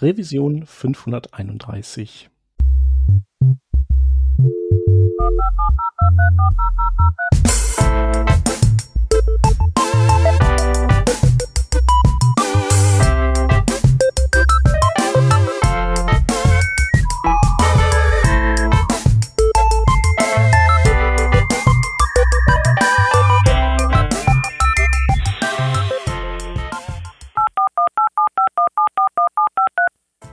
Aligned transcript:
Revision 0.00 0.64
531. 0.64 2.28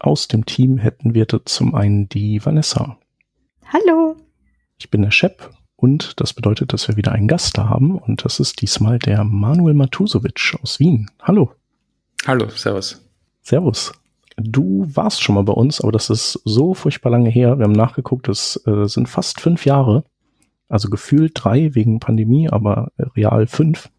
Aus 0.00 0.28
dem 0.28 0.46
Team 0.46 0.78
hätten 0.78 1.12
wir 1.12 1.26
zum 1.44 1.74
einen 1.74 2.08
die 2.08 2.42
Vanessa. 2.42 2.96
Hallo. 3.66 4.16
Ich 4.78 4.90
bin 4.90 5.02
der 5.02 5.10
Shep 5.10 5.50
und 5.76 6.18
das 6.18 6.32
bedeutet, 6.32 6.72
dass 6.72 6.88
wir 6.88 6.96
wieder 6.96 7.12
einen 7.12 7.28
Gast 7.28 7.58
da 7.58 7.68
haben 7.68 7.98
und 7.98 8.24
das 8.24 8.40
ist 8.40 8.62
diesmal 8.62 8.98
der 8.98 9.24
Manuel 9.24 9.74
Matusovic 9.74 10.56
aus 10.62 10.80
Wien. 10.80 11.10
Hallo. 11.20 11.52
Hallo, 12.26 12.48
servus. 12.48 13.04
Servus. 13.42 13.92
Du 14.38 14.88
warst 14.94 15.22
schon 15.22 15.34
mal 15.34 15.44
bei 15.44 15.52
uns, 15.52 15.82
aber 15.82 15.92
das 15.92 16.08
ist 16.08 16.40
so 16.46 16.72
furchtbar 16.72 17.10
lange 17.10 17.28
her. 17.28 17.58
Wir 17.58 17.64
haben 17.64 17.72
nachgeguckt, 17.72 18.26
das 18.26 18.58
äh, 18.66 18.86
sind 18.88 19.06
fast 19.06 19.38
fünf 19.38 19.66
Jahre. 19.66 20.04
Also 20.70 20.88
gefühlt 20.88 21.32
drei 21.34 21.74
wegen 21.74 22.00
Pandemie, 22.00 22.48
aber 22.48 22.90
real 23.14 23.46
fünf. 23.46 23.90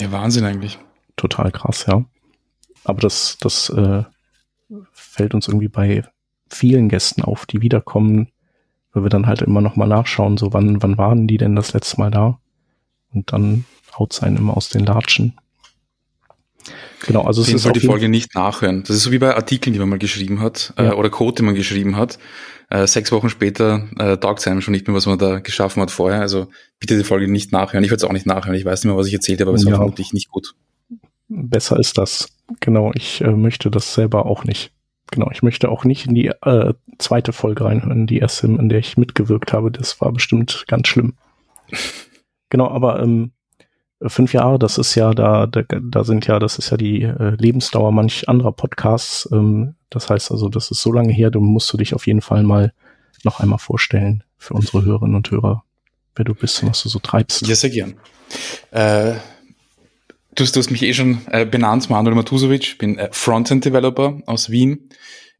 Ja, 0.00 0.10
Wahnsinn 0.10 0.44
eigentlich. 0.44 0.80
Total 1.14 1.52
krass, 1.52 1.86
ja. 1.86 2.04
Aber 2.82 3.00
das, 3.00 3.38
das 3.38 3.70
äh, 3.70 4.02
fällt 5.10 5.34
uns 5.34 5.48
irgendwie 5.48 5.68
bei 5.68 6.02
vielen 6.48 6.88
Gästen 6.88 7.22
auf, 7.22 7.46
die 7.46 7.60
wiederkommen, 7.60 8.28
weil 8.92 9.02
wir 9.02 9.10
dann 9.10 9.26
halt 9.26 9.42
immer 9.42 9.60
noch 9.60 9.76
mal 9.76 9.86
nachschauen, 9.86 10.36
so 10.36 10.52
wann, 10.52 10.82
wann 10.82 10.98
waren 10.98 11.26
die 11.26 11.36
denn 11.36 11.56
das 11.56 11.72
letzte 11.72 11.98
Mal 11.98 12.10
da? 12.10 12.38
Und 13.12 13.32
dann 13.32 13.64
haut 13.98 14.12
es 14.12 14.22
einen 14.22 14.36
immer 14.36 14.56
aus 14.56 14.68
den 14.68 14.84
Latschen. 14.84 15.34
Genau, 17.06 17.22
also 17.22 17.42
es 17.42 17.48
ist 17.48 17.62
Fall 17.62 17.72
die 17.72 17.80
Folge 17.80 18.08
nicht 18.08 18.34
nachhören. 18.34 18.82
Das 18.82 18.96
ist 18.96 19.04
so 19.04 19.10
wie 19.10 19.18
bei 19.18 19.34
Artikeln, 19.34 19.72
die 19.72 19.78
man 19.78 19.88
mal 19.88 19.98
geschrieben 19.98 20.40
hat, 20.40 20.74
äh, 20.76 20.84
ja. 20.84 20.92
äh, 20.92 20.94
oder 20.94 21.10
Code, 21.10 21.36
die 21.36 21.42
man 21.42 21.54
geschrieben 21.54 21.96
hat. 21.96 22.18
Äh, 22.68 22.86
sechs 22.86 23.10
Wochen 23.10 23.30
später 23.30 23.88
äh, 23.98 24.16
taugt 24.18 24.40
es 24.40 24.46
einem 24.46 24.60
schon 24.60 24.72
nicht 24.72 24.86
mehr, 24.86 24.94
was 24.94 25.06
man 25.06 25.18
da 25.18 25.40
geschaffen 25.40 25.82
hat 25.82 25.90
vorher. 25.90 26.20
Also 26.20 26.48
bitte 26.78 26.96
die 26.96 27.04
Folge 27.04 27.30
nicht 27.30 27.52
nachhören. 27.52 27.82
Ich 27.82 27.90
werde 27.90 28.04
es 28.04 28.04
auch 28.04 28.12
nicht 28.12 28.26
nachhören. 28.26 28.54
Ich 28.54 28.64
weiß 28.64 28.84
nicht 28.84 28.90
mehr, 28.90 28.98
was 28.98 29.06
ich 29.06 29.14
erzählt 29.14 29.40
habe, 29.40 29.50
aber 29.50 29.56
es 29.56 29.64
ja. 29.64 29.70
war 29.70 29.78
vermutlich 29.78 30.12
nicht 30.12 30.30
gut. 30.30 30.54
Besser 31.28 31.78
ist 31.78 31.96
das. 31.96 32.28
Genau, 32.60 32.92
ich 32.94 33.22
äh, 33.22 33.30
möchte 33.30 33.70
das 33.70 33.94
selber 33.94 34.26
auch 34.26 34.44
nicht. 34.44 34.72
Genau, 35.10 35.28
ich 35.32 35.42
möchte 35.42 35.68
auch 35.68 35.84
nicht 35.84 36.06
in 36.06 36.14
die 36.14 36.28
äh, 36.28 36.74
zweite 36.98 37.32
Folge 37.32 37.64
reinhören, 37.64 38.06
die 38.06 38.18
erste, 38.18 38.46
in 38.46 38.68
der 38.68 38.78
ich 38.78 38.96
mitgewirkt 38.96 39.52
habe. 39.52 39.70
Das 39.70 40.00
war 40.00 40.12
bestimmt 40.12 40.64
ganz 40.68 40.88
schlimm. 40.88 41.14
genau, 42.50 42.68
aber 42.68 43.02
ähm, 43.02 43.32
fünf 44.06 44.32
Jahre, 44.32 44.58
das 44.58 44.78
ist 44.78 44.94
ja 44.94 45.12
da, 45.12 45.46
da, 45.46 45.62
da 45.62 46.04
sind 46.04 46.26
ja, 46.26 46.38
das 46.38 46.58
ist 46.58 46.70
ja 46.70 46.76
die 46.76 47.02
äh, 47.02 47.36
Lebensdauer 47.36 47.92
manch 47.92 48.28
anderer 48.28 48.52
Podcasts. 48.52 49.28
Ähm, 49.32 49.74
das 49.90 50.08
heißt 50.08 50.30
also, 50.30 50.48
das 50.48 50.70
ist 50.70 50.80
so 50.80 50.92
lange 50.92 51.12
her, 51.12 51.30
du 51.30 51.40
musst 51.40 51.72
du 51.72 51.76
dich 51.76 51.94
auf 51.94 52.06
jeden 52.06 52.20
Fall 52.22 52.42
mal 52.42 52.72
noch 53.24 53.40
einmal 53.40 53.58
vorstellen 53.58 54.24
für 54.38 54.54
unsere 54.54 54.84
Hörerinnen 54.84 55.16
und 55.16 55.30
Hörer, 55.30 55.64
wer 56.14 56.24
du 56.24 56.34
bist 56.34 56.62
und 56.62 56.70
was 56.70 56.82
du 56.82 56.88
so 56.88 57.00
treibst. 57.00 57.46
Ja, 57.46 57.54
sehr 57.54 57.70
gern. 57.70 57.94
Äh 58.70 59.14
Du 60.40 60.44
hast, 60.44 60.56
du 60.56 60.60
hast 60.60 60.70
mich 60.70 60.82
eh 60.82 60.94
schon 60.94 61.20
äh, 61.30 61.44
benannt, 61.44 61.90
Manuel 61.90 62.14
Matusovic, 62.14 62.78
bin 62.78 62.96
äh, 62.96 63.10
Frontend-Developer 63.12 64.22
aus 64.24 64.48
Wien. 64.48 64.88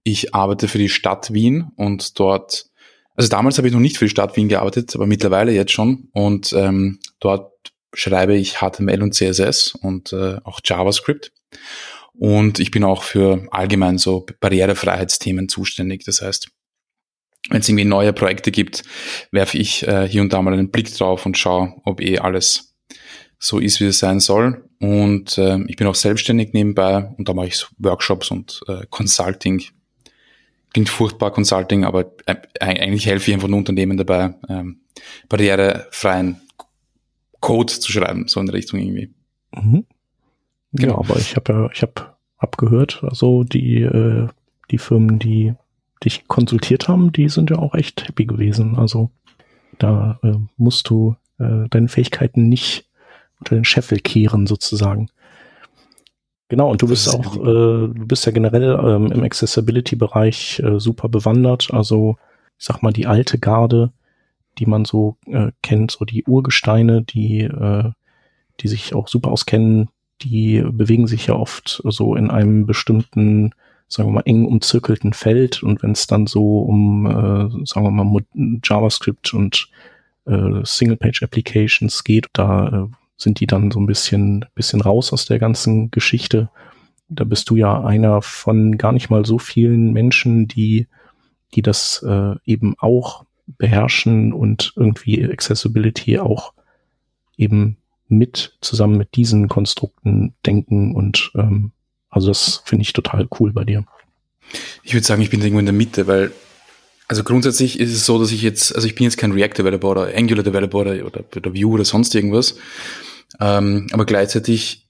Ich 0.03 0.34
arbeite 0.34 0.69
für 0.69 0.77
die 0.77 0.91
Stadt 0.91 1.33
Wien 1.33 1.71
und 1.77 2.21
dort, 2.21 2.66
also 3.15 3.31
damals 3.31 3.56
habe 3.56 3.66
ich 3.66 3.72
noch 3.72 3.81
nicht 3.81 3.97
für 3.97 4.05
die 4.05 4.10
Stadt 4.10 4.37
Wien 4.37 4.50
gearbeitet, 4.50 4.94
aber 4.94 5.06
mittlerweile 5.06 5.53
jetzt 5.53 5.72
schon. 5.72 6.10
Und 6.12 6.53
ähm, 6.53 6.99
dort 7.19 7.50
schreibe 7.94 8.37
ich 8.37 8.56
HTML 8.59 9.03
und 9.03 9.15
CSS 9.15 9.75
und 9.81 10.12
äh, 10.12 10.37
auch 10.44 10.60
JavaScript. 10.62 11.33
Und 12.12 12.59
ich 12.59 12.71
bin 12.71 12.84
auch 12.84 13.03
für 13.03 13.49
allgemein 13.53 13.97
so 13.97 14.27
Barrierefreiheitsthemen 14.41 15.49
zuständig. 15.49 16.05
Das 16.05 16.21
heißt, 16.21 16.50
wenn 17.49 17.60
es 17.60 17.69
irgendwie 17.71 17.87
neue 17.87 18.12
Projekte 18.12 18.50
gibt, 18.50 18.83
werfe 19.31 19.56
ich 19.56 19.89
äh, 19.89 20.06
hier 20.06 20.21
und 20.21 20.34
da 20.34 20.43
mal 20.43 20.53
einen 20.53 20.71
Blick 20.71 20.94
drauf 20.94 21.25
und 21.25 21.39
schaue, 21.39 21.72
ob 21.87 22.03
eh 22.03 22.19
alles 22.19 22.70
so 23.41 23.59
ist, 23.59 23.81
wie 23.81 23.87
es 23.87 23.99
sein 23.99 24.21
soll. 24.21 24.62
Und 24.78 25.39
äh, 25.39 25.59
ich 25.67 25.77
bin 25.77 25.87
auch 25.87 25.95
selbstständig 25.95 26.53
nebenbei 26.53 27.12
und 27.17 27.28
da 27.28 27.34
mache 27.34 27.49
ich 27.49 27.67
Workshops 27.78 28.31
und 28.31 28.61
äh, 28.69 28.87
Consulting. 28.91 29.62
Klingt 30.73 30.89
furchtbar 30.89 31.33
Consulting, 31.33 31.84
aber 31.84 32.12
äh, 32.27 32.37
eigentlich 32.61 33.06
helfe 33.06 33.31
ich 33.31 33.34
einfach 33.34 33.49
nur 33.49 33.59
Unternehmen 33.59 33.97
dabei, 33.97 34.34
ähm, 34.49 34.81
barrierefreien 35.28 36.41
Code 37.41 37.73
zu 37.73 37.91
schreiben, 37.91 38.28
so 38.28 38.39
in 38.41 38.47
der 38.47 38.55
Richtung 38.55 38.78
irgendwie. 38.78 39.11
Mhm. 39.55 39.87
Genau. 40.72 40.93
Ja, 40.93 40.99
aber 40.99 41.19
ich 41.19 41.34
habe 41.34 41.53
ja, 41.53 41.71
ich 41.72 41.83
habe 41.83 42.15
abgehört, 42.37 43.03
also 43.03 43.43
die, 43.43 43.81
äh, 43.81 44.28
die 44.71 44.78
Firmen, 44.78 45.19
die 45.19 45.55
dich 46.05 46.28
konsultiert 46.28 46.89
haben, 46.89 47.11
die 47.12 47.28
sind 47.28 47.51
ja 47.51 47.59
auch 47.59 47.75
echt 47.75 48.07
happy 48.07 48.27
gewesen. 48.27 48.77
Also 48.77 49.11
da 49.78 50.21
äh, 50.22 50.34
musst 50.57 50.89
du 50.91 51.17
äh, 51.39 51.69
deine 51.71 51.89
Fähigkeiten 51.89 52.49
nicht 52.49 52.90
unter 53.41 53.55
den 53.55 53.65
Scheffel 53.65 53.99
kehren 53.99 54.47
sozusagen. 54.47 55.09
Genau, 56.51 56.69
und 56.69 56.83
du 56.83 56.89
bist 56.89 57.09
auch, 57.09 57.37
äh, 57.37 57.89
du 57.95 58.06
bist 58.06 58.27
ja 58.27 58.33
generell 58.33 58.78
ähm, 58.83 59.12
im 59.12 59.23
Accessibility-Bereich 59.23 60.59
äh, 60.59 60.81
super 60.81 61.09
bewandert. 61.09 61.69
Also, 61.73 62.17
ich 62.59 62.65
sag 62.65 62.83
mal, 62.83 62.93
die 62.93 63.06
alte 63.06 63.39
Garde, 63.39 63.93
die 64.59 64.67
man 64.67 64.84
so 64.84 65.17
äh, 65.27 65.53
kennt, 65.62 65.93
so 65.93 66.05
die 66.05 66.25
Urgesteine, 66.25 67.03
die, 67.03 67.43
äh, 67.43 67.93
die 68.59 68.69
sich 68.69 68.95
auch 68.97 69.06
super 69.06 69.31
auskennen, 69.31 69.91
die 70.22 70.61
bewegen 70.61 71.07
sich 71.07 71.27
ja 71.27 71.34
oft 71.34 71.83
so 71.84 72.17
in 72.17 72.31
einem 72.31 72.67
bestimmten, 72.67 73.53
sagen 73.87 74.09
wir 74.09 74.15
mal, 74.15 74.22
eng 74.27 74.45
umzirkelten 74.45 75.12
Feld. 75.12 75.62
Und 75.62 75.84
wenn 75.84 75.93
es 75.93 76.09
dann 76.09 76.27
so 76.27 76.62
um, 76.62 77.07
äh, 77.07 77.65
sagen 77.65 77.87
wir 77.87 77.91
mal, 77.93 78.22
JavaScript 78.65 79.33
und 79.34 79.69
äh, 80.27 80.65
Single-Page-Applications 80.65 82.03
geht, 82.03 82.27
da 82.33 82.69
äh, 82.69 83.00
sind 83.21 83.41
die 83.41 83.47
dann 83.47 83.71
so 83.71 83.79
ein 83.81 83.87
bisschen, 83.87 84.47
bisschen 84.55 84.81
raus 84.81 85.13
aus 85.13 85.27
der 85.27 85.39
ganzen 85.39 85.91
Geschichte. 85.91 86.51
Da 87.09 87.25
bist 87.25 87.51
du 87.51 87.57
ja 87.57 87.85
einer 87.85 88.23
von 88.23 88.79
gar 88.79 88.93
nicht 88.93 89.11
mal 89.11 89.27
so 89.27 89.39
vielen 89.39 89.93
Menschen, 89.93 90.49
die, 90.49 90.87
die 91.55 91.63
das 91.63 92.05
äh, 92.07 92.35
eben 92.45 92.77
auch 92.79 93.25
beherrschen 93.59 94.33
und 94.33 94.73
irgendwie 94.77 95.25
Accessibility 95.25 96.19
auch 96.19 96.55
eben 97.37 97.77
mit 98.09 98.57
zusammen 98.61 98.97
mit 98.97 99.17
diesen 99.17 99.49
Konstrukten 99.49 100.35
denken 100.47 100.95
und 100.95 101.31
ähm, 101.35 101.73
also 102.09 102.29
das 102.29 102.63
finde 102.65 102.83
ich 102.83 102.93
total 102.93 103.29
cool 103.39 103.53
bei 103.53 103.65
dir. 103.65 103.85
Ich 104.83 104.95
würde 104.95 105.07
sagen, 105.07 105.23
ich 105.23 105.31
bin 105.31 105.41
irgendwo 105.41 105.61
in 105.61 105.66
der 105.66 105.75
Mitte, 105.75 106.07
weil 106.07 106.33
also 107.10 107.24
grundsätzlich 107.24 107.80
ist 107.80 107.92
es 107.92 108.07
so, 108.07 108.21
dass 108.21 108.30
ich 108.30 108.41
jetzt, 108.41 108.72
also 108.72 108.86
ich 108.86 108.95
bin 108.95 109.03
jetzt 109.03 109.18
kein 109.18 109.33
React 109.33 109.54
Developer 109.59 109.89
oder 109.89 110.16
Angular 110.16 110.45
Developer 110.45 110.78
oder, 110.78 111.04
oder, 111.04 111.54
Vue 111.54 111.72
oder 111.72 111.84
sonst 111.84 112.15
irgendwas, 112.15 112.54
ähm, 113.41 113.89
aber 113.91 114.07
gleichzeitig 114.07 114.86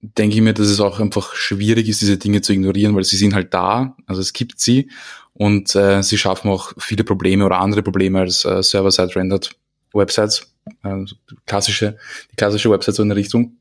denke 0.00 0.36
ich 0.36 0.42
mir, 0.42 0.54
dass 0.54 0.68
es 0.68 0.78
auch 0.78 1.00
einfach 1.00 1.34
schwierig 1.34 1.88
ist, 1.88 2.00
diese 2.02 2.18
Dinge 2.18 2.40
zu 2.40 2.52
ignorieren, 2.52 2.94
weil 2.94 3.02
sie 3.02 3.16
sind 3.16 3.34
halt 3.34 3.52
da, 3.52 3.96
also 4.06 4.20
es 4.20 4.32
gibt 4.32 4.60
sie 4.60 4.92
und 5.32 5.74
äh, 5.74 6.04
sie 6.04 6.18
schaffen 6.18 6.52
auch 6.52 6.72
viele 6.78 7.02
Probleme 7.02 7.44
oder 7.44 7.58
andere 7.58 7.82
Probleme 7.82 8.20
als 8.20 8.44
äh, 8.44 8.62
Server-Side-Rendered 8.62 9.56
Websites, 9.92 10.54
äh, 10.84 11.04
klassische, 11.46 11.98
die 12.30 12.36
klassische 12.36 12.70
Website 12.70 12.94
so 12.94 13.02
in 13.02 13.08
der 13.08 13.16
Richtung. 13.16 13.56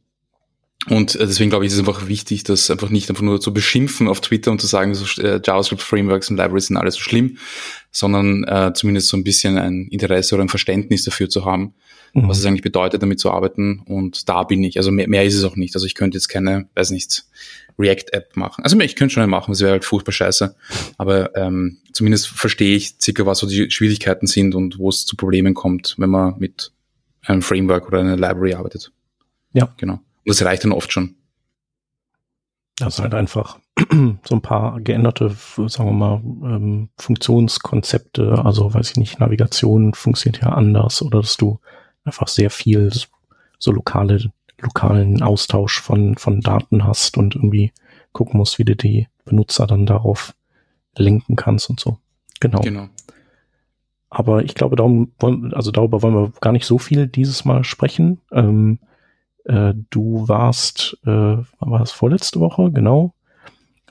Und 0.89 1.15
äh, 1.15 1.25
deswegen 1.25 1.49
glaube 1.49 1.65
ich, 1.65 1.69
ist 1.71 1.75
es 1.75 1.79
einfach 1.79 2.07
wichtig, 2.07 2.43
das 2.43 2.69
einfach 2.69 2.89
nicht 2.89 3.09
einfach 3.09 3.23
nur 3.23 3.39
zu 3.39 3.53
beschimpfen 3.53 4.07
auf 4.07 4.19
Twitter 4.19 4.51
und 4.51 4.59
zu 4.59 4.67
sagen, 4.67 4.93
so, 4.95 5.05
äh, 5.21 5.39
JavaScript-Frameworks 5.43 6.29
und 6.29 6.37
Libraries 6.37 6.67
sind 6.67 6.77
alles 6.77 6.95
so 6.95 7.01
schlimm, 7.01 7.37
sondern 7.91 8.43
äh, 8.43 8.73
zumindest 8.73 9.07
so 9.07 9.15
ein 9.15 9.23
bisschen 9.23 9.57
ein 9.57 9.87
Interesse 9.89 10.35
oder 10.35 10.43
ein 10.43 10.49
Verständnis 10.49 11.03
dafür 11.03 11.29
zu 11.29 11.45
haben, 11.45 11.73
mhm. 12.13 12.27
was 12.27 12.39
es 12.39 12.45
eigentlich 12.45 12.63
bedeutet, 12.63 13.01
damit 13.01 13.19
zu 13.19 13.31
arbeiten. 13.31 13.81
Und 13.85 14.27
da 14.27 14.43
bin 14.43 14.61
ich. 14.63 14.77
Also 14.77 14.91
mehr, 14.91 15.07
mehr 15.07 15.23
ist 15.23 15.35
es 15.35 15.45
auch 15.45 15.55
nicht. 15.55 15.73
Also 15.75 15.87
ich 15.87 15.95
könnte 15.95 16.17
jetzt 16.17 16.27
keine, 16.27 16.67
weiß 16.75 16.89
nicht, 16.91 17.23
React-App 17.79 18.35
machen. 18.35 18.63
Also 18.63 18.77
ich 18.79 18.95
könnte 18.95 19.13
schon 19.13 19.23
eine 19.23 19.29
machen, 19.29 19.51
das 19.51 19.61
wäre 19.61 19.71
halt 19.71 19.85
furchtbar 19.85 20.11
scheiße. 20.11 20.55
Aber 20.97 21.35
ähm, 21.35 21.77
zumindest 21.93 22.27
verstehe 22.27 22.75
ich 22.75 22.95
circa, 23.01 23.25
was 23.25 23.39
so 23.39 23.47
die 23.47 23.71
Schwierigkeiten 23.71 24.27
sind 24.27 24.53
und 24.53 24.77
wo 24.79 24.89
es 24.89 25.05
zu 25.05 25.15
Problemen 25.15 25.53
kommt, 25.53 25.95
wenn 25.97 26.09
man 26.09 26.37
mit 26.39 26.71
einem 27.25 27.41
Framework 27.41 27.87
oder 27.87 27.99
einer 27.99 28.17
Library 28.17 28.53
arbeitet. 28.53 28.91
Ja. 29.53 29.73
Genau. 29.77 30.01
Und 30.25 30.29
das 30.29 30.43
reicht 30.43 30.63
dann 30.63 30.71
oft 30.71 30.91
schon. 30.91 31.15
Das 32.77 32.95
ist 32.95 32.99
halt 33.01 33.13
einfach 33.13 33.59
so 33.89 34.35
ein 34.35 34.41
paar 34.41 34.81
geänderte, 34.81 35.29
sagen 35.67 35.89
wir 35.89 35.93
mal, 35.93 36.21
ähm, 36.23 36.89
Funktionskonzepte, 36.97 38.43
also 38.43 38.73
weiß 38.73 38.91
ich 38.91 38.97
nicht, 38.97 39.19
Navigation 39.19 39.93
funktioniert 39.93 40.43
ja 40.43 40.49
anders 40.49 41.01
oder 41.01 41.21
dass 41.21 41.37
du 41.37 41.59
einfach 42.03 42.27
sehr 42.27 42.49
viel 42.49 42.91
so 43.59 43.71
lokale, 43.71 44.31
lokalen 44.59 45.21
Austausch 45.21 45.81
von, 45.81 46.17
von 46.17 46.41
Daten 46.41 46.83
hast 46.83 47.17
und 47.17 47.35
irgendwie 47.35 47.71
gucken 48.11 48.37
musst, 48.37 48.59
wie 48.59 48.65
du 48.65 48.75
die 48.75 49.07
Benutzer 49.25 49.67
dann 49.67 49.85
darauf 49.85 50.33
lenken 50.95 51.35
kannst 51.35 51.69
und 51.69 51.79
so. 51.79 51.97
Genau. 52.39 52.61
Genau. 52.61 52.89
Aber 54.09 54.43
ich 54.43 54.53
glaube, 54.53 54.75
darum 54.75 55.11
wollen, 55.19 55.53
also 55.53 55.71
darüber 55.71 56.01
wollen 56.01 56.13
wir 56.13 56.31
gar 56.39 56.51
nicht 56.51 56.65
so 56.65 56.77
viel 56.77 57.07
dieses 57.07 57.45
Mal 57.45 57.63
sprechen. 57.63 58.21
Ähm, 58.31 58.79
äh, 59.45 59.73
du 59.89 60.27
warst, 60.27 60.97
äh, 61.05 61.09
war 61.09 61.79
das 61.79 61.91
vorletzte 61.91 62.39
Woche, 62.39 62.71
genau, 62.71 63.13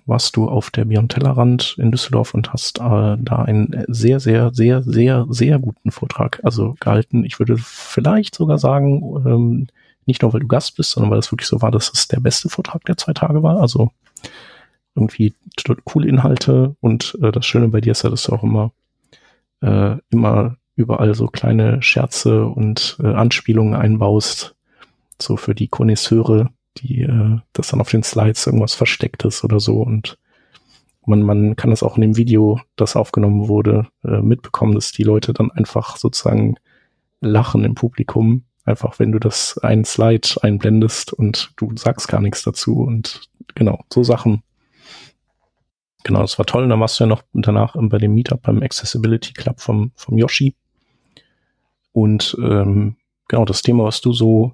warst 0.06 0.36
du 0.36 0.48
auf 0.48 0.70
der 0.70 0.84
Beyond 0.84 1.12
Tellerrand 1.12 1.76
in 1.78 1.90
Düsseldorf 1.90 2.34
und 2.34 2.52
hast 2.52 2.78
äh, 2.78 3.16
da 3.18 3.42
einen 3.46 3.84
sehr, 3.88 4.20
sehr, 4.20 4.52
sehr, 4.52 4.82
sehr, 4.82 5.26
sehr 5.28 5.58
guten 5.58 5.90
Vortrag 5.90 6.40
also 6.42 6.74
gehalten. 6.80 7.24
Ich 7.24 7.38
würde 7.38 7.56
vielleicht 7.58 8.34
sogar 8.34 8.58
sagen, 8.58 9.02
ähm, 9.24 9.66
nicht 10.06 10.22
nur 10.22 10.32
weil 10.32 10.40
du 10.40 10.48
Gast 10.48 10.76
bist, 10.76 10.90
sondern 10.90 11.12
weil 11.12 11.20
es 11.20 11.30
wirklich 11.30 11.48
so 11.48 11.62
war, 11.62 11.70
dass 11.70 11.92
es 11.94 12.08
der 12.08 12.18
beste 12.18 12.48
Vortrag 12.48 12.84
der 12.84 12.96
zwei 12.96 13.12
Tage 13.12 13.42
war. 13.42 13.60
Also 13.60 13.92
irgendwie 14.94 15.34
coole 15.84 16.08
Inhalte 16.08 16.76
und 16.80 17.16
äh, 17.22 17.30
das 17.30 17.46
Schöne 17.46 17.68
bei 17.68 17.80
dir 17.80 17.92
ist 17.92 18.02
ja, 18.02 18.10
dass 18.10 18.24
du 18.24 18.32
auch 18.32 18.42
immer 18.42 18.72
äh, 19.60 19.96
immer 20.10 20.56
überall 20.74 21.14
so 21.14 21.26
kleine 21.28 21.82
Scherze 21.82 22.46
und 22.46 22.98
äh, 23.02 23.06
Anspielungen 23.06 23.74
einbaust, 23.74 24.54
so 25.24 25.36
für 25.36 25.54
die 25.54 25.68
Konnoisseure, 25.68 26.50
die 26.78 27.02
äh, 27.02 27.38
das 27.52 27.68
dann 27.68 27.80
auf 27.80 27.90
den 27.90 28.02
Slides 28.02 28.46
irgendwas 28.46 28.74
Verstecktes 28.74 29.44
oder 29.44 29.60
so 29.60 29.82
und 29.82 30.18
man, 31.04 31.22
man 31.22 31.56
kann 31.56 31.70
das 31.70 31.82
auch 31.82 31.96
in 31.96 32.02
dem 32.02 32.16
Video, 32.16 32.60
das 32.76 32.94
aufgenommen 32.94 33.48
wurde, 33.48 33.88
äh, 34.04 34.22
mitbekommen, 34.22 34.74
dass 34.74 34.92
die 34.92 35.02
Leute 35.02 35.32
dann 35.32 35.50
einfach 35.50 35.96
sozusagen 35.96 36.54
lachen 37.20 37.64
im 37.64 37.74
Publikum, 37.74 38.44
einfach 38.64 39.00
wenn 39.00 39.10
du 39.10 39.18
das 39.18 39.58
einen 39.58 39.84
Slide 39.84 40.28
einblendest 40.42 41.12
und 41.12 41.52
du 41.56 41.72
sagst 41.76 42.06
gar 42.06 42.20
nichts 42.20 42.44
dazu 42.44 42.82
und 42.82 43.22
genau, 43.54 43.84
so 43.92 44.04
Sachen 44.04 44.42
Genau, 46.04 46.20
das 46.20 46.38
war 46.38 46.46
toll. 46.46 46.64
Und 46.64 46.70
dann 46.70 46.80
warst 46.80 46.98
du 46.98 47.04
ja 47.04 47.08
noch 47.08 47.22
danach 47.32 47.76
bei 47.78 47.98
dem 47.98 48.14
Meetup 48.14 48.42
beim 48.42 48.62
Accessibility 48.62 49.32
Club 49.32 49.60
vom, 49.60 49.92
vom 49.94 50.18
Yoshi. 50.18 50.56
Und 51.92 52.36
ähm, 52.40 52.96
genau, 53.28 53.44
das 53.44 53.62
Thema, 53.62 53.84
was 53.84 54.00
du 54.00 54.12
so 54.12 54.52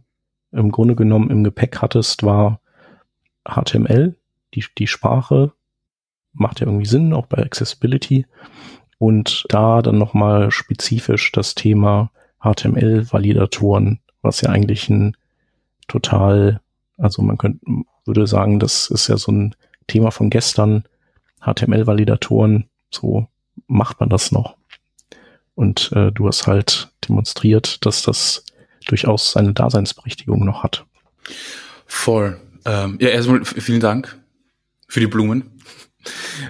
im 0.53 0.71
Grunde 0.71 0.95
genommen 0.95 1.31
im 1.31 1.45
Gepäck 1.45 1.79
hattest, 1.83 2.23
war 2.23 2.61
HTML, 3.45 4.17
die, 4.55 4.65
die 4.79 4.87
Sprache. 4.87 5.53
Macht 6.33 6.61
ja 6.61 6.67
irgendwie 6.67 6.87
Sinn, 6.87 7.13
auch 7.13 7.27
bei 7.27 7.39
Accessibility. 7.39 8.27
Und 8.99 9.47
da 9.49 9.83
dann 9.83 9.99
nochmal 9.99 10.51
spezifisch 10.51 11.33
das 11.33 11.55
Thema 11.55 12.11
HTML-Validatoren, 12.41 14.01
was 14.23 14.41
ja 14.41 14.51
eigentlich 14.51 14.89
ein 14.89 15.17
total, 15.87 16.61
also 16.97 17.23
man 17.23 17.39
könnte, 17.39 17.61
würde 18.05 18.27
sagen, 18.27 18.59
das 18.59 18.91
ist 18.91 19.09
ja 19.09 19.17
so 19.17 19.33
ein 19.33 19.55
Thema 19.87 20.11
von 20.11 20.31
gestern, 20.31 20.85
HTML-Validatoren, 21.41 22.69
so 22.91 23.27
macht 23.67 24.01
man 24.01 24.09
das 24.09 24.33
noch. 24.33 24.57
Und 25.55 25.93
äh, 25.93 26.13
du 26.13 26.27
hast 26.27 26.47
halt 26.47 26.93
demonstriert, 27.09 27.85
dass 27.85 28.03
das 28.03 28.45
durchaus 28.89 29.33
seine 29.33 29.53
Daseinsberechtigung 29.53 30.45
noch 30.45 30.65
hat. 30.65 30.85
Voll. 31.87 32.41
Ähm, 32.65 32.99
ja, 33.01 33.09
erstmal 33.09 33.45
vielen 33.45 33.81
Dank 33.81 34.19
für 34.89 35.01
die 35.01 35.07
Blumen. 35.07 35.53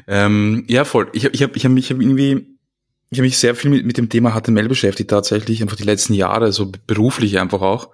ähm, 0.07 0.65
ja, 0.69 0.85
voll. 0.85 1.09
Ich 1.13 1.25
habe 1.25 1.35
ich 1.35 1.43
hab, 1.43 1.57
ich 1.57 1.65
hab 1.65 1.73
mich 1.73 1.91
irgendwie, 1.91 2.47
ich 3.11 3.19
habe 3.19 3.27
mich 3.27 3.39
sehr 3.39 3.55
viel 3.55 3.71
mit, 3.71 3.85
mit 3.85 3.99
dem 3.99 4.09
Thema 4.09 4.39
HTML 4.39 4.69
beschäftigt, 4.69 5.11
tatsächlich, 5.11 5.63
einfach 5.63 5.77
die 5.77 5.85
letzten 5.85 6.15
Jahre, 6.15 6.53
so 6.53 6.73
beruflich 6.87 7.39
einfach 7.39 7.61
auch 7.61 7.91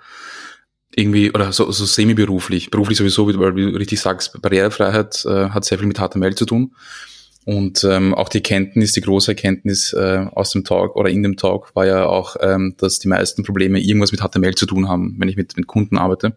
irgendwie, 0.96 1.32
oder 1.32 1.52
so, 1.52 1.70
so 1.72 1.84
semi-beruflich, 1.84 2.70
beruflich 2.70 2.98
sowieso, 2.98 3.26
weil 3.26 3.52
du 3.52 3.76
richtig 3.76 4.00
sagst, 4.00 4.40
Barrierefreiheit 4.40 5.24
äh, 5.26 5.50
hat 5.50 5.64
sehr 5.64 5.78
viel 5.78 5.88
mit 5.88 5.98
HTML 5.98 6.34
zu 6.34 6.46
tun. 6.46 6.74
Und 7.44 7.84
ähm, 7.84 8.14
auch 8.14 8.30
die 8.30 8.38
Erkenntnis, 8.38 8.92
die 8.92 9.02
große 9.02 9.32
Erkenntnis 9.32 9.92
äh, 9.92 10.26
aus 10.32 10.50
dem 10.50 10.64
Talk 10.64 10.96
oder 10.96 11.10
in 11.10 11.22
dem 11.22 11.36
Talk 11.36 11.74
war 11.76 11.86
ja 11.86 12.06
auch, 12.06 12.36
ähm, 12.40 12.74
dass 12.78 12.98
die 12.98 13.08
meisten 13.08 13.44
Probleme 13.44 13.80
irgendwas 13.80 14.12
mit 14.12 14.22
HTML 14.22 14.54
zu 14.54 14.66
tun 14.66 14.88
haben, 14.88 15.16
wenn 15.18 15.28
ich 15.28 15.36
mit, 15.36 15.56
mit 15.56 15.66
Kunden 15.66 15.98
arbeite. 15.98 16.36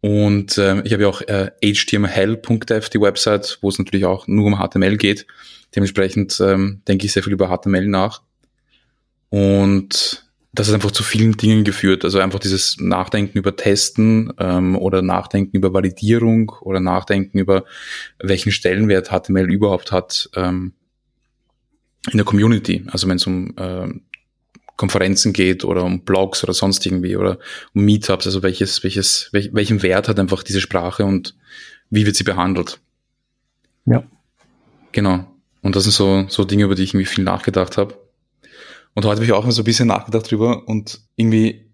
Und 0.00 0.56
äh, 0.58 0.80
ich 0.82 0.92
habe 0.92 1.02
ja 1.02 1.08
auch 1.08 1.20
äh, 1.22 1.50
html.dev, 1.62 2.88
die 2.88 3.00
Website, 3.00 3.58
wo 3.62 3.68
es 3.68 3.78
natürlich 3.78 4.06
auch 4.06 4.26
nur 4.28 4.46
um 4.46 4.58
HTML 4.58 4.96
geht. 4.96 5.26
Dementsprechend 5.74 6.40
ähm, 6.40 6.82
denke 6.86 7.06
ich 7.06 7.12
sehr 7.12 7.22
viel 7.22 7.32
über 7.32 7.48
HTML 7.48 7.86
nach. 7.86 8.22
Und 9.28 10.29
das 10.52 10.68
hat 10.68 10.74
einfach 10.74 10.90
zu 10.90 11.02
vielen 11.02 11.36
Dingen 11.36 11.62
geführt. 11.62 12.04
Also 12.04 12.18
einfach 12.18 12.40
dieses 12.40 12.76
Nachdenken 12.80 13.38
über 13.38 13.54
Testen 13.54 14.32
ähm, 14.38 14.76
oder 14.76 15.00
Nachdenken 15.00 15.56
über 15.56 15.72
Validierung 15.72 16.50
oder 16.60 16.80
Nachdenken 16.80 17.38
über 17.38 17.64
welchen 18.18 18.50
Stellenwert 18.50 19.10
HTML 19.10 19.50
überhaupt 19.50 19.92
hat 19.92 20.28
ähm, 20.34 20.72
in 22.10 22.18
der 22.18 22.24
Community. 22.24 22.84
Also 22.90 23.06
wenn 23.08 23.16
es 23.16 23.26
um 23.26 23.54
äh, 23.56 23.88
Konferenzen 24.76 25.32
geht 25.32 25.64
oder 25.64 25.84
um 25.84 26.04
Blogs 26.04 26.42
oder 26.42 26.54
sonst 26.54 26.84
irgendwie 26.84 27.14
oder 27.16 27.38
um 27.74 27.84
Meetups, 27.84 28.26
also 28.26 28.42
welches, 28.42 28.82
welches, 28.82 29.28
welch, 29.32 29.50
welchen 29.52 29.82
Wert 29.82 30.08
hat 30.08 30.18
einfach 30.18 30.42
diese 30.42 30.60
Sprache 30.60 31.04
und 31.04 31.36
wie 31.90 32.06
wird 32.06 32.16
sie 32.16 32.24
behandelt? 32.24 32.80
Ja. 33.84 34.02
Genau. 34.92 35.26
Und 35.62 35.76
das 35.76 35.84
sind 35.84 35.92
so, 35.92 36.24
so 36.28 36.44
Dinge, 36.44 36.64
über 36.64 36.74
die 36.74 36.82
ich 36.82 36.94
irgendwie 36.94 37.06
viel 37.06 37.22
nachgedacht 37.22 37.76
habe. 37.76 37.99
Und 38.94 39.04
heute 39.04 39.16
habe 39.16 39.24
ich 39.24 39.32
auch 39.32 39.44
mal 39.44 39.52
so 39.52 39.62
ein 39.62 39.64
bisschen 39.64 39.88
nachgedacht 39.88 40.30
drüber 40.30 40.66
und 40.66 41.00
irgendwie, 41.16 41.66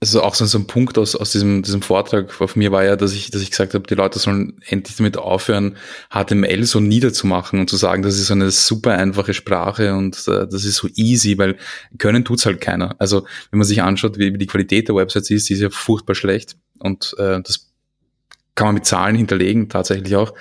also 0.00 0.22
auch 0.22 0.34
so, 0.34 0.58
ein 0.58 0.66
Punkt 0.66 0.98
aus, 0.98 1.14
aus 1.14 1.32
diesem, 1.32 1.62
diesem 1.62 1.82
Vortrag 1.82 2.32
von 2.32 2.48
mir 2.56 2.72
war 2.72 2.84
ja, 2.84 2.96
dass 2.96 3.12
ich, 3.12 3.30
dass 3.30 3.42
ich 3.42 3.50
gesagt 3.50 3.74
habe, 3.74 3.86
die 3.86 3.94
Leute 3.94 4.18
sollen 4.18 4.60
endlich 4.66 4.96
damit 4.96 5.16
aufhören, 5.16 5.76
HTML 6.10 6.64
so 6.64 6.80
niederzumachen 6.80 7.60
und 7.60 7.70
zu 7.70 7.76
sagen, 7.76 8.02
das 8.02 8.16
ist 8.16 8.26
so 8.26 8.34
eine 8.34 8.50
super 8.50 8.92
einfache 8.92 9.34
Sprache 9.34 9.94
und 9.94 10.26
äh, 10.28 10.46
das 10.48 10.64
ist 10.64 10.76
so 10.76 10.88
easy, 10.94 11.38
weil 11.38 11.56
können 11.98 12.24
tut's 12.24 12.46
halt 12.46 12.60
keiner. 12.60 12.96
Also 12.98 13.26
wenn 13.50 13.58
man 13.58 13.66
sich 13.66 13.82
anschaut, 13.82 14.18
wie, 14.18 14.32
wie 14.32 14.38
die 14.38 14.46
Qualität 14.46 14.88
der 14.88 14.96
Websites 14.96 15.30
ist, 15.30 15.48
die 15.48 15.54
ist 15.54 15.60
ja 15.60 15.70
furchtbar 15.70 16.14
schlecht 16.14 16.56
und 16.78 17.14
äh, 17.18 17.40
das 17.42 17.72
kann 18.54 18.66
man 18.66 18.74
mit 18.74 18.86
Zahlen 18.86 19.16
hinterlegen, 19.16 19.68
tatsächlich 19.68 20.16
auch. 20.16 20.34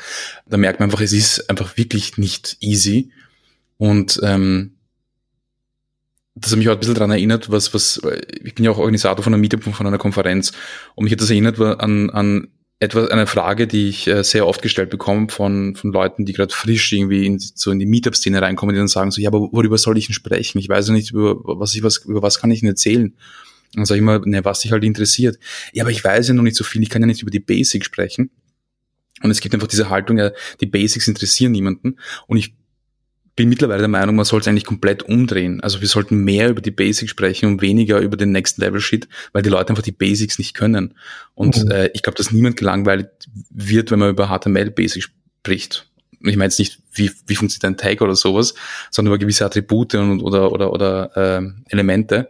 Da 0.45 0.57
merkt 0.57 0.79
man 0.79 0.89
einfach, 0.89 1.01
es 1.01 1.13
ist 1.13 1.49
einfach 1.49 1.77
wirklich 1.77 2.17
nicht 2.17 2.57
easy. 2.59 3.11
Und 3.77 4.19
ähm, 4.23 4.75
das 6.41 6.51
hat 6.51 6.57
mich 6.57 6.69
auch 6.69 6.73
ein 6.73 6.79
bisschen 6.79 6.95
daran 6.95 7.11
erinnert, 7.11 7.51
was, 7.51 7.73
was, 7.73 8.01
ich 8.43 8.55
bin 8.55 8.65
ja 8.65 8.71
auch 8.71 8.77
Organisator 8.77 9.23
von 9.23 9.33
einer 9.33 9.41
Meetup 9.41 9.63
von 9.63 9.87
einer 9.87 9.97
Konferenz 9.97 10.51
und 10.95 11.03
mich 11.03 11.13
hat 11.13 11.21
das 11.21 11.29
erinnert 11.29 11.59
an, 11.59 12.09
an 12.09 12.47
etwas, 12.79 13.11
eine 13.11 13.27
Frage, 13.27 13.67
die 13.67 13.89
ich 13.89 14.07
äh, 14.07 14.23
sehr 14.23 14.47
oft 14.47 14.63
gestellt 14.63 14.89
bekomme 14.89 15.29
von, 15.29 15.75
von 15.75 15.91
Leuten, 15.91 16.25
die 16.25 16.33
gerade 16.33 16.51
frisch 16.51 16.91
irgendwie 16.91 17.27
in, 17.27 17.37
so 17.37 17.69
in 17.69 17.77
die 17.77 17.85
Meetup-Szene 17.85 18.41
reinkommen, 18.41 18.73
die 18.73 18.79
dann 18.79 18.87
sagen 18.87 19.11
so, 19.11 19.21
ja, 19.21 19.29
aber 19.29 19.39
worüber 19.51 19.77
soll 19.77 19.99
ich 19.99 20.07
denn 20.07 20.15
sprechen? 20.15 20.57
Ich 20.57 20.67
weiß 20.67 20.87
ja 20.87 20.93
nicht, 20.93 21.11
über 21.11 21.35
was 21.59 21.75
ich 21.75 21.83
was, 21.83 21.97
über 21.97 22.23
was 22.23 22.39
kann 22.39 22.49
ich 22.49 22.61
denn 22.61 22.69
erzählen? 22.69 23.05
Und 23.05 23.15
dann 23.75 23.85
sage 23.85 23.99
ich 23.99 24.01
immer, 24.01 24.19
ne, 24.25 24.43
was 24.43 24.61
dich 24.61 24.71
halt 24.71 24.83
interessiert. 24.83 25.37
Ja, 25.73 25.83
aber 25.83 25.91
ich 25.91 26.03
weiß 26.03 26.29
ja 26.29 26.33
noch 26.33 26.41
nicht 26.41 26.57
so 26.57 26.63
viel, 26.63 26.81
ich 26.81 26.89
kann 26.89 27.03
ja 27.03 27.05
nicht 27.05 27.21
über 27.21 27.29
die 27.29 27.39
Basics 27.39 27.85
sprechen. 27.85 28.31
Und 29.21 29.29
es 29.29 29.41
gibt 29.41 29.53
einfach 29.53 29.67
diese 29.67 29.91
Haltung, 29.91 30.17
ja, 30.17 30.31
die 30.59 30.65
Basics 30.65 31.07
interessieren 31.07 31.51
niemanden. 31.51 31.97
Und 32.25 32.37
ich 32.37 32.55
bin 33.35 33.49
mittlerweile 33.49 33.79
der 33.79 33.87
Meinung, 33.87 34.15
man 34.15 34.25
sollte 34.25 34.49
eigentlich 34.49 34.65
komplett 34.65 35.03
umdrehen. 35.03 35.61
Also 35.61 35.81
wir 35.81 35.87
sollten 35.87 36.23
mehr 36.23 36.49
über 36.49 36.61
die 36.61 36.71
Basics 36.71 37.11
sprechen 37.11 37.47
und 37.47 37.61
weniger 37.61 37.99
über 37.99 38.17
den 38.17 38.31
Next 38.31 38.57
Level 38.57 38.81
Shit, 38.81 39.07
weil 39.31 39.41
die 39.41 39.49
Leute 39.49 39.69
einfach 39.69 39.83
die 39.83 39.91
Basics 39.91 40.37
nicht 40.37 40.53
können. 40.53 40.95
Und 41.33 41.63
mhm. 41.63 41.71
äh, 41.71 41.89
ich 41.93 42.03
glaube, 42.03 42.17
dass 42.17 42.31
niemand 42.31 42.57
gelangweilt 42.57 43.09
wird, 43.49 43.91
wenn 43.91 43.99
man 43.99 44.09
über 44.09 44.27
HTML 44.27 44.71
Basics 44.71 45.09
spricht. 45.39 45.87
Und 46.21 46.29
ich 46.29 46.35
meine 46.35 46.49
jetzt 46.49 46.59
nicht, 46.59 46.79
wie, 46.93 47.09
wie 47.25 47.35
funktioniert 47.35 47.65
ein 47.65 47.77
Tag 47.77 48.01
oder 48.01 48.15
sowas, 48.15 48.53
sondern 48.91 49.13
über 49.13 49.19
gewisse 49.19 49.45
Attribute 49.45 49.95
und, 49.95 50.21
oder, 50.21 50.51
oder, 50.51 50.71
oder 50.71 51.39
äh, 51.39 51.49
Elemente. 51.69 52.29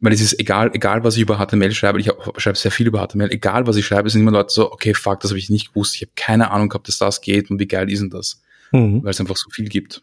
weil 0.00 0.12
es 0.12 0.20
ist 0.20 0.38
egal, 0.38 0.70
egal 0.74 1.02
was 1.02 1.16
ich 1.16 1.22
über 1.22 1.38
HTML 1.38 1.72
schreibe, 1.72 1.98
ich 1.98 2.10
schreibe 2.36 2.58
sehr 2.58 2.70
viel 2.70 2.86
über 2.86 3.04
HTML, 3.04 3.30
egal 3.30 3.66
was 3.66 3.76
ich 3.76 3.86
schreibe, 3.86 4.10
sind 4.10 4.20
immer 4.20 4.30
Leute 4.30 4.52
so, 4.52 4.70
okay, 4.70 4.94
fuck, 4.94 5.20
das 5.20 5.30
habe 5.30 5.38
ich 5.38 5.50
nicht 5.50 5.68
gewusst, 5.68 5.96
ich 5.96 6.02
habe 6.02 6.12
keine 6.14 6.50
Ahnung 6.50 6.68
gehabt, 6.68 6.88
dass 6.88 6.98
das 6.98 7.20
geht 7.20 7.50
und 7.50 7.58
wie 7.58 7.66
geil 7.66 7.90
ist 7.90 8.00
denn 8.00 8.10
das? 8.10 8.42
Mhm. 8.70 9.02
Weil 9.02 9.10
es 9.10 9.20
einfach 9.20 9.36
so 9.36 9.48
viel 9.50 9.68
gibt. 9.68 10.02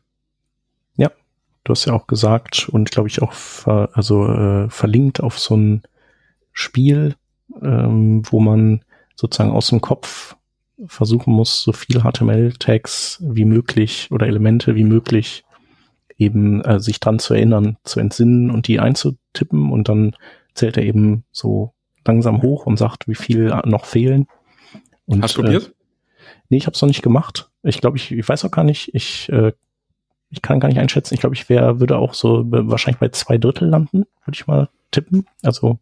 Du 1.63 1.71
hast 1.71 1.85
ja 1.85 1.93
auch 1.93 2.07
gesagt 2.07 2.67
und 2.69 2.91
glaube 2.91 3.07
ich 3.07 3.21
auch 3.21 3.33
ver, 3.33 3.89
also 3.93 4.27
äh, 4.27 4.69
verlinkt 4.69 5.21
auf 5.21 5.39
so 5.39 5.55
ein 5.55 5.83
Spiel, 6.51 7.15
ähm, 7.61 8.21
wo 8.29 8.39
man 8.39 8.83
sozusagen 9.15 9.51
aus 9.51 9.67
dem 9.67 9.81
Kopf 9.81 10.35
versuchen 10.87 11.33
muss, 11.33 11.63
so 11.63 11.71
viel 11.71 12.01
HTML-Tags 12.01 13.23
wie 13.25 13.45
möglich 13.45 14.09
oder 14.11 14.27
Elemente 14.27 14.75
wie 14.75 14.83
möglich 14.83 15.43
eben 16.17 16.61
äh, 16.61 16.79
sich 16.79 16.99
dran 16.99 17.19
zu 17.19 17.33
erinnern, 17.33 17.77
zu 17.83 17.99
entsinnen 17.99 18.51
und 18.51 18.67
die 18.67 18.79
einzutippen 18.79 19.71
und 19.71 19.89
dann 19.89 20.15
zählt 20.53 20.77
er 20.77 20.83
eben 20.83 21.23
so 21.31 21.73
langsam 22.05 22.41
hoch 22.41 22.65
und 22.65 22.77
sagt, 22.77 23.07
wie 23.07 23.15
viel 23.15 23.49
noch 23.65 23.85
fehlen. 23.85 24.27
Und, 25.05 25.23
Hast 25.23 25.37
du 25.37 25.41
probiert? 25.41 25.67
Äh, 25.67 25.71
nee, 26.49 26.57
ich 26.57 26.65
habe 26.65 26.75
es 26.75 26.81
noch 26.81 26.87
nicht 26.87 27.01
gemacht. 27.01 27.49
Ich 27.63 27.81
glaube, 27.81 27.97
ich, 27.97 28.11
ich 28.11 28.27
weiß 28.27 28.45
auch 28.45 28.51
gar 28.51 28.63
nicht, 28.63 28.93
ich, 28.93 29.29
äh, 29.29 29.53
ich 30.33 30.41
kann 30.41 30.59
gar 30.59 30.67
nicht 30.67 30.79
einschätzen. 30.79 31.13
Ich 31.13 31.19
glaube, 31.19 31.35
ich 31.35 31.47
wäre, 31.47 31.79
würde 31.79 31.97
auch 31.97 32.13
so 32.13 32.43
wahrscheinlich 32.45 32.99
bei 32.99 33.09
zwei 33.09 33.37
Drittel 33.37 33.69
landen, 33.69 34.05
würde 34.25 34.35
ich 34.35 34.47
mal 34.47 34.67
tippen. 34.91 35.27
Also 35.43 35.79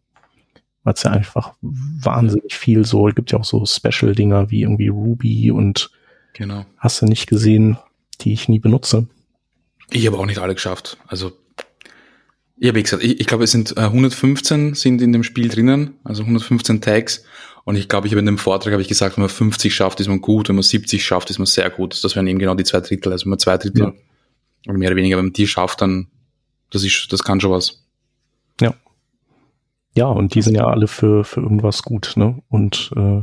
weil 0.84 0.94
es 0.94 1.02
ja 1.04 1.12
einfach 1.12 1.54
wahnsinnig 1.60 2.54
viel 2.54 2.84
so, 2.84 3.04
gibt 3.04 3.30
ja 3.30 3.38
auch 3.38 3.44
so 3.44 3.64
Special-Dinger 3.64 4.50
wie 4.50 4.62
irgendwie 4.62 4.88
Ruby 4.88 5.50
und 5.50 5.90
genau. 6.34 6.66
hast 6.76 7.00
du 7.00 7.06
nicht 7.06 7.28
gesehen, 7.28 7.78
die 8.20 8.32
ich 8.32 8.48
nie 8.48 8.58
benutze. 8.58 9.06
Ich 9.90 10.06
habe 10.06 10.18
auch 10.18 10.26
nicht 10.26 10.38
alle 10.38 10.54
geschafft. 10.54 10.98
Also 11.06 11.32
ich 12.58 12.68
habe 12.68 12.82
gesagt, 12.82 13.02
ich, 13.02 13.20
ich 13.20 13.26
glaube, 13.26 13.44
es 13.44 13.52
sind 13.52 13.76
äh, 13.76 13.82
115 13.82 14.74
sind 14.74 15.00
in 15.02 15.12
dem 15.12 15.22
Spiel 15.22 15.48
drinnen, 15.48 15.94
also 16.04 16.22
115 16.22 16.80
Tags. 16.80 17.24
Und 17.64 17.76
ich 17.76 17.88
glaube, 17.88 18.08
ich 18.08 18.12
habe 18.12 18.20
in 18.20 18.26
dem 18.26 18.38
Vortrag 18.38 18.72
habe 18.72 18.82
ich 18.82 18.88
gesagt, 18.88 19.16
wenn 19.16 19.22
man 19.22 19.30
50 19.30 19.72
schafft, 19.72 20.00
ist 20.00 20.08
man 20.08 20.20
gut, 20.20 20.48
wenn 20.48 20.56
man 20.56 20.64
70 20.64 21.04
schafft, 21.04 21.30
ist 21.30 21.38
man 21.38 21.46
sehr 21.46 21.70
gut. 21.70 22.02
Das 22.02 22.16
wären 22.16 22.26
eben 22.26 22.40
genau 22.40 22.56
die 22.56 22.64
zwei 22.64 22.80
Drittel. 22.80 23.12
Also 23.12 23.26
wenn 23.26 23.30
man 23.30 23.38
zwei 23.38 23.56
Drittel 23.56 23.84
ja. 23.84 23.92
Oder 24.66 24.78
mehr 24.78 24.88
oder 24.88 24.96
weniger, 24.96 25.16
wenn 25.16 25.26
man 25.26 25.32
die 25.32 25.46
schafft, 25.46 25.80
dann 25.80 26.08
das 26.70 26.84
ist, 26.84 27.12
das 27.12 27.22
kann 27.22 27.40
schon 27.40 27.52
was. 27.52 27.84
Ja. 28.60 28.74
Ja, 29.94 30.06
und 30.06 30.34
die 30.34 30.42
sind 30.42 30.54
ja 30.54 30.66
alle 30.66 30.88
für, 30.88 31.22
für 31.24 31.40
irgendwas 31.40 31.82
gut, 31.82 32.14
ne? 32.16 32.42
Und 32.48 32.90
äh, 32.96 33.22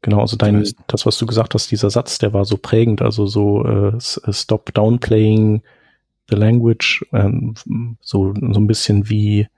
genau, 0.00 0.20
also 0.20 0.36
dein, 0.36 0.66
das, 0.86 1.04
was 1.04 1.18
du 1.18 1.26
gesagt 1.26 1.54
hast, 1.54 1.70
dieser 1.70 1.90
Satz, 1.90 2.18
der 2.18 2.32
war 2.32 2.46
so 2.46 2.56
prägend, 2.56 3.02
also 3.02 3.26
so 3.26 3.64
äh, 3.66 4.00
stop 4.00 4.72
downplaying 4.72 5.62
the 6.30 6.36
language, 6.36 7.04
ähm, 7.12 7.54
so, 8.00 8.32
so 8.34 8.60
ein 8.60 8.66
bisschen 8.66 9.10
wie, 9.10 9.48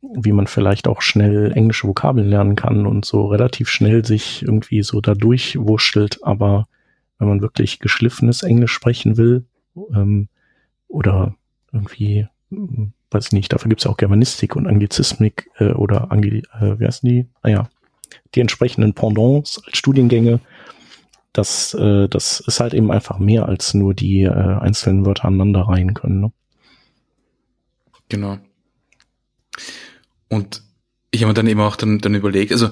wie 0.00 0.32
man 0.32 0.46
vielleicht 0.46 0.86
auch 0.86 1.02
schnell 1.02 1.50
englische 1.52 1.88
Vokabeln 1.88 2.28
lernen 2.28 2.54
kann 2.54 2.86
und 2.86 3.04
so 3.04 3.26
relativ 3.26 3.68
schnell 3.68 4.04
sich 4.04 4.42
irgendwie 4.42 4.84
so 4.84 5.00
da 5.00 5.14
durchwurschtelt, 5.14 6.22
aber 6.22 6.68
wenn 7.18 7.28
man 7.28 7.40
wirklich 7.40 7.80
geschliffenes 7.80 8.44
Englisch 8.44 8.72
sprechen 8.72 9.16
will, 9.16 9.44
ähm, 9.92 10.28
oder 10.94 11.34
irgendwie 11.72 12.26
weiß 13.10 13.32
nicht, 13.32 13.52
dafür 13.52 13.68
gibt 13.68 13.80
es 13.80 13.84
ja 13.84 13.90
auch 13.90 13.96
Germanistik 13.96 14.56
und 14.56 14.66
Anglizismik 14.66 15.50
äh, 15.58 15.72
oder 15.72 16.10
Angli 16.10 16.42
äh, 16.60 16.78
wie 16.78 16.86
heißen 16.86 17.08
die? 17.08 17.26
Naja, 17.42 17.60
ah 17.60 17.68
die 18.34 18.40
entsprechenden 18.40 18.94
Pendants 18.94 19.62
als 19.64 19.76
Studiengänge. 19.78 20.40
Das, 21.32 21.74
äh, 21.74 22.08
das 22.08 22.40
ist 22.40 22.60
halt 22.60 22.74
eben 22.74 22.90
einfach 22.90 23.18
mehr 23.18 23.46
als 23.46 23.74
nur 23.74 23.94
die 23.94 24.22
äh, 24.22 24.30
einzelnen 24.30 25.04
Wörter 25.04 25.26
aneinander 25.26 25.62
reihen 25.62 25.94
können. 25.94 26.20
Ne? 26.20 26.32
Genau. 28.08 28.38
Und 30.28 30.62
ich 31.10 31.22
habe 31.22 31.30
mir 31.30 31.34
dann 31.34 31.46
eben 31.46 31.60
auch 31.60 31.76
dann, 31.76 31.98
dann 31.98 32.14
überlegt, 32.14 32.52
also 32.52 32.70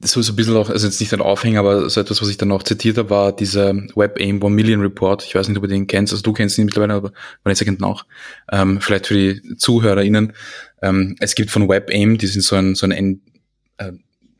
so, 0.00 0.20
so 0.20 0.32
ein 0.32 0.36
bisschen 0.36 0.56
auch, 0.56 0.68
also 0.68 0.86
jetzt 0.86 1.00
nicht 1.00 1.12
ein 1.14 1.20
Aufhänger, 1.20 1.60
aber 1.60 1.88
so 1.88 2.00
etwas, 2.00 2.20
was 2.20 2.28
ich 2.28 2.36
dann 2.36 2.52
auch 2.52 2.62
zitiert 2.62 2.98
habe, 2.98 3.10
war 3.10 3.32
dieser 3.34 3.74
Web 3.94 4.18
Aim 4.20 4.42
One 4.42 4.54
Million 4.54 4.80
Report. 4.80 5.24
Ich 5.24 5.34
weiß 5.34 5.48
nicht, 5.48 5.56
ob 5.56 5.64
du 5.64 5.68
den 5.68 5.86
kennst, 5.86 6.12
also 6.12 6.22
du 6.22 6.32
kennst 6.32 6.58
ihn 6.58 6.66
mittlerweile, 6.66 6.94
aber 6.94 7.12
Vanessa 7.42 7.64
kennt 7.64 7.80
ihn 7.80 7.84
auch. 7.84 8.04
Ähm, 8.52 8.80
vielleicht 8.80 9.06
für 9.06 9.14
die 9.14 9.56
ZuhörerInnen. 9.56 10.32
Ähm, 10.82 11.16
es 11.20 11.34
gibt 11.34 11.50
von 11.50 11.68
Web 11.68 11.90
Aim, 11.90 12.18
die 12.18 12.26
sind 12.26 12.42
so 12.42 12.56
ein, 12.56 12.74
so 12.74 12.86
ein, 12.86 13.22
äh, 13.78 13.92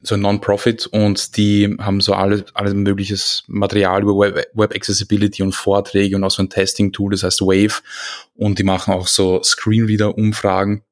so 0.02 0.14
ein 0.14 0.20
Non-Profit 0.20 0.86
und 0.86 1.36
die 1.36 1.74
haben 1.80 2.00
so 2.00 2.12
alle, 2.12 2.44
alles 2.54 2.74
mögliches 2.74 3.42
Material 3.48 4.02
über 4.02 4.16
Web, 4.18 4.46
Web 4.54 4.74
Accessibility 4.74 5.42
und 5.42 5.54
Vorträge 5.54 6.16
und 6.16 6.24
auch 6.24 6.30
so 6.30 6.42
ein 6.42 6.50
Testing-Tool, 6.50 7.12
das 7.12 7.22
heißt 7.22 7.40
Wave. 7.40 7.82
Und 8.34 8.58
die 8.58 8.64
machen 8.64 8.92
auch 8.92 9.08
so 9.08 9.42
Screenreader-Umfragen 9.42 10.82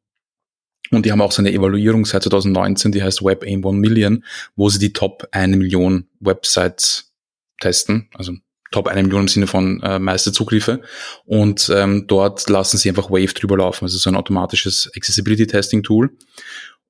und 0.94 1.06
die 1.06 1.12
haben 1.12 1.20
auch 1.20 1.32
so 1.32 1.42
eine 1.42 1.52
Evaluierung 1.52 2.04
seit 2.04 2.22
2019, 2.22 2.92
die 2.92 3.02
heißt 3.02 3.24
Web 3.24 3.44
Aim 3.44 3.64
1 3.64 3.76
Million, 3.76 4.24
wo 4.56 4.68
sie 4.68 4.78
die 4.78 4.92
Top 4.92 5.28
1 5.32 5.56
Million 5.56 6.08
Websites 6.20 7.12
testen, 7.60 8.08
also 8.14 8.32
Top 8.70 8.88
1 8.88 9.02
Million 9.02 9.22
im 9.22 9.28
Sinne 9.28 9.46
von 9.46 9.80
äh, 9.82 9.98
meiste 9.98 10.32
Zugriffe. 10.32 10.80
Und 11.24 11.70
ähm, 11.72 12.06
dort 12.08 12.48
lassen 12.48 12.76
sie 12.76 12.88
einfach 12.88 13.10
Wave 13.10 13.32
drüber 13.32 13.56
laufen, 13.56 13.84
also 13.84 13.98
so 13.98 14.10
ein 14.10 14.16
automatisches 14.16 14.90
Accessibility 14.96 15.46
Testing 15.46 15.82
Tool. 15.82 16.10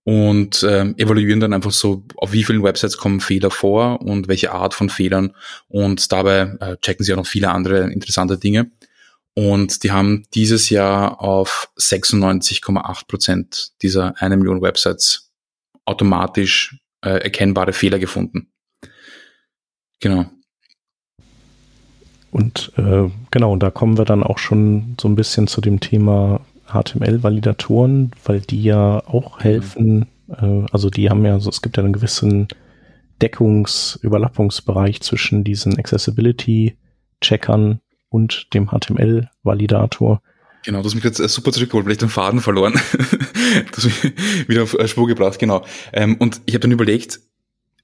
Und 0.03 0.67
ähm, 0.69 0.95
evaluieren 0.99 1.41
dann 1.41 1.55
einfach 1.55 1.71
so, 1.71 2.05
auf 2.17 2.33
wie 2.33 2.45
vielen 2.45 2.63
Websites 2.63 2.99
kommen 2.99 3.21
Fehler 3.21 3.51
vor 3.51 4.03
und 4.03 4.29
welche 4.29 4.53
Art 4.53 4.75
von 4.75 4.91
Fehlern. 4.91 5.33
Und 5.69 6.13
dabei 6.13 6.57
äh, 6.61 6.77
checken 6.83 7.05
sie 7.05 7.13
auch 7.13 7.19
noch 7.19 7.27
viele 7.27 7.51
andere 7.51 7.91
interessante 7.91 8.39
Dinge. 8.39 8.71
Und 9.35 9.83
die 9.83 9.91
haben 9.91 10.25
dieses 10.35 10.71
Jahr 10.71 11.21
auf 11.21 11.69
96,8 11.77 13.09
Prozent 13.09 13.73
dieser 13.83 14.15
eine 14.21 14.37
Million 14.37 14.63
Websites 14.63 15.33
automatisch 15.85 16.79
äh, 17.05 17.19
erkennbare 17.19 17.73
Fehler 17.73 17.99
gefunden. 17.99 18.53
Genau. 20.01 20.27
Und 22.31 22.73
äh, 22.77 23.11
genau, 23.31 23.53
und 23.53 23.63
da 23.63 23.71
kommen 23.71 23.99
wir 23.99 24.05
dann 24.05 24.23
auch 24.23 24.39
schon 24.39 24.97
so 25.01 25.09
ein 25.09 25.15
bisschen 25.15 25.47
zu 25.47 25.61
dem 25.61 25.79
Thema 25.81 26.41
HTML-Validatoren, 26.67 28.11
weil 28.25 28.41
die 28.41 28.63
ja 28.63 29.07
auch 29.07 29.41
helfen. 29.41 30.07
Äh, 30.29 30.65
also 30.73 30.91
die 30.91 31.11
haben 31.11 31.25
ja, 31.25 31.39
so, 31.41 31.51
es 31.51 31.63
gibt 31.63 31.77
ja 31.77 31.85
einen 31.85 31.93
gewissen 31.93 32.49
Deckungs-Überlappungsbereich 33.23 35.01
zwischen 35.01 35.45
diesen 35.45 35.79
Accessibility-Checkern 35.79 37.79
und 38.15 38.55
dem 38.55 38.69
HTML-Validator. 38.69 40.23
Genau, 40.65 40.79
du 40.79 40.85
hast 40.85 40.95
mich 40.95 41.05
jetzt 41.05 41.19
äh, 41.19 41.29
super 41.29 41.51
zurückgeholt, 41.51 41.85
vielleicht 41.85 42.03
den 42.03 42.09
Faden 42.09 42.41
verloren. 42.41 42.75
du 42.93 43.77
hast 43.77 43.85
mich 43.85 44.13
wieder 44.49 44.63
auf 44.63 44.75
äh, 44.75 44.87
Spur 44.87 45.09
gebracht, 45.09 45.39
genau. 45.41 45.67
Ähm, 45.93 46.17
und 46.19 46.41
ich 46.47 46.55
habe 46.55 46.61
dann 46.61 46.71
überlegt, 46.71 47.19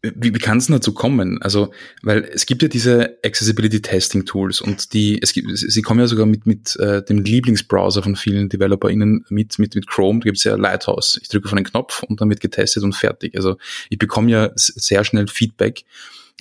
wie, 0.03 0.33
wie 0.33 0.39
kann 0.39 0.59
es 0.59 0.69
dazu 0.69 0.95
kommen? 0.95 1.43
Also, 1.43 1.73
weil 2.03 2.25
es 2.33 2.47
gibt 2.47 2.63
ja 2.63 2.69
diese 2.69 3.19
Accessibility 3.25 3.83
Testing 3.83 4.25
Tools 4.25 4.61
und 4.63 4.95
die, 4.95 5.21
es 5.21 5.33
gibt, 5.35 5.49
sie 5.53 5.83
kommen 5.83 6.01
ja 6.01 6.07
sogar 6.07 6.25
mit, 6.25 6.47
mit 6.47 6.77
äh, 6.77 7.03
dem 7.05 7.19
Lieblingsbrowser 7.19 8.03
von 8.03 8.17
vielen 8.17 8.49
DeveloperInnen 8.49 9.27
mit, 9.29 9.59
mit, 9.59 9.75
mit 9.75 9.89
Chrome, 9.89 10.21
da 10.21 10.25
gibt 10.25 10.39
es 10.39 10.45
ja 10.45 10.55
Lighthouse. 10.55 11.19
Ich 11.21 11.29
drücke 11.29 11.49
auf 11.49 11.53
einen 11.53 11.67
Knopf 11.67 12.03
und 12.05 12.21
dann 12.21 12.31
wird 12.31 12.41
getestet 12.41 12.85
und 12.85 12.95
fertig. 12.95 13.35
Also 13.37 13.57
ich 13.91 13.99
bekomme 13.99 14.31
ja 14.31 14.51
sehr 14.55 15.05
schnell 15.05 15.27
Feedback 15.27 15.85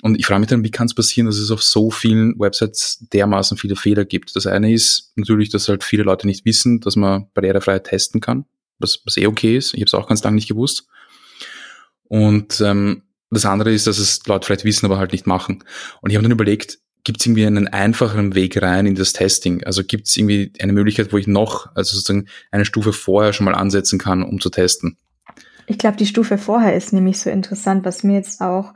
und 0.01 0.17
ich 0.17 0.25
frage 0.25 0.39
mich 0.39 0.49
dann, 0.49 0.63
wie 0.63 0.71
kann 0.71 0.87
es 0.87 0.93
passieren, 0.93 1.27
dass 1.27 1.37
es 1.37 1.51
auf 1.51 1.63
so 1.63 1.91
vielen 1.91 2.39
Websites 2.39 3.05
dermaßen 3.13 3.57
viele 3.57 3.75
Fehler 3.75 4.05
gibt? 4.05 4.35
Das 4.35 4.45
eine 4.45 4.71
ist 4.71 5.11
natürlich, 5.15 5.49
dass 5.49 5.67
halt 5.67 5.83
viele 5.83 6.03
Leute 6.03 6.27
nicht 6.27 6.45
wissen, 6.45 6.79
dass 6.79 6.95
man 6.95 7.27
barrierefrei 7.33 7.79
testen 7.79 8.21
kann, 8.21 8.45
was, 8.77 9.01
was 9.05 9.17
eh 9.17 9.27
okay 9.27 9.57
ist. 9.57 9.73
Ich 9.73 9.81
habe 9.81 9.87
es 9.87 9.93
auch 9.93 10.07
ganz 10.07 10.23
lange 10.23 10.35
nicht 10.35 10.47
gewusst. 10.47 10.87
Und 12.07 12.61
ähm, 12.61 13.03
das 13.29 13.45
andere 13.45 13.71
ist, 13.71 13.87
dass 13.87 13.99
es 13.99 14.25
Leute 14.25 14.45
vielleicht 14.45 14.65
wissen, 14.65 14.85
aber 14.85 14.97
halt 14.97 15.11
nicht 15.11 15.27
machen. 15.27 15.63
Und 16.01 16.09
ich 16.09 16.15
habe 16.15 16.23
dann 16.23 16.31
überlegt, 16.31 16.79
gibt 17.03 17.19
es 17.19 17.25
irgendwie 17.25 17.45
einen 17.45 17.67
einfacheren 17.67 18.35
Weg 18.35 18.61
rein 18.61 18.85
in 18.85 18.95
das 18.95 19.13
Testing? 19.13 19.63
Also 19.63 19.83
gibt 19.83 20.07
es 20.07 20.17
irgendwie 20.17 20.51
eine 20.59 20.73
Möglichkeit, 20.73 21.13
wo 21.13 21.17
ich 21.17 21.27
noch, 21.27 21.73
also 21.75 21.95
sozusagen 21.95 22.27
eine 22.51 22.65
Stufe 22.65 22.93
vorher 22.93 23.33
schon 23.33 23.45
mal 23.45 23.55
ansetzen 23.55 23.99
kann, 23.99 24.23
um 24.23 24.39
zu 24.39 24.49
testen? 24.49 24.97
Ich 25.67 25.77
glaube, 25.77 25.97
die 25.97 26.07
Stufe 26.07 26.37
vorher 26.37 26.75
ist 26.75 26.93
nämlich 26.93 27.19
so 27.19 27.29
interessant, 27.29 27.85
was 27.85 28.03
mir 28.03 28.15
jetzt 28.15 28.41
auch 28.41 28.73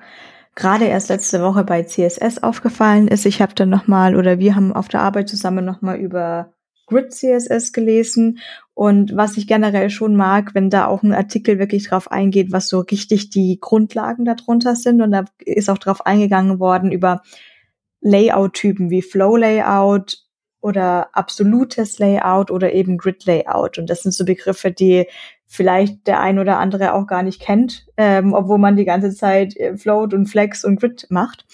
gerade 0.56 0.86
erst 0.86 1.10
letzte 1.10 1.42
Woche 1.42 1.64
bei 1.64 1.84
CSS 1.84 2.42
aufgefallen 2.44 3.08
ist. 3.08 3.26
Ich 3.26 3.42
habe 3.42 3.56
dann 3.56 3.70
nochmal, 3.70 4.16
oder 4.16 4.40
wir 4.40 4.56
haben 4.56 4.74
auf 4.74 4.88
der 4.88 5.02
Arbeit 5.02 5.30
zusammen 5.30 5.66
nochmal 5.66 5.98
über 5.98 6.54
Grid 6.88 7.14
CSS 7.14 7.72
gelesen. 7.72 8.40
Und 8.74 9.16
was 9.16 9.38
ich 9.38 9.48
generell 9.48 9.90
schon 9.90 10.16
mag, 10.16 10.54
wenn 10.54 10.70
da 10.70 10.88
auch 10.88 11.04
ein 11.04 11.14
Artikel 11.14 11.60
wirklich 11.60 11.88
drauf 11.88 12.12
eingeht, 12.12 12.52
was 12.52 12.70
so 12.70 12.80
richtig 12.80 13.30
die 13.30 13.58
Grundlagen 13.60 14.26
darunter 14.26 14.76
sind. 14.76 15.02
Und 15.02 15.12
da 15.12 15.26
ist 15.40 15.70
auch 15.70 15.78
drauf 15.78 16.06
eingegangen 16.06 16.60
worden 16.60 16.92
über 16.92 17.22
Layout-Typen 18.02 18.90
wie 18.90 19.02
Flow 19.02 19.38
Layout 19.38 20.24
oder 20.64 21.10
absolutes 21.12 22.00
Layout 22.00 22.50
oder 22.50 22.74
eben 22.74 22.98
Grid 22.98 23.26
Layout 23.26 23.78
und 23.78 23.90
das 23.90 24.02
sind 24.02 24.14
so 24.14 24.24
Begriffe, 24.24 24.72
die 24.72 25.08
vielleicht 25.48 26.08
der 26.08 26.20
ein 26.20 26.40
oder 26.40 26.58
andere 26.58 26.94
auch 26.94 27.08
gar 27.08 27.24
nicht 27.24 27.42
kennt, 27.42 27.86
ähm, 27.98 28.34
obwohl 28.34 28.58
man 28.58 28.76
die 28.76 28.86
ganze 28.86 29.14
Zeit 29.14 29.56
äh, 29.58 29.78
Float 29.78 30.14
und 30.14 30.28
Flex 30.28 30.64
und 30.64 30.80
Grid 30.80 31.08
macht. 31.10 31.46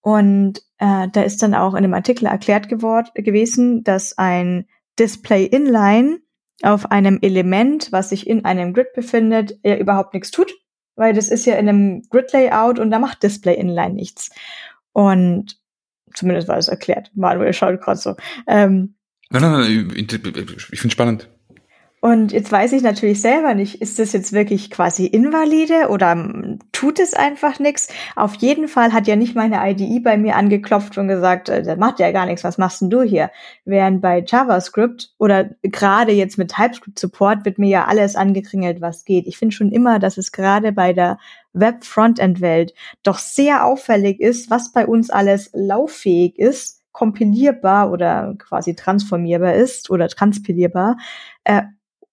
Und 0.00 0.62
äh, 0.78 1.08
da 1.12 1.22
ist 1.22 1.42
dann 1.42 1.54
auch 1.54 1.74
in 1.74 1.82
dem 1.82 1.94
Artikel 1.94 2.26
erklärt 2.26 2.68
geworden, 2.68 3.08
gewesen, 3.14 3.82
dass 3.84 4.16
ein 4.18 4.66
Display 4.98 5.44
Inline 5.44 6.20
auf 6.62 6.90
einem 6.90 7.18
Element, 7.22 7.92
was 7.92 8.10
sich 8.10 8.26
in 8.26 8.44
einem 8.44 8.72
Grid 8.72 8.92
befindet, 8.94 9.58
ja 9.62 9.76
überhaupt 9.76 10.14
nichts 10.14 10.30
tut, 10.30 10.52
weil 10.94 11.12
das 11.12 11.28
ist 11.28 11.44
ja 11.44 11.56
in 11.56 11.68
einem 11.68 12.02
Grid-Layout 12.08 12.78
und 12.78 12.90
da 12.90 12.98
macht 12.98 13.22
Display 13.22 13.54
Inline 13.54 13.94
nichts. 13.94 14.30
Und 14.92 15.60
zumindest 16.14 16.48
war 16.48 16.56
es 16.56 16.68
erklärt. 16.68 17.10
Manuel 17.14 17.52
schaut 17.52 17.80
gerade 17.80 17.98
so. 17.98 18.16
Ähm, 18.46 18.94
nein, 19.30 19.42
nein, 19.42 19.52
nein, 19.52 20.52
ich, 20.56 20.72
ich 20.72 20.80
finde 20.80 20.92
spannend. 20.92 21.28
Und 22.02 22.30
jetzt 22.30 22.52
weiß 22.52 22.72
ich 22.72 22.82
natürlich 22.82 23.20
selber 23.20 23.54
nicht, 23.54 23.80
ist 23.80 23.98
das 23.98 24.12
jetzt 24.12 24.32
wirklich 24.32 24.70
quasi 24.70 25.06
invalide 25.06 25.88
oder 25.88 26.12
ähm, 26.12 26.58
tut 26.70 27.00
es 27.00 27.14
einfach 27.14 27.58
nichts? 27.58 27.88
Auf 28.14 28.34
jeden 28.34 28.68
Fall 28.68 28.92
hat 28.92 29.06
ja 29.06 29.16
nicht 29.16 29.34
meine 29.34 29.58
IDE 29.68 30.00
bei 30.00 30.18
mir 30.18 30.36
angeklopft 30.36 30.98
und 30.98 31.08
gesagt, 31.08 31.48
äh, 31.48 31.62
das 31.62 31.78
macht 31.78 31.98
ja 31.98 32.12
gar 32.12 32.26
nichts, 32.26 32.44
was 32.44 32.58
machst 32.58 32.82
denn 32.82 32.90
du 32.90 33.02
hier? 33.02 33.30
Während 33.64 34.02
bei 34.02 34.22
JavaScript 34.24 35.14
oder 35.18 35.50
gerade 35.62 36.12
jetzt 36.12 36.36
mit 36.36 36.52
TypeScript 36.52 36.98
Support 36.98 37.44
wird 37.46 37.58
mir 37.58 37.70
ja 37.70 37.84
alles 37.86 38.14
angekringelt, 38.14 38.82
was 38.82 39.06
geht. 39.06 39.26
Ich 39.26 39.38
finde 39.38 39.54
schon 39.54 39.72
immer, 39.72 39.98
dass 39.98 40.18
es 40.18 40.32
gerade 40.32 40.72
bei 40.72 40.92
der 40.92 41.18
Web-Frontend-Welt 41.54 42.74
doch 43.02 43.18
sehr 43.18 43.64
auffällig 43.64 44.20
ist, 44.20 44.50
was 44.50 44.70
bei 44.70 44.86
uns 44.86 45.08
alles 45.08 45.50
lauffähig 45.54 46.38
ist, 46.38 46.82
kompilierbar 46.92 47.90
oder 47.90 48.34
quasi 48.38 48.74
transformierbar 48.74 49.54
ist 49.54 49.90
oder 49.90 50.08
transpilierbar. 50.08 50.98
Äh, 51.44 51.62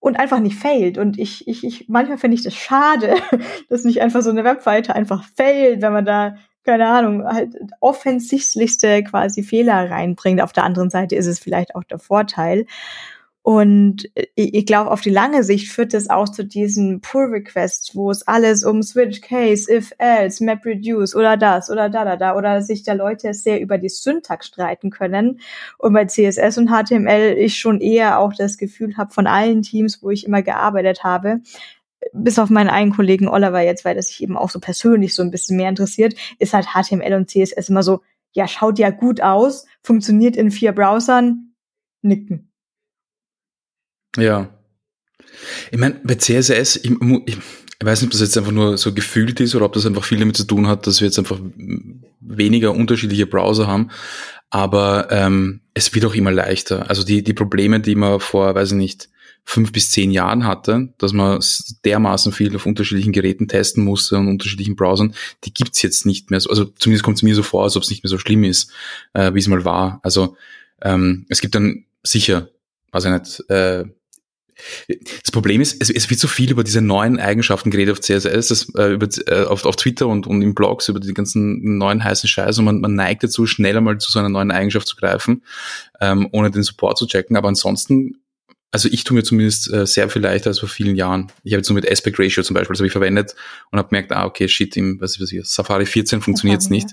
und 0.03 0.19
einfach 0.19 0.39
nicht 0.41 0.59
failt. 0.59 0.97
Und 0.97 1.17
ich, 1.17 1.47
ich, 1.47 1.63
ich 1.63 1.87
manchmal 1.87 2.17
finde 2.17 2.35
ich 2.35 2.43
das 2.43 2.53
schade, 2.53 3.15
dass 3.69 3.85
nicht 3.85 4.01
einfach 4.01 4.21
so 4.21 4.31
eine 4.31 4.43
Webseite 4.43 4.93
einfach 4.93 5.23
failt, 5.37 5.81
wenn 5.81 5.93
man 5.93 6.03
da, 6.03 6.35
keine 6.65 6.89
Ahnung, 6.89 7.23
halt 7.23 7.55
offensichtlichste 7.79 9.01
quasi 9.05 9.43
Fehler 9.43 9.89
reinbringt. 9.89 10.41
Auf 10.41 10.51
der 10.51 10.65
anderen 10.65 10.89
Seite 10.89 11.15
ist 11.15 11.27
es 11.27 11.39
vielleicht 11.39 11.73
auch 11.73 11.85
der 11.85 11.99
Vorteil. 11.99 12.65
Und 13.45 14.09
ich 14.35 14.65
glaube, 14.65 14.89
auf 14.89 15.01
die 15.01 15.09
lange 15.09 15.43
Sicht 15.43 15.69
führt 15.69 15.93
es 15.93 16.09
auch 16.09 16.29
zu 16.29 16.45
diesen 16.45 17.01
Pull-Requests, 17.01 17.93
wo 17.93 18.09
es 18.09 18.25
alles 18.25 18.63
um 18.63 18.81
Switch 18.81 19.19
Case, 19.19 19.69
If 19.69 19.91
Else, 19.97 20.41
Map 20.41 20.63
Reduce 20.65 21.13
oder 21.13 21.35
das 21.35 21.69
oder 21.69 21.89
da, 21.89 22.05
da, 22.05 22.15
da 22.15 22.37
oder 22.37 22.61
sich 22.61 22.83
da 22.83 22.93
Leute 22.93 23.33
sehr 23.33 23.59
über 23.59 23.77
die 23.77 23.89
Syntax 23.89 24.47
streiten 24.47 24.91
können. 24.91 25.41
Und 25.77 25.91
bei 25.91 26.05
CSS 26.05 26.57
und 26.57 26.69
HTML 26.69 27.35
ich 27.37 27.57
schon 27.57 27.81
eher 27.81 28.19
auch 28.19 28.31
das 28.33 28.57
Gefühl 28.57 28.95
habe 28.95 29.13
von 29.13 29.27
allen 29.27 29.61
Teams, 29.61 30.01
wo 30.01 30.09
ich 30.09 30.25
immer 30.25 30.41
gearbeitet 30.41 31.03
habe, 31.03 31.41
bis 32.13 32.39
auf 32.39 32.49
meinen 32.49 32.69
einen 32.69 32.93
Kollegen 32.95 33.27
Oliver 33.27 33.59
jetzt, 33.59 33.83
weil 33.83 33.95
das 33.95 34.07
sich 34.07 34.23
eben 34.23 34.37
auch 34.37 34.51
so 34.51 34.61
persönlich 34.61 35.15
so 35.15 35.21
ein 35.21 35.31
bisschen 35.31 35.57
mehr 35.57 35.67
interessiert, 35.67 36.15
ist 36.39 36.53
halt 36.53 36.67
HTML 36.67 37.13
und 37.15 37.29
CSS 37.29 37.67
immer 37.67 37.83
so, 37.83 37.99
ja, 38.31 38.47
schaut 38.47 38.79
ja 38.79 38.89
gut 38.89 39.19
aus, 39.19 39.65
funktioniert 39.81 40.37
in 40.37 40.49
vier 40.49 40.71
Browsern, 40.71 41.53
nicken. 42.01 42.52
Ja. 44.17 44.49
Ich 45.71 45.79
meine, 45.79 45.99
bei 46.03 46.15
CSS, 46.15 46.77
ich, 46.77 46.91
ich, 46.91 47.37
ich 47.83 47.85
weiß 47.85 48.01
nicht, 48.01 48.07
ob 48.07 48.11
das 48.11 48.21
jetzt 48.21 48.37
einfach 48.37 48.51
nur 48.51 48.77
so 48.77 48.93
gefühlt 48.93 49.39
ist 49.39 49.55
oder 49.55 49.65
ob 49.65 49.73
das 49.73 49.85
einfach 49.85 50.03
viel 50.03 50.19
damit 50.19 50.37
zu 50.37 50.45
tun 50.45 50.67
hat, 50.67 50.87
dass 50.87 51.01
wir 51.01 51.07
jetzt 51.07 51.19
einfach 51.19 51.39
weniger 52.19 52.71
unterschiedliche 52.71 53.25
Browser 53.25 53.67
haben. 53.67 53.89
Aber 54.49 55.07
ähm, 55.11 55.61
es 55.73 55.93
wird 55.93 56.05
auch 56.05 56.13
immer 56.13 56.31
leichter. 56.31 56.89
Also 56.89 57.03
die, 57.03 57.23
die 57.23 57.33
Probleme, 57.33 57.79
die 57.79 57.95
man 57.95 58.19
vor, 58.19 58.53
weiß 58.53 58.71
ich 58.71 58.77
nicht, 58.77 59.09
fünf 59.45 59.71
bis 59.73 59.91
zehn 59.91 60.11
Jahren 60.11 60.45
hatte, 60.45 60.93
dass 60.97 61.11
man 61.11 61.43
dermaßen 61.83 62.31
viel 62.31 62.55
auf 62.55 62.65
unterschiedlichen 62.65 63.11
Geräten 63.11 63.47
testen 63.47 63.83
musste 63.83 64.17
und 64.17 64.27
unterschiedlichen 64.27 64.75
Browsern, 64.75 65.15
die 65.43 65.53
gibt's 65.53 65.81
jetzt 65.81 66.05
nicht 66.05 66.31
mehr. 66.31 66.39
Also 66.47 66.65
zumindest 66.65 67.03
kommt 67.03 67.17
es 67.17 67.23
mir 67.23 67.35
so 67.35 67.43
vor, 67.43 67.63
als 67.63 67.75
ob 67.75 67.83
es 67.83 67.89
nicht 67.89 68.03
mehr 68.03 68.09
so 68.09 68.17
schlimm 68.17 68.43
ist, 68.43 68.71
äh, 69.13 69.33
wie 69.33 69.39
es 69.39 69.47
mal 69.47 69.65
war. 69.65 69.99
Also 70.03 70.37
ähm, 70.81 71.25
es 71.29 71.41
gibt 71.41 71.55
dann 71.55 71.85
sicher, 72.03 72.47
weiß 72.91 73.05
ich 73.05 73.11
nicht, 73.11 73.49
äh, 73.49 73.85
das 74.87 75.31
Problem 75.31 75.61
ist, 75.61 75.81
es, 75.81 75.89
es 75.89 76.09
wird 76.09 76.19
so 76.19 76.27
viel 76.27 76.51
über 76.51 76.63
diese 76.63 76.81
neuen 76.81 77.19
Eigenschaften 77.19 77.71
geredet 77.71 77.93
auf 77.93 78.01
CSS, 78.01 78.47
das, 78.47 78.75
äh, 78.75 78.93
über, 78.93 79.07
äh, 79.27 79.45
auf, 79.45 79.65
auf 79.65 79.75
Twitter 79.75 80.07
und, 80.07 80.27
und 80.27 80.41
in 80.41 80.55
Blogs 80.55 80.89
über 80.89 80.99
die 80.99 81.13
ganzen 81.13 81.77
neuen 81.77 82.03
heißen 82.03 82.27
Scheiße 82.27 82.59
und 82.61 82.65
man, 82.65 82.81
man 82.81 82.95
neigt 82.95 83.23
dazu, 83.23 83.45
schneller 83.45 83.81
mal 83.81 83.97
zu 83.97 84.11
so 84.11 84.19
einer 84.19 84.29
neuen 84.29 84.51
Eigenschaft 84.51 84.87
zu 84.87 84.95
greifen, 84.95 85.43
ähm, 86.01 86.27
ohne 86.31 86.51
den 86.51 86.63
Support 86.63 86.97
zu 86.97 87.07
checken. 87.07 87.37
Aber 87.37 87.47
ansonsten, 87.47 88.21
also 88.71 88.89
ich 88.91 89.03
tue 89.03 89.15
mir 89.15 89.23
zumindest 89.23 89.71
äh, 89.71 89.85
sehr 89.85 90.09
viel 90.09 90.21
leichter 90.21 90.49
als 90.49 90.59
vor 90.59 90.69
vielen 90.69 90.95
Jahren. 90.95 91.31
Ich 91.43 91.53
habe 91.53 91.59
jetzt 91.59 91.69
nur 91.69 91.75
mit 91.75 91.89
Aspect 91.89 92.19
Ratio 92.19 92.43
zum 92.43 92.53
Beispiel, 92.53 92.73
das 92.73 92.79
habe 92.79 92.87
ich 92.87 92.93
verwendet 92.93 93.35
und 93.71 93.79
habe 93.79 93.89
gemerkt, 93.89 94.11
ah, 94.11 94.25
okay, 94.25 94.47
shit, 94.47 94.75
im 94.77 94.99
was, 94.99 95.19
was 95.19 95.31
ich, 95.31 95.45
Safari 95.45 95.85
14 95.85 96.21
funktioniert 96.21 96.61
es 96.61 96.69
nicht. 96.69 96.89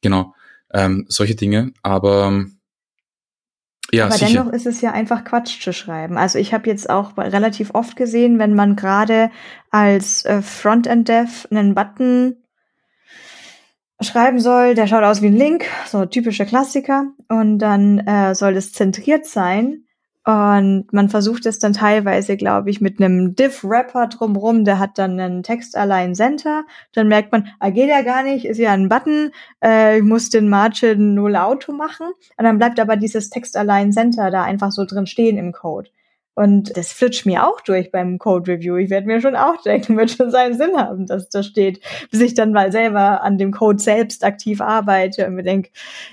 Genau. 0.00 0.34
Ähm, 0.72 1.06
solche 1.08 1.34
Dinge. 1.34 1.72
Aber 1.82 2.26
ähm, 2.26 2.58
ja, 3.92 4.06
Aber 4.06 4.14
sicher. 4.14 4.32
dennoch 4.32 4.52
ist 4.52 4.66
es 4.66 4.80
ja 4.80 4.92
einfach 4.92 5.24
Quatsch 5.24 5.62
zu 5.62 5.72
schreiben. 5.72 6.16
Also 6.16 6.38
ich 6.38 6.54
habe 6.54 6.68
jetzt 6.68 6.88
auch 6.88 7.16
relativ 7.16 7.74
oft 7.74 7.96
gesehen, 7.96 8.38
wenn 8.38 8.54
man 8.54 8.74
gerade 8.74 9.30
als 9.70 10.24
äh, 10.24 10.40
Frontend-Dev 10.40 11.48
einen 11.50 11.74
Button 11.74 12.36
schreiben 14.00 14.40
soll, 14.40 14.74
der 14.74 14.86
schaut 14.86 15.04
aus 15.04 15.22
wie 15.22 15.26
ein 15.26 15.36
Link, 15.36 15.66
so 15.86 16.06
typischer 16.06 16.44
Klassiker, 16.44 17.12
und 17.28 17.58
dann 17.58 17.98
äh, 17.98 18.34
soll 18.34 18.56
es 18.56 18.72
zentriert 18.72 19.26
sein. 19.26 19.84
Und 20.24 20.92
man 20.92 21.08
versucht 21.08 21.46
es 21.46 21.58
dann 21.58 21.72
teilweise, 21.72 22.36
glaube 22.36 22.70
ich, 22.70 22.80
mit 22.80 23.00
einem 23.00 23.34
Div-Wrapper 23.34 24.06
drumrum, 24.06 24.64
der 24.64 24.78
hat 24.78 24.96
dann 24.96 25.18
einen 25.18 25.42
Text-Align-Center. 25.42 26.64
Dann 26.92 27.08
merkt 27.08 27.32
man, 27.32 27.48
ah, 27.58 27.70
geht 27.70 27.88
ja 27.88 28.02
gar 28.02 28.22
nicht, 28.22 28.44
ist 28.44 28.58
ja 28.58 28.70
ein 28.70 28.88
Button, 28.88 29.32
äh, 29.64 29.98
ich 29.98 30.04
muss 30.04 30.30
den 30.30 30.48
Margin 30.48 31.14
null 31.14 31.34
Auto 31.34 31.72
machen. 31.72 32.06
Und 32.36 32.44
dann 32.44 32.58
bleibt 32.58 32.78
aber 32.78 32.96
dieses 32.96 33.30
Text-Align-Center 33.30 34.30
da 34.30 34.44
einfach 34.44 34.70
so 34.70 34.84
drin 34.84 35.06
stehen 35.06 35.38
im 35.38 35.50
Code. 35.50 35.90
Und 36.34 36.76
das 36.76 36.92
flitscht 36.92 37.26
mir 37.26 37.46
auch 37.46 37.60
durch 37.60 37.90
beim 37.90 38.18
Code 38.18 38.52
Review. 38.52 38.76
Ich 38.76 38.90
werde 38.90 39.08
mir 39.08 39.20
schon 39.20 39.34
auch 39.34 39.60
denken, 39.62 39.96
wird 39.98 40.12
schon 40.12 40.30
seinen 40.30 40.56
Sinn 40.56 40.76
haben, 40.76 41.06
dass 41.06 41.30
das 41.30 41.46
steht, 41.46 41.80
bis 42.12 42.20
ich 42.20 42.34
dann 42.34 42.52
mal 42.52 42.70
selber 42.70 43.22
an 43.22 43.38
dem 43.38 43.50
Code 43.50 43.80
selbst 43.80 44.24
aktiv 44.24 44.60
arbeite 44.60 45.26
und 45.26 45.34
mir 45.34 45.42
denke, 45.42 45.70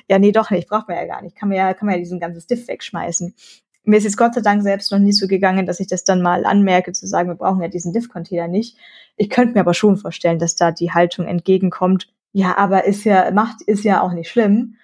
ja, 0.10 0.17
nee, 0.17 0.32
doch 0.32 0.50
nicht, 0.50 0.67
braucht 0.67 0.88
man 0.88 0.98
ja 0.98 1.06
gar 1.06 1.22
nicht. 1.22 1.36
Kann 1.36 1.50
man 1.50 1.58
ja, 1.60 1.76
kann 1.76 1.86
man 1.86 1.95
ja 1.95 2.00
diesen 2.00 2.19
ganzen 2.19 2.45
Diff 2.48 2.67
wegschmeißen 2.67 3.36
mir 3.84 3.98
ist 3.98 4.04
jetzt 4.04 4.18
Gott 4.18 4.34
sei 4.34 4.42
Dank 4.42 4.62
selbst 4.62 4.92
noch 4.92 5.00
nie 5.00 5.13
so 5.13 5.28
gegangen, 5.28 5.65
dass 5.65 5.80
ich 5.80 5.88
das 5.88 6.04
dann 6.04 6.22
mal 6.22 6.46
anmerke, 6.46 6.92
zu 6.92 7.08
sagen, 7.08 7.30
wir 7.30 7.36
brauchen 7.36 7.62
ja 7.62 7.68
diesen 7.68 7.94
Diff-Container 7.94 8.48
nicht. 8.48 8.78
Ich 9.18 9.30
könnte 9.30 9.54
mir 9.54 9.62
aber 9.62 9.74
schon 9.74 9.98
vorstellen, 9.98 10.39
dass 10.39 10.56
da 10.56 10.72
die 10.72 10.92
Haltung 10.92 11.26
entgegenkommt. 11.26 12.08
Ja, 12.32 12.58
aber 12.58 12.86
ist 12.86 13.04
ja, 13.04 13.32
macht, 13.32 13.62
ist 13.62 13.84
ja 13.84 14.02
auch 14.02 14.13
nicht 14.13 14.30
schlimm. 14.30 14.76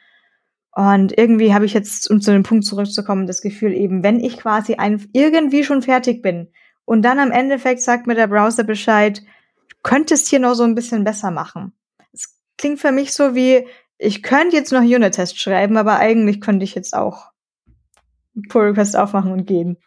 Und 0.72 1.18
irgendwie 1.18 1.54
habe 1.54 1.66
ich 1.66 1.74
jetzt, 1.74 2.10
um 2.10 2.20
zu 2.20 2.32
dem 2.32 2.44
Punkt 2.44 2.66
zurückzukommen, 2.66 3.28
das 3.28 3.42
Gefühl 3.42 3.74
eben, 3.74 4.04
wenn 4.04 4.20
ich 4.20 4.38
quasi 4.38 4.76
ein, 4.76 5.06
irgendwie 5.14 5.64
schon 5.64 5.82
fertig 5.82 6.22
bin 6.22 6.50
und 6.84 7.02
dann 7.04 7.20
am 7.20 7.32
Endeffekt 7.32 7.82
sagt 7.82 8.08
mir 8.08 8.16
der 8.16 8.28
Browser 8.28 8.64
Bescheid, 8.64 9.22
könntest 9.84 10.28
hier 10.30 10.40
noch 10.40 10.56
so 10.56 10.64
ein 10.64 10.76
bisschen 10.76 11.04
besser 11.04 11.32
machen. 11.32 11.72
Es 12.12 12.38
klingt 12.58 12.80
für 12.80 12.92
mich 12.92 13.14
so 13.14 13.36
wie, 13.36 13.68
ich 13.98 14.22
könnte 14.22 14.58
jetzt 14.58 14.74
noch 14.74 14.82
Unit-Test 14.82 15.40
schreiben, 15.40 15.78
aber 15.78 15.98
eigentlich 15.98 16.42
könnte 16.42 16.66
ich 16.66 16.76
jetzt 16.76 16.94
auch 16.94 17.32
Pull 18.50 18.68
Request 18.68 18.98
aufmachen 18.98 19.32
und 19.32 19.46
gehen. 19.46 19.78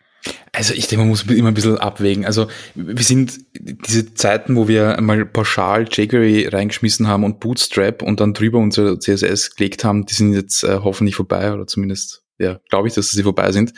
Also 0.53 0.75
ich 0.75 0.89
denke, 0.89 1.03
man 1.03 1.09
muss 1.09 1.23
immer 1.23 1.49
ein 1.49 1.55
bisschen 1.55 1.79
abwägen. 1.79 2.27
Also 2.27 2.49
wir 2.75 3.05
sind 3.05 3.39
diese 3.55 4.15
Zeiten, 4.15 4.57
wo 4.57 4.67
wir 4.67 4.97
einmal 4.99 5.25
pauschal 5.25 5.87
jQuery 5.89 6.49
reingeschmissen 6.49 7.07
haben 7.07 7.25
und 7.25 7.41
Bootstrap 7.41 8.03
und 8.03 8.21
dann 8.21 8.35
drüber 8.35 8.59
unser 8.59 8.99
CSS 8.99 9.55
gelegt 9.55 9.85
haben, 9.85 10.07
die 10.07 10.15
sind 10.15 10.33
jetzt 10.33 10.65
äh, 10.65 10.81
hoffentlich 10.83 11.17
vorbei 11.17 11.53
oder 11.53 11.67
zumindest 11.67 12.25
ja, 12.41 12.61
glaube 12.69 12.87
ich, 12.87 12.95
dass 12.95 13.11
sie 13.11 13.23
vorbei 13.23 13.51
sind. 13.51 13.73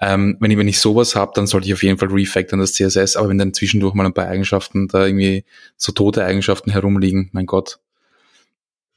Ähm, 0.00 0.36
wenn 0.40 0.50
ich 0.50 0.56
wenn 0.56 0.68
ich 0.68 0.80
sowas 0.80 1.14
habe, 1.16 1.32
dann 1.34 1.46
sollte 1.46 1.66
ich 1.66 1.74
auf 1.74 1.82
jeden 1.82 1.98
Fall 1.98 2.08
refactoren 2.08 2.60
das 2.60 2.72
CSS. 2.72 3.16
Aber 3.16 3.28
wenn 3.28 3.38
dann 3.38 3.52
zwischendurch 3.52 3.94
mal 3.94 4.06
ein 4.06 4.14
paar 4.14 4.26
Eigenschaften 4.26 4.88
da 4.88 5.06
irgendwie 5.06 5.44
so 5.76 5.92
tote 5.92 6.24
Eigenschaften 6.24 6.70
herumliegen, 6.70 7.28
mein 7.32 7.46
Gott, 7.46 7.78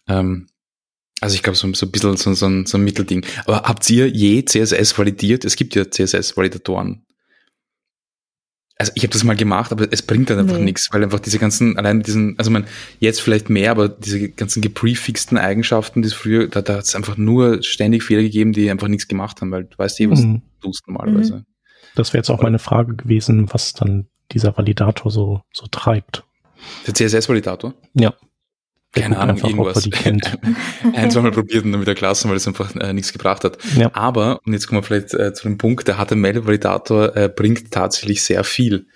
ähm, 0.07 0.47
also 1.21 1.35
ich 1.35 1.43
glaube, 1.43 1.57
so, 1.57 1.71
so 1.73 1.85
ein 1.85 1.91
bisschen 1.91 2.17
so, 2.17 2.33
so, 2.33 2.45
ein, 2.45 2.65
so 2.65 2.77
ein 2.77 2.83
Mittelding. 2.83 3.25
Aber 3.45 3.63
habt 3.63 3.89
ihr 3.89 4.07
je 4.07 4.43
CSS 4.43 4.97
validiert? 4.97 5.45
Es 5.45 5.55
gibt 5.55 5.75
ja 5.75 5.83
CSS-Validatoren. 5.89 7.05
Also 8.77 8.93
ich 8.95 9.03
habe 9.03 9.11
das 9.11 9.25
mal 9.25 9.35
gemacht, 9.35 9.73
aber 9.73 9.91
es 9.91 10.01
bringt 10.01 10.29
dann 10.29 10.39
einfach 10.39 10.57
nee. 10.57 10.63
nichts, 10.63 10.87
weil 10.93 11.03
einfach 11.03 11.19
diese 11.19 11.37
ganzen, 11.37 11.77
allein 11.77 12.01
diesen, 12.01 12.39
also 12.39 12.49
man, 12.49 12.65
jetzt 13.01 13.19
vielleicht 13.19 13.49
mehr, 13.49 13.71
aber 13.71 13.89
diese 13.89 14.29
ganzen 14.29 14.61
geprefixten 14.61 15.37
Eigenschaften, 15.37 16.01
die 16.01 16.07
es 16.07 16.13
früher, 16.13 16.47
da, 16.47 16.61
da 16.61 16.75
hat 16.75 16.85
es 16.85 16.95
einfach 16.95 17.17
nur 17.17 17.61
ständig 17.61 18.03
Fehler 18.03 18.21
gegeben, 18.21 18.53
die 18.53 18.71
einfach 18.71 18.87
nichts 18.87 19.09
gemacht 19.09 19.41
haben, 19.41 19.51
weil 19.51 19.65
du 19.65 19.77
weißt 19.77 19.99
eh, 19.99 20.09
was 20.09 20.21
mhm. 20.21 20.43
du 20.61 20.67
tust 20.67 20.87
normalerweise. 20.87 21.35
Mhm. 21.35 21.45
Das 21.95 22.13
wäre 22.13 22.19
jetzt 22.19 22.29
auch 22.29 22.41
meine 22.41 22.59
Frage 22.59 22.95
gewesen, 22.95 23.51
was 23.51 23.73
dann 23.73 24.07
dieser 24.31 24.55
Validator 24.55 25.11
so, 25.11 25.41
so 25.51 25.67
treibt. 25.69 26.23
Der 26.87 26.93
CSS-Validator? 26.93 27.73
Ja. 27.95 28.13
Keine 28.91 29.19
Ahnung, 29.19 29.35
einfach, 29.35 29.49
irgendwas. 29.49 29.87
Ein, 30.93 31.11
zweimal 31.11 31.31
probiert 31.31 31.63
und 31.63 31.71
dann 31.71 31.81
wieder 31.81 31.93
gelassen, 31.93 32.29
weil 32.29 32.37
es 32.37 32.47
einfach 32.47 32.75
äh, 32.75 32.91
nichts 32.91 33.13
gebracht 33.13 33.43
hat. 33.43 33.57
Ja. 33.75 33.91
Aber, 33.93 34.39
und 34.45 34.53
jetzt 34.53 34.67
kommen 34.67 34.81
wir 34.81 34.83
vielleicht 34.83 35.13
äh, 35.13 35.31
zu 35.33 35.43
dem 35.43 35.59
Punkt, 35.59 35.87
der 35.87 35.97
HTML-Validator 35.97 37.15
äh, 37.15 37.29
bringt 37.29 37.69
tatsächlich 37.71 38.23
sehr 38.23 38.43
viel. 38.43 38.87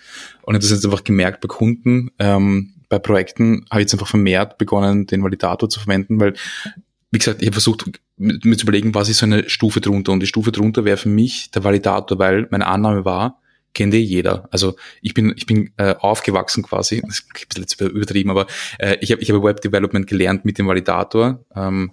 Und 0.42 0.56
ich 0.56 0.56
habe 0.56 0.60
das 0.60 0.72
jetzt 0.72 0.86
einfach 0.86 1.04
gemerkt 1.04 1.42
bei 1.42 1.48
Kunden, 1.48 2.10
ähm, 2.18 2.74
bei 2.90 2.98
Projekten 3.00 3.66
habe 3.70 3.82
ich 3.82 3.86
jetzt 3.86 3.94
einfach 3.94 4.08
vermehrt 4.08 4.58
begonnen, 4.58 5.06
den 5.06 5.24
Validator 5.24 5.70
zu 5.70 5.80
verwenden, 5.80 6.20
weil, 6.20 6.34
wie 7.12 7.20
gesagt, 7.20 7.42
ich 7.42 7.48
habe 7.48 7.54
versucht, 7.54 7.86
mir 8.18 8.58
zu 8.58 8.66
überlegen, 8.66 8.96
was 8.96 9.10
ist 9.10 9.20
so 9.20 9.26
eine 9.26 9.50
Stufe 9.50 9.80
drunter. 9.80 10.12
Und 10.12 10.22
die 10.22 10.28
Stufe 10.28 10.52
drunter 10.52 10.86
wäre 10.86 10.98
für 10.98 11.10
mich 11.10 11.52
der 11.52 11.64
Validator, 11.64 12.18
weil 12.18 12.48
meine 12.50 12.68
Annahme 12.68 13.06
war, 13.06 13.42
kennt 13.74 13.94
eh 13.94 14.00
jeder. 14.00 14.48
Also 14.52 14.76
ich 15.02 15.14
bin, 15.14 15.34
ich 15.36 15.46
bin 15.46 15.72
äh, 15.78 15.96
aufgewachsen 16.00 16.64
quasi, 16.64 17.02
das 17.02 17.20
ist 17.20 17.50
bisschen 17.50 17.90
übertrieben, 17.90 18.30
aber 18.30 18.48
äh, 18.80 18.98
ich 19.02 19.12
habe 19.12 19.22
ich 19.22 19.32
hab 19.32 19.44
Web 19.44 19.62
Development 19.62 20.08
gelernt 20.08 20.46
mit 20.46 20.58
dem 20.58 20.68
Validator. 20.68 21.44
Ähm, 21.56 21.92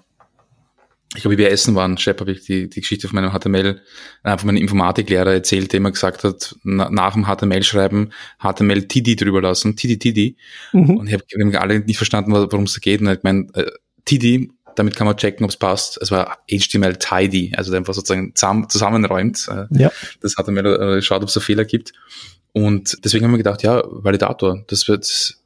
ich 1.17 1.23
glaube, 1.23 1.37
wie 1.37 1.39
wir 1.39 1.51
essen 1.51 1.75
waren, 1.75 1.99
Shep, 1.99 2.21
habe 2.21 2.31
ich 2.31 2.45
die, 2.45 2.71
die 2.71 2.81
Geschichte 2.81 3.09
von 3.09 3.17
meinem 3.17 3.33
HTML, 3.33 3.81
äh, 4.23 4.39
von 4.39 4.47
meinem 4.47 4.59
Informatiklehrer 4.59 5.33
erzählt, 5.33 5.73
der 5.73 5.79
immer 5.79 5.91
gesagt 5.91 6.23
hat, 6.23 6.55
na, 6.63 6.89
nach 6.89 7.15
dem 7.15 7.25
HTML-Schreiben 7.25 8.13
HTML 8.39 8.87
TD 8.87 9.17
drüber 9.17 9.43
lassen, 9.43 9.75
TD, 9.75 9.97
TD. 9.97 10.37
Mhm. 10.73 10.99
Und 10.99 11.09
ich 11.09 11.15
habe 11.15 11.25
hab 11.53 11.63
alle 11.63 11.81
nicht 11.81 11.97
verstanden, 11.97 12.33
worum 12.33 12.65
es 12.65 12.81
geht. 12.81 13.01
Und 13.01 13.09
ich 13.09 13.25
meine, 13.25 13.49
äh, 13.55 13.73
TD, 14.05 14.51
damit 14.77 14.97
kann 14.97 15.07
man 15.07 15.17
checken, 15.17 15.45
ob 15.45 15.51
es 15.51 15.57
passt. 15.57 15.99
Es 16.01 16.11
war 16.11 16.39
HTML 16.51 16.97
tidy, 16.97 17.53
also 17.57 17.75
einfach 17.75 17.95
sozusagen 17.95 18.35
zusammen, 18.35 18.69
zusammenräumt. 18.69 19.49
Ja. 19.71 19.91
Das 20.21 20.35
HTML 20.35 20.67
äh, 20.67 21.03
schaut, 21.03 21.23
ob 21.23 21.29
es 21.29 21.35
da 21.35 21.41
Fehler 21.41 21.65
gibt. 21.65 21.93
Und 22.53 22.99
deswegen 23.05 23.25
haben 23.25 23.33
wir 23.33 23.39
gedacht, 23.39 23.63
ja, 23.63 23.83
Validator, 23.87 24.65
das 24.67 24.89
wird, 24.89 25.37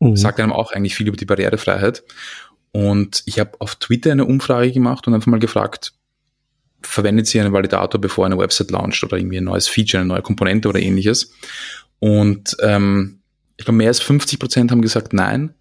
mhm. 0.00 0.16
sagt 0.16 0.40
einem 0.40 0.52
auch 0.52 0.72
eigentlich 0.72 0.94
viel 0.94 1.08
über 1.08 1.16
die 1.16 1.24
Barrierefreiheit. 1.24 2.04
Und 2.72 3.22
ich 3.26 3.38
habe 3.38 3.52
auf 3.58 3.76
Twitter 3.76 4.12
eine 4.12 4.24
Umfrage 4.24 4.72
gemacht 4.72 5.06
und 5.06 5.14
einfach 5.14 5.28
mal 5.28 5.40
gefragt, 5.40 5.92
verwendet 6.80 7.26
Sie 7.26 7.40
einen 7.40 7.52
Validator, 7.52 8.00
bevor 8.00 8.26
eine 8.26 8.38
Website 8.38 8.70
launcht 8.70 9.02
oder 9.04 9.16
irgendwie 9.16 9.38
ein 9.38 9.44
neues 9.44 9.68
Feature, 9.68 10.00
eine 10.00 10.08
neue 10.08 10.22
Komponente 10.22 10.68
oder 10.68 10.80
ähnliches? 10.80 11.32
Und 11.98 12.56
ähm, 12.60 13.20
ich 13.56 13.64
glaube, 13.64 13.76
mehr 13.76 13.88
als 13.88 14.00
50 14.00 14.38
Prozent 14.38 14.70
haben 14.70 14.82
gesagt 14.82 15.12
nein. 15.12 15.54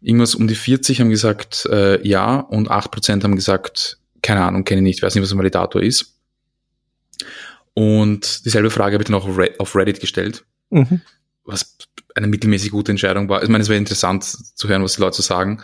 Irgendwas 0.00 0.34
um 0.34 0.46
die 0.46 0.54
40 0.54 1.00
haben 1.00 1.10
gesagt 1.10 1.66
äh, 1.70 2.06
ja 2.06 2.38
und 2.38 2.70
8 2.70 2.90
Prozent 2.90 3.24
haben 3.24 3.36
gesagt, 3.36 3.98
keine 4.22 4.44
Ahnung, 4.44 4.64
kenne 4.64 4.80
ich 4.80 4.84
nicht, 4.84 5.02
weiß 5.02 5.14
nicht, 5.14 5.24
was 5.24 5.32
ein 5.32 5.38
Validator 5.38 5.82
ist. 5.82 6.14
Und 7.74 8.44
dieselbe 8.44 8.70
Frage 8.70 8.94
habe 8.94 9.02
ich 9.02 9.08
dann 9.08 9.16
auch 9.16 9.28
auf 9.58 9.76
Reddit 9.76 10.00
gestellt, 10.00 10.44
mhm. 10.70 11.00
was 11.44 11.76
eine 12.14 12.26
mittelmäßig 12.26 12.70
gute 12.70 12.90
Entscheidung 12.90 13.28
war. 13.28 13.42
Ich 13.42 13.48
meine, 13.48 13.62
es 13.62 13.68
wäre 13.68 13.78
interessant 13.78 14.24
zu 14.24 14.68
hören, 14.68 14.82
was 14.82 14.94
die 14.94 15.00
Leute 15.00 15.16
so 15.16 15.22
sagen. 15.22 15.62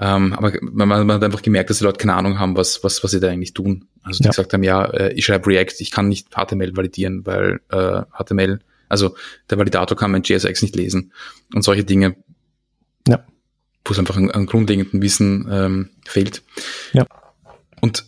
Ähm, 0.00 0.32
aber 0.32 0.52
man, 0.62 0.88
man, 0.88 1.12
hat 1.12 1.22
einfach 1.22 1.42
gemerkt, 1.42 1.68
dass 1.68 1.78
die 1.78 1.84
Leute 1.84 1.98
keine 1.98 2.14
Ahnung 2.14 2.38
haben, 2.38 2.56
was, 2.56 2.82
was, 2.82 3.04
was 3.04 3.10
sie 3.10 3.20
da 3.20 3.28
eigentlich 3.28 3.52
tun. 3.52 3.86
Also 4.02 4.18
die 4.18 4.24
ja. 4.24 4.30
gesagt 4.30 4.54
haben, 4.54 4.62
ja, 4.62 4.86
äh, 4.86 5.12
ich 5.12 5.26
schreibe 5.26 5.48
React, 5.48 5.74
ich 5.80 5.90
kann 5.90 6.08
nicht 6.08 6.28
HTML 6.30 6.74
validieren, 6.74 7.26
weil 7.26 7.60
äh, 7.68 8.02
HTML, 8.16 8.60
also 8.88 9.14
der 9.50 9.58
Validator 9.58 9.98
kann 9.98 10.10
mein 10.10 10.22
JSX 10.22 10.62
nicht 10.62 10.74
lesen 10.74 11.12
und 11.54 11.62
solche 11.62 11.84
Dinge. 11.84 12.16
Ja. 13.06 13.22
Wo 13.84 13.92
es 13.92 13.98
einfach 13.98 14.16
an, 14.16 14.30
an 14.30 14.46
grundlegenden 14.46 15.02
Wissen 15.02 15.48
ähm, 15.50 15.90
fehlt. 16.06 16.42
Ja. 16.92 17.06
Und 17.80 18.04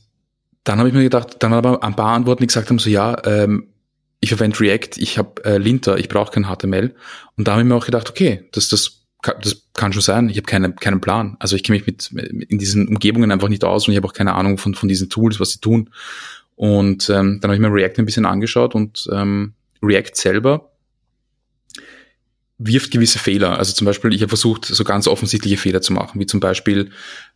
dann 0.65 0.79
habe 0.79 0.89
ich 0.89 0.95
mir 0.95 1.03
gedacht, 1.03 1.37
dann 1.41 1.53
aber 1.53 1.83
ein 1.83 1.97
paar 1.97 2.15
Antworten, 2.15 2.43
die 2.43 2.47
gesagt 2.47 2.69
haben, 2.69 2.79
so 2.79 2.91
ja, 2.91 3.17
ähm, 3.25 3.69
ich 4.21 4.29
verwende 4.29 4.61
React, 4.61 4.99
ich 4.99 5.19
habe 5.19 5.45
äh, 5.45 5.59
Linter, 5.59 5.99
ich 5.99 6.09
brauche 6.09 6.31
kein 6.31 6.45
HTML. 6.45 6.95
Und 7.37 7.49
da 7.49 7.53
habe 7.53 7.63
ich 7.63 7.69
mir 7.69 7.75
auch 7.75 7.87
gedacht, 7.87 8.11
okay, 8.11 8.49
das, 8.53 8.69
das 8.69 9.03
das 9.23 9.69
kann 9.73 9.93
schon 9.93 10.03
sein. 10.03 10.29
Ich 10.29 10.37
habe 10.37 10.47
keine, 10.47 10.73
keinen 10.73 11.01
Plan. 11.01 11.37
Also 11.39 11.55
ich 11.57 11.63
kenne 11.63 11.79
mich 11.79 11.87
mit 11.87 12.11
in 12.51 12.59
diesen 12.59 12.89
Umgebungen 12.89 13.31
einfach 13.31 13.49
nicht 13.49 13.65
aus 13.65 13.87
und 13.87 13.93
ich 13.93 13.97
habe 13.97 14.09
auch 14.09 14.13
keine 14.13 14.35
Ahnung 14.35 14.59
von, 14.59 14.75
von 14.75 14.89
diesen 14.89 15.09
Tools, 15.09 15.39
was 15.39 15.51
sie 15.51 15.61
tun. 15.61 15.91
Und 16.57 17.09
ähm, 17.09 17.39
dann 17.41 17.51
habe 17.51 17.55
ich 17.55 17.61
mir 17.61 17.73
React 17.73 17.99
ein 17.99 18.05
bisschen 18.05 18.27
angeschaut 18.27 18.75
und 18.75 19.09
ähm, 19.13 19.55
React 19.83 20.15
selber 20.15 20.72
wirft 22.67 22.91
gewisse 22.91 23.19
Fehler. 23.19 23.59
Also 23.59 23.73
zum 23.73 23.85
Beispiel, 23.85 24.13
ich 24.13 24.23
habe 24.23 24.29
versucht, 24.29 24.65
so 24.67 24.85
ganz 24.85 25.07
offensichtliche 25.07 25.57
Fehler 25.57 25.83
zu 25.83 25.93
machen, 25.93 26.21
wie 26.21 26.27
zum 26.27 26.41
Beispiel 26.41 26.91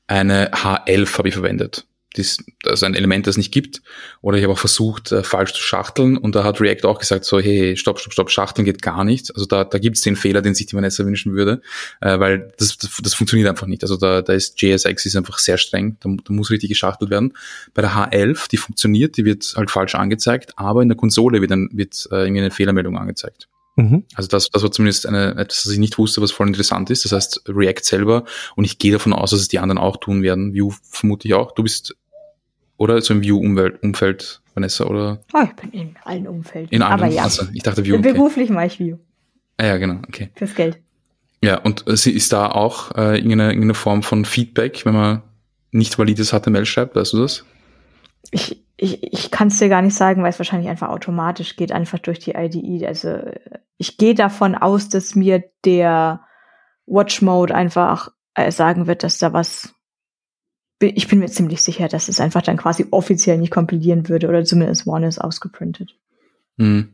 eine 0.06 0.52
H11 0.52 1.18
habe 1.18 1.28
ich 1.28 1.34
verwendet 1.34 1.86
das, 2.18 2.38
also 2.64 2.86
ein 2.86 2.94
Element, 2.94 3.26
das 3.26 3.34
es 3.34 3.38
nicht 3.38 3.52
gibt. 3.52 3.82
Oder 4.22 4.38
ich 4.38 4.44
habe 4.44 4.52
auch 4.52 4.58
versucht, 4.58 5.12
äh, 5.12 5.22
falsch 5.22 5.52
zu 5.52 5.62
schachteln 5.62 6.16
und 6.16 6.34
da 6.34 6.44
hat 6.44 6.60
React 6.60 6.84
auch 6.84 6.98
gesagt, 6.98 7.24
so, 7.24 7.38
hey, 7.38 7.76
stopp, 7.76 8.00
stopp, 8.00 8.12
stopp, 8.12 8.30
schachteln 8.30 8.64
geht 8.64 8.82
gar 8.82 9.04
nicht. 9.04 9.34
Also 9.34 9.46
da, 9.46 9.64
da 9.64 9.78
gibt 9.78 9.96
es 9.96 10.02
den 10.02 10.16
Fehler, 10.16 10.42
den 10.42 10.54
sich 10.54 10.66
die 10.66 10.76
Vanessa 10.76 11.04
wünschen 11.04 11.34
würde, 11.34 11.60
äh, 12.00 12.18
weil 12.18 12.52
das, 12.58 12.78
das, 12.78 13.14
funktioniert 13.14 13.48
einfach 13.48 13.66
nicht. 13.66 13.82
Also 13.82 13.96
da, 13.96 14.22
da 14.22 14.32
ist 14.32 14.60
JSX 14.60 15.06
ist 15.06 15.16
einfach 15.16 15.38
sehr 15.38 15.58
streng, 15.58 15.96
da, 16.00 16.10
da 16.24 16.32
muss 16.32 16.50
richtig 16.50 16.70
geschachtelt 16.70 17.10
werden. 17.10 17.34
Bei 17.74 17.82
der 17.82 17.92
H11, 17.92 18.48
die 18.48 18.56
funktioniert, 18.56 19.16
die 19.16 19.24
wird 19.24 19.54
halt 19.56 19.70
falsch 19.70 19.94
angezeigt, 19.94 20.52
aber 20.56 20.82
in 20.82 20.88
der 20.88 20.96
Konsole 20.96 21.40
wird, 21.40 21.50
dann, 21.50 21.68
wird 21.72 22.08
äh, 22.10 22.24
irgendwie 22.24 22.40
eine 22.40 22.50
Fehlermeldung 22.50 22.98
angezeigt. 22.98 23.48
Mhm. 23.76 24.04
Also 24.14 24.28
das, 24.28 24.50
das 24.50 24.62
war 24.62 24.72
zumindest 24.72 25.06
eine, 25.06 25.36
etwas, 25.36 25.66
was 25.66 25.72
ich 25.72 25.78
nicht 25.78 25.98
wusste, 25.98 26.22
was 26.22 26.32
voll 26.32 26.48
interessant 26.48 26.90
ist. 26.90 27.04
Das 27.04 27.12
heißt, 27.12 27.42
React 27.46 27.82
selber, 27.82 28.24
und 28.56 28.64
ich 28.64 28.78
gehe 28.78 28.92
davon 28.92 29.12
aus, 29.12 29.30
dass 29.30 29.40
es 29.40 29.48
die 29.48 29.58
anderen 29.58 29.78
auch 29.78 29.98
tun 29.98 30.22
werden. 30.22 30.54
Vue 30.54 30.74
vermute 30.90 31.28
ich 31.28 31.34
auch. 31.34 31.52
Du 31.52 31.62
bist 31.62 31.94
oder 32.78 33.00
so 33.00 33.14
im 33.14 33.22
View-Umfeld, 33.22 34.42
Vanessa, 34.54 34.84
oder? 34.84 35.20
Oh, 35.32 35.44
ich 35.44 35.52
bin 35.54 35.70
in 35.72 35.96
allen 36.04 36.26
Umfelden. 36.26 36.70
In 36.70 36.82
allen, 36.82 37.02
Aber 37.02 37.06
ja. 37.06 37.22
Also, 37.22 37.46
ich 37.52 37.62
dachte 37.62 37.84
View. 37.84 37.96
Okay. 37.96 38.12
Beruflich 38.12 38.50
mache 38.50 38.66
ich 38.66 38.78
View. 38.78 38.98
Ah, 39.58 39.66
ja, 39.66 39.76
genau, 39.78 40.00
okay. 40.06 40.30
Fürs 40.34 40.54
Geld. 40.54 40.78
Ja, 41.42 41.58
und 41.58 41.86
äh, 41.86 41.92
ist 41.92 42.32
da 42.32 42.50
auch 42.50 42.94
äh, 42.96 43.16
irgendeine, 43.16 43.48
irgendeine 43.48 43.74
Form 43.74 44.02
von 44.02 44.24
Feedback, 44.24 44.84
wenn 44.84 44.94
man 44.94 45.22
nicht 45.70 45.98
valides 45.98 46.30
HTML 46.30 46.66
schreibt, 46.66 46.96
weißt 46.96 47.12
du 47.12 47.18
das? 47.18 47.44
Ich, 48.30 48.62
ich, 48.76 49.02
ich 49.12 49.30
kann 49.30 49.48
es 49.48 49.58
dir 49.58 49.68
gar 49.68 49.82
nicht 49.82 49.94
sagen, 49.94 50.22
weil 50.22 50.30
es 50.30 50.38
wahrscheinlich 50.38 50.68
einfach 50.68 50.88
automatisch 50.88 51.56
geht, 51.56 51.72
einfach 51.72 51.98
durch 51.98 52.18
die 52.18 52.32
IDE. 52.32 52.86
Also 52.86 53.20
ich 53.78 53.96
gehe 53.96 54.14
davon 54.14 54.54
aus, 54.54 54.88
dass 54.88 55.14
mir 55.14 55.44
der 55.64 56.20
Watch 56.86 57.22
Mode 57.22 57.54
einfach 57.54 58.10
äh, 58.34 58.50
sagen 58.50 58.86
wird, 58.86 59.02
dass 59.02 59.18
da 59.18 59.32
was 59.32 59.72
ich 60.78 61.08
bin 61.08 61.20
mir 61.20 61.28
ziemlich 61.28 61.62
sicher, 61.62 61.88
dass 61.88 62.08
es 62.10 62.20
einfach 62.20 62.42
dann 62.42 62.58
quasi 62.58 62.86
offiziell 62.90 63.38
nicht 63.38 63.50
kompilieren 63.50 64.10
würde 64.10 64.28
oder 64.28 64.44
zumindest 64.44 64.86
One 64.86 65.06
ist 65.06 65.18
ausgeprintet. 65.18 65.96
Hm. 66.58 66.92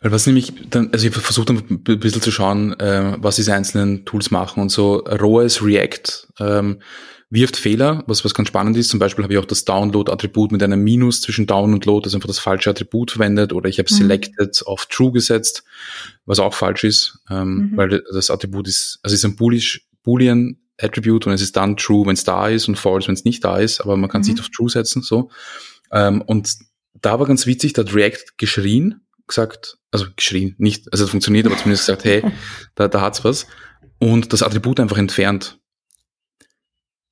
Weil 0.00 0.12
was 0.12 0.26
nämlich 0.26 0.52
dann, 0.70 0.90
also 0.92 1.06
ich 1.06 1.14
versuche 1.14 1.46
dann 1.46 1.64
ein 1.68 1.82
bisschen 1.82 2.22
zu 2.22 2.30
schauen, 2.30 2.78
äh, 2.78 3.16
was 3.18 3.36
diese 3.36 3.54
einzelnen 3.54 4.04
Tools 4.04 4.30
machen 4.30 4.60
und 4.60 4.68
so. 4.68 4.98
ROAS 4.98 5.62
React 5.62 6.28
ähm, 6.38 6.80
wirft 7.30 7.56
Fehler, 7.56 8.04
was, 8.06 8.24
was 8.24 8.34
ganz 8.34 8.48
spannend 8.48 8.76
ist. 8.76 8.90
Zum 8.90 9.00
Beispiel 9.00 9.24
habe 9.24 9.34
ich 9.34 9.38
auch 9.38 9.44
das 9.44 9.64
Download-Attribut 9.64 10.52
mit 10.52 10.62
einem 10.62 10.82
Minus 10.82 11.20
zwischen 11.20 11.46
Down 11.46 11.72
und 11.74 11.84
Load, 11.84 12.06
also 12.06 12.16
einfach 12.16 12.28
das 12.28 12.38
falsche 12.38 12.70
Attribut 12.70 13.12
verwendet 13.12 13.52
oder 13.52 13.68
ich 13.68 13.78
habe 13.78 13.88
mhm. 13.90 13.96
Selected 13.96 14.62
auf 14.66 14.86
True 14.86 15.12
gesetzt, 15.12 15.64
was 16.26 16.38
auch 16.38 16.54
falsch 16.54 16.84
ist, 16.84 17.18
ähm, 17.30 17.70
mhm. 17.72 17.76
weil 17.76 18.02
das 18.12 18.30
Attribut 18.30 18.68
ist, 18.68 18.98
also 19.02 19.14
ist 19.14 19.24
ein 19.24 19.36
Bullish, 19.36 19.86
Boolean 20.02 20.58
Attribute 20.80 21.26
und 21.26 21.32
es 21.32 21.42
ist 21.42 21.56
dann 21.56 21.76
true, 21.76 22.06
wenn 22.06 22.14
es 22.14 22.24
da 22.24 22.48
ist 22.48 22.68
und 22.68 22.76
false, 22.76 23.08
wenn 23.08 23.14
es 23.14 23.24
nicht 23.24 23.44
da 23.44 23.58
ist, 23.58 23.80
aber 23.80 23.96
man 23.96 24.10
kann 24.10 24.20
mhm. 24.20 24.24
sich 24.24 24.40
auf 24.40 24.48
true 24.50 24.68
setzen, 24.68 25.02
so. 25.02 25.30
Ähm, 25.92 26.20
und 26.22 26.56
da 27.00 27.18
war 27.18 27.26
ganz 27.26 27.46
witzig, 27.46 27.72
da 27.72 27.82
hat 27.82 27.94
React 27.94 28.36
geschrien, 28.36 29.00
gesagt, 29.26 29.78
also 29.90 30.06
geschrien, 30.16 30.54
nicht, 30.58 30.92
also 30.92 31.04
es 31.04 31.10
funktioniert, 31.10 31.46
aber 31.46 31.56
zumindest 31.56 31.86
gesagt, 31.86 32.04
hey, 32.04 32.22
da, 32.74 32.88
da 32.88 33.00
hat's 33.00 33.24
was. 33.24 33.46
Und 33.98 34.32
das 34.32 34.42
Attribut 34.42 34.80
einfach 34.80 34.98
entfernt. 34.98 35.58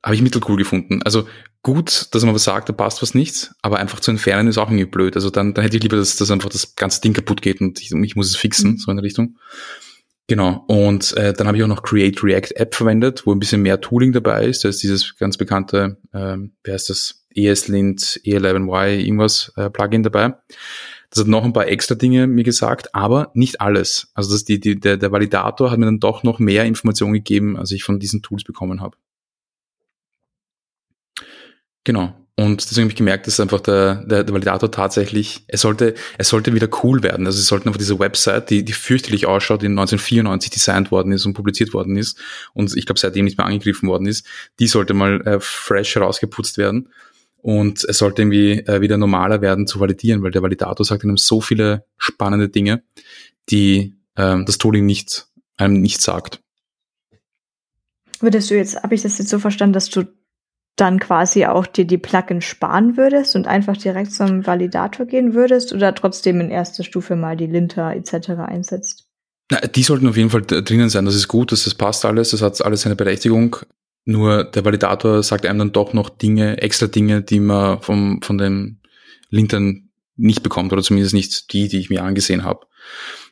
Habe 0.02 0.14
ich 0.14 0.22
mittelcool 0.22 0.56
gefunden. 0.56 1.02
Also 1.02 1.26
gut, 1.62 2.08
dass 2.12 2.24
man 2.24 2.34
was 2.34 2.44
sagt, 2.44 2.68
da 2.68 2.72
passt 2.72 3.02
was 3.02 3.14
nicht, 3.14 3.52
aber 3.62 3.78
einfach 3.78 4.00
zu 4.00 4.10
entfernen 4.10 4.48
ist 4.48 4.58
auch 4.58 4.68
irgendwie 4.68 4.86
blöd. 4.86 5.14
Also 5.14 5.30
dann, 5.30 5.54
dann 5.54 5.62
hätte 5.64 5.76
ich 5.76 5.82
lieber, 5.82 5.96
dass, 5.96 6.16
dass 6.16 6.30
einfach 6.30 6.50
das 6.50 6.74
ganze 6.74 7.00
Ding 7.00 7.12
kaputt 7.12 7.40
geht 7.42 7.60
und 7.60 7.80
ich, 7.80 7.92
ich 7.92 8.16
muss 8.16 8.28
es 8.28 8.36
fixen, 8.36 8.72
mhm. 8.72 8.76
so 8.78 8.90
in 8.90 8.96
der 8.96 9.04
Richtung. 9.04 9.36
Genau. 10.28 10.64
Und 10.66 11.16
äh, 11.16 11.32
dann 11.32 11.46
habe 11.46 11.56
ich 11.56 11.62
auch 11.62 11.68
noch 11.68 11.82
Create 11.82 12.22
React 12.22 12.56
App 12.56 12.74
verwendet, 12.74 13.26
wo 13.26 13.32
ein 13.32 13.38
bisschen 13.38 13.62
mehr 13.62 13.80
Tooling 13.80 14.12
dabei 14.12 14.46
ist. 14.46 14.64
Da 14.64 14.68
ist 14.68 14.82
dieses 14.82 15.16
ganz 15.16 15.36
bekannte, 15.36 15.98
ähm, 16.14 16.52
wie 16.64 16.72
heißt 16.72 16.90
das, 16.90 17.26
ESLint, 17.34 18.20
E11Y, 18.24 18.98
irgendwas 19.00 19.52
äh, 19.56 19.70
Plugin 19.70 20.02
dabei. 20.02 20.34
Das 21.10 21.20
hat 21.20 21.28
noch 21.28 21.44
ein 21.44 21.52
paar 21.52 21.68
extra 21.68 21.94
Dinge 21.94 22.26
mir 22.26 22.44
gesagt, 22.44 22.94
aber 22.94 23.30
nicht 23.34 23.60
alles. 23.60 24.10
Also 24.14 24.32
das 24.32 24.44
die, 24.44 24.58
die, 24.60 24.80
der, 24.80 24.96
der 24.96 25.12
Validator 25.12 25.70
hat 25.70 25.78
mir 25.78 25.84
dann 25.84 26.00
doch 26.00 26.22
noch 26.22 26.38
mehr 26.38 26.64
Informationen 26.64 27.12
gegeben, 27.12 27.58
als 27.58 27.70
ich 27.70 27.84
von 27.84 27.98
diesen 27.98 28.22
Tools 28.22 28.44
bekommen 28.44 28.80
habe. 28.80 28.96
Genau. 31.84 32.14
Und 32.34 32.64
deswegen 32.64 32.84
habe 32.84 32.92
ich 32.92 32.96
gemerkt, 32.96 33.26
dass 33.26 33.40
einfach 33.40 33.60
der, 33.60 34.04
der, 34.06 34.24
der 34.24 34.34
Validator 34.34 34.70
tatsächlich, 34.70 35.44
es 35.48 35.60
sollte, 35.60 35.94
es 36.16 36.28
sollte 36.28 36.54
wieder 36.54 36.68
cool 36.82 37.02
werden. 37.02 37.26
Also 37.26 37.38
es 37.38 37.46
sollten 37.46 37.68
einfach 37.68 37.78
diese 37.78 37.98
Website, 37.98 38.48
die, 38.48 38.64
die 38.64 38.72
fürchterlich 38.72 39.26
ausschaut, 39.26 39.60
die 39.60 39.66
1994 39.66 40.50
designt 40.50 40.90
worden 40.90 41.12
ist 41.12 41.26
und 41.26 41.34
publiziert 41.34 41.74
worden 41.74 41.96
ist 41.96 42.18
und 42.54 42.74
ich 42.74 42.86
glaube 42.86 42.98
seitdem 42.98 43.26
nicht 43.26 43.36
mehr 43.36 43.46
angegriffen 43.46 43.88
worden 43.88 44.06
ist, 44.06 44.26
die 44.58 44.66
sollte 44.66 44.94
mal 44.94 45.20
äh, 45.26 45.40
fresh 45.40 45.96
rausgeputzt 45.96 46.56
werden. 46.56 46.88
Und 47.36 47.84
es 47.84 47.98
sollte 47.98 48.22
irgendwie 48.22 48.60
äh, 48.60 48.80
wieder 48.80 48.96
normaler 48.96 49.42
werden 49.42 49.66
zu 49.66 49.80
validieren, 49.80 50.22
weil 50.22 50.30
der 50.30 50.42
Validator 50.42 50.86
sagt 50.86 51.02
einem 51.02 51.16
so 51.16 51.40
viele 51.40 51.84
spannende 51.98 52.48
Dinge, 52.48 52.82
die 53.50 53.94
ähm, 54.16 54.46
das 54.46 54.58
Tooling 54.58 54.86
nicht, 54.86 55.26
einem 55.56 55.80
nicht 55.82 56.00
sagt. 56.00 56.40
Würdest 58.20 58.50
du 58.50 58.56
jetzt, 58.56 58.82
habe 58.82 58.94
ich 58.94 59.02
das 59.02 59.18
jetzt 59.18 59.28
so 59.28 59.40
verstanden, 59.40 59.72
dass 59.72 59.90
du 59.90 60.04
dann 60.76 60.98
quasi 60.98 61.44
auch 61.44 61.66
dir 61.66 61.84
die 61.84 61.98
Plugins 61.98 62.44
sparen 62.44 62.96
würdest 62.96 63.36
und 63.36 63.46
einfach 63.46 63.76
direkt 63.76 64.12
zum 64.12 64.46
Validator 64.46 65.06
gehen 65.06 65.34
würdest 65.34 65.72
oder 65.72 65.94
trotzdem 65.94 66.40
in 66.40 66.50
erster 66.50 66.82
Stufe 66.82 67.14
mal 67.14 67.36
die 67.36 67.46
Linter 67.46 67.94
etc. 67.94 68.30
einsetzt? 68.46 69.06
Na, 69.50 69.60
die 69.60 69.82
sollten 69.82 70.08
auf 70.08 70.16
jeden 70.16 70.30
Fall 70.30 70.42
drinnen 70.42 70.88
sein. 70.88 71.04
Das 71.04 71.14
ist 71.14 71.28
gut, 71.28 71.52
dass 71.52 71.64
das 71.64 71.74
passt 71.74 72.04
alles, 72.04 72.30
das 72.30 72.42
hat 72.42 72.64
alles 72.64 72.82
seine 72.82 72.96
Berechtigung. 72.96 73.56
Nur 74.04 74.44
der 74.44 74.64
Validator 74.64 75.22
sagt 75.22 75.46
einem 75.46 75.58
dann 75.58 75.72
doch 75.72 75.92
noch 75.92 76.08
Dinge, 76.08 76.60
extra 76.60 76.86
Dinge, 76.86 77.22
die 77.22 77.38
man 77.38 77.80
vom, 77.82 78.20
von 78.22 78.38
den 78.38 78.80
Lintern 79.28 79.90
nicht 80.16 80.42
bekommt 80.42 80.72
oder 80.72 80.82
zumindest 80.82 81.14
nicht 81.14 81.52
die, 81.52 81.68
die 81.68 81.78
ich 81.78 81.90
mir 81.90 82.02
angesehen 82.02 82.44
habe. 82.44 82.66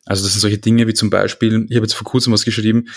Also 0.04 0.22
das 0.22 0.32
sind 0.32 0.40
solche 0.40 0.58
Dinge 0.58 0.86
wie 0.86 0.94
zum 0.94 1.10
Beispiel, 1.10 1.66
ich 1.68 1.76
habe 1.76 1.84
jetzt 1.84 1.94
vor 1.94 2.06
kurzem 2.06 2.32
was 2.32 2.44
geschrieben, 2.44 2.88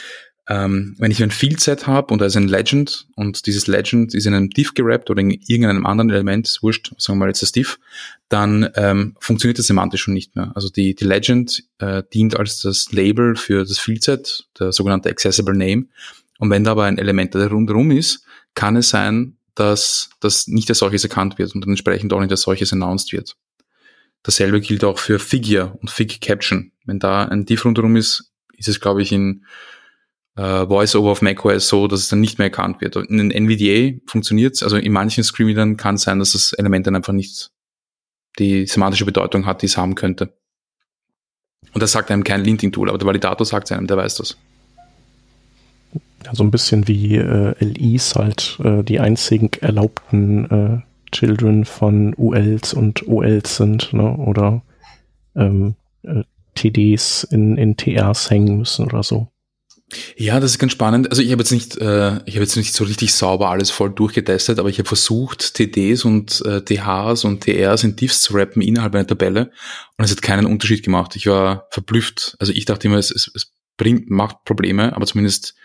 ähm, 0.50 0.96
wenn 0.98 1.12
ich 1.12 1.24
ein 1.24 1.32
Field-Set 1.32 1.88
habe 1.88 2.14
und 2.14 2.20
da 2.20 2.26
ist 2.26 2.36
ein 2.36 2.50
Legend 2.50 3.08
und 3.16 3.46
dieses 3.46 3.68
Legend 3.68 4.14
ist 4.14 4.26
in 4.26 4.34
einem 4.34 4.50
Div 4.50 4.74
gerappt 4.74 5.10
oder 5.10 5.22
in 5.22 5.32
irgendeinem 5.32 5.86
anderen 5.86 6.10
Element, 6.10 6.48
ist 6.48 6.62
wurscht, 6.62 6.92
sagen 6.98 7.18
wir 7.18 7.26
mal 7.26 7.30
jetzt 7.30 7.42
das 7.42 7.54
Div, 7.54 7.80
dann 8.28 8.70
ähm, 8.76 9.16
funktioniert 9.20 9.58
das 9.58 9.68
semantisch 9.68 10.02
schon 10.02 10.14
nicht 10.14 10.36
mehr. 10.36 10.52
Also 10.56 10.70
die, 10.70 10.96
die 10.96 11.06
Legend 11.06 11.64
äh, 11.80 12.04
dient 12.14 12.38
als 12.38 12.62
das 12.62 12.92
Label 12.92 13.38
für 13.38 13.64
das 13.64 13.80
Field-Set, 13.80 14.48
der 14.60 14.74
sogenannte 14.74 15.10
Accessible 15.10 15.56
Name. 15.56 15.86
Und 16.40 16.50
wenn 16.50 16.66
da 16.66 16.72
aber 16.72 16.84
ein 16.86 16.98
Element 16.98 17.36
da 17.36 17.48
rundherum 17.48 17.92
ist, 17.92 18.26
kann 18.54 18.76
es 18.76 18.90
sein, 18.90 19.38
dass 19.56 20.10
das 20.20 20.48
nicht 20.48 20.70
als 20.70 20.80
solches 20.80 21.04
erkannt 21.04 21.38
wird 21.38 21.56
und 21.56 21.66
entsprechend 21.66 22.12
auch 22.12 22.20
nicht 22.20 22.32
als 22.32 22.42
solches 22.42 22.74
announced 22.74 23.14
wird. 23.14 23.38
Dasselbe 24.24 24.60
gilt 24.60 24.84
auch 24.84 25.00
für 25.00 25.20
Figure 25.20 25.78
und 25.82 25.90
Fig 25.90 26.20
Caption. 26.20 26.72
Wenn 26.86 27.00
da 27.00 27.26
ein 27.26 27.46
Div 27.46 27.64
rundherum 27.64 27.96
ist, 27.96 28.32
ist 28.58 28.68
es, 28.68 28.80
glaube 28.80 29.02
ich, 29.02 29.12
in 29.12 29.46
äh, 30.36 30.68
VoiceOver 30.68 31.12
auf 31.12 31.22
macOS 31.22 31.68
so, 31.68 31.88
dass 31.88 32.00
es 32.02 32.10
dann 32.10 32.22
nicht 32.22 32.40
mehr 32.40 32.48
erkannt 32.48 32.82
wird. 32.82 32.96
In 32.96 33.18
den 33.18 33.32
NVDA 33.32 34.00
funktioniert 34.06 34.56
es, 34.56 34.64
also 34.64 34.78
in 34.78 34.92
manchen 34.92 35.24
Screenreadern 35.24 35.78
kann 35.78 35.96
es 35.96 36.04
sein, 36.04 36.20
dass 36.20 36.32
das 36.32 36.54
Element 36.54 36.88
dann 36.88 36.96
einfach 36.96 37.14
nicht 37.14 37.52
die 38.40 38.66
semantische 38.66 39.06
Bedeutung 39.06 39.46
hat, 39.46 39.62
die 39.62 39.68
es 39.68 39.78
haben 39.78 39.96
könnte. 39.96 40.34
Und 41.74 41.82
das 41.82 41.92
sagt 41.92 42.12
einem 42.12 42.24
kein 42.24 42.44
Linting-Tool, 42.44 42.90
aber 42.90 42.98
der 42.98 43.08
Validator 43.08 43.46
sagt 43.46 43.68
es 43.68 43.72
einem, 43.72 43.88
der 43.88 43.98
weiß 43.98 44.16
das. 44.16 44.38
Ja, 46.26 46.34
so 46.34 46.44
ein 46.44 46.52
bisschen 46.52 46.88
wie 46.88 47.16
äh, 47.16 47.54
LIs 47.60 48.16
halt 48.16 48.60
äh, 48.64 48.84
die 48.84 49.00
einzigen 49.00 49.50
erlaubten 49.60 50.50
äh, 50.50 50.82
Children 51.12 51.66
von 51.66 52.14
ULs 52.16 52.74
und 52.74 53.08
OLs 53.08 53.58
sind, 53.58 53.94
ne? 53.94 54.16
Oder 54.18 54.64
ähm, 55.36 55.76
äh, 56.04 56.24
TDs 56.56 57.24
in, 57.26 57.58
in 57.58 57.78
TRs 57.78 58.30
hängen 58.30 58.58
müssen 58.58 58.86
oder 58.86 59.04
so. 59.04 59.33
Ja, 60.16 60.40
das 60.40 60.52
ist 60.52 60.60
ganz 60.60 60.72
spannend. 60.72 61.10
Also 61.10 61.22
ich 61.22 61.32
habe 61.32 61.42
jetzt 61.42 61.52
nicht, 61.52 61.78
äh, 61.78 62.18
ich 62.26 62.36
habe 62.36 62.44
jetzt 62.44 62.56
nicht 62.56 62.74
so 62.74 62.84
richtig 62.84 63.14
sauber 63.14 63.50
alles 63.50 63.72
voll 63.72 63.92
durchgetestet, 63.92 64.60
aber 64.60 64.70
ich 64.70 64.80
habe 64.80 64.88
versucht, 64.88 65.54
TDs 65.56 66.06
und 66.06 66.42
äh, 66.46 66.62
THs 66.62 67.26
und 67.26 67.42
TRs 67.42 67.84
in 67.84 67.96
Diffs 67.96 68.22
zu 68.22 68.34
rappen 68.34 68.62
innerhalb 68.62 68.96
einer 68.96 69.08
Tabelle 69.08 69.52
und 69.98 70.06
es 70.06 70.12
hat 70.12 70.22
keinen 70.22 70.46
Unterschied 70.46 70.84
gemacht. 70.84 71.16
Ich 71.16 71.28
war 71.28 71.68
verblüfft. 71.72 72.36
Also 72.40 72.54
ich 72.54 72.66
dachte 72.66 72.88
immer, 72.88 72.98
es, 72.98 73.12
es, 73.12 73.32
es 73.34 73.52
bringt, 73.78 74.10
macht 74.10 74.44
Probleme, 74.46 74.96
aber 74.96 75.06
zumindest, 75.06 75.56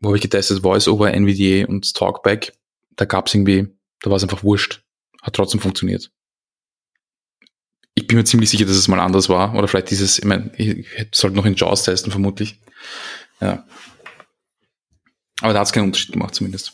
wo 0.00 0.08
habe 0.08 0.16
ich 0.16 0.22
getestet, 0.22 0.62
VoiceOver, 0.62 1.12
NVDA 1.12 1.66
und 1.66 1.94
Talkback, 1.94 2.52
da 2.96 3.04
gab 3.04 3.28
es 3.28 3.34
irgendwie, 3.34 3.68
da 4.02 4.10
war 4.10 4.16
es 4.16 4.22
einfach 4.22 4.42
wurscht. 4.42 4.82
Hat 5.22 5.34
trotzdem 5.34 5.60
funktioniert. 5.60 6.10
Ich 7.94 8.06
bin 8.06 8.18
mir 8.18 8.24
ziemlich 8.24 8.50
sicher, 8.50 8.66
dass 8.66 8.76
es 8.76 8.88
mal 8.88 9.00
anders 9.00 9.28
war. 9.28 9.54
Oder 9.54 9.68
vielleicht 9.68 9.90
dieses, 9.90 10.18
ich 10.18 10.24
meine, 10.24 10.52
ich 10.56 10.86
sollte 11.12 11.36
noch 11.36 11.46
in 11.46 11.54
JAWS 11.54 11.84
testen, 11.84 12.12
vermutlich. 12.12 12.60
Ja. 13.40 13.66
Aber 15.40 15.52
da 15.52 15.60
hat 15.60 15.66
es 15.66 15.72
keinen 15.72 15.84
Unterschied 15.84 16.12
gemacht 16.12 16.34
zumindest. 16.34 16.72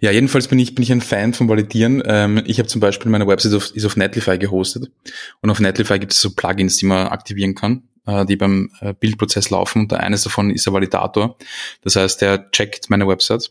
Ja, 0.00 0.12
jedenfalls 0.12 0.46
bin 0.46 0.58
ich, 0.58 0.74
bin 0.74 0.82
ich 0.82 0.92
ein 0.92 1.00
Fan 1.00 1.34
von 1.34 1.48
Validieren. 1.48 2.02
Ähm, 2.06 2.42
ich 2.46 2.58
habe 2.58 2.68
zum 2.68 2.80
Beispiel 2.80 3.10
meine 3.10 3.26
Website 3.26 3.54
auf, 3.54 3.74
ist 3.74 3.84
auf 3.84 3.96
Netlify 3.96 4.38
gehostet. 4.38 4.92
Und 5.40 5.50
auf 5.50 5.58
Netlify 5.58 5.98
gibt 5.98 6.12
es 6.12 6.20
so 6.20 6.34
Plugins, 6.34 6.76
die 6.76 6.86
man 6.86 7.08
aktivieren 7.08 7.54
kann, 7.54 7.82
äh, 8.06 8.24
die 8.24 8.36
beim 8.36 8.70
äh, 8.80 8.94
Bildprozess 8.94 9.50
laufen. 9.50 9.82
Und 9.82 9.92
eines 9.92 10.22
davon 10.22 10.50
ist 10.50 10.66
der 10.66 10.72
Validator. 10.72 11.36
Das 11.82 11.96
heißt, 11.96 12.22
der 12.22 12.50
checkt 12.52 12.90
meine 12.90 13.08
Website, 13.08 13.50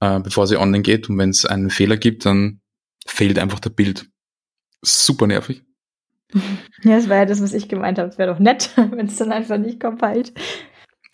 äh, 0.00 0.20
bevor 0.20 0.46
sie 0.46 0.58
online 0.58 0.82
geht. 0.82 1.08
Und 1.08 1.16
wenn 1.16 1.30
es 1.30 1.46
einen 1.46 1.70
Fehler 1.70 1.96
gibt, 1.96 2.26
dann 2.26 2.60
fehlt 3.06 3.38
einfach 3.38 3.60
der 3.60 3.70
Bild. 3.70 4.06
Super 4.82 5.26
nervig. 5.26 5.62
Ja, 6.82 6.96
das 6.96 7.08
war 7.08 7.16
ja 7.16 7.24
das, 7.24 7.40
was 7.40 7.54
ich 7.54 7.68
gemeint 7.68 7.98
habe. 7.98 8.10
Es 8.10 8.18
wäre 8.18 8.30
doch 8.30 8.38
nett, 8.38 8.70
wenn 8.76 9.06
es 9.06 9.16
dann 9.16 9.32
einfach 9.32 9.56
nicht 9.56 9.80
compiled. 9.80 10.34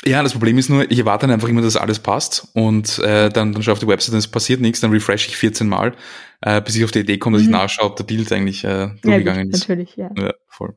Ja, 0.04 0.22
das 0.22 0.32
Problem 0.32 0.56
ist 0.56 0.70
nur, 0.70 0.90
ich 0.90 0.98
erwarte 0.98 1.26
dann 1.26 1.34
einfach 1.34 1.48
immer, 1.48 1.60
dass 1.60 1.76
alles 1.76 1.98
passt 1.98 2.48
und 2.54 2.98
äh, 3.00 3.28
dann, 3.28 3.52
dann 3.52 3.62
schaue 3.62 3.72
ich 3.72 3.76
auf 3.76 3.78
die 3.80 3.86
Website 3.86 4.14
und 4.14 4.18
es 4.18 4.28
passiert 4.28 4.60
nichts, 4.60 4.80
dann 4.80 4.92
refresh 4.92 5.28
ich 5.28 5.36
14 5.36 5.68
Mal, 5.68 5.94
äh, 6.40 6.62
bis 6.62 6.76
ich 6.76 6.84
auf 6.84 6.90
die 6.90 7.00
Idee 7.00 7.18
komme, 7.18 7.36
dass 7.36 7.46
mhm. 7.46 7.52
ich 7.52 7.58
nachschaue, 7.58 7.90
ob 7.90 7.96
der 7.96 8.04
Bild 8.04 8.32
eigentlich 8.32 8.64
äh, 8.64 8.88
durchgegangen 9.02 9.40
ja, 9.40 9.44
gut, 9.44 9.54
ist. 9.54 9.68
Natürlich, 9.68 9.96
ja. 9.96 10.10
Ja, 10.16 10.32
voll. 10.48 10.74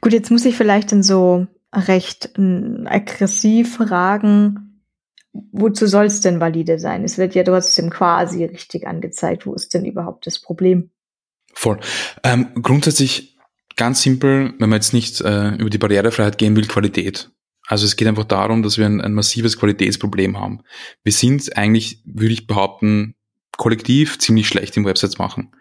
Gut, 0.00 0.12
jetzt 0.12 0.30
muss 0.30 0.44
ich 0.44 0.56
vielleicht 0.56 0.92
dann 0.92 1.02
so 1.02 1.48
recht 1.74 2.38
äh, 2.38 2.84
aggressiv 2.86 3.76
fragen, 3.76 4.82
wozu 5.32 5.86
soll 5.86 6.06
es 6.06 6.20
denn 6.20 6.40
valide 6.40 6.78
sein? 6.78 7.04
Es 7.04 7.18
wird 7.18 7.34
ja 7.34 7.42
trotzdem 7.42 7.90
quasi 7.90 8.44
richtig 8.44 8.86
angezeigt. 8.86 9.46
Wo 9.46 9.54
ist 9.54 9.74
denn 9.74 9.84
überhaupt 9.84 10.26
das 10.26 10.40
Problem? 10.40 10.90
Voll. 11.54 11.78
Ähm, 12.22 12.50
grundsätzlich 12.62 13.37
ganz 13.78 14.02
simpel, 14.02 14.52
wenn 14.58 14.68
man 14.68 14.76
jetzt 14.76 14.92
nicht 14.92 15.22
äh, 15.22 15.54
über 15.54 15.70
die 15.70 15.78
Barrierefreiheit 15.78 16.36
gehen 16.36 16.54
will, 16.56 16.66
Qualität. 16.66 17.30
Also 17.66 17.86
es 17.86 17.96
geht 17.96 18.08
einfach 18.08 18.24
darum, 18.24 18.62
dass 18.62 18.78
wir 18.78 18.86
ein, 18.86 19.00
ein 19.00 19.14
massives 19.14 19.58
Qualitätsproblem 19.58 20.38
haben. 20.38 20.60
Wir 21.02 21.12
sind 21.12 21.56
eigentlich, 21.56 22.02
würde 22.04 22.32
ich 22.32 22.46
behaupten, 22.46 23.14
kollektiv 23.58 24.18
ziemlich 24.18 24.48
schlecht 24.48 24.76
im 24.76 24.84
Websites 24.84 25.18
machen. 25.18 25.52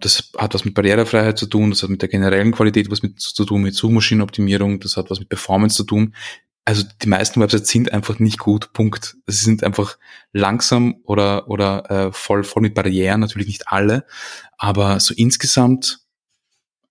Das 0.00 0.32
hat 0.38 0.54
was 0.54 0.64
mit 0.64 0.74
Barrierefreiheit 0.74 1.38
zu 1.38 1.46
tun, 1.46 1.70
das 1.70 1.82
hat 1.82 1.90
mit 1.90 2.00
der 2.00 2.08
generellen 2.08 2.52
Qualität 2.52 2.90
was 2.90 3.02
mit 3.02 3.20
zu 3.20 3.44
tun, 3.44 3.62
mit 3.62 3.74
Suchmaschinenoptimierung, 3.74 4.80
das 4.80 4.96
hat 4.96 5.10
was 5.10 5.18
mit 5.18 5.28
Performance 5.28 5.76
zu 5.76 5.84
tun. 5.84 6.14
Also 6.64 6.84
die 7.02 7.08
meisten 7.08 7.40
Websites 7.40 7.68
sind 7.68 7.92
einfach 7.92 8.20
nicht 8.20 8.38
gut, 8.38 8.72
Punkt. 8.72 9.16
Sie 9.26 9.44
sind 9.44 9.64
einfach 9.64 9.98
langsam 10.32 11.00
oder, 11.04 11.48
oder 11.48 11.90
äh, 11.90 12.12
voll, 12.12 12.44
voll 12.44 12.62
mit 12.62 12.74
Barrieren, 12.74 13.20
natürlich 13.20 13.48
nicht 13.48 13.68
alle, 13.68 14.06
aber 14.56 15.00
so 15.00 15.12
insgesamt 15.12 15.98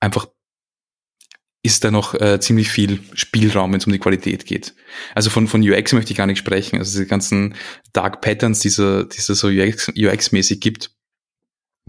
einfach 0.02 0.28
ist 1.64 1.84
da 1.84 1.92
noch 1.92 2.16
äh, 2.16 2.40
ziemlich 2.40 2.70
viel 2.70 3.00
Spielraum, 3.14 3.72
wenn 3.72 3.80
es 3.80 3.86
um 3.86 3.94
die 3.94 4.00
Qualität 4.00 4.46
geht. 4.46 4.74
Also 5.14 5.30
von, 5.30 5.48
von 5.48 5.62
UX 5.62 5.94
möchte 5.94 6.12
ich 6.12 6.18
gar 6.18 6.26
nicht 6.26 6.40
sprechen. 6.40 6.80
Also 6.80 7.00
die 7.00 7.08
ganzen 7.08 7.56
Dark 7.94 8.22
Patterns, 8.22 8.62
die 8.62 8.70
es 8.70 8.76
die 8.78 9.22
so 9.22 9.48
UX, 9.48 9.90
UX-mäßig 9.90 10.60
gibt, 10.60 10.92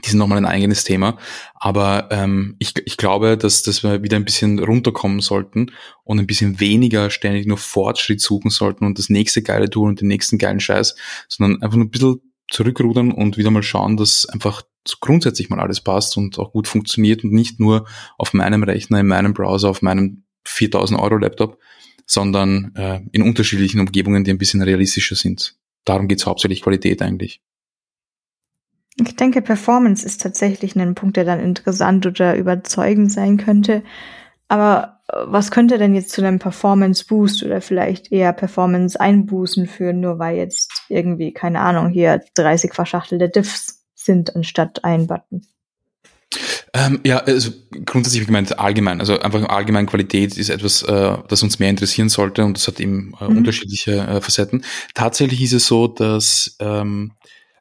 die 0.04 0.10
sind 0.10 0.18
nochmal 0.18 0.38
ein 0.38 0.46
eigenes 0.46 0.84
Thema. 0.84 1.18
Aber 1.54 2.08
ähm, 2.10 2.56
ich, 2.58 2.74
ich 2.84 2.96
glaube, 2.96 3.38
dass, 3.38 3.62
dass 3.62 3.82
wir 3.82 4.02
wieder 4.02 4.16
ein 4.16 4.24
bisschen 4.24 4.58
runterkommen 4.58 5.20
sollten 5.20 5.72
und 6.04 6.18
ein 6.18 6.26
bisschen 6.26 6.60
weniger 6.60 7.10
ständig 7.10 7.46
nur 7.46 7.58
Fortschritt 7.58 8.20
suchen 8.20 8.50
sollten 8.50 8.84
und 8.84 8.98
das 8.98 9.08
nächste 9.08 9.42
geile 9.42 9.70
Tool 9.70 9.88
und 9.88 10.00
den 10.00 10.08
nächsten 10.08 10.38
geilen 10.38 10.60
Scheiß, 10.60 10.96
sondern 11.28 11.62
einfach 11.62 11.76
nur 11.76 11.86
ein 11.86 11.90
bisschen 11.90 12.31
zurückrudern 12.52 13.10
und 13.10 13.36
wieder 13.36 13.50
mal 13.50 13.62
schauen, 13.62 13.96
dass 13.96 14.26
einfach 14.26 14.62
grundsätzlich 15.00 15.48
mal 15.48 15.60
alles 15.60 15.80
passt 15.80 16.16
und 16.16 16.38
auch 16.38 16.52
gut 16.52 16.68
funktioniert 16.68 17.24
und 17.24 17.32
nicht 17.32 17.58
nur 17.58 17.86
auf 18.18 18.34
meinem 18.34 18.62
Rechner, 18.62 19.00
in 19.00 19.06
meinem 19.06 19.32
Browser, 19.32 19.70
auf 19.70 19.82
meinem 19.82 20.24
4000 20.44 21.00
Euro 21.00 21.16
Laptop, 21.16 21.58
sondern 22.06 22.74
äh, 22.74 23.00
in 23.12 23.22
unterschiedlichen 23.22 23.80
Umgebungen, 23.80 24.24
die 24.24 24.30
ein 24.30 24.38
bisschen 24.38 24.62
realistischer 24.62 25.16
sind. 25.16 25.56
Darum 25.84 26.08
geht's 26.08 26.26
hauptsächlich 26.26 26.62
Qualität 26.62 27.00
eigentlich. 27.00 27.40
Ich 28.96 29.16
denke, 29.16 29.40
Performance 29.40 30.04
ist 30.04 30.20
tatsächlich 30.20 30.76
ein 30.76 30.94
Punkt, 30.94 31.16
der 31.16 31.24
dann 31.24 31.40
interessant 31.40 32.04
oder 32.06 32.36
überzeugend 32.36 33.10
sein 33.10 33.38
könnte. 33.38 33.82
Aber 34.52 35.00
äh, 35.08 35.14
was 35.24 35.50
könnte 35.50 35.78
denn 35.78 35.94
jetzt 35.94 36.10
zu 36.10 36.20
einem 36.20 36.38
Performance 36.38 37.06
Boost 37.06 37.42
oder 37.42 37.62
vielleicht 37.62 38.12
eher 38.12 38.34
Performance 38.34 39.00
Einbußen 39.00 39.66
führen, 39.66 40.00
nur 40.00 40.18
weil 40.18 40.36
jetzt 40.36 40.70
irgendwie, 40.90 41.32
keine 41.32 41.60
Ahnung, 41.60 41.88
hier 41.88 42.20
30 42.34 42.74
verschachtelte 42.74 43.30
Diffs 43.30 43.86
sind 43.94 44.36
anstatt 44.36 44.84
ein 44.84 45.06
Button. 45.06 45.46
Ähm, 46.74 47.00
ja, 47.02 47.18
also 47.20 47.50
grundsätzlich 47.86 48.26
gemeint 48.26 48.58
allgemein. 48.58 49.00
Also 49.00 49.18
einfach 49.20 49.42
allgemein 49.48 49.86
Qualität 49.86 50.36
ist 50.36 50.50
etwas, 50.50 50.82
äh, 50.82 51.16
das 51.28 51.42
uns 51.42 51.58
mehr 51.58 51.70
interessieren 51.70 52.10
sollte 52.10 52.44
und 52.44 52.58
das 52.58 52.68
hat 52.68 52.78
eben 52.78 53.14
äh, 53.22 53.28
mhm. 53.28 53.38
unterschiedliche 53.38 53.92
äh, 53.92 54.20
Facetten. 54.20 54.66
Tatsächlich 54.92 55.40
ist 55.40 55.54
es 55.54 55.66
so, 55.66 55.88
dass 55.88 56.56
ähm, 56.60 57.12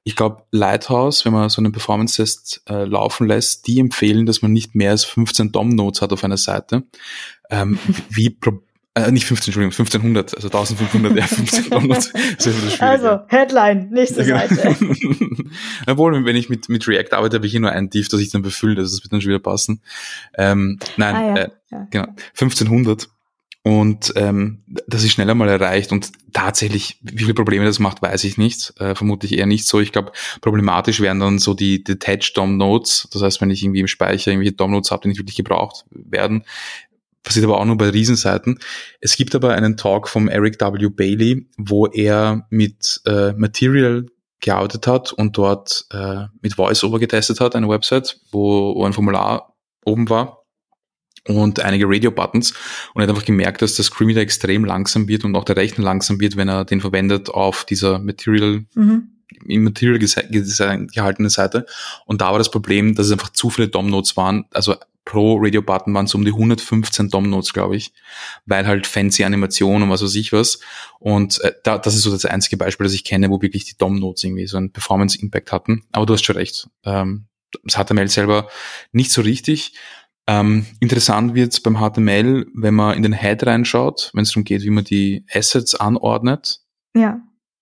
ich 0.04 0.16
glaube, 0.16 0.44
Lighthouse, 0.52 1.26
wenn 1.26 1.34
man 1.34 1.50
so 1.50 1.62
einen 1.62 1.72
Performance-Test 1.72 2.64
äh, 2.68 2.86
laufen 2.86 3.28
lässt, 3.28 3.68
die 3.68 3.80
empfehlen, 3.80 4.26
dass 4.26 4.42
man 4.42 4.52
nicht 4.52 4.74
mehr 4.74 4.92
als 4.92 5.06
15 5.06 5.52
DOM-Nodes 5.52 6.02
hat 6.02 6.12
auf 6.12 6.24
einer 6.24 6.38
Seite. 6.38 6.84
Ähm, 7.50 7.78
wie, 8.10 8.32
pro 8.32 8.62
äh, 8.94 9.10
nicht 9.10 9.26
15, 9.26 9.52
Entschuldigung, 9.52 9.72
1500, 9.72 10.36
also 10.36 10.48
1500, 10.50 11.16
ja, 11.16 11.24
1500. 11.24 12.82
also, 12.82 13.20
Headline, 13.28 13.90
nächste 13.90 14.24
ja, 14.24 14.46
genau. 14.46 14.56
Seite. 14.56 14.76
Obwohl, 15.88 16.26
wenn 16.26 16.36
ich 16.36 16.50
mit, 16.50 16.68
mit 16.68 16.86
React 16.90 17.14
arbeite, 17.14 17.38
habe 17.38 17.46
ich 17.46 17.54
hier 17.54 17.62
nur 17.62 17.72
ein 17.72 17.90
Div, 17.90 18.10
das 18.10 18.20
ich 18.20 18.32
dann 18.32 18.42
befülle, 18.42 18.82
also 18.82 18.94
das 18.94 19.04
wird 19.04 19.14
dann 19.14 19.22
schon 19.22 19.30
wieder 19.30 19.40
passen. 19.40 19.82
Ähm, 20.38 20.78
nein, 20.98 21.16
ah, 21.16 21.28
ja. 21.28 21.36
Äh, 21.36 21.50
ja. 21.72 21.88
genau, 21.90 22.08
1500. 22.34 23.08
Und 23.64 24.14
ähm, 24.16 24.64
das 24.88 25.04
ist 25.04 25.12
schneller 25.12 25.36
mal 25.36 25.48
erreicht. 25.48 25.92
Und 25.92 26.12
tatsächlich, 26.34 26.98
wie 27.02 27.24
viele 27.24 27.36
Probleme 27.36 27.66
das 27.66 27.78
macht, 27.78 28.02
weiß 28.02 28.24
ich 28.24 28.38
nicht. 28.38 28.74
Äh, 28.80 28.96
vermutlich 28.96 29.38
eher 29.38 29.46
nicht 29.46 29.68
so. 29.68 29.80
Ich 29.80 29.92
glaube, 29.92 30.12
problematisch 30.42 31.00
wären 31.00 31.20
dann 31.20 31.38
so 31.38 31.54
die 31.54 31.84
Detached 31.84 32.36
DOM 32.36 32.58
Nodes. 32.58 33.08
Das 33.12 33.22
heißt, 33.22 33.40
wenn 33.40 33.52
ich 33.52 33.64
irgendwie 33.64 33.82
im 33.82 33.88
Speicher 33.88 34.32
irgendwelche 34.32 34.56
DOM 34.56 34.72
Nodes 34.72 34.90
habe, 34.90 35.04
die 35.04 35.10
nicht 35.10 35.20
wirklich 35.20 35.38
gebraucht 35.38 35.86
werden, 35.92 36.44
passiert 37.22 37.46
aber 37.46 37.60
auch 37.60 37.66
nur 37.66 37.78
bei 37.78 37.90
Riesenseiten. 37.90 38.58
Es 39.00 39.16
gibt 39.16 39.36
aber 39.36 39.54
einen 39.54 39.78
Talk 39.78 40.10
vom 40.10 40.28
Eric 40.28 40.60
W. 40.60 40.90
Bailey, 40.90 41.48
wo 41.58 41.86
er 41.86 42.48
mit 42.50 43.02
äh, 43.06 43.34
Material 43.34 44.08
gearbeitet 44.40 44.88
hat 44.88 45.14
und 45.14 45.38
dort 45.38 45.86
äh, 45.92 46.26
mit 46.42 46.58
VoiceOver 46.58 46.98
getestet 46.98 47.40
hat, 47.40 47.56
eine 47.56 47.70
Website, 47.70 48.20
wo, 48.32 48.74
wo 48.74 48.86
ein 48.86 48.94
Formular 48.94 49.54
oben 49.86 50.10
war 50.10 50.41
und 51.28 51.60
einige 51.60 51.88
Radio-Buttons 51.88 52.54
und 52.94 53.02
er 53.02 53.04
hat 53.04 53.10
einfach 53.10 53.26
gemerkt, 53.26 53.62
dass 53.62 53.76
der 53.76 53.86
Screenreader 53.86 54.22
extrem 54.22 54.66
langsam 54.66 55.08
wird 55.08 55.24
und 55.24 55.36
auch 55.36 55.44
der 55.44 55.58
Rechner 55.58 55.84
langsam 55.84 56.20
wird, 56.20 56.36
wenn 56.36 56.50
er 56.50 56.66
den 56.66 56.82
verwendet 56.82 57.30
auf 57.30 57.66
dieser 57.66 58.00
Material, 58.00 58.66
mhm. 58.74 59.10
im 59.46 59.64
Material 59.64 60.00
gehaltene 60.00 61.30
Seite. 61.30 61.66
Und 62.06 62.22
da 62.22 62.32
war 62.32 62.40
das 62.40 62.52
Problem, 62.52 62.96
dass 62.96 63.08
es 63.08 63.12
einfach 63.12 63.30
zu 63.30 63.50
viele 63.50 63.68
DOM-Notes 63.68 64.18
waren, 64.18 64.46
also 64.52 64.76
pro 65.06 65.38
Radio-Button 65.42 65.94
waren 65.94 66.06
es 66.06 66.16
um 66.16 66.24
die 66.24 66.32
115 66.32 67.10
DOM-Notes, 67.10 67.54
glaube 67.54 67.76
ich, 67.76 67.92
weil 68.46 68.66
halt 68.68 68.86
fancy 68.86 69.24
Animationen 69.24 69.84
und 69.84 69.90
was 69.90 70.04
weiß 70.04 70.16
ich 70.16 70.32
was. 70.32 70.60
Und 71.00 71.42
äh, 71.42 71.54
da, 71.64 71.78
das 71.78 71.96
ist 71.96 72.04
so 72.04 72.12
das 72.12 72.26
einzige 72.26 72.58
Beispiel, 72.58 72.86
das 72.86 72.94
ich 72.94 73.04
kenne, 73.04 73.30
wo 73.30 73.42
wirklich 73.42 73.66
die 73.66 73.78
DOM-Notes 73.78 74.24
irgendwie 74.24 74.48
so 74.48 74.58
einen 74.58 74.72
Performance-Impact 74.72 75.52
hatten. 75.52 75.84
Aber 75.92 76.06
du 76.06 76.14
hast 76.14 76.24
schon 76.24 76.38
recht. 76.38 76.68
Ähm, 76.86 77.26
das 77.64 77.76
HTML 77.76 78.08
selber 78.08 78.50
nicht 78.92 79.12
so 79.12 79.22
richtig. 79.22 79.74
Ähm, 80.32 80.66
interessant 80.80 81.36
wird 81.36 81.62
beim 81.62 81.78
HTML, 81.78 82.48
wenn 82.54 82.74
man 82.74 82.96
in 82.96 83.04
den 83.04 83.12
Head 83.12 83.46
reinschaut, 83.46 84.12
wenn 84.14 84.24
es 84.24 84.30
darum 84.30 84.46
geht, 84.46 84.62
wie 84.64 84.70
man 84.70 84.86
die 84.86 85.26
Assets 85.34 85.76
anordnet. 85.76 86.62
Ja. 86.96 87.20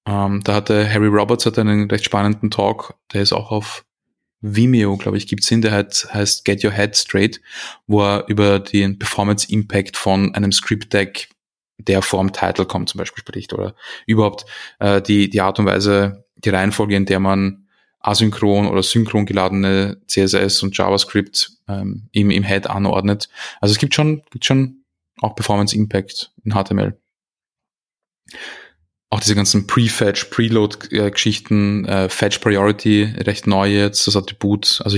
Ähm, 0.07 0.41
da 0.43 0.53
hatte 0.53 0.87
Harry 0.87 1.07
Roberts 1.07 1.47
hat 1.47 1.57
einen 1.57 1.89
recht 1.89 2.05
spannenden 2.05 2.51
Talk, 2.51 2.93
der 3.11 3.23
ist 3.23 3.33
auch 3.33 3.49
auf 3.49 3.85
Vimeo, 4.41 4.97
glaube 4.97 5.17
ich, 5.17 5.27
gibt's 5.27 5.49
hin, 5.49 5.63
der 5.63 5.71
heißt, 5.71 6.13
heißt 6.13 6.45
Get 6.45 6.63
Your 6.63 6.71
Head 6.71 6.95
Straight, 6.95 7.41
wo 7.87 8.03
er 8.03 8.25
über 8.27 8.59
den 8.59 8.99
Performance 8.99 9.51
Impact 9.51 9.97
von 9.97 10.35
einem 10.35 10.51
Script 10.51 10.93
Deck, 10.93 11.29
der 11.79 12.03
vorm 12.03 12.31
Title 12.31 12.65
kommt, 12.65 12.89
zum 12.89 12.99
Beispiel 12.99 13.21
spricht, 13.21 13.51
oder 13.51 13.73
überhaupt 14.05 14.45
äh, 14.77 15.01
die, 15.01 15.27
die 15.29 15.41
Art 15.41 15.57
und 15.57 15.65
Weise, 15.65 16.23
die 16.35 16.49
Reihenfolge, 16.49 16.95
in 16.95 17.07
der 17.07 17.19
man 17.19 17.67
asynchron 17.99 18.67
oder 18.67 18.83
synchron 18.83 19.25
geladene 19.25 19.97
CSS 20.07 20.63
und 20.63 20.77
JavaScript 20.77 21.51
ähm, 21.67 22.07
im, 22.11 22.31
im 22.31 22.43
Head 22.43 22.67
anordnet. 22.67 23.29
Also 23.61 23.73
es 23.73 23.79
gibt 23.79 23.93
schon, 23.93 24.23
gibt 24.31 24.45
schon 24.45 24.83
auch 25.21 25.35
Performance 25.35 25.75
Impact 25.75 26.31
in 26.43 26.53
HTML. 26.53 26.97
Auch 29.09 29.19
diese 29.19 29.35
ganzen 29.35 29.65
Pre-Fetch, 29.67 30.25
Preload-Geschichten, 30.25 31.85
äh, 31.85 32.09
Fetch 32.09 32.39
Priority, 32.39 33.15
recht 33.17 33.47
neu 33.47 33.67
jetzt, 33.67 34.05
das 34.05 34.15
Attribut. 34.15 34.81
Also 34.85 34.97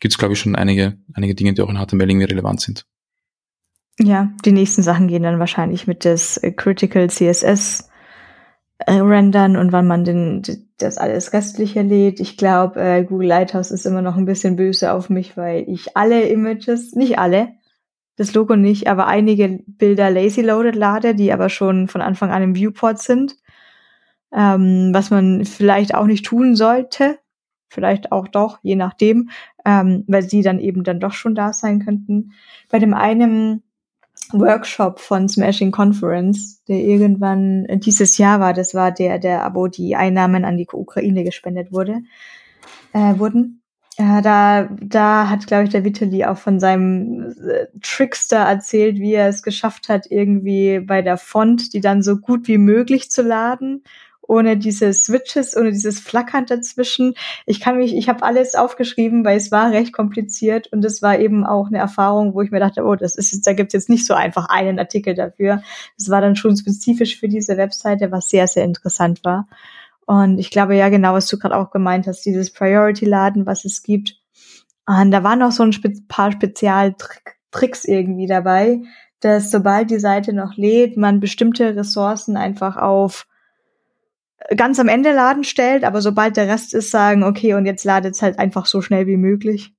gibt 0.00 0.14
es, 0.14 0.18
glaube 0.18 0.34
ich, 0.34 0.40
schon 0.40 0.54
einige, 0.54 0.96
einige 1.12 1.34
Dinge, 1.34 1.54
die 1.54 1.62
auch 1.62 1.68
in 1.68 1.76
HTML 1.76 2.08
irgendwie 2.08 2.26
relevant 2.26 2.60
sind. 2.60 2.86
Ja, 3.98 4.30
die 4.44 4.52
nächsten 4.52 4.82
Sachen 4.82 5.08
gehen 5.08 5.24
dann 5.24 5.40
wahrscheinlich 5.40 5.88
mit 5.88 6.04
des 6.04 6.40
Critical 6.56 7.10
CSS 7.10 7.87
äh, 8.78 8.94
rendern 8.94 9.56
und 9.56 9.72
wann 9.72 9.86
man 9.86 10.04
den, 10.04 10.42
das 10.78 10.98
alles 10.98 11.32
restliche 11.32 11.82
lädt. 11.82 12.20
Ich 12.20 12.36
glaube, 12.36 12.80
äh, 12.80 13.04
Google 13.04 13.28
Lighthouse 13.28 13.70
ist 13.70 13.86
immer 13.86 14.02
noch 14.02 14.16
ein 14.16 14.24
bisschen 14.24 14.56
böse 14.56 14.92
auf 14.92 15.10
mich, 15.10 15.36
weil 15.36 15.64
ich 15.68 15.96
alle 15.96 16.28
Images, 16.28 16.94
nicht 16.94 17.18
alle, 17.18 17.50
das 18.16 18.34
Logo 18.34 18.56
nicht, 18.56 18.88
aber 18.88 19.06
einige 19.06 19.60
Bilder 19.66 20.10
lazy 20.10 20.42
loaded 20.42 20.74
lade, 20.74 21.14
die 21.14 21.32
aber 21.32 21.48
schon 21.48 21.88
von 21.88 22.00
Anfang 22.00 22.30
an 22.30 22.42
im 22.42 22.54
Viewport 22.54 22.98
sind. 22.98 23.36
Ähm, 24.32 24.90
was 24.92 25.10
man 25.10 25.44
vielleicht 25.44 25.94
auch 25.94 26.06
nicht 26.06 26.26
tun 26.26 26.54
sollte, 26.54 27.18
vielleicht 27.68 28.12
auch 28.12 28.28
doch, 28.28 28.58
je 28.62 28.76
nachdem, 28.76 29.30
ähm, 29.64 30.04
weil 30.06 30.22
sie 30.22 30.42
dann 30.42 30.58
eben 30.58 30.84
dann 30.84 31.00
doch 31.00 31.12
schon 31.12 31.34
da 31.34 31.52
sein 31.52 31.84
könnten. 31.84 32.32
Bei 32.70 32.78
dem 32.78 32.92
einen 32.92 33.62
Workshop 34.32 35.00
von 35.00 35.28
Smashing 35.28 35.70
Conference, 35.70 36.62
der 36.68 36.78
irgendwann 36.78 37.66
dieses 37.80 38.18
Jahr 38.18 38.40
war. 38.40 38.52
Das 38.52 38.74
war 38.74 38.92
der, 38.92 39.18
der 39.18 39.44
Abo 39.44 39.68
die 39.68 39.96
Einnahmen 39.96 40.44
an 40.44 40.56
die 40.56 40.66
Ukraine 40.70 41.24
gespendet 41.24 41.72
wurde, 41.72 42.02
äh, 42.92 43.18
wurden. 43.18 43.62
Äh, 43.96 44.22
da, 44.22 44.68
da 44.80 45.28
hat, 45.28 45.46
glaube 45.46 45.64
ich, 45.64 45.70
der 45.70 45.84
Vitali 45.84 46.24
auch 46.24 46.38
von 46.38 46.60
seinem 46.60 47.34
äh, 47.48 47.66
Trickster 47.82 48.38
erzählt, 48.38 48.98
wie 48.98 49.14
er 49.14 49.28
es 49.28 49.42
geschafft 49.42 49.88
hat, 49.88 50.06
irgendwie 50.08 50.78
bei 50.78 51.02
der 51.02 51.16
Font, 51.16 51.72
die 51.72 51.80
dann 51.80 52.02
so 52.02 52.18
gut 52.18 52.46
wie 52.46 52.58
möglich 52.58 53.10
zu 53.10 53.22
laden 53.22 53.82
ohne 54.28 54.56
diese 54.56 54.92
Switches, 54.92 55.56
ohne 55.56 55.72
dieses 55.72 55.98
Flackern 55.98 56.46
dazwischen. 56.46 57.14
Ich 57.46 57.60
kann 57.60 57.78
mich, 57.78 57.96
ich 57.96 58.08
habe 58.08 58.22
alles 58.22 58.54
aufgeschrieben, 58.54 59.24
weil 59.24 59.38
es 59.38 59.50
war 59.50 59.72
recht 59.72 59.92
kompliziert 59.92 60.68
und 60.70 60.84
es 60.84 61.02
war 61.02 61.18
eben 61.18 61.44
auch 61.44 61.68
eine 61.68 61.78
Erfahrung, 61.78 62.34
wo 62.34 62.42
ich 62.42 62.50
mir 62.50 62.60
dachte, 62.60 62.84
oh, 62.84 62.94
das 62.94 63.16
ist 63.16 63.32
jetzt, 63.32 63.46
da 63.46 63.54
gibt's 63.54 63.72
jetzt 63.72 63.88
nicht 63.88 64.06
so 64.06 64.14
einfach 64.14 64.48
einen 64.50 64.78
Artikel 64.78 65.14
dafür. 65.14 65.62
Es 65.96 66.10
war 66.10 66.20
dann 66.20 66.36
schon 66.36 66.56
spezifisch 66.56 67.18
für 67.18 67.28
diese 67.28 67.56
Webseite, 67.56 68.12
was 68.12 68.28
sehr, 68.28 68.46
sehr 68.46 68.64
interessant 68.64 69.24
war. 69.24 69.48
Und 70.06 70.38
ich 70.38 70.50
glaube 70.50 70.76
ja 70.76 70.90
genau, 70.90 71.14
was 71.14 71.26
du 71.26 71.38
gerade 71.38 71.56
auch 71.56 71.70
gemeint 71.70 72.06
hast, 72.06 72.24
dieses 72.24 72.52
Priority-Laden, 72.52 73.46
was 73.46 73.64
es 73.64 73.82
gibt. 73.82 74.20
Und 74.86 75.10
da 75.10 75.22
waren 75.22 75.42
auch 75.42 75.52
so 75.52 75.62
ein 75.62 75.72
paar 76.06 76.32
Spezialtricks 76.32 77.84
irgendwie 77.84 78.26
dabei, 78.26 78.82
dass 79.20 79.50
sobald 79.50 79.90
die 79.90 79.98
Seite 79.98 80.34
noch 80.34 80.56
lädt, 80.56 80.96
man 80.98 81.20
bestimmte 81.20 81.74
Ressourcen 81.76 82.36
einfach 82.36 82.76
auf 82.76 83.26
ganz 84.56 84.78
am 84.78 84.88
Ende 84.88 85.12
laden 85.12 85.44
stellt, 85.44 85.84
aber 85.84 86.00
sobald 86.00 86.36
der 86.36 86.48
Rest 86.48 86.74
ist, 86.74 86.90
sagen, 86.90 87.22
okay, 87.22 87.54
und 87.54 87.66
jetzt 87.66 87.84
ladet 87.84 88.14
es 88.14 88.22
halt 88.22 88.38
einfach 88.38 88.66
so 88.66 88.80
schnell 88.80 89.06
wie 89.06 89.16
möglich. 89.16 89.74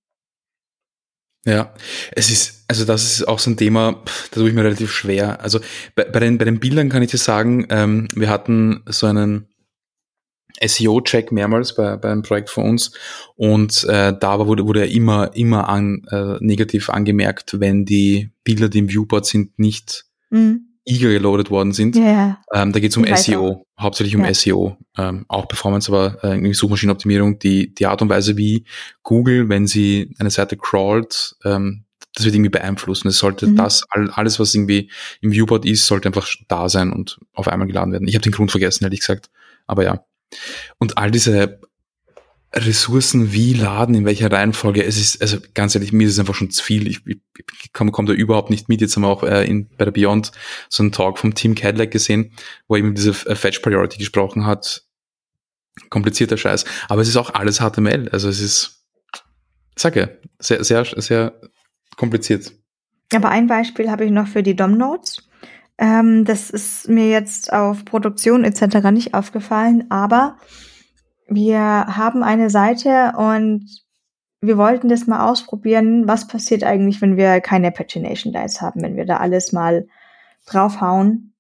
Ja, 1.46 1.74
es 2.12 2.30
ist, 2.30 2.66
also 2.68 2.86
das 2.86 3.04
ist 3.04 3.28
auch 3.28 3.40
so 3.40 3.50
ein 3.50 3.58
Thema, 3.58 4.04
da 4.32 4.40
tue 4.40 4.50
ich 4.50 4.54
mir 4.54 4.64
relativ 4.64 4.92
schwer. 4.92 5.42
Also 5.42 5.60
bei, 5.96 6.04
bei, 6.04 6.20
den, 6.20 6.38
bei 6.38 6.46
den 6.46 6.60
Bildern 6.60 6.90
kann 6.90 7.02
ich 7.02 7.12
dir 7.12 7.18
sagen, 7.18 7.66
ähm, 7.70 8.08
wir 8.14 8.30
hatten 8.30 8.84
so 8.88 9.08
einen 9.08 9.48
SEO-Check 10.62 11.32
mehrmals 11.32 11.76
bei, 11.76 11.96
bei 11.96 12.12
einem 12.12 12.22
Projekt 12.22 12.50
von 12.50 12.66
uns 12.66 12.92
und 13.36 13.86
äh, 13.86 14.14
da 14.20 14.46
wurde, 14.46 14.68
wurde 14.68 14.82
er 14.82 14.92
immer, 14.92 15.34
immer 15.34 15.70
an, 15.70 16.04
äh, 16.12 16.36
negativ 16.42 16.90
angemerkt, 16.90 17.60
wenn 17.60 17.86
die 17.86 18.32
Bilder, 18.44 18.68
die 18.68 18.80
im 18.80 18.90
Viewport 18.90 19.26
sind, 19.26 19.58
nicht 19.58 20.06
mhm 20.30 20.69
eager 20.90 21.10
geloadet 21.10 21.52
worden 21.52 21.72
sind. 21.72 21.96
Yeah. 21.96 22.42
Ähm, 22.54 22.74
da 22.74 22.80
geht 22.80 22.92
es 22.92 22.98
um 22.98 23.06
SEO, 23.06 23.48
auch. 23.48 23.66
hauptsächlich 23.80 24.16
um 24.16 24.26
ja. 24.26 24.34
SEO, 24.34 24.78
ähm, 24.98 25.26
auch 25.28 25.48
Performance, 25.48 25.92
aber 25.92 26.24
äh, 26.24 26.54
Suchmaschinenoptimierung, 26.54 27.40
die, 27.40 27.74
die 27.74 27.86
Art 27.86 28.02
und 28.02 28.10
Weise, 28.10 28.38
wie 28.38 28.66
Google, 29.04 29.50
wenn 29.50 29.68
sie 29.68 30.14
eine 30.20 30.32
Seite 30.32 30.58
crawlt, 30.58 31.36
ähm, 31.46 31.86
das 32.16 32.26
wird 32.26 32.36
irgendwie 32.36 32.50
beeinflussen. 32.50 33.08
Es 33.08 33.20
sollte 33.20 33.48
mhm. 33.48 33.56
das, 33.56 33.84
alles, 33.92 34.40
was 34.40 34.56
irgendwie 34.56 34.92
im 35.22 35.32
Viewport 35.32 35.66
ist, 35.66 35.86
sollte 35.86 36.10
einfach 36.10 36.28
da 36.48 36.68
sein 36.68 36.92
und 36.92 37.20
auf 37.34 37.48
einmal 37.48 37.68
geladen 37.68 37.94
werden. 37.94 38.08
Ich 38.08 38.16
habe 38.16 38.24
den 38.24 38.32
Grund 38.32 38.52
vergessen, 38.52 38.84
ehrlich 38.84 39.02
gesagt. 39.02 39.30
Aber 39.68 39.84
ja. 39.84 40.04
Und 40.80 40.98
all 40.98 41.12
diese 41.12 41.60
Ressourcen 42.54 43.32
wie 43.32 43.54
laden, 43.54 43.94
in 43.94 44.06
welcher 44.06 44.32
Reihenfolge. 44.32 44.84
Es 44.84 44.98
ist, 44.98 45.22
also 45.22 45.38
ganz 45.54 45.76
ehrlich, 45.76 45.94
mir 45.94 46.08
ist 46.08 46.14
es 46.14 46.20
einfach 46.20 46.34
schon 46.34 46.50
zu 46.50 46.64
viel. 46.64 46.88
Ich, 46.88 47.06
ich, 47.06 47.20
ich 47.64 47.74
komme 47.74 47.92
komm 47.92 48.08
da 48.08 48.14
überhaupt 48.14 48.50
nicht 48.50 48.70
mit. 48.70 48.82
Jetzt 48.82 48.96
haben 48.96 49.04
wir 49.04 49.10
auch 49.10 49.24
äh, 49.24 49.46
in, 49.46 49.70
bei 49.78 49.86
der 49.86 49.92
Beyond 49.92 50.32
so 50.68 50.82
einen 50.82 50.92
Talk 50.92 51.20
vom 51.20 51.36
Team 51.36 51.54
Cadillac 51.54 51.92
gesehen, 51.92 52.32
wo 52.68 52.76
eben 52.76 52.96
diese 52.96 53.12
äh, 53.12 53.36
Fetch 53.36 53.60
Priority 53.62 54.00
gesprochen 54.00 54.48
hat. 54.48 54.84
Komplizierter 55.90 56.38
Scheiß. 56.38 56.66
Aber 56.88 57.02
es 57.02 57.08
ist 57.08 57.18
auch 57.18 57.34
alles 57.34 57.60
HTML. 57.60 58.10
Also 58.10 58.30
es 58.30 58.42
ist, 58.42 58.84
sag 59.76 59.96
ja, 59.96 60.10
sehr, 60.40 60.64
sehr, 60.64 60.86
sehr 60.86 61.40
kompliziert. 61.98 62.52
Aber 63.14 63.30
ein 63.30 63.48
Beispiel 63.48 63.92
habe 63.92 64.06
ich 64.06 64.12
noch 64.12 64.28
für 64.28 64.44
die 64.44 64.56
DOM 64.56 64.76
Notes. 64.76 65.30
Ähm, 65.78 66.26
das 66.26 66.50
ist 66.50 66.90
mir 66.90 67.10
jetzt 67.10 67.54
auf 67.54 67.86
Produktion 67.86 68.44
etc. 68.44 68.90
nicht 68.92 69.14
aufgefallen, 69.14 69.86
aber 69.90 70.38
wir 71.30 71.60
haben 71.60 72.24
eine 72.24 72.50
Seite 72.50 73.14
und 73.18 73.66
wir 74.42 74.58
wollten 74.58 74.88
das 74.88 75.08
mal 75.08 75.30
ausprobieren, 75.30 76.08
was 76.08 76.28
passiert 76.28 76.64
eigentlich, 76.64 77.02
wenn 77.02 77.18
wir 77.18 77.42
keine 77.42 77.72
Pagination 77.72 78.34
Dice 78.34 78.62
haben, 78.62 78.82
wenn 78.82 78.96
wir 78.96 79.06
da 79.06 79.18
alles 79.18 79.52
mal 79.52 79.88
draufhauen, 80.46 81.34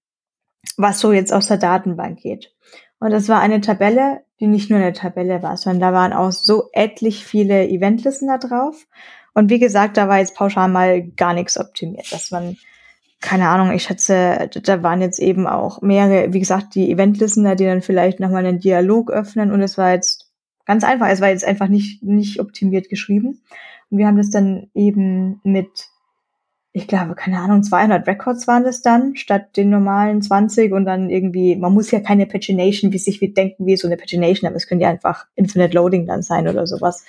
was 0.77 0.99
so 0.99 1.13
jetzt 1.13 1.33
aus 1.33 1.47
der 1.47 1.57
Datenbank 1.57 2.19
geht. 2.19 2.53
Und 2.99 3.11
das 3.11 3.29
war 3.29 3.39
eine 3.39 3.61
Tabelle, 3.61 4.21
die 4.39 4.47
nicht 4.47 4.69
nur 4.69 4.79
eine 4.79 4.93
Tabelle 4.93 5.41
war, 5.41 5.55
sondern 5.57 5.79
da 5.79 5.93
waren 5.93 6.13
auch 6.13 6.31
so 6.31 6.69
etlich 6.73 7.25
viele 7.25 7.67
Eventlisten 7.67 8.27
da 8.27 8.37
drauf. 8.37 8.85
Und 9.33 9.49
wie 9.49 9.59
gesagt, 9.59 9.95
da 9.95 10.09
war 10.09 10.19
jetzt 10.19 10.35
pauschal 10.35 10.67
mal 10.67 11.01
gar 11.11 11.33
nichts 11.33 11.57
optimiert, 11.57 12.11
dass 12.11 12.31
man 12.31 12.57
keine 13.21 13.49
Ahnung, 13.49 13.71
ich 13.71 13.83
schätze, 13.83 14.49
da 14.63 14.81
waren 14.81 15.01
jetzt 15.01 15.19
eben 15.19 15.45
auch 15.45 15.81
mehrere, 15.81 16.31
wie 16.31 16.39
gesagt, 16.39 16.75
die 16.75 16.89
Event-Listener, 16.91 17.55
die 17.55 17.65
dann 17.65 17.81
vielleicht 17.81 18.19
nochmal 18.19 18.45
einen 18.45 18.59
Dialog 18.59 19.11
öffnen 19.11 19.51
und 19.51 19.61
es 19.61 19.77
war 19.77 19.91
jetzt 19.91 20.31
ganz 20.65 20.83
einfach, 20.83 21.09
es 21.09 21.19
war 21.19 21.29
jetzt 21.29 21.45
einfach 21.45 21.67
nicht, 21.67 22.01
nicht 22.01 22.39
optimiert 22.39 22.89
geschrieben. 22.89 23.41
Und 23.89 23.97
wir 23.97 24.07
haben 24.07 24.17
das 24.17 24.29
dann 24.29 24.69
eben 24.73 25.41
mit, 25.43 25.87
ich 26.71 26.87
glaube, 26.87 27.15
keine 27.15 27.39
Ahnung, 27.39 27.63
200 27.63 28.07
Records 28.07 28.47
waren 28.47 28.63
das 28.63 28.81
dann, 28.81 29.15
statt 29.15 29.57
den 29.57 29.69
normalen 29.69 30.21
20 30.21 30.71
und 30.71 30.85
dann 30.85 31.09
irgendwie, 31.09 31.57
man 31.57 31.73
muss 31.73 31.91
ja 31.91 31.99
keine 31.99 32.25
Pagination, 32.25 32.93
wie 32.93 32.99
sich 32.99 33.19
wir 33.19 33.33
denken, 33.33 33.65
wie 33.65 33.75
so 33.75 33.87
eine 33.87 33.97
Pagination, 33.97 34.47
aber 34.47 34.57
es 34.57 34.67
könnte 34.67 34.83
ja 34.83 34.89
einfach 34.91 35.25
Infinite 35.35 35.75
Loading 35.75 36.05
dann 36.05 36.21
sein 36.21 36.47
oder 36.47 36.65
sowas. 36.67 37.03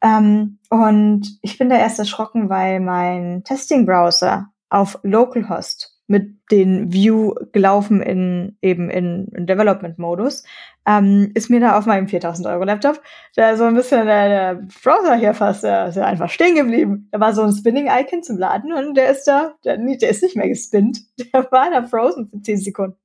Ähm, 0.00 0.58
und 0.70 1.38
ich 1.42 1.58
bin 1.58 1.68
da 1.68 1.76
erst 1.76 1.98
erschrocken, 1.98 2.48
weil 2.48 2.80
mein 2.80 3.44
Testing-Browser 3.44 4.50
auf 4.70 4.98
Localhost 5.02 5.98
mit 6.08 6.38
den 6.50 6.90
View 6.90 7.34
gelaufen 7.52 8.00
in 8.00 8.56
eben 8.62 8.88
in, 8.88 9.28
in 9.36 9.46
Development-Modus, 9.46 10.42
ähm, 10.86 11.30
ist 11.34 11.50
mir 11.50 11.60
da 11.60 11.76
auf 11.76 11.84
meinem 11.84 12.08
4000 12.08 12.48
Euro 12.48 12.64
Laptop 12.64 13.02
da 13.36 13.54
so 13.56 13.64
ein 13.64 13.74
bisschen 13.74 14.06
der, 14.06 14.28
der 14.28 14.54
Browser 14.82 15.16
hier 15.16 15.34
fast 15.34 15.64
der, 15.64 15.90
der 15.90 16.06
einfach 16.06 16.30
stehen 16.30 16.54
geblieben. 16.54 17.08
Da 17.12 17.20
war 17.20 17.34
so 17.34 17.42
ein 17.42 17.52
Spinning-Icon 17.52 18.22
zum 18.22 18.38
Laden 18.38 18.72
und 18.72 18.94
der 18.94 19.10
ist 19.10 19.24
da, 19.24 19.52
der, 19.66 19.76
der 19.76 20.08
ist 20.08 20.22
nicht 20.22 20.34
mehr 20.34 20.48
gespinnt. 20.48 21.00
Der 21.34 21.46
war 21.50 21.70
da 21.70 21.86
frozen 21.86 22.26
für 22.28 22.40
10 22.40 22.58
Sekunden. 22.58 22.96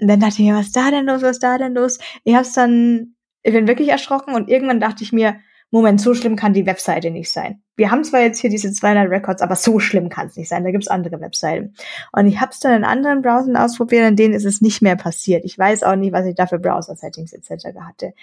Und 0.00 0.08
dann 0.08 0.20
dachte 0.20 0.34
ich 0.34 0.48
mir, 0.48 0.54
was 0.54 0.66
ist 0.66 0.76
da 0.76 0.90
denn 0.90 1.06
los, 1.06 1.22
was 1.22 1.32
ist 1.32 1.42
da 1.42 1.58
denn 1.58 1.74
los? 1.74 1.98
Ich 2.22 2.36
hab's 2.36 2.52
dann, 2.52 3.16
ich 3.42 3.52
bin 3.52 3.66
wirklich 3.66 3.88
erschrocken 3.88 4.34
und 4.34 4.48
irgendwann 4.48 4.78
dachte 4.78 5.02
ich 5.02 5.12
mir, 5.12 5.40
Moment, 5.70 6.00
so 6.00 6.14
schlimm 6.14 6.34
kann 6.34 6.54
die 6.54 6.64
Webseite 6.64 7.10
nicht 7.10 7.30
sein. 7.30 7.62
Wir 7.76 7.90
haben 7.90 8.02
zwar 8.02 8.20
jetzt 8.20 8.40
hier 8.40 8.48
diese 8.48 8.72
200 8.72 9.10
Records, 9.10 9.42
aber 9.42 9.54
so 9.54 9.78
schlimm 9.78 10.08
kann 10.08 10.28
es 10.28 10.36
nicht 10.36 10.48
sein. 10.48 10.64
Da 10.64 10.70
gibt's 10.70 10.88
andere 10.88 11.20
Webseiten. 11.20 11.74
Und 12.12 12.26
ich 12.26 12.40
habe 12.40 12.52
es 12.52 12.60
dann 12.60 12.74
in 12.74 12.84
anderen 12.84 13.20
Browsern 13.20 13.56
ausprobiert, 13.56 14.08
in 14.08 14.16
denen 14.16 14.34
ist 14.34 14.46
es 14.46 14.62
nicht 14.62 14.80
mehr 14.80 14.96
passiert. 14.96 15.44
Ich 15.44 15.58
weiß 15.58 15.82
auch 15.82 15.96
nicht, 15.96 16.12
was 16.12 16.24
ich 16.24 16.34
da 16.34 16.46
für 16.46 16.58
Browser-Settings 16.58 17.34
etc. 17.34 17.78
hatte. 17.80 18.14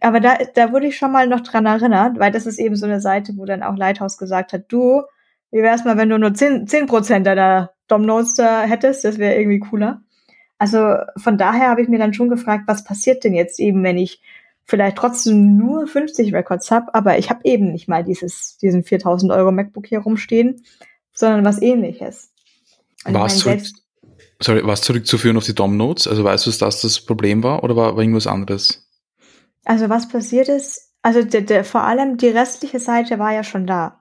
Aber 0.00 0.18
da, 0.18 0.38
da 0.54 0.72
wurde 0.72 0.88
ich 0.88 0.96
schon 0.96 1.12
mal 1.12 1.28
noch 1.28 1.40
dran 1.40 1.66
erinnert, 1.66 2.18
weil 2.18 2.32
das 2.32 2.46
ist 2.46 2.58
eben 2.58 2.74
so 2.74 2.86
eine 2.86 3.00
Seite, 3.00 3.34
wo 3.36 3.44
dann 3.44 3.62
auch 3.62 3.76
Lighthouse 3.76 4.18
gesagt 4.18 4.52
hat, 4.52 4.64
du, 4.68 5.02
wie 5.52 5.62
wär's 5.62 5.84
mal, 5.84 5.96
wenn 5.96 6.08
du 6.08 6.18
nur 6.18 6.30
10%, 6.30 7.02
10 7.02 7.24
deiner 7.24 7.70
DOM-Notes 7.86 8.34
da 8.34 8.62
hättest? 8.62 9.04
Das 9.04 9.18
wäre 9.18 9.36
irgendwie 9.36 9.60
cooler. 9.60 10.02
Also 10.58 10.96
von 11.16 11.38
daher 11.38 11.68
habe 11.68 11.82
ich 11.82 11.88
mir 11.88 11.98
dann 11.98 12.14
schon 12.14 12.28
gefragt, 12.28 12.64
was 12.66 12.84
passiert 12.84 13.24
denn 13.24 13.34
jetzt 13.34 13.60
eben, 13.60 13.82
wenn 13.82 13.96
ich 13.96 14.20
vielleicht 14.64 14.96
trotzdem 14.96 15.56
nur 15.56 15.86
50 15.86 16.32
Records 16.32 16.70
habe, 16.70 16.94
aber 16.94 17.18
ich 17.18 17.30
habe 17.30 17.40
eben 17.44 17.72
nicht 17.72 17.88
mal 17.88 18.04
dieses, 18.04 18.56
diesen 18.58 18.84
4000 18.84 19.32
Euro 19.32 19.50
MacBook 19.52 19.86
hier 19.86 20.00
rumstehen, 20.00 20.62
sondern 21.12 21.44
was 21.44 21.60
ähnliches. 21.60 22.32
War 23.04 23.26
es 23.26 23.38
zurück, 23.38 23.60
sorry, 24.40 24.74
zurückzuführen 24.74 25.36
auf 25.36 25.44
die 25.44 25.54
DOM-Notes? 25.54 26.06
Also 26.06 26.24
weißt 26.24 26.46
du, 26.46 26.50
dass 26.50 26.58
das 26.58 26.82
das 26.82 27.00
Problem 27.00 27.42
war 27.42 27.64
oder 27.64 27.76
war, 27.76 27.96
war 27.96 28.02
irgendwas 28.02 28.26
anderes? 28.26 28.86
Also 29.64 29.88
was 29.88 30.08
passiert 30.08 30.48
ist, 30.48 30.90
also 31.02 31.22
der, 31.22 31.42
der, 31.42 31.64
vor 31.64 31.82
allem 31.84 32.16
die 32.16 32.28
restliche 32.28 32.78
Seite 32.78 33.18
war 33.18 33.32
ja 33.32 33.44
schon 33.44 33.66
da. 33.66 34.00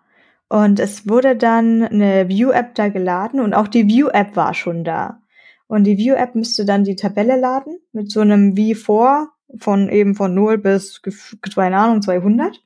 Und 0.50 0.80
es 0.80 1.08
wurde 1.08 1.36
dann 1.36 1.84
eine 1.84 2.28
View-App 2.28 2.74
da 2.76 2.90
geladen 2.90 3.40
und 3.40 3.54
auch 3.54 3.68
die 3.68 3.88
View-App 3.88 4.36
war 4.36 4.54
schon 4.54 4.84
da. 4.84 5.22
Und 5.68 5.84
die 5.84 5.98
View-App 5.98 6.34
müsste 6.34 6.66
dann 6.66 6.84
die 6.84 6.96
Tabelle 6.96 7.40
laden 7.40 7.80
mit 7.92 8.12
so 8.12 8.22
einem 8.22 8.54
V4 8.56 9.28
von 9.58 9.90
eben 9.90 10.16
von 10.16 10.34
0 10.34 10.58
bis, 10.58 11.02
keine 11.56 11.78
Ahnung, 11.78 12.02
200 12.02 12.62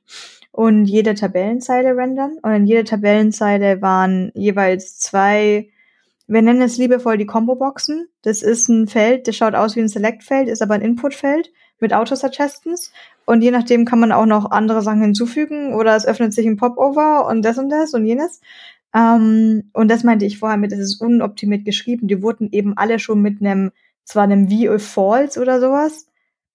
und 0.52 0.84
jede 0.84 1.14
Tabellenzeile 1.14 1.96
rendern. 1.96 2.38
Und 2.42 2.52
in 2.52 2.66
jeder 2.66 2.84
Tabellenzeile 2.84 3.82
waren 3.82 4.30
jeweils 4.34 4.98
zwei, 4.98 5.70
wir 6.26 6.42
nennen 6.42 6.62
es 6.62 6.76
liebevoll 6.76 7.18
die 7.18 7.26
Combo-Boxen. 7.26 8.08
Das 8.22 8.42
ist 8.42 8.68
ein 8.68 8.86
Feld, 8.86 9.26
das 9.26 9.36
schaut 9.36 9.54
aus 9.54 9.74
wie 9.76 9.80
ein 9.80 9.88
Select-Feld, 9.88 10.48
ist 10.48 10.62
aber 10.62 10.74
ein 10.74 10.82
Input-Feld 10.82 11.50
mit 11.80 11.92
Auto-Suggestions. 11.92 12.92
Und 13.24 13.42
je 13.42 13.50
nachdem 13.50 13.84
kann 13.84 13.98
man 13.98 14.12
auch 14.12 14.26
noch 14.26 14.50
andere 14.50 14.82
Sachen 14.82 15.00
hinzufügen 15.00 15.74
oder 15.74 15.96
es 15.96 16.06
öffnet 16.06 16.32
sich 16.32 16.46
ein 16.46 16.56
Popover 16.56 17.26
und 17.26 17.42
das 17.42 17.58
und 17.58 17.68
das 17.70 17.94
und 17.94 18.06
jenes. 18.06 18.40
Um, 18.94 19.70
und 19.72 19.90
das 19.90 20.04
meinte 20.04 20.24
ich 20.24 20.38
vorher 20.38 20.56
mit, 20.56 20.70
es 20.70 20.78
ist 20.78 21.00
unoptimiert 21.00 21.64
geschrieben. 21.64 22.06
Die 22.06 22.22
wurden 22.22 22.48
eben 22.52 22.76
alle 22.76 23.00
schon 23.00 23.22
mit 23.22 23.40
einem, 23.40 23.72
zwar 24.04 24.22
einem 24.22 24.50
View 24.50 24.78
False 24.78 25.40
oder 25.40 25.60
sowas, 25.60 26.06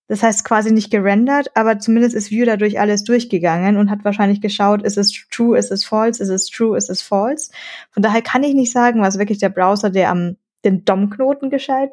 das 0.10 0.24
heißt 0.24 0.44
quasi 0.44 0.72
nicht 0.74 0.90
gerendert, 0.90 1.52
aber 1.54 1.78
zumindest 1.78 2.16
ist 2.16 2.32
View 2.32 2.44
dadurch 2.44 2.80
alles 2.80 3.04
durchgegangen 3.04 3.78
und 3.78 3.92
hat 3.92 4.04
wahrscheinlich 4.04 4.42
geschaut, 4.42 4.82
ist 4.82 4.98
es 4.98 5.14
true, 5.30 5.56
ist 5.56 5.72
es 5.72 5.86
false, 5.86 6.22
ist 6.22 6.30
es 6.30 6.48
true, 6.48 6.76
ist 6.76 6.90
es 6.90 7.04
false. 7.04 7.52
Von 7.92 8.02
daher 8.02 8.24
kann 8.24 8.42
ich 8.42 8.56
nicht 8.56 8.72
sagen, 8.72 9.02
was 9.02 9.20
wirklich 9.20 9.38
der 9.38 9.50
Browser, 9.50 9.92
der 9.92 10.10
am 10.10 10.36
den 10.66 10.84
DOM-Knoten 10.84 11.52
gescheit 11.52 11.92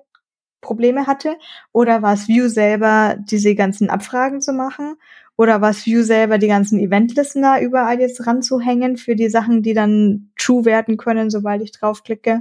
Probleme 0.62 1.06
hatte, 1.06 1.36
oder 1.72 2.00
war 2.00 2.14
es 2.14 2.26
View 2.26 2.48
selber, 2.48 3.16
diese 3.18 3.54
ganzen 3.54 3.90
Abfragen 3.90 4.40
zu 4.40 4.54
machen, 4.54 4.96
oder 5.36 5.60
war 5.60 5.70
es 5.70 5.84
View 5.84 6.02
selber, 6.02 6.38
die 6.38 6.48
ganzen 6.48 6.80
Event-Listener 6.80 7.60
überall 7.60 8.00
jetzt 8.00 8.26
ranzuhängen 8.26 8.96
für 8.96 9.14
die 9.14 9.28
Sachen, 9.28 9.62
die 9.62 9.74
dann 9.74 10.30
true 10.36 10.64
werden 10.64 10.96
können, 10.96 11.28
sobald 11.28 11.60
ich 11.60 11.72
draufklicke. 11.72 12.40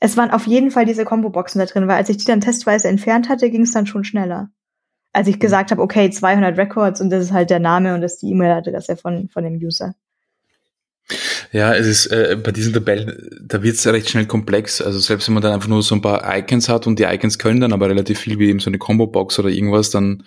Es 0.00 0.16
waren 0.16 0.30
auf 0.30 0.46
jeden 0.46 0.70
Fall 0.70 0.86
diese 0.86 1.04
Combo-Boxen 1.04 1.58
da 1.58 1.66
drin, 1.66 1.86
weil 1.86 1.96
als 1.96 2.08
ich 2.08 2.16
die 2.16 2.24
dann 2.24 2.40
testweise 2.40 2.88
entfernt 2.88 3.28
hatte, 3.28 3.50
ging 3.50 3.62
es 3.62 3.72
dann 3.72 3.86
schon 3.86 4.04
schneller 4.04 4.50
als 5.12 5.28
ich 5.28 5.38
gesagt 5.38 5.70
habe, 5.70 5.82
okay, 5.82 6.10
200 6.10 6.56
Records 6.56 7.00
und 7.00 7.10
das 7.10 7.24
ist 7.24 7.32
halt 7.32 7.50
der 7.50 7.60
Name 7.60 7.94
und 7.94 8.00
das 8.00 8.14
ist 8.14 8.22
die 8.22 8.30
E-Mail-Adresse 8.30 8.96
von, 8.96 9.28
von 9.28 9.44
dem 9.44 9.56
User. 9.56 9.94
Ja, 11.50 11.74
es 11.74 11.86
ist 11.86 12.06
äh, 12.06 12.36
bei 12.42 12.52
diesen 12.52 12.72
Tabellen, 12.72 13.28
da 13.42 13.62
wird 13.62 13.74
es 13.74 13.86
recht 13.86 14.08
schnell 14.08 14.26
komplex. 14.26 14.80
Also 14.80 14.98
selbst 15.00 15.28
wenn 15.28 15.34
man 15.34 15.42
dann 15.42 15.52
einfach 15.52 15.68
nur 15.68 15.82
so 15.82 15.94
ein 15.94 16.00
paar 16.00 16.22
Icons 16.36 16.68
hat 16.68 16.86
und 16.86 16.98
die 16.98 17.04
Icons 17.04 17.38
können 17.38 17.60
dann 17.60 17.72
aber 17.72 17.90
relativ 17.90 18.20
viel 18.20 18.38
wie 18.38 18.48
eben 18.48 18.60
so 18.60 18.70
eine 18.70 18.78
Combo-Box 18.78 19.38
oder 19.38 19.50
irgendwas, 19.50 19.90
dann, 19.90 20.24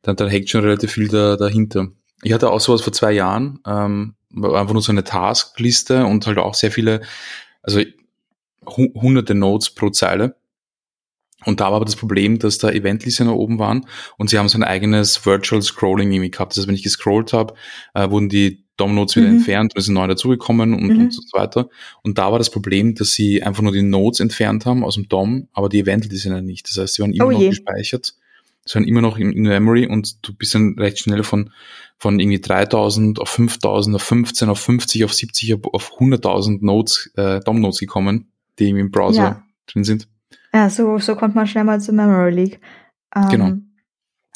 dann, 0.00 0.16
dann 0.16 0.28
hängt 0.28 0.48
schon 0.48 0.62
relativ 0.62 0.92
viel 0.92 1.08
da, 1.08 1.36
dahinter. 1.36 1.88
Ich 2.22 2.32
hatte 2.32 2.50
auch 2.50 2.60
sowas 2.60 2.80
vor 2.80 2.92
zwei 2.92 3.12
Jahren, 3.12 3.58
ähm, 3.66 4.14
einfach 4.34 4.72
nur 4.72 4.82
so 4.82 4.92
eine 4.92 5.04
Taskliste 5.04 6.06
und 6.06 6.26
halt 6.26 6.38
auch 6.38 6.54
sehr 6.54 6.70
viele, 6.70 7.02
also 7.62 7.80
hunderte 8.64 9.34
Notes 9.34 9.70
pro 9.70 9.90
Zeile. 9.90 10.36
Und 11.44 11.60
da 11.60 11.66
war 11.66 11.74
aber 11.74 11.84
das 11.84 11.96
Problem, 11.96 12.38
dass 12.38 12.58
da 12.58 12.70
Eventliste 12.70 13.24
nach 13.24 13.32
oben 13.32 13.58
waren 13.58 13.86
und 14.18 14.30
sie 14.30 14.38
haben 14.38 14.48
so 14.48 14.58
ein 14.58 14.64
eigenes 14.64 15.24
Virtual 15.24 15.60
Scrolling 15.62 16.12
irgendwie 16.12 16.30
gehabt. 16.30 16.52
Das 16.52 16.58
heißt, 16.58 16.68
wenn 16.68 16.74
ich 16.74 16.82
gescrollt 16.82 17.32
habe, 17.32 17.54
äh, 17.94 18.08
wurden 18.10 18.28
die 18.28 18.64
DOM-Notes 18.76 19.16
wieder 19.16 19.28
mhm. 19.28 19.36
entfernt 19.36 19.76
und 19.76 19.82
sind 19.82 19.94
neue 19.94 20.08
dazugekommen 20.08 20.74
und, 20.74 20.88
mhm. 20.88 21.00
und 21.04 21.12
so 21.12 21.22
weiter. 21.32 21.68
Und 22.02 22.18
da 22.18 22.32
war 22.32 22.38
das 22.38 22.50
Problem, 22.50 22.94
dass 22.94 23.12
sie 23.12 23.42
einfach 23.42 23.62
nur 23.62 23.72
die 23.72 23.82
Notes 23.82 24.20
entfernt 24.20 24.66
haben 24.66 24.84
aus 24.84 24.94
dem 24.94 25.08
DOM, 25.08 25.48
aber 25.52 25.68
die 25.68 25.80
Eventliste 25.80 26.42
nicht. 26.42 26.68
Das 26.68 26.78
heißt, 26.78 26.94
sie 26.94 27.02
waren 27.02 27.12
immer 27.12 27.26
oh 27.26 27.32
noch 27.32 27.40
gespeichert. 27.40 28.14
Sie 28.64 28.74
waren 28.76 28.84
immer 28.84 29.00
noch 29.00 29.18
in, 29.18 29.32
in 29.32 29.42
Memory 29.42 29.86
und 29.86 30.26
du 30.26 30.34
bist 30.34 30.54
dann 30.54 30.76
recht 30.78 31.00
schnell 31.00 31.24
von, 31.24 31.50
von 31.98 32.20
irgendwie 32.20 32.40
3000 32.40 33.18
auf 33.18 33.28
5000 33.28 33.96
auf 33.96 34.02
15 34.02 34.48
auf 34.48 34.60
50 34.60 35.04
auf 35.04 35.12
70 35.12 35.64
auf 35.64 35.92
100.000 35.98 36.64
Notes, 36.64 37.10
äh, 37.16 37.40
DOM-Notes 37.40 37.80
gekommen, 37.80 38.32
die 38.58 38.70
im 38.70 38.90
Browser 38.90 39.22
ja. 39.22 39.42
drin 39.66 39.84
sind. 39.84 40.08
Ja, 40.54 40.68
so, 40.70 40.98
so 40.98 41.16
kommt 41.16 41.34
man 41.34 41.46
schnell 41.46 41.64
mal 41.64 41.80
zu 41.80 41.92
Memory 41.92 42.30
Leak. 42.30 42.60
Ähm, 43.14 43.28
genau. 43.30 43.52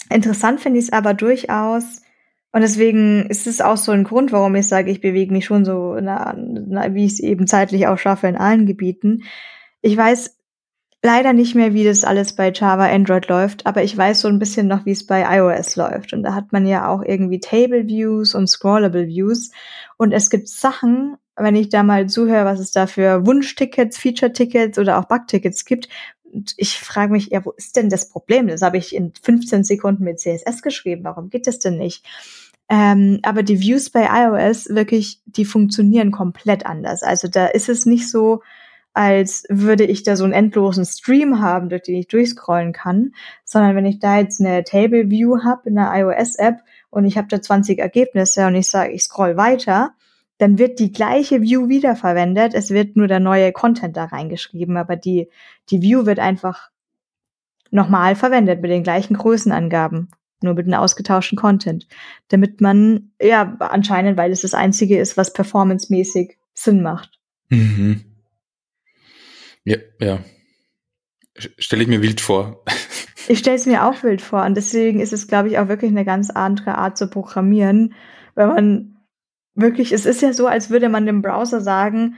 Interessant 0.08 0.60
finde 0.60 0.78
ich 0.78 0.86
es 0.86 0.92
aber 0.92 1.14
durchaus, 1.14 2.02
und 2.56 2.62
deswegen 2.62 3.26
ist 3.26 3.46
es 3.46 3.60
auch 3.60 3.76
so 3.76 3.92
ein 3.92 4.02
Grund, 4.02 4.32
warum 4.32 4.54
ich 4.54 4.66
sage, 4.66 4.90
ich 4.90 5.02
bewege 5.02 5.30
mich 5.30 5.44
schon 5.44 5.66
so, 5.66 5.98
na, 6.00 6.34
na, 6.38 6.94
wie 6.94 7.04
ich 7.04 7.12
es 7.12 7.20
eben 7.20 7.46
zeitlich 7.46 7.86
auch 7.86 7.98
schaffe 7.98 8.28
in 8.28 8.36
allen 8.38 8.64
Gebieten. 8.64 9.24
Ich 9.82 9.94
weiß 9.94 10.38
leider 11.02 11.34
nicht 11.34 11.54
mehr, 11.54 11.74
wie 11.74 11.84
das 11.84 12.02
alles 12.02 12.34
bei 12.34 12.50
Java 12.50 12.86
Android 12.86 13.28
läuft, 13.28 13.66
aber 13.66 13.82
ich 13.82 13.94
weiß 13.94 14.22
so 14.22 14.28
ein 14.28 14.38
bisschen 14.38 14.68
noch, 14.68 14.86
wie 14.86 14.92
es 14.92 15.06
bei 15.06 15.36
iOS 15.36 15.76
läuft. 15.76 16.14
Und 16.14 16.22
da 16.22 16.34
hat 16.34 16.50
man 16.50 16.66
ja 16.66 16.88
auch 16.88 17.02
irgendwie 17.04 17.40
Table 17.40 17.88
Views 17.88 18.34
und 18.34 18.46
Scrollable 18.46 19.06
Views. 19.06 19.50
Und 19.98 20.12
es 20.12 20.30
gibt 20.30 20.48
Sachen, 20.48 21.18
wenn 21.36 21.56
ich 21.56 21.68
da 21.68 21.82
mal 21.82 22.08
zuhöre, 22.08 22.44
was 22.44 22.60
es 22.60 22.72
da 22.72 22.86
für 22.86 23.26
Wunschtickets, 23.26 23.98
Feature-Tickets 23.98 24.78
oder 24.78 24.98
auch 24.98 25.04
Bug-Tickets 25.04 25.64
gibt. 25.64 25.88
Und 26.32 26.54
ich 26.56 26.78
frage 26.78 27.12
mich, 27.12 27.28
ja, 27.28 27.44
wo 27.44 27.52
ist 27.52 27.76
denn 27.76 27.88
das 27.88 28.08
Problem? 28.08 28.48
Das 28.48 28.62
habe 28.62 28.78
ich 28.78 28.94
in 28.94 29.12
15 29.22 29.64
Sekunden 29.64 30.04
mit 30.04 30.20
CSS 30.20 30.62
geschrieben. 30.62 31.04
Warum 31.04 31.30
geht 31.30 31.46
das 31.46 31.58
denn 31.58 31.76
nicht? 31.76 32.04
Ähm, 32.68 33.20
aber 33.22 33.42
die 33.42 33.60
Views 33.60 33.90
bei 33.90 34.08
iOS 34.10 34.68
wirklich, 34.70 35.20
die 35.24 35.44
funktionieren 35.44 36.10
komplett 36.10 36.66
anders. 36.66 37.02
Also 37.02 37.28
da 37.28 37.46
ist 37.46 37.68
es 37.68 37.86
nicht 37.86 38.10
so, 38.10 38.42
als 38.92 39.44
würde 39.50 39.84
ich 39.84 40.04
da 40.04 40.16
so 40.16 40.24
einen 40.24 40.32
endlosen 40.32 40.86
Stream 40.86 41.40
haben, 41.40 41.68
durch 41.68 41.82
den 41.82 41.96
ich 41.96 42.08
durchscrollen 42.08 42.72
kann, 42.72 43.12
sondern 43.44 43.76
wenn 43.76 43.84
ich 43.84 43.98
da 43.98 44.18
jetzt 44.18 44.40
eine 44.40 44.64
Table 44.64 45.10
View 45.10 45.44
habe 45.44 45.68
in 45.68 45.78
einer 45.78 45.94
iOS-App 45.94 46.60
und 46.88 47.04
ich 47.04 47.18
habe 47.18 47.28
da 47.28 47.40
20 47.40 47.78
Ergebnisse 47.78 48.46
und 48.46 48.54
ich 48.54 48.68
sage, 48.68 48.92
ich 48.92 49.02
scroll 49.02 49.36
weiter, 49.36 49.92
dann 50.38 50.58
wird 50.58 50.78
die 50.78 50.92
gleiche 50.92 51.40
View 51.40 51.68
wiederverwendet. 51.68 52.54
Es 52.54 52.70
wird 52.70 52.96
nur 52.96 53.08
der 53.08 53.20
neue 53.20 53.52
Content 53.52 53.96
da 53.96 54.04
reingeschrieben, 54.04 54.76
aber 54.76 54.96
die, 54.96 55.28
die 55.70 55.82
View 55.82 56.06
wird 56.06 56.18
einfach 56.18 56.70
nochmal 57.70 58.16
verwendet 58.16 58.60
mit 58.60 58.70
den 58.70 58.82
gleichen 58.82 59.14
Größenangaben, 59.14 60.08
nur 60.42 60.54
mit 60.54 60.66
einem 60.66 60.80
ausgetauschten 60.80 61.36
Content, 61.36 61.88
damit 62.28 62.60
man, 62.60 63.12
ja, 63.20 63.56
anscheinend, 63.58 64.16
weil 64.16 64.30
es 64.30 64.42
das 64.42 64.54
einzige 64.54 64.98
ist, 64.98 65.16
was 65.16 65.32
performancemäßig 65.32 66.36
Sinn 66.54 66.82
macht. 66.82 67.18
Mhm. 67.48 68.04
Ja, 69.64 69.78
ja. 70.00 70.18
Stelle 71.36 71.82
ich 71.82 71.88
mir 71.88 72.02
wild 72.02 72.20
vor. 72.20 72.64
Ich 73.28 73.40
stelle 73.40 73.56
es 73.56 73.66
mir 73.66 73.84
auch 73.84 74.04
wild 74.04 74.22
vor 74.22 74.44
und 74.44 74.56
deswegen 74.56 75.00
ist 75.00 75.12
es, 75.12 75.26
glaube 75.26 75.48
ich, 75.48 75.58
auch 75.58 75.66
wirklich 75.66 75.90
eine 75.90 76.04
ganz 76.04 76.30
andere 76.30 76.78
Art 76.78 76.96
zu 76.96 77.08
programmieren, 77.08 77.92
wenn 78.36 78.48
man 78.48 78.95
wirklich, 79.56 79.92
es 79.92 80.06
ist 80.06 80.22
ja 80.22 80.32
so, 80.32 80.46
als 80.46 80.70
würde 80.70 80.88
man 80.88 81.06
dem 81.06 81.22
Browser 81.22 81.60
sagen, 81.60 82.16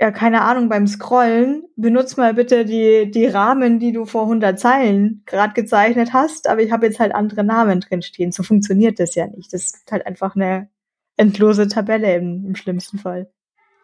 ja, 0.00 0.10
keine 0.10 0.42
Ahnung, 0.42 0.68
beim 0.68 0.88
Scrollen, 0.88 1.62
benutz 1.76 2.16
mal 2.16 2.34
bitte 2.34 2.64
die, 2.64 3.08
die 3.10 3.26
Rahmen, 3.26 3.78
die 3.78 3.92
du 3.92 4.04
vor 4.04 4.22
100 4.22 4.58
Zeilen 4.58 5.22
gerade 5.26 5.54
gezeichnet 5.54 6.12
hast, 6.12 6.48
aber 6.48 6.60
ich 6.60 6.72
habe 6.72 6.86
jetzt 6.86 6.98
halt 6.98 7.14
andere 7.14 7.44
Namen 7.44 7.78
drinstehen. 7.78 8.32
So 8.32 8.42
funktioniert 8.42 8.98
das 8.98 9.14
ja 9.14 9.28
nicht. 9.28 9.52
Das 9.52 9.66
ist 9.66 9.92
halt 9.92 10.04
einfach 10.04 10.34
eine 10.34 10.68
endlose 11.16 11.68
Tabelle 11.68 12.16
im, 12.16 12.44
im 12.46 12.56
schlimmsten 12.56 12.98
Fall. 12.98 13.30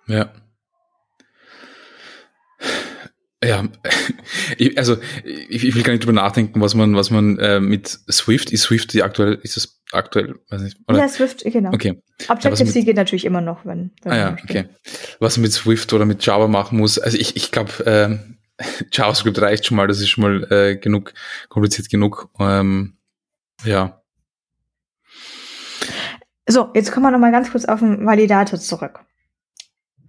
Ja. 0.08 0.32
Ja, 3.42 3.64
also 4.76 4.96
ich, 5.24 5.64
ich, 5.64 5.74
will 5.76 5.84
gar 5.84 5.92
nicht 5.92 6.02
drüber 6.02 6.12
nachdenken, 6.12 6.60
was 6.60 6.74
man, 6.74 6.96
was 6.96 7.10
man 7.10 7.38
äh, 7.38 7.60
mit 7.60 7.86
Swift, 8.10 8.50
ist 8.50 8.62
Swift 8.62 8.92
die 8.92 9.04
aktuell, 9.04 9.38
ist 9.42 9.56
das 9.56 9.80
aktuell, 9.92 10.40
weiß 10.50 10.62
nicht, 10.62 10.78
oder? 10.88 10.98
Ja, 10.98 11.08
Swift, 11.08 11.44
genau. 11.44 11.72
Okay. 11.72 12.02
Objective-C 12.26 12.82
geht 12.82 12.96
natürlich 12.96 13.24
immer 13.24 13.40
noch, 13.40 13.64
wenn, 13.64 13.92
wenn 14.02 14.12
Ah 14.12 14.16
ja, 14.16 14.36
okay. 14.42 14.64
Was 15.20 15.36
man 15.36 15.42
mit 15.42 15.52
Swift 15.52 15.92
oder 15.92 16.04
mit 16.04 16.26
Java 16.26 16.48
machen 16.48 16.78
muss, 16.78 16.98
also 16.98 17.16
ich, 17.16 17.36
ich 17.36 17.52
glaube, 17.52 17.86
äh, 17.86 18.18
JavaScript 18.92 19.40
reicht 19.40 19.66
schon 19.66 19.76
mal, 19.76 19.86
das 19.86 20.00
ist 20.00 20.08
schon 20.08 20.24
mal 20.24 20.52
äh, 20.52 20.76
genug, 20.76 21.14
kompliziert 21.48 21.88
genug. 21.88 22.30
Ähm, 22.40 22.98
ja. 23.64 24.02
So, 26.48 26.70
jetzt 26.74 26.90
kommen 26.90 27.06
wir 27.06 27.12
noch 27.12 27.20
mal 27.20 27.30
ganz 27.30 27.52
kurz 27.52 27.66
auf 27.66 27.78
den 27.78 28.04
Validator 28.04 28.58
zurück. 28.58 29.00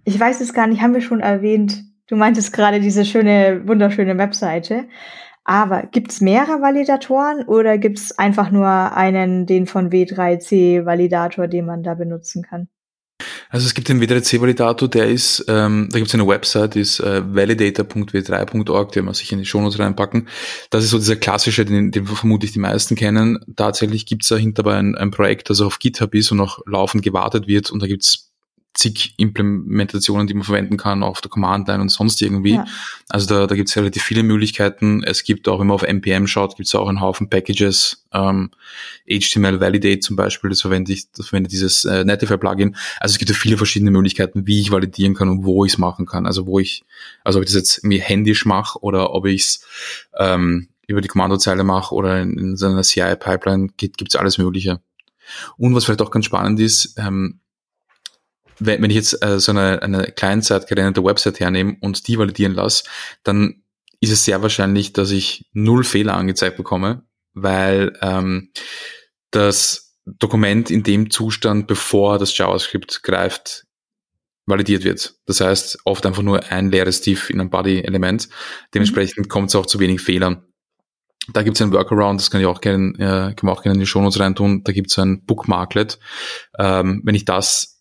Ich 0.04 0.18
weiß 0.18 0.40
es 0.40 0.52
gar 0.52 0.66
nicht, 0.66 0.80
haben 0.80 0.94
wir 0.94 1.02
schon 1.02 1.20
erwähnt, 1.20 1.84
Du 2.10 2.16
meintest 2.16 2.52
gerade 2.52 2.80
diese 2.80 3.04
schöne, 3.04 3.62
wunderschöne 3.66 4.18
Webseite. 4.18 4.88
Aber 5.44 5.84
gibt's 5.92 6.20
mehrere 6.20 6.60
Validatoren 6.60 7.44
oder 7.46 7.78
gibt's 7.78 8.18
einfach 8.18 8.50
nur 8.50 8.66
einen, 8.66 9.46
den 9.46 9.66
von 9.66 9.90
W3C-Validator, 9.90 11.46
den 11.46 11.66
man 11.66 11.84
da 11.84 11.94
benutzen 11.94 12.42
kann? 12.42 12.68
Also 13.48 13.66
es 13.66 13.74
gibt 13.74 13.88
den 13.88 14.00
W3C-Validator, 14.02 14.88
der 14.88 15.08
ist, 15.08 15.44
ähm, 15.46 15.88
da 15.92 15.98
gibt's 15.98 16.12
eine 16.14 16.26
Website, 16.26 16.74
die 16.74 16.80
ist 16.80 16.98
äh, 16.98 17.22
validator.w3.org, 17.32 18.92
die 18.92 19.02
wir 19.02 19.14
sich 19.14 19.30
in 19.30 19.38
die 19.38 19.46
Shownotes 19.46 19.78
reinpacken. 19.78 20.28
Das 20.70 20.82
ist 20.82 20.90
so 20.90 20.98
dieser 20.98 21.16
klassische, 21.16 21.64
den, 21.64 21.92
den 21.92 22.06
vermutlich 22.06 22.50
die 22.50 22.58
meisten 22.58 22.96
kennen. 22.96 23.38
Tatsächlich 23.54 24.04
gibt's 24.04 24.28
dahinter 24.28 24.64
aber 24.64 24.74
ein, 24.74 24.96
ein 24.96 25.12
Projekt, 25.12 25.48
das 25.48 25.60
auf 25.60 25.78
GitHub 25.78 26.12
ist 26.16 26.32
und 26.32 26.38
noch 26.38 26.58
laufend 26.66 27.04
gewartet 27.04 27.46
wird 27.46 27.70
und 27.70 27.80
da 27.80 27.86
gibt's 27.86 28.29
zig 28.74 29.14
Implementationen, 29.16 30.26
die 30.26 30.34
man 30.34 30.44
verwenden 30.44 30.76
kann 30.76 31.02
auf 31.02 31.20
der 31.20 31.30
Command-Line 31.30 31.80
und 31.80 31.88
sonst 31.88 32.22
irgendwie. 32.22 32.54
Ja. 32.54 32.66
Also 33.08 33.26
da, 33.26 33.46
da 33.46 33.56
gibt 33.56 33.68
es 33.68 33.76
relativ 33.76 34.02
viele 34.02 34.22
Möglichkeiten. 34.22 35.02
Es 35.02 35.24
gibt 35.24 35.48
auch, 35.48 35.58
wenn 35.58 35.66
man 35.66 35.74
auf 35.74 35.82
NPM 35.82 36.26
schaut, 36.26 36.56
gibt 36.56 36.68
es 36.68 36.74
auch 36.74 36.88
einen 36.88 37.00
Haufen 37.00 37.28
Packages. 37.28 38.06
Ähm, 38.12 38.50
HTML 39.08 39.60
Validate 39.60 40.00
zum 40.00 40.16
Beispiel, 40.16 40.50
das 40.50 40.60
verwende 40.60 40.92
ich, 40.92 41.10
das 41.12 41.28
verwende 41.28 41.50
dieses 41.50 41.84
äh, 41.84 42.04
Netlify-Plugin. 42.04 42.76
Also 43.00 43.14
es 43.14 43.18
gibt 43.18 43.30
ja 43.30 43.36
viele 43.36 43.56
verschiedene 43.56 43.90
Möglichkeiten, 43.90 44.46
wie 44.46 44.60
ich 44.60 44.70
validieren 44.70 45.14
kann 45.14 45.28
und 45.28 45.44
wo 45.44 45.64
ich 45.64 45.72
es 45.72 45.78
machen 45.78 46.06
kann. 46.06 46.26
Also 46.26 46.46
wo 46.46 46.60
ich, 46.60 46.84
also 47.24 47.38
ob 47.38 47.44
ich 47.44 47.50
das 47.50 47.56
jetzt 47.56 47.78
irgendwie 47.78 48.00
händisch 48.00 48.46
mache 48.46 48.78
oder 48.80 49.12
ob 49.12 49.26
ich 49.26 49.42
es 49.42 49.66
ähm, 50.16 50.68
über 50.86 51.00
die 51.00 51.08
Kommandozeile 51.08 51.64
mache 51.64 51.94
oder 51.94 52.20
in, 52.20 52.38
in 52.38 52.56
so 52.56 52.66
einer 52.66 52.82
CI-Pipeline, 52.82 53.70
gibt 53.76 54.02
es 54.08 54.16
alles 54.16 54.38
Mögliche. 54.38 54.80
Und 55.56 55.74
was 55.74 55.84
vielleicht 55.84 56.02
auch 56.02 56.10
ganz 56.10 56.24
spannend 56.24 56.58
ist, 56.60 56.94
ähm, 56.98 57.40
wenn, 58.60 58.82
wenn 58.82 58.90
ich 58.90 58.96
jetzt 58.96 59.24
äh, 59.24 59.40
so 59.40 59.52
eine, 59.52 59.82
eine 59.82 60.12
Client-Side 60.12 60.66
gerenderte 60.68 61.04
Website 61.04 61.40
hernehme 61.40 61.76
und 61.80 62.06
die 62.06 62.18
validieren 62.18 62.54
lasse, 62.54 62.84
dann 63.24 63.62
ist 64.00 64.12
es 64.12 64.24
sehr 64.24 64.42
wahrscheinlich, 64.42 64.92
dass 64.92 65.10
ich 65.10 65.46
null 65.52 65.84
Fehler 65.84 66.14
angezeigt 66.14 66.56
bekomme, 66.56 67.02
weil 67.34 67.98
ähm, 68.00 68.50
das 69.30 69.98
Dokument 70.06 70.70
in 70.70 70.82
dem 70.82 71.10
Zustand, 71.10 71.66
bevor 71.66 72.18
das 72.18 72.36
JavaScript 72.36 73.02
greift, 73.02 73.66
validiert 74.46 74.84
wird. 74.84 75.14
Das 75.26 75.40
heißt, 75.40 75.80
oft 75.84 76.04
einfach 76.06 76.22
nur 76.22 76.50
ein 76.50 76.70
leeres 76.70 77.02
Div 77.02 77.30
in 77.30 77.40
einem 77.40 77.50
Body-Element. 77.50 78.28
Dementsprechend 78.74 79.26
mhm. 79.26 79.28
kommt 79.28 79.48
es 79.50 79.54
auch 79.54 79.66
zu 79.66 79.78
wenig 79.78 80.00
Fehlern. 80.00 80.44
Da 81.32 81.42
gibt 81.42 81.56
es 81.56 81.62
einen 81.62 81.72
Workaround, 81.72 82.20
das 82.20 82.30
kann 82.30 82.40
ich 82.40 82.46
auch 82.46 82.60
gerne, 82.60 82.94
äh, 82.94 83.34
kann 83.34 83.46
man 83.46 83.54
auch 83.54 83.62
gerne 83.62 83.74
in 83.74 83.80
die 83.80 83.86
Shownotes 83.86 84.18
reintun. 84.18 84.64
Da 84.64 84.72
gibt 84.72 84.90
es 84.90 84.98
ein 84.98 85.24
Bookmarklet. 85.24 85.98
Ähm, 86.58 87.02
wenn 87.04 87.14
ich 87.14 87.24
das 87.24 87.79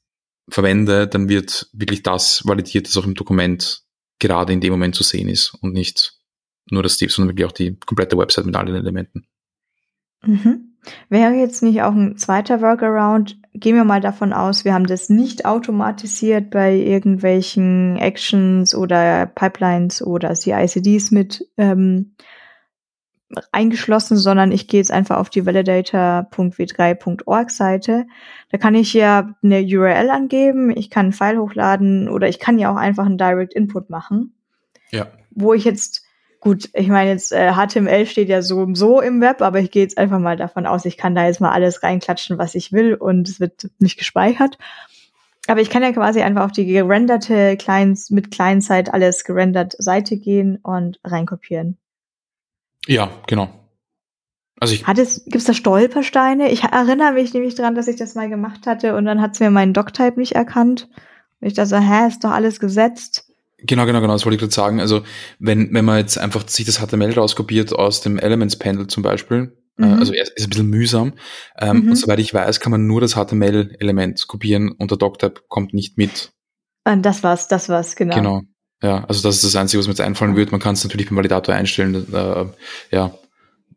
verwende, 0.49 1.07
dann 1.07 1.29
wird 1.29 1.69
wirklich 1.73 2.03
das 2.03 2.45
validiert, 2.45 2.87
das 2.87 2.97
auch 2.97 3.05
im 3.05 3.15
Dokument 3.15 3.83
gerade 4.19 4.53
in 4.53 4.61
dem 4.61 4.71
Moment 4.71 4.95
zu 4.95 5.03
sehen 5.03 5.29
ist 5.29 5.53
und 5.61 5.73
nicht 5.73 6.19
nur 6.71 6.83
das 6.83 6.97
Div, 6.97 7.11
sondern 7.11 7.29
wirklich 7.29 7.47
auch 7.47 7.51
die 7.51 7.77
komplette 7.77 8.17
Website 8.17 8.45
mit 8.45 8.55
allen 8.55 8.75
Elementen. 8.75 9.25
Mhm. 10.23 10.75
Wäre 11.09 11.33
jetzt 11.33 11.61
nicht 11.61 11.81
auch 11.81 11.93
ein 11.93 12.17
zweiter 12.17 12.61
Workaround, 12.61 13.37
gehen 13.53 13.75
wir 13.75 13.83
mal 13.83 14.01
davon 14.01 14.31
aus, 14.31 14.63
wir 14.63 14.73
haben 14.73 14.87
das 14.87 15.09
nicht 15.09 15.45
automatisiert 15.45 16.49
bei 16.51 16.75
irgendwelchen 16.75 17.97
Actions 17.97 18.73
oder 18.73 19.25
Pipelines 19.25 20.01
oder 20.01 20.35
CICDs 20.35 21.11
mit 21.11 21.45
ähm, 21.57 22.15
eingeschlossen, 23.51 24.17
sondern 24.17 24.51
ich 24.51 24.67
gehe 24.67 24.79
jetzt 24.79 24.91
einfach 24.91 25.17
auf 25.17 25.29
die 25.29 25.45
validator.w3.org 25.45 27.51
Seite. 27.51 28.07
Da 28.51 28.57
kann 28.57 28.75
ich 28.75 28.93
ja 28.93 29.35
eine 29.43 29.61
URL 29.61 30.09
angeben, 30.09 30.75
ich 30.75 30.89
kann 30.89 31.07
einen 31.07 31.13
File 31.13 31.39
hochladen 31.39 32.09
oder 32.09 32.27
ich 32.27 32.39
kann 32.39 32.57
ja 32.57 32.71
auch 32.71 32.77
einfach 32.77 33.05
einen 33.05 33.17
Direct 33.17 33.53
Input 33.53 33.89
machen. 33.89 34.33
Ja. 34.91 35.07
Wo 35.29 35.53
ich 35.53 35.63
jetzt, 35.63 36.03
gut, 36.39 36.69
ich 36.73 36.87
meine 36.87 37.11
jetzt 37.11 37.31
äh, 37.31 37.53
HTML 37.53 38.07
steht 38.07 38.29
ja 38.29 38.41
so 38.41 38.67
so 38.73 38.99
im 38.99 39.21
Web, 39.21 39.41
aber 39.41 39.59
ich 39.59 39.69
gehe 39.69 39.83
jetzt 39.83 39.99
einfach 39.99 40.19
mal 40.19 40.35
davon 40.35 40.65
aus, 40.65 40.85
ich 40.85 40.97
kann 40.97 41.13
da 41.13 41.27
jetzt 41.27 41.41
mal 41.41 41.51
alles 41.51 41.83
reinklatschen, 41.83 42.39
was 42.39 42.55
ich 42.55 42.71
will 42.71 42.95
und 42.95 43.29
es 43.29 43.39
wird 43.39 43.69
nicht 43.77 43.99
gespeichert. 43.99 44.57
Aber 45.47 45.61
ich 45.61 45.69
kann 45.69 45.83
ja 45.83 45.91
quasi 45.91 46.21
einfach 46.21 46.45
auf 46.45 46.51
die 46.51 46.65
gerenderte 46.65 47.57
Clients 47.57 48.09
mit 48.09 48.31
Client-Side 48.31 48.93
alles 48.93 49.23
gerendert 49.23 49.75
Seite 49.79 50.17
gehen 50.17 50.59
und 50.61 50.99
reinkopieren. 51.03 51.77
Ja, 52.89 53.11
genau. 53.27 53.49
Also 54.59 54.73
ich 54.73 54.87
Hat 54.87 54.97
es, 54.97 55.23
gibt's 55.25 55.45
da 55.45 55.53
Stolpersteine? 55.53 56.51
Ich 56.51 56.63
erinnere 56.63 57.13
mich 57.13 57.33
nämlich 57.33 57.53
dran, 57.53 57.75
dass 57.75 57.87
ich 57.87 57.97
das 57.97 58.15
mal 58.15 58.29
gemacht 58.29 58.65
hatte 58.65 58.95
und 58.95 59.05
dann 59.05 59.21
hat's 59.21 59.39
mir 59.39 59.51
meinen 59.51 59.73
Doctype 59.73 60.19
nicht 60.19 60.33
erkannt. 60.33 60.89
Und 61.39 61.47
ich 61.47 61.53
dachte 61.53 61.69
so, 61.69 61.77
hä, 61.77 62.07
ist 62.07 62.23
doch 62.23 62.31
alles 62.31 62.59
gesetzt. 62.59 63.31
Genau, 63.59 63.85
genau, 63.85 64.01
genau, 64.01 64.13
das 64.13 64.25
wollte 64.25 64.35
ich 64.35 64.39
gerade 64.39 64.53
sagen. 64.53 64.81
Also 64.81 65.03
wenn, 65.37 65.71
wenn 65.73 65.85
man 65.85 65.99
jetzt 65.99 66.17
einfach 66.17 66.47
sich 66.47 66.65
das 66.65 66.79
HTML 66.79 67.13
rauskopiert 67.13 67.73
aus 67.73 68.01
dem 68.01 68.17
Elements 68.17 68.57
Panel 68.57 68.87
zum 68.87 69.03
Beispiel, 69.03 69.55
äh, 69.77 69.85
mhm. 69.85 69.99
also 69.99 70.11
ist 70.13 70.33
ein 70.39 70.49
bisschen 70.49 70.69
mühsam. 70.69 71.13
Ähm, 71.59 71.83
mhm. 71.83 71.89
Und 71.89 71.95
soweit 71.95 72.19
ich 72.19 72.33
weiß, 72.33 72.59
kann 72.59 72.71
man 72.71 72.87
nur 72.87 73.01
das 73.01 73.13
HTML-Element 73.13 74.27
kopieren 74.27 74.71
und 74.71 74.89
der 74.89 74.97
Doctype 74.97 75.41
kommt 75.47 75.75
nicht 75.75 75.97
mit. 75.97 76.31
Und 76.85 77.03
das 77.03 77.21
war's, 77.21 77.47
das 77.47 77.69
war's, 77.69 77.95
genau. 77.95 78.15
Genau. 78.15 78.41
Ja, 78.81 79.03
also 79.05 79.21
das 79.21 79.35
ist 79.35 79.43
das 79.43 79.55
Einzige, 79.55 79.79
was 79.79 79.87
mir 79.87 79.91
jetzt 79.91 80.01
einfallen 80.01 80.35
würde. 80.35 80.51
Man 80.51 80.61
kann 80.61 80.73
es 80.73 80.83
natürlich 80.83 81.09
beim 81.09 81.17
Validator 81.17 81.53
einstellen. 81.53 82.05
Äh, 82.13 82.45
ja, 82.91 83.13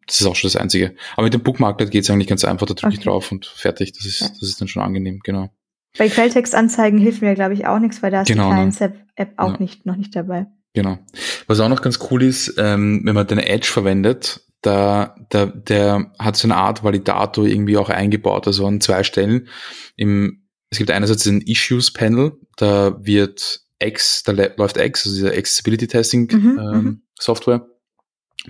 das 0.06 0.20
ist 0.20 0.26
auch 0.26 0.36
schon 0.36 0.48
das 0.48 0.56
Einzige. 0.56 0.94
Aber 1.14 1.24
mit 1.24 1.34
dem 1.34 1.42
Bookmarklet 1.42 1.90
geht 1.90 2.04
es 2.04 2.10
eigentlich 2.10 2.28
ganz 2.28 2.44
einfach. 2.44 2.66
Da 2.66 2.74
drücke 2.74 2.88
okay. 2.88 2.96
ich 2.98 3.04
drauf 3.04 3.32
und 3.32 3.46
fertig. 3.46 3.92
Das 3.92 4.06
ist, 4.06 4.20
ja. 4.20 4.28
das 4.28 4.42
ist 4.42 4.60
dann 4.60 4.68
schon 4.68 4.82
angenehm, 4.82 5.20
genau. 5.24 5.50
Bei 5.98 6.08
Quelltextanzeigen 6.08 6.98
hilft 6.98 7.20
mir, 7.20 7.34
glaube 7.34 7.54
ich, 7.54 7.66
auch 7.66 7.78
nichts, 7.78 8.02
weil 8.02 8.10
da 8.10 8.22
ist 8.22 8.28
genau, 8.28 8.48
die 8.48 8.54
Clients-App 8.54 9.32
auch 9.36 9.52
ja. 9.52 9.58
nicht, 9.58 9.84
noch 9.86 9.96
nicht 9.96 10.14
dabei. 10.16 10.46
Genau. 10.72 10.98
Was 11.46 11.60
auch 11.60 11.68
noch 11.68 11.82
ganz 11.82 11.98
cool 12.10 12.22
ist, 12.22 12.54
ähm, 12.56 13.02
wenn 13.04 13.14
man 13.14 13.26
den 13.26 13.38
Edge 13.38 13.66
verwendet, 13.66 14.40
da, 14.62 15.16
da, 15.28 15.46
der 15.46 16.12
hat 16.18 16.36
so 16.36 16.46
eine 16.46 16.56
Art 16.56 16.82
Validator 16.82 17.44
irgendwie 17.44 17.76
auch 17.76 17.90
eingebaut, 17.90 18.46
also 18.46 18.66
an 18.66 18.80
zwei 18.80 19.02
Stellen. 19.02 19.48
Im, 19.96 20.44
es 20.70 20.78
gibt 20.78 20.90
einerseits 20.90 21.24
den 21.24 21.42
Issues-Panel, 21.42 22.32
da 22.56 22.96
wird 23.04 23.60
X, 23.82 24.22
da 24.22 24.32
läuft 24.32 24.76
X, 24.76 25.06
also 25.06 25.16
diese 25.16 25.36
Accessibility 25.36 25.86
Testing 25.86 26.28
mhm, 26.32 26.58
ähm, 26.58 26.84
mhm. 26.84 27.02
Software. 27.18 27.66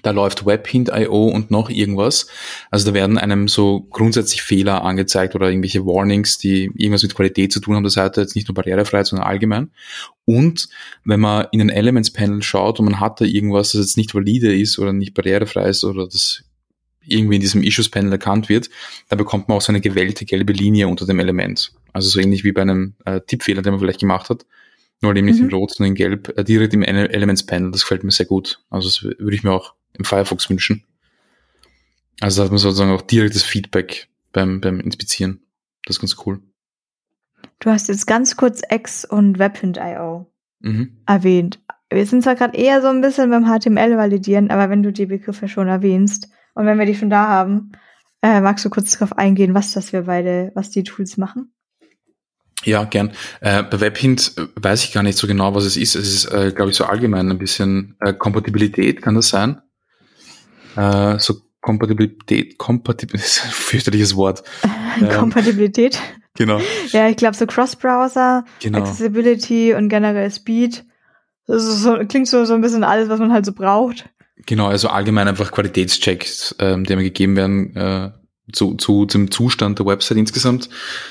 Da 0.03 0.11
läuft 0.11 0.47
WebHint.io 0.47 1.29
und 1.29 1.51
noch 1.51 1.69
irgendwas. 1.69 2.27
Also 2.71 2.87
da 2.87 2.95
werden 2.95 3.19
einem 3.19 3.47
so 3.47 3.83
grundsätzlich 3.91 4.41
Fehler 4.41 4.85
angezeigt 4.85 5.35
oder 5.35 5.51
irgendwelche 5.51 5.85
Warnings, 5.85 6.39
die 6.39 6.71
irgendwas 6.75 7.03
mit 7.03 7.15
Qualität 7.15 7.53
zu 7.53 7.61
tun 7.61 7.77
haben, 7.77 7.83
der 7.83 7.91
Seite 7.91 8.23
jetzt 8.23 8.35
nicht 8.35 8.49
nur 8.49 8.55
barrierefrei, 8.55 9.05
sondern 9.05 9.27
allgemein. 9.27 9.71
Und 10.25 10.69
wenn 11.05 11.21
man 11.21 11.47
in 11.53 11.59
den 11.59 11.69
Elements 11.69 12.11
Panel 12.11 12.43
schaut 12.43 12.79
und 12.79 12.87
man 12.87 13.01
hat 13.01 13.21
da 13.21 13.27
irgendwas, 13.27 13.73
das 13.73 13.83
jetzt 13.83 13.97
nicht 13.99 14.15
valide 14.15 14.55
ist 14.55 14.79
oder 14.79 14.95
nicht 14.95 15.13
barrierefrei 15.13 15.69
ist 15.69 15.85
oder 15.85 16.07
das 16.07 16.43
irgendwie 17.05 17.35
in 17.35 17.43
diesem 17.43 17.63
Issues 17.63 17.91
Panel 17.91 18.13
erkannt 18.13 18.49
wird, 18.49 18.71
dann 19.09 19.19
bekommt 19.19 19.49
man 19.49 19.59
auch 19.59 19.63
so 19.63 19.73
eine 19.73 19.81
gewählte 19.81 20.25
gelbe 20.25 20.55
Linie 20.55 20.89
unter 20.89 21.05
dem 21.05 21.21
Element. 21.21 21.73
Also 21.93 22.09
so 22.09 22.21
ähnlich 22.21 22.45
wie 22.45 22.53
bei 22.53 22.63
einem 22.63 22.95
äh, 23.05 23.21
Tippfehler, 23.21 23.61
den 23.61 23.73
man 23.73 23.81
vielleicht 23.81 24.01
gemacht 24.01 24.31
hat. 24.31 24.47
Nur 25.03 25.17
eben 25.17 25.27
nicht 25.27 25.41
mhm. 25.41 25.49
in 25.49 25.55
Rot, 25.55 25.75
sondern 25.75 25.91
in 25.91 25.95
Gelb, 25.97 26.39
äh, 26.39 26.45
direkt 26.45 26.75
im 26.75 26.83
Elements 26.83 27.45
Panel. 27.45 27.73
Das 27.73 27.83
gefällt 27.83 28.05
mir 28.05 28.13
sehr 28.13 28.27
gut. 28.27 28.65
Also 28.71 28.89
das 28.89 29.03
würde 29.03 29.35
ich 29.35 29.43
mir 29.43 29.53
auch 29.53 29.75
im 29.95 30.05
Firefox 30.05 30.49
wünschen. 30.49 30.85
Also 32.21 32.41
da 32.41 32.45
hat 32.45 32.53
man 32.53 32.59
sozusagen 32.59 32.93
auch 32.93 33.03
direktes 33.03 33.43
Feedback 33.43 34.09
beim, 34.33 34.61
beim 34.61 34.81
Inspizieren. 34.81 35.41
Das 35.85 35.97
ist 35.97 36.01
ganz 36.01 36.17
cool. 36.25 36.41
Du 37.59 37.71
hast 37.71 37.89
jetzt 37.89 38.07
ganz 38.07 38.37
kurz 38.37 38.63
X 38.71 39.05
und 39.05 39.39
Webhint.io 39.39 40.33
mhm. 40.61 41.03
erwähnt. 41.07 41.61
Wir 41.91 42.07
sind 42.07 42.23
zwar 42.23 42.37
gerade 42.37 42.57
eher 42.57 42.81
so 42.81 42.89
ein 42.89 43.01
bisschen 43.01 43.31
beim 43.31 43.45
HTML 43.45 43.97
validieren, 43.97 44.51
aber 44.51 44.71
wenn 44.71 44.83
du 44.83 44.93
die 44.93 45.07
Begriffe 45.07 45.49
schon 45.49 45.69
erwähnst 45.69 46.31
und 46.55 46.65
wenn 46.67 46.79
wir 46.79 46.87
die 46.87 46.95
schon 46.95 47.11
da 47.11 47.27
haben, 47.27 47.73
äh, 48.23 48.41
magst 48.41 48.65
du 48.65 48.71
kurz 48.71 48.93
darauf 48.93 49.19
eingehen, 49.19 49.55
was 49.55 49.73
das 49.73 49.93
wir 49.93 50.03
beide, 50.03 50.53
was 50.55 50.71
die 50.71 50.85
Tools 50.85 51.17
machen? 51.17 51.53
Ja, 52.65 52.85
gern. 52.85 53.13
Äh, 53.41 53.63
bei 53.63 53.81
WebHint 53.81 54.35
weiß 54.57 54.85
ich 54.85 54.93
gar 54.93 55.03
nicht 55.03 55.19
so 55.19 55.27
genau, 55.27 55.55
was 55.55 55.65
es 55.65 55.77
ist. 55.77 55.95
Es 55.95 56.09
ist, 56.13 56.33
äh, 56.33 56.53
glaube 56.53 56.71
ich, 56.71 56.77
so 56.77 56.85
allgemein 56.85 57.31
ein 57.31 57.39
bisschen 57.39 57.97
äh, 58.01 58.13
Kompatibilität, 58.13 59.03
kann 59.03 59.15
das 59.15 59.29
sein? 59.29 59.61
Äh, 60.77 61.19
so 61.19 61.35
Kompatibilität, 61.61 62.59
Kompatibilität, 62.59 63.27
ist 63.27 63.45
ein 63.45 63.51
fürchterliches 63.51 64.17
Wort. 64.17 64.43
Ähm, 65.01 65.09
Kompatibilität? 65.09 65.99
Genau. 66.35 66.61
Ja, 66.91 67.09
ich 67.09 67.17
glaube 67.17 67.35
so 67.35 67.47
Cross-Browser, 67.47 68.45
genau. 68.61 68.81
Accessibility 68.81 69.73
und 69.73 69.89
generell 69.89 70.31
Speed. 70.31 70.85
Das 71.47 71.63
so, 71.81 71.97
klingt 72.07 72.29
so, 72.29 72.45
so 72.45 72.53
ein 72.53 72.61
bisschen 72.61 72.85
alles, 72.85 73.09
was 73.09 73.19
man 73.19 73.33
halt 73.33 73.47
so 73.47 73.55
braucht. 73.55 74.11
Genau, 74.45 74.67
also 74.67 74.89
allgemein 74.89 75.29
einfach 75.29 75.51
Qualitätschecks, 75.51 76.57
ähm, 76.59 76.85
die 76.85 76.95
mir 76.95 77.05
gegeben 77.05 77.37
werden 77.37 77.75
äh, 77.75 78.11
zu, 78.53 78.75
zu 78.75 79.07
zum 79.07 79.31
Zustand 79.31 79.79
der 79.79 79.87
Website 79.87 80.19
insgesamt, 80.19 80.69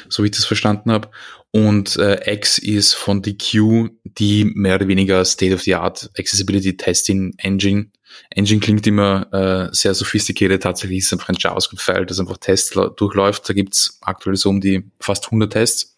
so 0.10 0.24
wie 0.24 0.28
ich 0.28 0.36
das 0.36 0.46
verstanden 0.46 0.92
habe. 0.92 1.10
Und 1.54 1.98
äh, 1.98 2.34
X 2.34 2.58
ist 2.60 2.94
von 2.94 3.22
DQ 3.22 3.90
die 4.06 4.46
mehr 4.46 4.76
oder 4.76 4.88
weniger 4.88 5.26
State-of-the-Art 5.26 6.12
Accessibility 6.18 6.78
Testing 6.78 7.34
Engine. 7.38 7.92
Engine 8.30 8.62
klingt 8.62 8.88
immer 8.88 9.28
äh, 9.34 9.76
sehr 9.76 9.94
sophisticated, 9.94 10.64
tatsächlich 10.64 11.00
ist 11.00 11.08
es 11.08 11.14
einfach 11.14 11.30
ein 11.30 11.36
JavaScript-File, 11.38 12.06
das 12.06 12.20
einfach 12.20 12.38
Tests 12.38 12.78
durchläuft. 12.96 13.50
Da 13.50 13.54
gibt's 13.54 14.00
aktuell 14.02 14.38
so 14.38 14.50
um 14.50 14.62
die 14.62 14.90
fast 15.00 15.26
100 15.26 15.52
Tests 15.52 15.98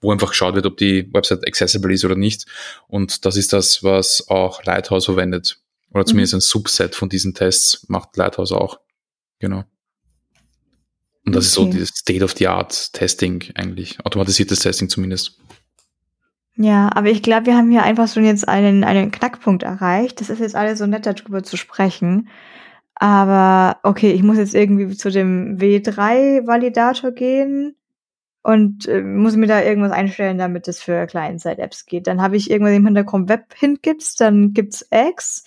wo 0.00 0.12
einfach 0.12 0.30
geschaut 0.30 0.54
wird, 0.54 0.66
ob 0.66 0.76
die 0.76 1.12
Website 1.12 1.46
accessible 1.46 1.92
ist 1.92 2.04
oder 2.04 2.14
nicht. 2.14 2.46
Und 2.86 3.24
das 3.24 3.36
ist 3.36 3.52
das, 3.52 3.82
was 3.82 4.28
auch 4.28 4.62
Lighthouse 4.64 5.06
verwendet. 5.06 5.60
Oder 5.92 6.04
zumindest 6.04 6.34
mhm. 6.34 6.38
ein 6.38 6.40
Subset 6.42 6.94
von 6.94 7.08
diesen 7.08 7.34
Tests 7.34 7.86
macht 7.88 8.16
Lighthouse 8.16 8.52
auch. 8.52 8.80
Genau. 9.40 9.64
Und 11.24 11.34
das 11.34 11.56
okay. 11.56 11.68
ist 11.68 11.74
so 11.74 11.80
das 11.80 11.88
State-of-the-Art-Testing 11.90 13.52
eigentlich, 13.54 13.98
automatisiertes 14.04 14.60
Testing 14.60 14.88
zumindest. 14.88 15.38
Ja, 16.56 16.90
aber 16.94 17.08
ich 17.08 17.22
glaube, 17.22 17.46
wir 17.46 17.56
haben 17.56 17.70
hier 17.70 17.84
einfach 17.84 18.08
schon 18.08 18.24
jetzt 18.24 18.48
einen, 18.48 18.82
einen 18.82 19.12
Knackpunkt 19.12 19.62
erreicht. 19.62 20.20
Das 20.20 20.28
ist 20.28 20.40
jetzt 20.40 20.56
alles 20.56 20.80
so 20.80 20.86
nett, 20.86 21.06
darüber 21.06 21.44
zu 21.44 21.56
sprechen. 21.56 22.28
Aber 22.96 23.78
okay, 23.84 24.10
ich 24.10 24.24
muss 24.24 24.38
jetzt 24.38 24.56
irgendwie 24.56 24.96
zu 24.96 25.10
dem 25.10 25.56
W3-Validator 25.58 27.12
gehen 27.12 27.76
und 28.42 28.88
äh, 28.88 29.02
muss 29.02 29.36
mir 29.36 29.46
da 29.46 29.62
irgendwas 29.62 29.92
einstellen, 29.92 30.38
damit 30.38 30.66
es 30.66 30.80
für 30.80 31.06
Client-Side-Apps 31.06 31.86
geht. 31.86 32.08
Dann 32.08 32.20
habe 32.20 32.36
ich 32.36 32.50
irgendwas 32.50 32.74
im 32.74 32.86
Hintergrund 32.86 33.28
Web-Hint-Gibts, 33.28 34.16
dann 34.16 34.52
gibt's 34.52 34.84
X. 34.90 35.44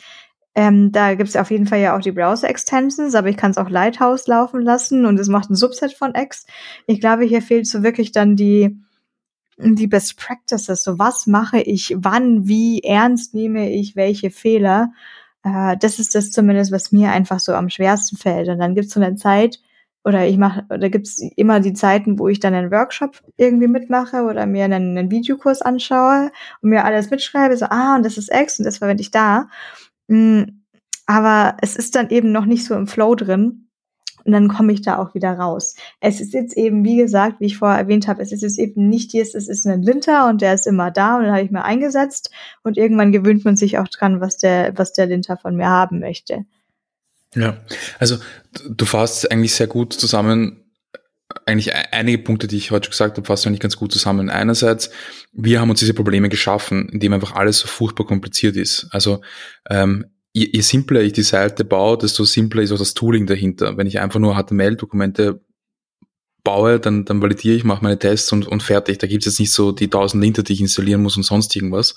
Ähm, 0.53 0.91
da 0.91 1.15
gibt's 1.15 1.37
auf 1.37 1.49
jeden 1.49 1.65
Fall 1.65 1.79
ja 1.79 1.95
auch 1.95 2.01
die 2.01 2.11
Browser-Extensions, 2.11 3.15
aber 3.15 3.29
ich 3.29 3.37
kann 3.37 3.51
es 3.51 3.57
auch 3.57 3.69
Lighthouse 3.69 4.27
laufen 4.27 4.61
lassen 4.61 5.05
und 5.05 5.17
es 5.19 5.29
macht 5.29 5.49
ein 5.49 5.55
Subset 5.55 5.93
von 5.93 6.13
X. 6.13 6.45
Ich 6.87 6.99
glaube, 6.99 7.23
hier 7.23 7.41
fehlt 7.41 7.67
so 7.67 7.83
wirklich 7.83 8.11
dann 8.11 8.35
die, 8.35 8.77
die 9.57 9.87
Best 9.87 10.17
Practices. 10.17 10.83
So 10.83 10.99
was 10.99 11.25
mache 11.25 11.61
ich, 11.61 11.95
wann, 11.97 12.47
wie 12.47 12.81
ernst 12.83 13.33
nehme 13.33 13.71
ich 13.71 13.95
welche 13.95 14.29
Fehler. 14.29 14.91
Äh, 15.43 15.77
das 15.77 15.99
ist 15.99 16.15
das 16.15 16.31
zumindest, 16.31 16.71
was 16.73 16.91
mir 16.91 17.11
einfach 17.11 17.39
so 17.39 17.53
am 17.53 17.69
schwersten 17.69 18.17
fällt. 18.17 18.49
Und 18.49 18.59
dann 18.59 18.75
gibt's 18.75 18.93
so 18.93 18.99
eine 19.01 19.15
Zeit, 19.15 19.59
oder 20.03 20.25
ich 20.25 20.37
mache, 20.37 20.65
da 20.67 20.89
gibt's 20.89 21.21
immer 21.35 21.59
die 21.59 21.73
Zeiten, 21.73 22.17
wo 22.17 22.27
ich 22.27 22.39
dann 22.39 22.55
einen 22.55 22.71
Workshop 22.71 23.21
irgendwie 23.37 23.67
mitmache 23.67 24.23
oder 24.23 24.45
mir 24.47 24.65
einen, 24.65 24.97
einen 24.97 25.11
Videokurs 25.11 25.61
anschaue 25.61 26.31
und 26.61 26.69
mir 26.71 26.85
alles 26.85 27.11
mitschreibe, 27.11 27.55
so, 27.55 27.67
ah, 27.69 27.95
und 27.95 28.03
das 28.05 28.17
ist 28.17 28.33
X 28.33 28.59
und 28.59 28.65
das 28.65 28.79
verwende 28.79 29.01
ich 29.01 29.11
da. 29.11 29.47
Mm, 30.11 30.63
aber 31.05 31.57
es 31.61 31.75
ist 31.75 31.95
dann 31.95 32.09
eben 32.09 32.31
noch 32.31 32.45
nicht 32.45 32.65
so 32.65 32.75
im 32.75 32.87
Flow 32.87 33.15
drin. 33.15 33.67
Und 34.23 34.33
dann 34.33 34.49
komme 34.49 34.71
ich 34.71 34.83
da 34.83 34.99
auch 34.99 35.15
wieder 35.15 35.31
raus. 35.31 35.75
Es 35.99 36.21
ist 36.21 36.33
jetzt 36.33 36.55
eben, 36.55 36.85
wie 36.85 36.97
gesagt, 36.97 37.39
wie 37.39 37.47
ich 37.47 37.57
vorher 37.57 37.79
erwähnt 37.79 38.07
habe, 38.07 38.21
es 38.21 38.31
ist 38.31 38.43
jetzt 38.43 38.59
eben 38.59 38.87
nicht 38.87 39.13
jetzt, 39.13 39.33
es 39.33 39.47
ist 39.47 39.65
ein 39.65 39.81
Linter 39.81 40.29
und 40.29 40.41
der 40.41 40.53
ist 40.53 40.67
immer 40.67 40.91
da 40.91 41.17
und 41.17 41.23
den 41.23 41.31
habe 41.31 41.41
ich 41.41 41.49
mir 41.49 41.63
eingesetzt 41.63 42.29
und 42.61 42.77
irgendwann 42.77 43.11
gewöhnt 43.11 43.43
man 43.45 43.55
sich 43.55 43.79
auch 43.79 43.87
dran, 43.87 44.21
was 44.21 44.37
der, 44.37 44.77
was 44.77 44.93
der 44.93 45.07
Linter 45.07 45.37
von 45.37 45.55
mir 45.55 45.67
haben 45.67 45.99
möchte. 45.99 46.45
Ja, 47.33 47.57
also 47.97 48.17
du 48.69 48.85
fasst 48.85 49.31
eigentlich 49.31 49.55
sehr 49.55 49.67
gut 49.67 49.93
zusammen, 49.93 50.60
eigentlich 51.45 51.67
e-, 51.69 51.87
einige 51.91 52.19
Punkte, 52.19 52.47
die 52.47 52.57
ich 52.57 52.71
heute 52.71 52.85
schon 52.85 52.91
gesagt 52.91 53.17
habe, 53.17 53.25
fassen 53.25 53.49
eigentlich 53.49 53.59
ganz 53.59 53.77
gut 53.77 53.91
zusammen. 53.91 54.29
Einerseits, 54.29 54.91
wir 55.33 55.59
haben 55.59 55.69
uns 55.69 55.79
diese 55.79 55.93
Probleme 55.93 56.29
geschaffen, 56.29 56.89
indem 56.89 57.13
einfach 57.13 57.33
alles 57.33 57.59
so 57.59 57.67
furchtbar 57.67 58.05
kompliziert 58.05 58.55
ist. 58.55 58.87
Also 58.91 59.21
ähm, 59.69 60.05
je, 60.33 60.49
je 60.51 60.61
simpler 60.61 61.01
ich 61.01 61.13
die 61.13 61.23
Seite 61.23 61.65
baue, 61.65 61.97
desto 61.97 62.23
simpler 62.23 62.63
ist 62.63 62.71
auch 62.71 62.77
das 62.77 62.93
Tooling 62.93 63.27
dahinter. 63.27 63.77
Wenn 63.77 63.87
ich 63.87 63.99
einfach 63.99 64.19
nur 64.19 64.35
HTML-Dokumente 64.35 65.41
baue, 66.43 66.79
dann, 66.79 67.05
dann 67.05 67.21
validiere 67.21 67.55
ich, 67.55 67.63
mache 67.63 67.83
meine 67.83 67.99
Tests 67.99 68.31
und, 68.31 68.47
und 68.47 68.63
fertig. 68.63 68.97
Da 68.99 69.07
gibt 69.07 69.25
es 69.25 69.33
jetzt 69.33 69.39
nicht 69.39 69.53
so 69.53 69.71
die 69.71 69.89
tausend 69.89 70.23
Linter, 70.23 70.43
die 70.43 70.53
ich 70.53 70.61
installieren 70.61 71.01
muss 71.01 71.17
und 71.17 71.23
sonst 71.23 71.55
irgendwas. 71.55 71.95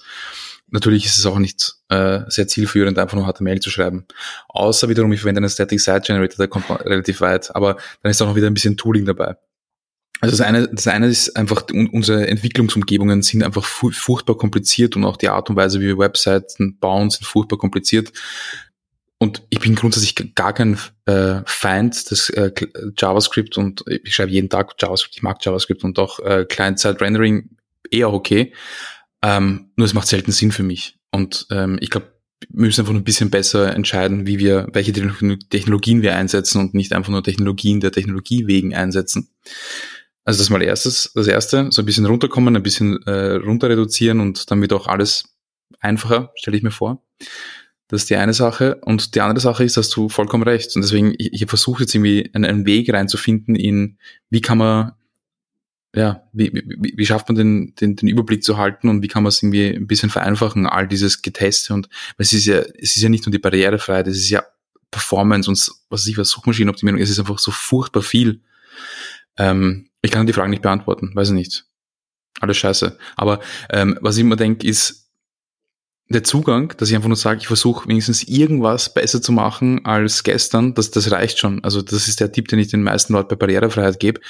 Natürlich 0.68 1.06
ist 1.06 1.18
es 1.18 1.26
auch 1.26 1.38
nicht 1.38 1.74
äh, 1.88 2.20
sehr 2.28 2.48
zielführend, 2.48 2.98
einfach 2.98 3.16
nur 3.16 3.32
HTML 3.32 3.60
zu 3.60 3.70
schreiben. 3.70 4.06
Außer 4.48 4.88
wiederum, 4.88 5.12
ich 5.12 5.20
verwende 5.20 5.40
einen 5.40 5.50
Static 5.50 5.80
Site 5.80 6.00
Generator, 6.00 6.38
der 6.38 6.48
kommt 6.48 6.68
relativ 6.70 7.20
weit, 7.20 7.54
aber 7.54 7.76
dann 8.02 8.10
ist 8.10 8.20
auch 8.22 8.26
noch 8.26 8.36
wieder 8.36 8.48
ein 8.48 8.54
bisschen 8.54 8.76
Tooling 8.76 9.04
dabei. 9.04 9.36
Also 10.20 10.36
das 10.36 10.46
eine, 10.46 10.68
das 10.68 10.86
eine 10.86 11.08
ist 11.08 11.36
einfach, 11.36 11.66
unsere 11.70 12.26
Entwicklungsumgebungen 12.26 13.22
sind 13.22 13.42
einfach 13.42 13.64
furchtbar 13.64 14.36
kompliziert 14.36 14.96
und 14.96 15.04
auch 15.04 15.16
die 15.18 15.28
Art 15.28 15.50
und 15.50 15.56
Weise, 15.56 15.80
wie 15.80 15.86
wir 15.86 15.98
Webseiten 15.98 16.78
bauen, 16.78 17.10
sind 17.10 17.26
furchtbar 17.26 17.58
kompliziert. 17.58 18.12
Und 19.18 19.42
ich 19.50 19.60
bin 19.60 19.74
grundsätzlich 19.74 20.34
gar 20.34 20.52
kein 20.52 20.78
äh, 21.06 21.40
Feind 21.46 22.10
des 22.10 22.30
äh, 22.30 22.52
JavaScript 22.96 23.56
und 23.58 23.84
ich 23.86 24.14
schreibe 24.14 24.32
jeden 24.32 24.48
Tag 24.48 24.74
JavaScript, 24.78 25.16
ich 25.16 25.22
mag 25.22 25.44
JavaScript 25.44 25.84
und 25.84 25.98
auch 25.98 26.20
äh, 26.20 26.44
Client-Side-Rendering 26.46 27.50
eher 27.90 28.12
okay. 28.12 28.52
Ähm, 29.24 29.70
nur 29.76 29.86
es 29.86 29.94
macht 29.94 30.06
selten 30.06 30.32
Sinn 30.32 30.52
für 30.52 30.62
mich. 30.62 30.98
Und 31.10 31.46
ähm, 31.50 31.78
ich 31.80 31.88
glaube, 31.88 32.12
wir 32.50 32.66
müssen 32.66 32.82
einfach 32.82 32.92
ein 32.92 33.04
bisschen 33.04 33.30
besser 33.30 33.74
entscheiden, 33.74 34.26
wie 34.26 34.38
wir, 34.38 34.68
welche 34.72 34.92
Technologien 34.92 36.02
wir 36.02 36.14
einsetzen 36.14 36.60
und 36.60 36.74
nicht 36.74 36.92
einfach 36.92 37.10
nur 37.10 37.24
Technologien 37.24 37.80
der 37.80 37.90
Technologie 37.90 38.46
wegen 38.46 38.74
einsetzen. 38.74 39.30
Also 40.24 40.40
das 40.40 40.50
mal 40.50 40.62
erstes, 40.62 41.10
das 41.14 41.26
erste, 41.26 41.68
so 41.70 41.80
ein 41.80 41.86
bisschen 41.86 42.04
runterkommen, 42.04 42.54
ein 42.54 42.62
bisschen 42.62 43.02
äh, 43.06 43.36
runter 43.36 43.70
reduzieren 43.70 44.20
und 44.20 44.50
dann 44.50 44.60
wird 44.60 44.74
auch 44.74 44.88
alles 44.88 45.34
einfacher, 45.80 46.32
stelle 46.34 46.58
ich 46.58 46.62
mir 46.62 46.70
vor. 46.70 47.02
Das 47.88 48.02
ist 48.02 48.10
die 48.10 48.16
eine 48.16 48.34
Sache. 48.34 48.76
Und 48.82 49.14
die 49.14 49.20
andere 49.22 49.40
Sache 49.40 49.64
ist, 49.64 49.78
dass 49.78 49.88
du 49.88 50.10
vollkommen 50.10 50.42
recht. 50.42 50.74
Und 50.76 50.82
deswegen, 50.82 51.14
ich, 51.16 51.32
ich 51.32 51.46
versuche 51.46 51.84
jetzt 51.84 51.94
irgendwie 51.94 52.30
einen, 52.34 52.44
einen 52.44 52.66
Weg 52.66 52.92
reinzufinden 52.92 53.54
in, 53.54 53.98
wie 54.28 54.42
kann 54.42 54.58
man 54.58 54.92
ja, 55.94 56.22
wie, 56.32 56.52
wie, 56.52 56.94
wie 56.96 57.06
schafft 57.06 57.28
man 57.28 57.36
den, 57.36 57.74
den, 57.76 57.96
den 57.96 58.08
Überblick 58.08 58.42
zu 58.42 58.58
halten 58.58 58.88
und 58.88 59.02
wie 59.02 59.08
kann 59.08 59.22
man 59.22 59.28
es 59.28 59.42
irgendwie 59.42 59.68
ein 59.68 59.86
bisschen 59.86 60.10
vereinfachen, 60.10 60.66
all 60.66 60.88
dieses 60.88 61.22
Geteste 61.22 61.72
und 61.72 61.88
es 62.18 62.32
ist 62.32 62.46
ja, 62.46 62.58
es 62.58 62.96
ist 62.96 63.02
ja 63.02 63.08
nicht 63.08 63.26
nur 63.26 63.32
die 63.32 63.38
Barrierefreiheit, 63.38 64.08
es 64.08 64.18
ist 64.18 64.30
ja 64.30 64.42
Performance 64.90 65.48
und 65.48 65.58
was 65.88 66.02
weiß 66.02 66.06
ich 66.08 66.18
was, 66.18 66.30
Suchmaschinenoptimierung, 66.30 67.00
es 67.00 67.10
ist 67.10 67.18
einfach 67.18 67.38
so 67.38 67.50
furchtbar 67.50 68.02
viel. 68.02 68.40
Ähm, 69.36 69.88
ich 70.02 70.10
kann 70.10 70.26
die 70.26 70.32
Frage 70.32 70.50
nicht 70.50 70.62
beantworten, 70.62 71.12
weiß 71.14 71.28
ich 71.28 71.34
nicht. 71.34 71.66
Alles 72.40 72.56
scheiße. 72.56 72.98
Aber 73.16 73.40
ähm, 73.70 73.98
was 74.00 74.16
ich 74.16 74.22
immer 74.22 74.36
denke, 74.36 74.66
ist 74.66 75.10
der 76.08 76.24
Zugang, 76.24 76.74
dass 76.76 76.90
ich 76.90 76.96
einfach 76.96 77.08
nur 77.08 77.16
sage, 77.16 77.40
ich 77.40 77.46
versuche 77.46 77.88
wenigstens 77.88 78.24
irgendwas 78.24 78.92
besser 78.92 79.22
zu 79.22 79.32
machen 79.32 79.84
als 79.86 80.22
gestern, 80.22 80.74
das, 80.74 80.90
das 80.90 81.10
reicht 81.10 81.38
schon. 81.38 81.64
Also 81.64 81.80
das 81.80 82.08
ist 82.08 82.20
der 82.20 82.30
Tipp, 82.30 82.48
den 82.48 82.58
ich 82.58 82.68
den 82.68 82.82
meisten 82.82 83.14
Leuten 83.14 83.28
bei 83.28 83.36
Barrierefreiheit 83.36 83.98
gebe. 83.98 84.20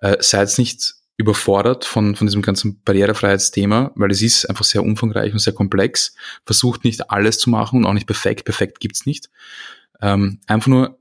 Äh, 0.00 0.16
seid 0.20 0.56
nicht 0.58 0.94
überfordert 1.16 1.84
von, 1.84 2.16
von 2.16 2.26
diesem 2.26 2.42
ganzen 2.42 2.82
Barrierefreiheitsthema, 2.82 3.92
weil 3.94 4.10
es 4.10 4.22
ist 4.22 4.48
einfach 4.48 4.64
sehr 4.64 4.82
umfangreich 4.82 5.32
und 5.32 5.38
sehr 5.38 5.52
komplex. 5.52 6.14
Versucht 6.44 6.84
nicht 6.84 7.10
alles 7.10 7.38
zu 7.38 7.50
machen 7.50 7.80
und 7.80 7.86
auch 7.86 7.92
nicht 7.92 8.06
perfekt. 8.06 8.44
Perfekt 8.44 8.80
gibt's 8.80 9.06
nicht. 9.06 9.30
Ähm, 10.00 10.40
einfach 10.46 10.68
nur 10.68 10.98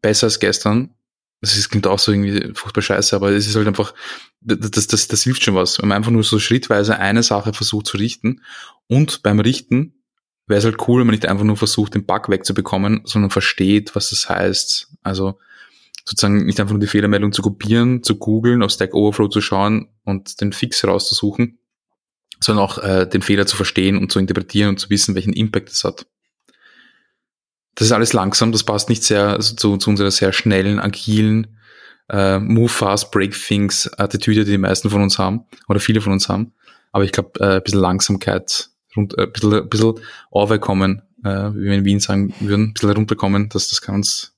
besser 0.00 0.26
als 0.26 0.38
gestern. 0.38 0.94
Das 1.40 1.56
ist, 1.56 1.68
klingt 1.70 1.86
auch 1.86 1.98
so 1.98 2.12
irgendwie 2.12 2.54
furchtbar 2.54 2.82
scheiße, 2.82 3.14
aber 3.16 3.30
es 3.30 3.46
ist 3.46 3.56
halt 3.56 3.66
einfach, 3.66 3.94
das, 4.40 4.70
das, 4.70 4.86
das, 4.86 5.08
das 5.08 5.22
hilft 5.22 5.42
schon 5.42 5.54
was. 5.54 5.80
Wenn 5.80 5.88
man 5.88 5.96
einfach 5.96 6.12
nur 6.12 6.22
so 6.22 6.38
schrittweise 6.38 6.98
eine 6.98 7.22
Sache 7.22 7.52
versucht 7.52 7.86
zu 7.86 7.96
richten 7.96 8.42
und 8.86 9.22
beim 9.22 9.40
Richten 9.40 9.94
wäre 10.46 10.58
es 10.58 10.64
halt 10.64 10.88
cool, 10.88 11.00
wenn 11.00 11.06
man 11.06 11.14
nicht 11.14 11.26
einfach 11.26 11.44
nur 11.44 11.56
versucht, 11.56 11.94
den 11.94 12.06
Bug 12.06 12.28
wegzubekommen, 12.28 13.02
sondern 13.04 13.30
versteht, 13.30 13.94
was 13.94 14.10
das 14.10 14.28
heißt. 14.28 14.92
Also 15.02 15.38
sozusagen 16.04 16.44
nicht 16.44 16.60
einfach 16.60 16.72
nur 16.72 16.80
die 16.80 16.86
Fehlermeldung 16.86 17.32
zu 17.32 17.42
kopieren, 17.42 18.02
zu 18.02 18.16
googeln, 18.16 18.62
auf 18.62 18.70
Stack 18.70 18.94
Overflow 18.94 19.28
zu 19.28 19.40
schauen 19.40 19.88
und 20.04 20.40
den 20.40 20.52
Fix 20.52 20.84
rauszusuchen, 20.84 21.58
sondern 22.40 22.64
auch 22.64 22.78
äh, 22.78 23.06
den 23.06 23.22
Fehler 23.22 23.46
zu 23.46 23.56
verstehen 23.56 23.96
und 23.96 24.12
zu 24.12 24.18
interpretieren 24.18 24.70
und 24.70 24.78
zu 24.78 24.90
wissen, 24.90 25.14
welchen 25.14 25.32
Impact 25.32 25.70
es 25.70 25.84
hat. 25.84 26.06
Das 27.74 27.86
ist 27.86 27.92
alles 27.92 28.12
langsam, 28.12 28.52
das 28.52 28.64
passt 28.64 28.88
nicht 28.88 29.02
sehr 29.02 29.28
also 29.28 29.56
zu, 29.56 29.76
zu 29.78 29.90
unserer 29.90 30.10
sehr 30.10 30.32
schnellen, 30.32 30.78
agilen, 30.78 31.58
äh, 32.10 32.38
Move 32.38 32.68
fast, 32.68 33.10
break 33.10 33.32
things 33.32 33.90
Attitüde, 33.98 34.44
die 34.44 34.52
die 34.52 34.58
meisten 34.58 34.90
von 34.90 35.02
uns 35.02 35.18
haben 35.18 35.44
oder 35.68 35.80
viele 35.80 36.00
von 36.00 36.12
uns 36.12 36.28
haben. 36.28 36.52
Aber 36.92 37.04
ich 37.04 37.12
glaube, 37.12 37.40
äh, 37.40 37.56
ein 37.56 37.62
bisschen 37.62 37.80
Langsamkeit, 37.80 38.68
rund, 38.94 39.16
äh, 39.18 39.22
ein 39.22 39.32
bisschen, 39.32 39.54
ein 39.54 39.68
bisschen 39.68 39.94
aufkommen, 40.30 41.02
äh, 41.24 41.50
wie 41.54 41.64
wir 41.64 41.74
in 41.74 41.84
Wien 41.84 41.98
sagen 41.98 42.34
würden, 42.40 42.66
ein 42.68 42.74
bisschen 42.74 42.90
runterkommen, 42.90 43.48
das, 43.48 43.68
das 43.70 43.80
kann 43.80 43.96
uns 43.96 44.33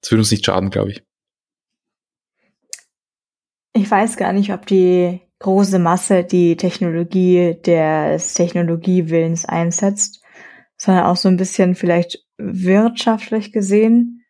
das 0.00 0.10
würde 0.10 0.20
uns 0.20 0.30
nicht 0.30 0.44
schaden, 0.44 0.70
glaube 0.70 0.92
ich. 0.92 1.02
Ich 3.74 3.90
weiß 3.90 4.16
gar 4.16 4.32
nicht, 4.32 4.52
ob 4.52 4.66
die 4.66 5.20
große 5.38 5.78
Masse 5.78 6.24
die 6.24 6.56
Technologie 6.56 7.56
des 7.64 8.34
Technologiewillens 8.34 9.44
einsetzt, 9.44 10.22
sondern 10.76 11.04
auch 11.04 11.16
so 11.16 11.28
ein 11.28 11.36
bisschen 11.36 11.74
vielleicht 11.74 12.24
wirtschaftlich 12.38 13.52
gesehen. 13.52 14.24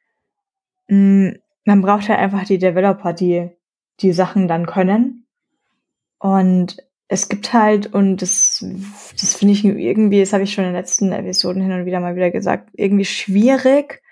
Hm, 0.88 1.38
man 1.64 1.82
braucht 1.82 2.08
ja 2.08 2.16
einfach 2.16 2.44
die 2.44 2.58
Developer, 2.58 3.12
die 3.12 3.50
die 4.00 4.12
Sachen 4.12 4.48
dann 4.48 4.66
können. 4.66 5.26
Und 6.18 6.76
es 7.08 7.28
gibt 7.28 7.52
halt, 7.52 7.92
und 7.92 8.20
das, 8.22 8.64
das 9.18 9.34
finde 9.34 9.54
ich 9.54 9.64
irgendwie, 9.64 10.20
das 10.20 10.32
habe 10.32 10.44
ich 10.44 10.52
schon 10.52 10.64
in 10.64 10.70
den 10.70 10.76
letzten 10.76 11.12
Episoden 11.12 11.62
hin 11.62 11.72
und 11.72 11.86
wieder 11.86 12.00
mal 12.00 12.16
wieder 12.16 12.30
gesagt, 12.30 12.70
irgendwie 12.74 13.06
schwierig, 13.06 14.02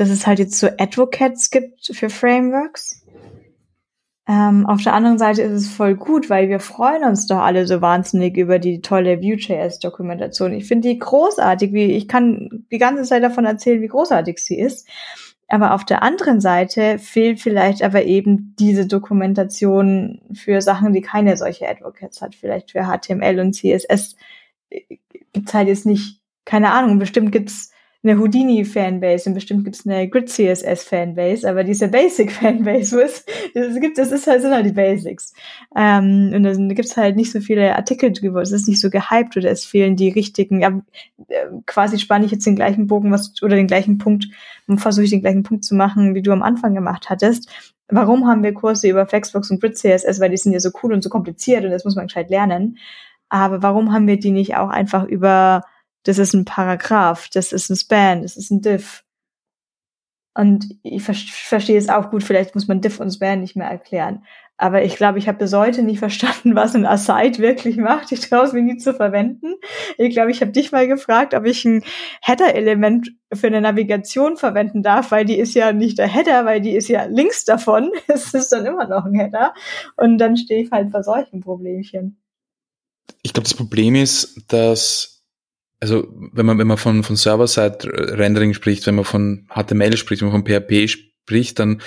dass 0.00 0.10
es 0.10 0.26
halt 0.26 0.38
jetzt 0.38 0.58
so 0.58 0.68
Advocates 0.78 1.50
gibt 1.50 1.90
für 1.92 2.10
Frameworks. 2.10 3.02
Ähm, 4.28 4.66
auf 4.66 4.82
der 4.82 4.92
anderen 4.92 5.18
Seite 5.18 5.40
ist 5.40 5.52
es 5.52 5.68
voll 5.68 5.94
gut, 5.94 6.28
weil 6.28 6.50
wir 6.50 6.60
freuen 6.60 7.04
uns 7.04 7.26
doch 7.26 7.38
alle 7.38 7.66
so 7.66 7.80
wahnsinnig 7.80 8.36
über 8.36 8.58
die 8.58 8.82
tolle 8.82 9.22
Vue.js-Dokumentation. 9.22 10.52
Ich 10.52 10.68
finde 10.68 10.88
die 10.88 10.98
großartig, 10.98 11.72
wie 11.72 11.92
ich 11.92 12.08
kann 12.08 12.66
die 12.70 12.76
ganze 12.76 13.04
Zeit 13.04 13.22
davon 13.22 13.46
erzählen, 13.46 13.80
wie 13.80 13.88
großartig 13.88 14.38
sie 14.38 14.58
ist. 14.58 14.86
Aber 15.50 15.72
auf 15.72 15.86
der 15.86 16.02
anderen 16.02 16.42
Seite 16.42 16.98
fehlt 16.98 17.40
vielleicht 17.40 17.82
aber 17.82 18.04
eben 18.04 18.54
diese 18.58 18.86
Dokumentation 18.86 20.20
für 20.34 20.60
Sachen, 20.60 20.92
die 20.92 21.00
keine 21.00 21.38
solche 21.38 21.66
Advocates 21.66 22.20
hat. 22.20 22.34
Vielleicht 22.34 22.72
für 22.72 22.84
HTML 22.84 23.40
und 23.40 23.54
CSS 23.54 24.14
gibt's 25.32 25.54
halt 25.54 25.68
jetzt 25.68 25.86
nicht, 25.86 26.20
keine 26.44 26.72
Ahnung, 26.72 26.98
bestimmt 26.98 27.32
gibt's 27.32 27.72
eine 28.04 28.16
Houdini-Fanbase 28.18 29.28
und 29.28 29.34
bestimmt 29.34 29.64
gibt's 29.64 29.84
eine 29.84 30.08
Grid-CSS-Fanbase, 30.08 31.48
aber 31.48 31.64
diese 31.64 31.88
Basic-Fanbase, 31.88 32.96
wo 32.96 33.00
es 33.00 33.26
das 33.54 33.80
gibt, 33.80 33.98
das 33.98 34.12
ist 34.12 34.26
halt, 34.28 34.42
sind 34.42 34.52
halt 34.52 34.66
die 34.66 34.72
Basics. 34.72 35.32
Ähm, 35.76 36.32
und 36.34 36.44
dann 36.44 36.68
gibt's 36.74 36.96
halt 36.96 37.16
nicht 37.16 37.32
so 37.32 37.40
viele 37.40 37.74
Artikel 37.74 38.12
drüber, 38.12 38.40
es 38.40 38.52
ist 38.52 38.68
nicht 38.68 38.80
so 38.80 38.88
gehypt 38.88 39.36
oder 39.36 39.50
es 39.50 39.64
fehlen 39.64 39.96
die 39.96 40.10
richtigen, 40.10 40.60
ja, 40.60 40.80
äh, 41.28 41.46
quasi 41.66 41.98
spanne 41.98 42.24
ich 42.24 42.30
jetzt 42.30 42.46
den 42.46 42.56
gleichen 42.56 42.86
Bogen 42.86 43.10
was, 43.10 43.42
oder 43.42 43.56
den 43.56 43.66
gleichen 43.66 43.98
Punkt 43.98 44.28
versuche 44.76 45.04
ich 45.04 45.10
den 45.10 45.22
gleichen 45.22 45.42
Punkt 45.42 45.64
zu 45.64 45.74
machen, 45.74 46.14
wie 46.14 46.22
du 46.22 46.30
am 46.30 46.42
Anfang 46.42 46.74
gemacht 46.74 47.10
hattest. 47.10 47.50
Warum 47.88 48.26
haben 48.28 48.42
wir 48.42 48.52
Kurse 48.52 48.88
über 48.88 49.06
Flexbox 49.06 49.50
und 49.50 49.60
Grid-CSS? 49.60 50.20
Weil 50.20 50.30
die 50.30 50.36
sind 50.36 50.52
ja 50.52 50.60
so 50.60 50.70
cool 50.82 50.92
und 50.92 51.02
so 51.02 51.08
kompliziert 51.08 51.64
und 51.64 51.70
das 51.70 51.84
muss 51.84 51.96
man 51.96 52.06
gescheit 52.06 52.28
lernen. 52.28 52.78
Aber 53.30 53.62
warum 53.62 53.92
haben 53.92 54.06
wir 54.06 54.18
die 54.18 54.30
nicht 54.30 54.56
auch 54.56 54.68
einfach 54.68 55.04
über 55.04 55.62
das 56.04 56.18
ist 56.18 56.34
ein 56.34 56.44
Paragraph, 56.44 57.28
das 57.32 57.52
ist 57.52 57.70
ein 57.70 57.76
Span, 57.76 58.22
das 58.22 58.36
ist 58.36 58.50
ein 58.50 58.62
Diff. 58.62 59.04
Und 60.34 60.66
ich 60.84 61.02
ver 61.02 61.14
verstehe 61.14 61.78
es 61.78 61.88
auch 61.88 62.10
gut, 62.10 62.22
vielleicht 62.22 62.54
muss 62.54 62.68
man 62.68 62.80
Diff 62.80 63.00
und 63.00 63.10
Span 63.10 63.40
nicht 63.40 63.56
mehr 63.56 63.68
erklären. 63.68 64.24
Aber 64.60 64.82
ich 64.84 64.96
glaube, 64.96 65.18
ich 65.18 65.28
habe 65.28 65.38
bis 65.38 65.52
heute 65.52 65.82
nicht 65.82 65.98
verstanden, 66.00 66.54
was 66.54 66.74
ein 66.74 66.84
Aside 66.84 67.38
wirklich 67.38 67.76
macht. 67.76 68.12
Ich 68.12 68.20
traue 68.20 68.44
es 68.44 68.52
mir 68.52 68.62
nie 68.62 68.76
zu 68.76 68.92
verwenden. 68.92 69.54
Ich 69.96 70.10
glaube, 70.10 70.32
ich 70.32 70.40
habe 70.40 70.50
dich 70.50 70.72
mal 70.72 70.86
gefragt, 70.86 71.32
ob 71.34 71.46
ich 71.46 71.64
ein 71.64 71.84
Header-Element 72.22 73.12
für 73.32 73.46
eine 73.46 73.60
Navigation 73.60 74.36
verwenden 74.36 74.82
darf, 74.82 75.12
weil 75.12 75.24
die 75.24 75.38
ist 75.38 75.54
ja 75.54 75.72
nicht 75.72 75.98
der 75.98 76.08
Header, 76.08 76.44
weil 76.44 76.60
die 76.60 76.74
ist 76.74 76.88
ja 76.88 77.04
links 77.04 77.44
davon. 77.44 77.90
Es 78.08 78.34
ist 78.34 78.52
dann 78.52 78.66
immer 78.66 78.88
noch 78.88 79.04
ein 79.04 79.14
Header. 79.14 79.54
Und 79.96 80.18
dann 80.18 80.36
stehe 80.36 80.62
ich 80.64 80.70
halt 80.72 80.90
vor 80.90 81.04
solchen 81.04 81.40
Problemchen. 81.40 82.20
Ich 83.22 83.32
glaube, 83.32 83.44
das 83.44 83.54
Problem 83.54 83.94
ist, 83.94 84.44
dass 84.48 85.17
also 85.80 86.08
wenn 86.32 86.46
man, 86.46 86.58
wenn 86.58 86.66
man 86.66 86.76
von, 86.76 87.02
von 87.02 87.16
Server-Side-Rendering 87.16 88.54
spricht, 88.54 88.86
wenn 88.86 88.96
man 88.96 89.04
von 89.04 89.46
HTML 89.54 89.96
spricht, 89.96 90.22
wenn 90.22 90.30
man 90.30 90.44
von 90.44 90.46
PHP 90.46 90.88
spricht, 90.88 91.58
dann 91.58 91.80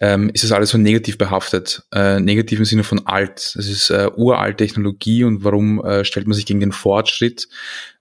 ähm, 0.00 0.30
ist 0.32 0.44
das 0.44 0.52
alles 0.52 0.70
so 0.70 0.78
negativ 0.78 1.16
behaftet. 1.16 1.82
Äh, 1.92 2.20
negativ 2.20 2.58
im 2.58 2.64
Sinne 2.64 2.84
von 2.84 3.06
alt. 3.06 3.52
Das 3.56 3.66
ist 3.66 3.90
äh, 3.90 4.10
uralt 4.14 4.58
Technologie 4.58 5.24
und 5.24 5.42
warum 5.44 5.82
äh, 5.84 6.04
stellt 6.04 6.26
man 6.26 6.34
sich 6.34 6.46
gegen 6.46 6.60
den 6.60 6.72
Fortschritt? 6.72 7.48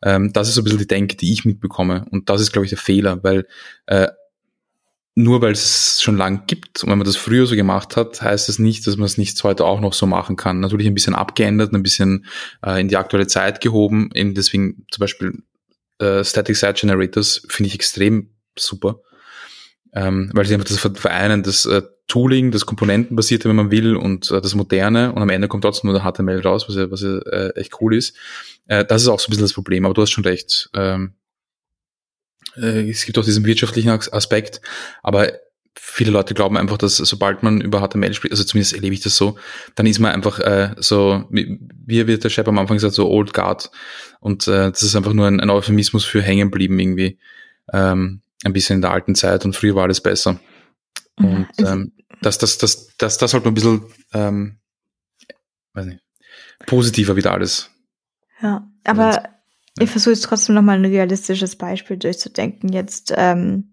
Ähm, 0.02 0.34
das 0.34 0.50
ist 0.50 0.56
so 0.56 0.62
ein 0.62 0.66
bisschen 0.66 0.80
die 0.80 0.88
Denke, 0.88 1.16
die 1.16 1.32
ich 1.32 1.46
mitbekomme. 1.46 2.06
Und 2.12 2.30
das 2.30 2.42
ist, 2.42 2.52
glaube 2.52 2.66
ich, 2.66 2.70
der 2.70 2.78
Fehler, 2.78 3.24
weil 3.24 3.48
äh, 3.88 4.08
nur 5.16 5.42
weil 5.42 5.54
es 5.54 6.02
schon 6.02 6.18
lang 6.18 6.46
gibt 6.46 6.84
und 6.84 6.90
wenn 6.90 6.98
man 6.98 7.06
das 7.06 7.16
früher 7.16 7.46
so 7.46 7.56
gemacht 7.56 7.96
hat, 7.96 8.22
heißt 8.22 8.50
das 8.50 8.60
nicht, 8.60 8.86
dass 8.86 8.98
man 8.98 9.06
es 9.06 9.18
nicht 9.18 9.42
heute 9.44 9.64
auch 9.64 9.80
noch 9.80 9.94
so 9.94 10.06
machen 10.06 10.36
kann. 10.36 10.60
Natürlich 10.60 10.88
ein 10.88 10.94
bisschen 10.94 11.16
abgeändert, 11.16 11.74
ein 11.74 11.84
bisschen 11.84 12.26
äh, 12.66 12.82
in 12.82 12.90
die 12.90 12.98
aktuelle 12.98 13.26
Zeit 13.26 13.62
gehoben. 13.62 14.10
Eben 14.14 14.34
deswegen 14.34 14.86
zum 14.92 15.00
Beispiel 15.00 15.44
äh, 16.00 16.24
Static 16.26 16.58
Site 16.58 16.74
Generators 16.74 17.48
finde 17.48 17.70
ich 17.70 17.76
extrem 17.76 18.32
super, 18.60 19.00
ähm, 19.94 20.32
weil 20.34 20.46
sie 20.46 20.54
einfach 20.54 20.68
das 20.68 20.80
vereinen, 20.80 21.44
das 21.44 21.66
äh, 21.66 21.82
Tooling, 22.08 22.52
das 22.52 22.66
Komponentenbasierte, 22.66 23.48
wenn 23.48 23.56
man 23.56 23.72
will, 23.72 23.96
und 23.96 24.30
äh, 24.32 24.42
das 24.42 24.54
Moderne 24.54 25.14
und 25.14 25.22
am 25.22 25.30
Ende 25.30 25.48
kommt 25.48 25.64
trotzdem 25.64 25.90
nur 25.90 26.00
der 26.00 26.12
HTML 26.12 26.42
raus, 26.42 26.66
was 26.68 26.76
ja, 26.76 26.92
was 26.92 27.02
ja 27.02 27.18
äh, 27.20 27.50
echt 27.56 27.82
cool 27.82 27.96
ist. 27.96 28.18
Äh, 28.68 28.84
das 28.84 29.02
ist 29.02 29.08
auch 29.08 29.20
so 29.20 29.28
ein 29.28 29.32
bisschen 29.32 29.46
das 29.46 29.54
Problem, 29.54 29.86
aber 29.86 29.94
du 29.94 30.02
hast 30.02 30.12
schon 30.12 30.26
recht. 30.26 30.70
Ähm, 30.74 31.14
äh, 32.58 32.90
es 32.90 33.06
gibt 33.06 33.18
auch 33.18 33.26
diesen 33.26 33.46
wirtschaftlichen 33.46 33.90
Aspekt, 33.90 34.62
aber 35.04 35.32
viele 35.78 36.12
Leute 36.12 36.34
glauben 36.34 36.58
einfach, 36.58 36.78
dass 36.78 36.98
sobald 36.98 37.44
man 37.44 37.62
über 37.62 37.86
HTML 37.86 38.14
spricht, 38.14 38.32
also 38.32 38.44
zumindest 38.44 38.74
erlebe 38.74 38.94
ich 38.94 39.02
das 39.02 39.18
so, 39.18 39.38
dann 39.76 39.86
ist 39.86 40.00
man 40.00 40.12
einfach 40.12 40.40
äh, 40.40 40.74
so, 40.78 41.26
wie 41.30 42.08
wird 42.08 42.24
der 42.24 42.30
Chef 42.30 42.48
am 42.48 42.58
Anfang 42.58 42.78
gesagt, 42.78 42.94
so 42.94 43.10
Old 43.10 43.34
Guard. 43.34 43.72
Und 44.20 44.48
äh, 44.48 44.72
das 44.72 44.84
ist 44.84 44.96
einfach 44.96 45.14
nur 45.14 45.28
ein, 45.28 45.40
ein 45.40 45.50
Euphemismus 45.50 46.06
für 46.06 46.22
hängen 46.22 46.50
blieben 46.50 46.80
irgendwie. 46.80 47.20
Ähm, 47.72 48.22
ein 48.44 48.54
bisschen 48.54 48.78
in 48.78 48.82
der 48.82 48.92
alten 48.92 49.16
Zeit 49.16 49.44
und 49.46 49.56
früher 49.56 49.76
war 49.76 49.84
alles 49.84 50.02
besser. 50.02 50.40
Und 51.18 51.48
ähm, 51.60 51.94
das, 52.22 52.38
das, 52.38 52.58
das, 52.58 52.96
das, 52.98 53.18
das 53.18 53.32
sollte 53.32 53.46
man 53.46 53.52
ein 53.52 53.56
bisschen, 53.56 53.84
ähm, 54.14 54.58
weiß 55.74 55.86
nicht, 55.86 56.02
positiver 56.66 57.16
wieder 57.16 57.32
alles. 57.32 57.70
Ja, 58.42 58.68
aber 58.84 59.24
ich 59.80 59.90
versuche 59.90 60.14
jetzt 60.14 60.24
trotzdem 60.24 60.56
nochmal 60.56 60.78
ein 60.78 60.86
realistisches 60.86 61.58
Beispiel 61.58 61.98
durchzudenken. 61.98 62.70
Jetzt, 62.72 63.14
ähm, 63.16 63.72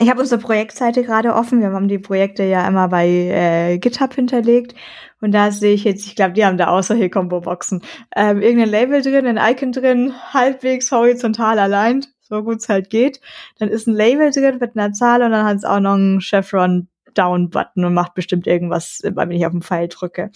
ich 0.00 0.08
habe 0.08 0.20
unsere 0.20 0.40
Projektseite 0.40 1.02
gerade 1.02 1.34
offen. 1.34 1.60
Wir 1.60 1.70
haben 1.72 1.88
die 1.88 1.98
Projekte 1.98 2.42
ja 2.44 2.66
immer 2.66 2.88
bei 2.88 3.06
äh, 3.06 3.78
GitHub 3.78 4.14
hinterlegt. 4.14 4.74
Und 5.20 5.32
da 5.32 5.52
sehe 5.52 5.74
ich 5.74 5.84
jetzt, 5.84 6.06
ich 6.06 6.16
glaube, 6.16 6.32
die 6.32 6.44
haben 6.44 6.56
da 6.56 6.68
außer 6.68 6.94
hier 6.94 7.10
Combo-Boxen. 7.10 7.82
Ähm, 8.16 8.40
irgendein 8.40 8.70
Label 8.70 9.02
drin, 9.02 9.26
ein 9.26 9.52
Icon 9.52 9.72
drin, 9.72 10.14
halbwegs 10.32 10.90
horizontal 10.90 11.58
allein, 11.58 12.06
so 12.20 12.42
gut 12.42 12.58
es 12.58 12.68
halt 12.68 12.90
geht. 12.90 13.20
Dann 13.58 13.68
ist 13.68 13.86
ein 13.86 13.94
Label 13.94 14.30
drin 14.30 14.58
mit 14.58 14.76
einer 14.76 14.92
Zahl 14.92 15.22
und 15.22 15.30
dann 15.30 15.44
hat 15.44 15.58
es 15.58 15.64
auch 15.64 15.80
noch 15.80 15.94
ein 15.94 16.20
Chevron 16.20 16.88
Down-Button 17.14 17.84
und 17.84 17.94
macht 17.94 18.14
bestimmt 18.14 18.46
irgendwas, 18.46 19.00
wenn 19.02 19.30
ich 19.30 19.46
auf 19.46 19.52
den 19.52 19.62
Pfeil 19.62 19.88
drücke. 19.88 20.30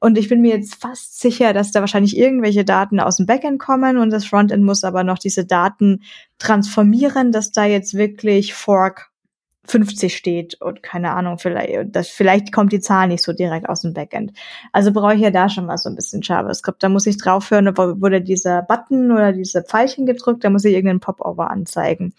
Und 0.00 0.18
ich 0.18 0.28
bin 0.28 0.40
mir 0.40 0.56
jetzt 0.56 0.74
fast 0.74 1.20
sicher, 1.20 1.52
dass 1.52 1.72
da 1.72 1.80
wahrscheinlich 1.80 2.16
irgendwelche 2.16 2.64
Daten 2.64 3.00
aus 3.00 3.16
dem 3.16 3.26
Backend 3.26 3.60
kommen 3.60 3.98
und 3.98 4.10
das 4.10 4.24
Frontend 4.24 4.64
muss 4.64 4.84
aber 4.84 5.04
noch 5.04 5.18
diese 5.18 5.46
Daten 5.46 6.02
transformieren, 6.38 7.32
dass 7.32 7.52
da 7.52 7.64
jetzt 7.64 7.94
wirklich 7.94 8.54
Fork 8.54 9.11
50 9.64 10.16
steht 10.16 10.60
und 10.60 10.82
keine 10.82 11.12
Ahnung, 11.12 11.38
vielleicht, 11.38 11.94
das, 11.94 12.08
vielleicht 12.08 12.52
kommt 12.52 12.72
die 12.72 12.80
Zahl 12.80 13.06
nicht 13.06 13.22
so 13.22 13.32
direkt 13.32 13.68
aus 13.68 13.82
dem 13.82 13.94
Backend. 13.94 14.32
Also 14.72 14.92
brauche 14.92 15.14
ich 15.14 15.20
ja 15.20 15.30
da 15.30 15.48
schon 15.48 15.66
mal 15.66 15.78
so 15.78 15.88
ein 15.88 15.94
bisschen 15.94 16.20
JavaScript. 16.20 16.82
Da 16.82 16.88
muss 16.88 17.06
ich 17.06 17.16
draufhören, 17.16 17.76
wurde 17.76 18.20
dieser 18.20 18.62
Button 18.62 19.12
oder 19.12 19.32
diese 19.32 19.62
Pfeilchen 19.62 20.04
gedrückt, 20.04 20.42
da 20.42 20.50
muss 20.50 20.64
ich 20.64 20.74
irgendeinen 20.74 20.98
Popover 20.98 21.50
anzeigen. 21.50 22.12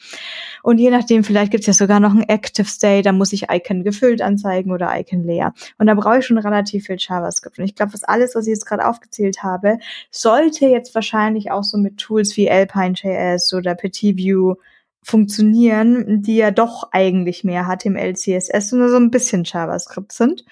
Und 0.63 0.77
je 0.77 0.89
nachdem, 0.89 1.25
vielleicht 1.25 1.51
gibt 1.51 1.63
es 1.63 1.67
ja 1.67 1.73
sogar 1.73 1.99
noch 1.99 2.13
ein 2.13 2.23
Active 2.23 2.67
State, 2.67 3.03
da 3.03 3.11
muss 3.11 3.33
ich 3.33 3.49
Icon 3.51 3.83
gefüllt 3.83 4.21
anzeigen 4.21 4.71
oder 4.71 4.97
Icon 4.97 5.23
leer. 5.23 5.53
Und 5.77 5.87
da 5.87 5.95
brauche 5.95 6.19
ich 6.19 6.25
schon 6.25 6.37
relativ 6.37 6.85
viel 6.85 6.97
JavaScript. 6.97 7.59
Und 7.59 7.65
ich 7.65 7.75
glaube, 7.75 7.93
was 7.93 8.05
alles, 8.05 8.35
was 8.35 8.47
ich 8.47 8.51
jetzt 8.51 8.65
gerade 8.65 8.87
aufgezählt 8.87 9.43
habe, 9.43 9.79
sollte 10.11 10.67
jetzt 10.67 10.95
wahrscheinlich 10.95 11.51
auch 11.51 11.63
so 11.63 11.77
mit 11.77 11.97
Tools 11.97 12.37
wie 12.37 12.49
Alpine.js 12.49 13.53
oder 13.53 13.75
Petit 13.75 14.15
View 14.15 14.55
funktionieren, 15.03 16.21
die 16.21 16.37
ja 16.37 16.51
doch 16.51 16.89
eigentlich 16.91 17.43
mehr 17.43 17.67
HTML, 17.67 18.15
CSS 18.15 18.73
und 18.73 18.89
so 18.89 18.95
ein 18.97 19.11
bisschen 19.11 19.43
JavaScript 19.43 20.11
sind. 20.11 20.45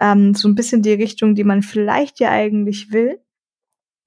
Ähm, 0.00 0.34
so 0.34 0.48
ein 0.48 0.54
bisschen 0.54 0.82
die 0.82 0.92
Richtung, 0.92 1.34
die 1.34 1.44
man 1.44 1.62
vielleicht 1.62 2.20
ja 2.20 2.30
eigentlich 2.30 2.92
will. 2.92 3.20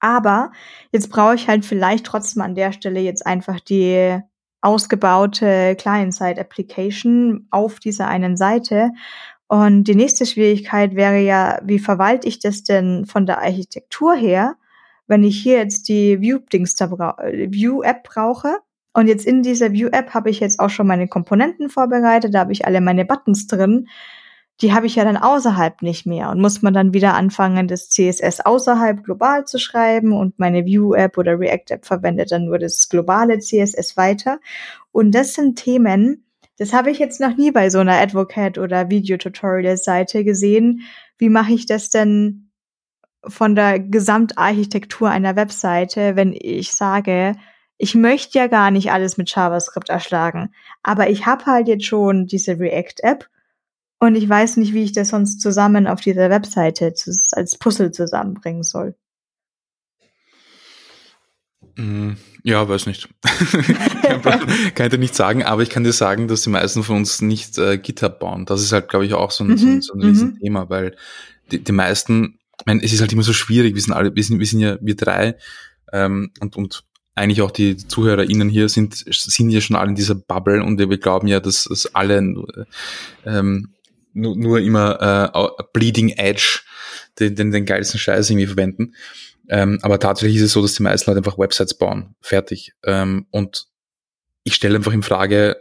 Aber 0.00 0.52
jetzt 0.92 1.10
brauche 1.10 1.34
ich 1.34 1.48
halt 1.48 1.64
vielleicht 1.64 2.06
trotzdem 2.06 2.42
an 2.42 2.54
der 2.54 2.72
Stelle 2.72 3.00
jetzt 3.00 3.26
einfach 3.26 3.60
die 3.60 4.18
ausgebaute 4.62 5.76
Client-Side-Application 5.76 7.46
auf 7.50 7.80
dieser 7.80 8.08
einen 8.08 8.36
Seite. 8.36 8.90
Und 9.48 9.84
die 9.84 9.94
nächste 9.94 10.26
Schwierigkeit 10.26 10.94
wäre 10.94 11.18
ja, 11.20 11.60
wie 11.64 11.78
verwalte 11.78 12.28
ich 12.28 12.38
das 12.38 12.62
denn 12.62 13.04
von 13.04 13.26
der 13.26 13.38
Architektur 13.38 14.14
her, 14.14 14.56
wenn 15.06 15.24
ich 15.24 15.42
hier 15.42 15.56
jetzt 15.56 15.88
die 15.88 16.20
View-Dings 16.20 16.76
da 16.76 16.90
View-App 16.90 18.04
brauche 18.04 18.58
und 18.92 19.06
jetzt 19.06 19.26
in 19.26 19.42
dieser 19.42 19.72
View-App 19.72 20.14
habe 20.14 20.30
ich 20.30 20.40
jetzt 20.40 20.58
auch 20.58 20.70
schon 20.70 20.86
meine 20.86 21.08
Komponenten 21.08 21.70
vorbereitet, 21.70 22.34
da 22.34 22.40
habe 22.40 22.52
ich 22.52 22.66
alle 22.66 22.80
meine 22.80 23.04
Buttons 23.04 23.46
drin. 23.46 23.88
Die 24.60 24.74
habe 24.74 24.86
ich 24.86 24.96
ja 24.96 25.04
dann 25.04 25.16
außerhalb 25.16 25.80
nicht 25.80 26.04
mehr 26.04 26.28
und 26.30 26.40
muss 26.40 26.60
man 26.60 26.74
dann 26.74 26.92
wieder 26.92 27.14
anfangen, 27.14 27.66
das 27.66 27.88
CSS 27.88 28.40
außerhalb 28.40 29.02
global 29.04 29.46
zu 29.46 29.58
schreiben 29.58 30.12
und 30.12 30.38
meine 30.38 30.66
View-App 30.66 31.16
oder 31.16 31.38
React-App 31.38 31.86
verwendet 31.86 32.30
dann 32.30 32.44
nur 32.44 32.58
das 32.58 32.88
globale 32.90 33.38
CSS 33.38 33.96
weiter. 33.96 34.38
Und 34.92 35.14
das 35.14 35.32
sind 35.32 35.56
Themen, 35.56 36.26
das 36.60 36.74
habe 36.74 36.90
ich 36.90 36.98
jetzt 36.98 37.22
noch 37.22 37.38
nie 37.38 37.52
bei 37.52 37.70
so 37.70 37.78
einer 37.78 37.98
Advocate 37.98 38.58
oder 38.58 38.90
Video-Tutorial-Seite 38.90 40.24
gesehen. 40.24 40.82
Wie 41.16 41.30
mache 41.30 41.54
ich 41.54 41.64
das 41.64 41.88
denn 41.88 42.50
von 43.26 43.54
der 43.54 43.80
Gesamtarchitektur 43.80 45.08
einer 45.08 45.36
Webseite, 45.36 46.16
wenn 46.16 46.34
ich 46.38 46.72
sage, 46.72 47.34
ich 47.82 47.94
möchte 47.94 48.38
ja 48.38 48.46
gar 48.46 48.70
nicht 48.70 48.92
alles 48.92 49.16
mit 49.16 49.34
JavaScript 49.34 49.88
erschlagen, 49.88 50.52
aber 50.82 51.08
ich 51.08 51.24
habe 51.24 51.46
halt 51.46 51.66
jetzt 51.66 51.86
schon 51.86 52.26
diese 52.26 52.60
React-App 52.60 53.26
und 53.98 54.16
ich 54.16 54.28
weiß 54.28 54.58
nicht, 54.58 54.74
wie 54.74 54.84
ich 54.84 54.92
das 54.92 55.08
sonst 55.08 55.40
zusammen 55.40 55.86
auf 55.86 56.02
dieser 56.02 56.28
Webseite 56.28 56.92
als 57.32 57.58
Puzzle 57.58 57.90
zusammenbringen 57.90 58.64
soll. 58.64 58.94
Mm, 61.76 62.12
ja, 62.42 62.68
weiß 62.68 62.84
nicht. 62.84 63.08
kann 64.74 64.86
ich 64.86 64.90
dir 64.90 64.98
nicht 64.98 65.14
sagen, 65.14 65.42
aber 65.42 65.62
ich 65.62 65.70
kann 65.70 65.82
dir 65.82 65.94
sagen, 65.94 66.28
dass 66.28 66.42
die 66.42 66.50
meisten 66.50 66.82
von 66.82 66.96
uns 66.96 67.22
nicht 67.22 67.56
äh, 67.56 67.78
GitHub 67.78 68.18
bauen. 68.18 68.44
Das 68.44 68.60
ist 68.60 68.72
halt, 68.72 68.90
glaube 68.90 69.06
ich, 69.06 69.14
auch 69.14 69.30
so 69.30 69.44
ein, 69.44 69.52
mhm. 69.52 69.56
so 69.56 69.66
ein, 69.66 69.80
so 69.80 69.94
ein 69.94 70.02
Riesenthema, 70.02 70.68
weil 70.68 70.96
die, 71.50 71.64
die 71.64 71.72
meisten, 71.72 72.38
ich 72.58 72.66
meine, 72.66 72.82
es 72.82 72.92
ist 72.92 73.00
halt 73.00 73.12
immer 73.14 73.22
so 73.22 73.32
schwierig, 73.32 73.74
wir 73.74 73.80
sind 73.80 73.94
alle, 73.94 74.14
wir 74.14 74.22
sind, 74.22 74.38
wir 74.38 74.46
sind 74.46 74.60
ja, 74.60 74.76
wir 74.82 74.96
drei, 74.96 75.36
ähm, 75.92 76.30
und, 76.40 76.56
und 76.56 76.84
eigentlich 77.20 77.42
auch 77.42 77.50
die 77.50 77.76
ZuhörerInnen 77.76 78.48
hier 78.48 78.68
sind, 78.68 79.04
sind 79.08 79.50
ja 79.50 79.60
schon 79.60 79.76
alle 79.76 79.90
in 79.90 79.94
dieser 79.94 80.14
Bubble 80.14 80.62
und 80.64 80.78
wir 80.78 80.98
glauben 80.98 81.28
ja, 81.28 81.38
dass, 81.40 81.64
dass 81.64 81.94
alle 81.94 82.18
ähm, 83.26 83.74
nur, 84.12 84.36
nur 84.36 84.58
immer 84.60 85.32
äh, 85.34 85.64
Bleeding 85.72 86.10
Edge 86.10 86.60
den, 87.18 87.36
den, 87.36 87.50
den 87.50 87.66
geilsten 87.66 88.00
Scheiß 88.00 88.30
irgendwie 88.30 88.46
verwenden. 88.46 88.94
Ähm, 89.48 89.78
aber 89.82 89.98
tatsächlich 89.98 90.36
ist 90.36 90.44
es 90.44 90.52
so, 90.52 90.62
dass 90.62 90.74
die 90.74 90.82
meisten 90.82 91.10
Leute 91.10 91.18
einfach 91.18 91.38
Websites 91.38 91.74
bauen. 91.74 92.14
Fertig. 92.20 92.72
Ähm, 92.84 93.26
und 93.30 93.66
ich 94.44 94.54
stelle 94.54 94.76
einfach 94.76 94.92
in 94.92 95.02
Frage, 95.02 95.56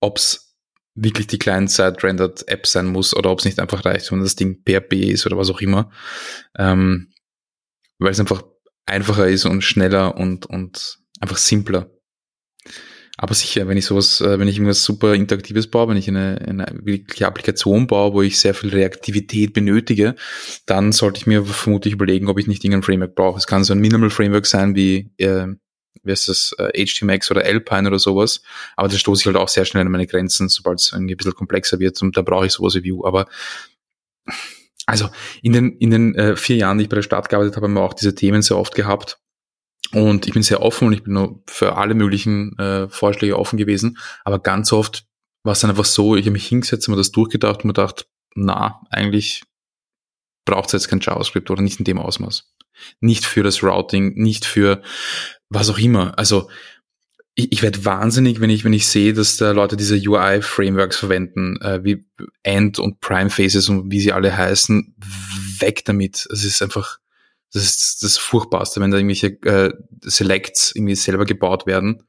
ob 0.00 0.18
es 0.18 0.56
wirklich 0.94 1.26
die 1.26 1.38
Client-Side-Rendered 1.38 2.48
App 2.48 2.66
sein 2.66 2.86
muss 2.86 3.14
oder 3.14 3.30
ob 3.30 3.38
es 3.38 3.44
nicht 3.44 3.58
einfach 3.58 3.84
reicht, 3.84 4.12
wenn 4.12 4.20
das 4.20 4.36
Ding 4.36 4.62
PHP 4.64 4.92
ist 5.10 5.26
oder 5.26 5.36
was 5.36 5.50
auch 5.50 5.60
immer. 5.60 5.90
Ähm, 6.56 7.12
weil 7.98 8.12
es 8.12 8.20
einfach 8.20 8.42
einfacher 8.86 9.28
ist 9.28 9.44
und 9.44 9.62
schneller 9.62 10.16
und, 10.16 10.46
und 10.46 10.98
einfach 11.20 11.36
simpler. 11.36 11.90
Aber 13.18 13.34
sicher, 13.34 13.68
wenn 13.68 13.76
ich 13.76 13.84
sowas, 13.84 14.20
äh, 14.20 14.38
wenn 14.38 14.48
ich 14.48 14.56
irgendwas 14.56 14.84
super 14.84 15.14
Interaktives 15.14 15.68
baue, 15.68 15.88
wenn 15.88 15.96
ich 15.96 16.08
eine, 16.08 16.40
eine 16.46 16.66
wirkliche 16.82 17.26
Applikation 17.26 17.86
baue, 17.86 18.14
wo 18.14 18.22
ich 18.22 18.40
sehr 18.40 18.54
viel 18.54 18.70
Reaktivität 18.70 19.52
benötige, 19.52 20.16
dann 20.66 20.92
sollte 20.92 21.18
ich 21.18 21.26
mir 21.26 21.44
vermutlich 21.44 21.94
überlegen, 21.94 22.28
ob 22.28 22.38
ich 22.38 22.46
nicht 22.46 22.64
irgendein 22.64 22.82
Framework 22.82 23.14
brauche. 23.14 23.38
Es 23.38 23.46
kann 23.46 23.64
so 23.64 23.74
ein 23.74 23.80
Minimal 23.80 24.10
Framework 24.10 24.46
sein 24.46 24.74
wie, 24.74 25.12
äh, 25.18 25.46
wie 26.02 26.10
heißt 26.10 26.28
das, 26.28 26.54
äh, 26.58 26.84
HTMX 26.84 27.30
oder 27.30 27.44
Alpine 27.44 27.86
oder 27.86 27.98
sowas. 27.98 28.42
Aber 28.76 28.88
da 28.88 28.96
stoße 28.96 29.20
ich 29.20 29.26
halt 29.26 29.36
auch 29.36 29.48
sehr 29.48 29.66
schnell 29.66 29.82
an 29.84 29.92
meine 29.92 30.06
Grenzen, 30.06 30.48
sobald 30.48 30.80
es 30.80 30.92
ein 30.92 31.06
bisschen 31.06 31.34
komplexer 31.34 31.78
wird 31.78 32.00
und 32.02 32.16
da 32.16 32.22
brauche 32.22 32.46
ich 32.46 32.52
sowas 32.52 32.74
wie 32.74 32.90
Vue. 32.90 33.06
Aber 33.06 33.28
also 34.86 35.08
in 35.42 35.52
den, 35.52 35.76
in 35.78 35.90
den 35.90 36.14
äh, 36.14 36.36
vier 36.36 36.56
Jahren, 36.56 36.78
die 36.78 36.84
ich 36.84 36.90
bei 36.90 36.96
der 36.96 37.02
Stadt 37.02 37.28
gearbeitet 37.28 37.56
habe, 37.56 37.66
haben 37.66 37.74
wir 37.74 37.82
auch 37.82 37.94
diese 37.94 38.14
Themen 38.14 38.42
sehr 38.42 38.56
oft 38.56 38.74
gehabt. 38.74 39.18
Und 39.92 40.26
ich 40.26 40.32
bin 40.32 40.42
sehr 40.42 40.62
offen 40.62 40.88
und 40.88 40.92
ich 40.94 41.02
bin 41.02 41.14
nur 41.14 41.42
für 41.46 41.76
alle 41.76 41.94
möglichen 41.94 42.58
äh, 42.58 42.88
Vorschläge 42.88 43.38
offen 43.38 43.58
gewesen. 43.58 43.98
Aber 44.24 44.38
ganz 44.38 44.72
oft 44.72 45.04
war 45.44 45.52
es 45.52 45.60
dann 45.60 45.70
einfach 45.70 45.84
so, 45.84 46.16
ich 46.16 46.24
habe 46.24 46.32
mich 46.32 46.46
hingesetzt, 46.46 46.88
mir 46.88 46.96
das 46.96 47.12
durchgedacht 47.12 47.58
und 47.58 47.64
mir 47.66 47.74
gedacht, 47.74 48.06
na, 48.34 48.80
eigentlich 48.90 49.42
braucht 50.44 50.66
es 50.66 50.72
jetzt 50.72 50.88
kein 50.88 51.00
JavaScript 51.00 51.50
oder 51.50 51.62
nicht 51.62 51.78
in 51.78 51.84
dem 51.84 51.98
Ausmaß. 51.98 52.52
Nicht 53.00 53.26
für 53.26 53.42
das 53.42 53.62
Routing, 53.62 54.14
nicht 54.14 54.44
für 54.44 54.82
was 55.50 55.68
auch 55.68 55.78
immer. 55.78 56.18
Also 56.18 56.48
ich, 57.34 57.52
ich 57.52 57.62
werde 57.62 57.84
wahnsinnig, 57.84 58.40
wenn 58.40 58.50
ich, 58.50 58.64
wenn 58.64 58.72
ich 58.72 58.86
sehe, 58.86 59.14
dass 59.14 59.36
da 59.36 59.52
Leute 59.52 59.76
diese 59.76 59.96
UI-Frameworks 59.96 60.96
verwenden, 60.96 61.60
äh, 61.60 61.82
wie 61.82 62.04
End 62.42 62.78
und 62.78 63.00
Prime 63.00 63.30
Faces 63.30 63.68
und 63.68 63.90
wie 63.90 64.00
sie 64.00 64.12
alle 64.12 64.36
heißen, 64.36 64.94
weg 65.58 65.84
damit. 65.84 66.26
Es 66.30 66.44
ist 66.44 66.62
einfach, 66.62 66.98
das 67.52 67.64
ist 67.64 68.02
das 68.02 68.18
Furchtbarste, 68.18 68.80
wenn 68.80 68.90
da 68.90 68.98
irgendwelche 68.98 69.28
äh, 69.42 69.72
Selects 70.02 70.72
irgendwie 70.74 70.94
selber 70.94 71.24
gebaut 71.24 71.66
werden. 71.66 72.06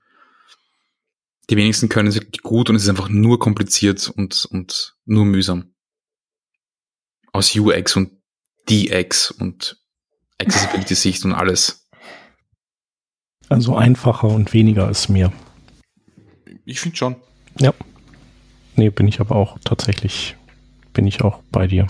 Die 1.50 1.58
wenigsten 1.58 1.90
können 1.90 2.08
es 2.08 2.20
gut 2.42 2.70
und 2.70 2.76
es 2.76 2.84
ist 2.84 2.90
einfach 2.90 3.10
nur 3.10 3.40
kompliziert 3.40 4.10
und, 4.10 4.46
und 4.46 4.96
nur 5.06 5.26
mühsam. 5.26 5.74
Aus 7.32 7.56
UX 7.56 7.96
und 7.96 8.12
DX 8.70 9.32
und 9.32 9.78
Accessibility-Sicht 10.40 11.26
und 11.26 11.34
alles. 11.34 11.83
Also 13.50 13.76
einfacher 13.76 14.28
und 14.28 14.54
weniger 14.54 14.90
ist 14.90 15.10
mehr. 15.10 15.32
Ich 16.66 16.80
finde 16.80 16.98
schon. 16.98 17.16
Ja. 17.60 17.74
Nee, 18.76 18.90
bin 18.90 19.08
ich 19.08 19.20
aber 19.20 19.36
auch 19.36 19.58
tatsächlich, 19.64 20.36
bin 20.94 21.06
ich 21.06 21.22
auch 21.22 21.40
bei 21.52 21.68
dir 21.68 21.88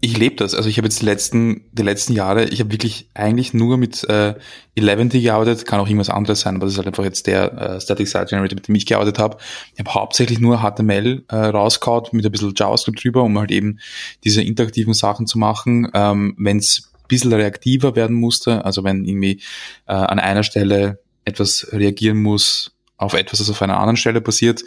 ich 0.00 0.16
lebe 0.16 0.36
das. 0.36 0.54
Also 0.54 0.68
ich 0.68 0.78
habe 0.78 0.86
jetzt 0.86 1.00
die 1.00 1.04
letzten, 1.04 1.62
die 1.72 1.82
letzten 1.82 2.12
Jahre, 2.12 2.44
ich 2.44 2.60
habe 2.60 2.70
wirklich 2.70 3.08
eigentlich 3.14 3.52
nur 3.52 3.76
mit 3.78 4.04
äh, 4.08 4.34
Eleventy 4.76 5.20
gearbeitet, 5.20 5.66
kann 5.66 5.80
auch 5.80 5.88
irgendwas 5.88 6.10
anderes 6.10 6.40
sein, 6.40 6.56
aber 6.56 6.66
das 6.66 6.74
ist 6.74 6.78
halt 6.78 6.86
einfach 6.86 7.04
jetzt 7.04 7.26
der 7.26 7.52
äh, 7.52 7.80
Static 7.80 8.06
Site 8.06 8.26
Generator, 8.26 8.54
mit 8.54 8.68
dem 8.68 8.74
ich 8.76 8.86
gearbeitet 8.86 9.18
habe. 9.18 9.38
Ich 9.74 9.80
habe 9.80 9.92
hauptsächlich 9.92 10.38
nur 10.38 10.58
HTML 10.58 11.24
äh, 11.28 11.36
rausgehaut 11.36 12.12
mit 12.12 12.24
ein 12.24 12.30
bisschen 12.30 12.54
JavaScript 12.56 13.02
drüber, 13.02 13.24
um 13.24 13.36
halt 13.38 13.50
eben 13.50 13.80
diese 14.22 14.42
interaktiven 14.42 14.94
Sachen 14.94 15.26
zu 15.26 15.38
machen. 15.38 15.90
Ähm, 15.94 16.36
wenn 16.38 16.58
es 16.58 16.92
bisschen 17.08 17.32
reaktiver 17.32 17.96
werden 17.96 18.16
musste, 18.16 18.64
also 18.64 18.84
wenn 18.84 19.04
irgendwie 19.04 19.42
äh, 19.86 19.92
an 19.92 20.18
einer 20.18 20.42
Stelle 20.42 21.00
etwas 21.24 21.68
reagieren 21.72 22.22
muss 22.22 22.76
auf 22.96 23.14
etwas, 23.14 23.38
das 23.38 23.50
auf 23.50 23.62
einer 23.62 23.78
anderen 23.78 23.96
Stelle 23.96 24.20
passiert, 24.20 24.62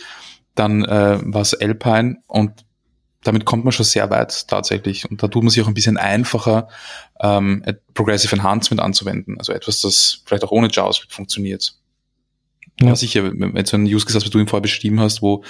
dann 0.56 0.84
äh, 0.84 1.20
war 1.22 1.42
es 1.42 1.54
Alpine 1.54 2.18
und 2.28 2.66
damit 3.24 3.46
kommt 3.46 3.64
man 3.64 3.72
schon 3.72 3.86
sehr 3.86 4.10
weit 4.10 4.48
tatsächlich. 4.48 5.10
Und 5.10 5.22
da 5.22 5.28
tut 5.28 5.44
man 5.44 5.52
sich 5.52 5.62
auch 5.62 5.68
ein 5.68 5.74
bisschen 5.74 5.98
einfacher, 5.98 6.68
ähm, 7.22 7.64
Progressive 7.94 8.36
Enhancement 8.36 8.82
anzuwenden. 8.82 9.38
Also 9.38 9.54
etwas, 9.54 9.82
das 9.82 10.24
vielleicht 10.26 10.44
auch 10.44 10.52
ohne 10.52 10.70
JavaScript 10.72 11.14
funktioniert. 11.14 11.76
Ja, 12.80 12.88
ja 12.88 12.96
sicher, 12.96 13.32
wenn, 13.32 13.66
so 13.66 13.78
ein 13.78 13.86
Use 13.86 14.06
Case 14.06 14.26
wie 14.26 14.30
du 14.30 14.40
ihn 14.40 14.48
vorher 14.48 14.62
beschrieben 14.62 15.00
hast, 15.00 15.22
wo 15.22 15.44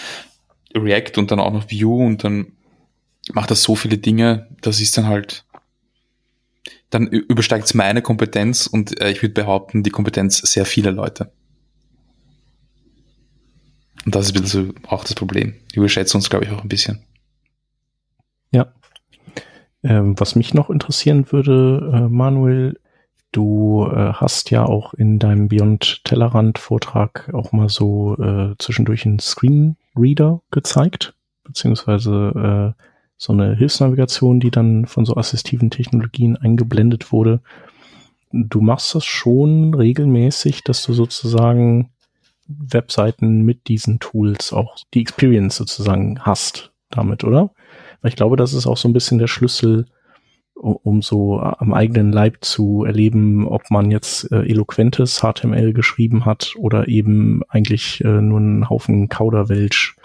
React 0.76 1.18
und 1.18 1.32
dann 1.32 1.40
auch 1.40 1.54
noch 1.54 1.72
Vue 1.72 2.06
und 2.06 2.24
dann 2.24 2.54
macht 3.34 3.52
das 3.52 3.64
so 3.64 3.76
viele 3.76 3.98
Dinge, 3.98 4.48
das 4.62 4.82
ist 4.82 4.98
dann 4.98 5.08
halt, 5.08 5.46
dann 6.92 7.08
übersteigt 7.08 7.66
es 7.66 7.74
meine 7.74 8.02
Kompetenz 8.02 8.68
und 8.68 9.02
äh, 9.02 9.10
ich 9.12 9.22
würde 9.24 9.34
behaupten, 9.34 9.82
die 9.82 9.90
Kompetenz 9.90 10.38
sehr 10.38 10.66
vieler 10.66 10.92
Leute. 10.92 11.32
Und 14.06 14.14
das 14.14 14.26
ist 14.26 14.36
ein 14.36 14.42
bisschen 14.42 14.74
so 14.74 14.88
auch 14.88 15.04
das 15.04 15.16
Problem. 15.16 15.56
Die 15.74 15.78
überschätzen 15.78 16.18
uns, 16.18 16.30
glaube 16.30 16.46
ich, 16.46 16.52
auch 16.52 16.62
ein 16.62 16.70
bisschen. 16.70 17.00
Ja. 18.52 18.74
Ähm, 19.84 20.20
was 20.20 20.36
mich 20.36 20.54
noch 20.54 20.70
interessieren 20.70 21.32
würde, 21.32 21.92
äh, 21.94 22.10
Manuel, 22.10 22.80
du 23.32 23.86
äh, 23.86 24.14
hast 24.14 24.52
ja 24.52 24.66
auch 24.66 24.94
in 24.94 25.18
deinem 25.18 25.48
Beyond 25.48 26.04
Tellerrand 26.04 26.60
Vortrag 26.60 27.34
auch 27.34 27.54
mal 27.54 27.70
so 27.70 28.18
äh, 28.18 28.56
zwischendurch 28.60 29.06
einen 29.06 29.20
Screenreader 29.20 30.42
gezeigt, 30.52 31.16
beziehungsweise 31.44 32.76
äh, 32.78 32.82
so 33.22 33.34
eine 33.34 33.56
Hilfsnavigation, 33.56 34.40
die 34.40 34.50
dann 34.50 34.88
von 34.88 35.06
so 35.06 35.16
assistiven 35.16 35.70
Technologien 35.70 36.38
eingeblendet 36.38 37.12
wurde. 37.12 37.42
Du 38.32 38.62
machst 38.62 38.96
das 38.96 39.06
schon 39.06 39.76
regelmäßig, 39.76 40.64
dass 40.64 40.82
du 40.82 40.94
sozusagen 40.94 41.92
Webseiten 42.48 43.44
mit 43.44 43.68
diesen 43.68 44.00
Tools 44.00 44.54
auch 44.54 44.76
die 44.96 45.02
Experience 45.02 45.56
sozusagen 45.56 46.22
hast 46.22 46.72
damit, 46.90 47.24
oder? 47.24 47.52
Weil 48.02 48.10
ich 48.10 48.16
glaube, 48.16 48.38
das 48.38 48.54
ist 48.54 48.66
auch 48.66 48.78
so 48.78 48.90
ein 48.90 48.94
bisschen 48.94 49.20
der 49.20 49.28
Schlüssel, 49.28 49.86
um 50.56 51.04
so 51.04 51.40
am 51.40 51.76
eigenen 51.76 52.12
Leib 52.12 52.38
zu 52.42 52.86
erleben, 52.86 53.48
ob 53.48 53.70
man 53.70 53.92
jetzt 53.92 54.32
äh, 54.32 54.48
eloquentes 54.48 55.22
HTML 55.22 55.74
geschrieben 55.74 56.26
hat 56.26 56.56
oder 56.58 56.88
eben 56.88 57.44
eigentlich 57.50 58.04
äh, 58.04 58.20
nur 58.20 58.40
einen 58.40 58.68
Haufen 58.68 59.10
Kauderwelsch. 59.10 59.96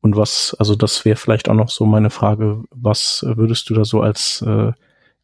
Und 0.00 0.16
was, 0.16 0.54
also 0.58 0.76
das 0.76 1.04
wäre 1.04 1.16
vielleicht 1.16 1.48
auch 1.48 1.54
noch 1.54 1.68
so 1.68 1.84
meine 1.86 2.10
Frage, 2.10 2.62
was 2.70 3.24
würdest 3.26 3.68
du 3.70 3.74
da 3.74 3.84
so 3.84 4.00
als 4.02 4.42
äh, 4.42 4.72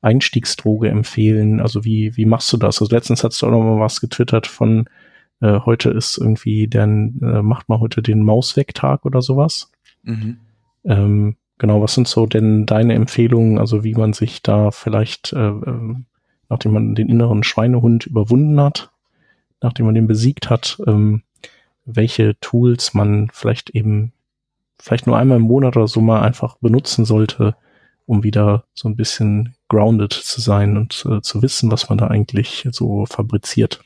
Einstiegsdroge 0.00 0.88
empfehlen? 0.88 1.60
Also 1.60 1.84
wie, 1.84 2.16
wie 2.16 2.26
machst 2.26 2.52
du 2.52 2.56
das? 2.56 2.80
Also 2.80 2.94
letztens 2.94 3.22
hast 3.22 3.40
du 3.40 3.46
auch 3.46 3.50
noch 3.50 3.62
mal 3.62 3.80
was 3.80 4.00
getwittert 4.00 4.46
von 4.46 4.86
äh, 5.40 5.60
heute 5.60 5.90
ist 5.90 6.18
irgendwie, 6.18 6.68
dann 6.68 7.20
äh, 7.22 7.42
macht 7.42 7.68
man 7.68 7.80
heute 7.80 8.02
den 8.02 8.22
Mausweg-Tag 8.22 9.04
oder 9.04 9.22
sowas. 9.22 9.70
Mhm. 10.02 10.38
Ähm, 10.84 11.36
Genau, 11.62 11.80
was 11.80 11.94
sind 11.94 12.08
so 12.08 12.26
denn 12.26 12.66
deine 12.66 12.94
Empfehlungen, 12.94 13.56
also 13.56 13.84
wie 13.84 13.94
man 13.94 14.14
sich 14.14 14.42
da 14.42 14.72
vielleicht, 14.72 15.32
äh, 15.32 15.48
äh, 15.48 15.94
nachdem 16.48 16.72
man 16.72 16.96
den 16.96 17.08
inneren 17.08 17.44
Schweinehund 17.44 18.06
überwunden 18.06 18.60
hat, 18.60 18.90
nachdem 19.60 19.86
man 19.86 19.94
den 19.94 20.08
besiegt 20.08 20.50
hat, 20.50 20.82
ähm, 20.88 21.22
welche 21.84 22.34
Tools 22.40 22.94
man 22.94 23.28
vielleicht 23.32 23.70
eben, 23.70 24.12
vielleicht 24.82 25.06
nur 25.06 25.16
einmal 25.16 25.36
im 25.36 25.44
Monat 25.44 25.76
oder 25.76 25.86
so 25.86 26.00
mal 26.00 26.22
einfach 26.22 26.56
benutzen 26.56 27.04
sollte, 27.04 27.54
um 28.04 28.24
wieder 28.24 28.64
so 28.74 28.88
ein 28.88 28.96
bisschen 28.96 29.54
grounded 29.68 30.12
zu 30.12 30.40
sein 30.40 30.76
und 30.76 31.06
äh, 31.08 31.22
zu 31.22 31.40
wissen, 31.40 31.70
was 31.70 31.88
man 31.88 31.98
da 31.98 32.08
eigentlich 32.08 32.68
so 32.72 33.06
fabriziert. 33.06 33.80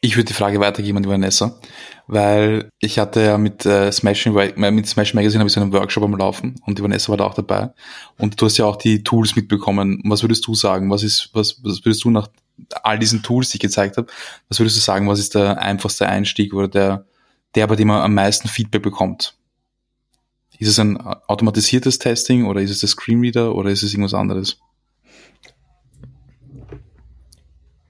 Ich 0.00 0.16
würde 0.16 0.26
die 0.26 0.34
Frage 0.34 0.60
weitergeben 0.60 0.98
an 0.98 1.02
die 1.02 1.08
Vanessa, 1.08 1.58
weil 2.06 2.68
ich 2.78 2.98
hatte 2.98 3.22
ja 3.22 3.38
mit 3.38 3.66
äh, 3.66 3.90
Smash, 3.90 4.26
mit 4.26 4.86
Smash 4.86 5.14
Magazine 5.14 5.40
habe 5.40 5.48
ich 5.48 5.54
so 5.54 5.60
einen 5.60 5.72
Workshop 5.72 6.04
am 6.04 6.14
Laufen 6.14 6.60
und 6.64 6.78
die 6.78 6.82
Vanessa 6.82 7.08
war 7.08 7.16
da 7.16 7.24
auch 7.24 7.34
dabei. 7.34 7.70
Und 8.16 8.40
du 8.40 8.46
hast 8.46 8.58
ja 8.58 8.66
auch 8.66 8.76
die 8.76 9.02
Tools 9.02 9.34
mitbekommen. 9.34 10.00
Was 10.04 10.22
würdest 10.22 10.46
du 10.46 10.54
sagen? 10.54 10.90
Was 10.90 11.02
ist, 11.02 11.30
was, 11.32 11.64
was 11.64 11.84
würdest 11.84 12.04
du 12.04 12.10
nach 12.10 12.28
all 12.82 12.98
diesen 13.00 13.22
Tools, 13.22 13.50
die 13.50 13.56
ich 13.56 13.62
gezeigt 13.62 13.96
habe, 13.96 14.06
was 14.48 14.60
würdest 14.60 14.76
du 14.76 14.80
sagen, 14.80 15.08
was 15.08 15.18
ist 15.18 15.34
der 15.34 15.60
einfachste 15.60 16.06
Einstieg 16.06 16.54
oder 16.54 16.68
der, 16.68 17.06
der, 17.56 17.66
bei 17.66 17.74
dem 17.74 17.88
man 17.88 18.02
am 18.02 18.14
meisten 18.14 18.46
Feedback 18.46 18.82
bekommt? 18.82 19.36
Ist 20.58 20.68
es 20.68 20.78
ein 20.78 21.00
automatisiertes 21.00 21.98
Testing 21.98 22.46
oder 22.46 22.60
ist 22.60 22.70
es 22.70 22.80
der 22.80 22.88
Screenreader 22.88 23.54
oder 23.54 23.70
ist 23.70 23.82
es 23.82 23.92
irgendwas 23.92 24.14
anderes? 24.14 24.58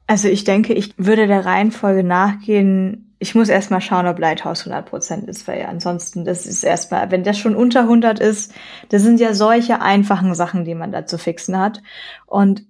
Also 0.06 0.28
ich 0.28 0.44
denke, 0.44 0.74
ich 0.74 0.94
würde 0.96 1.26
der 1.26 1.44
Reihenfolge 1.44 2.04
nachgehen. 2.04 3.14
Ich 3.18 3.34
muss 3.34 3.48
erstmal 3.48 3.80
schauen, 3.80 4.06
ob 4.06 4.18
Lighthouse 4.18 4.66
100% 4.66 5.28
ist, 5.28 5.48
weil 5.48 5.60
ja 5.60 5.68
ansonsten, 5.68 6.24
das 6.24 6.46
ist 6.46 6.62
erstmal, 6.62 7.10
wenn 7.10 7.24
das 7.24 7.38
schon 7.38 7.56
unter 7.56 7.80
100 7.80 8.20
ist, 8.20 8.52
das 8.90 9.02
sind 9.02 9.18
ja 9.18 9.34
solche 9.34 9.80
einfachen 9.80 10.34
Sachen, 10.34 10.64
die 10.64 10.74
man 10.74 10.92
da 10.92 11.06
zu 11.06 11.16
fixen 11.16 11.58
hat. 11.58 11.82
Und 12.26 12.66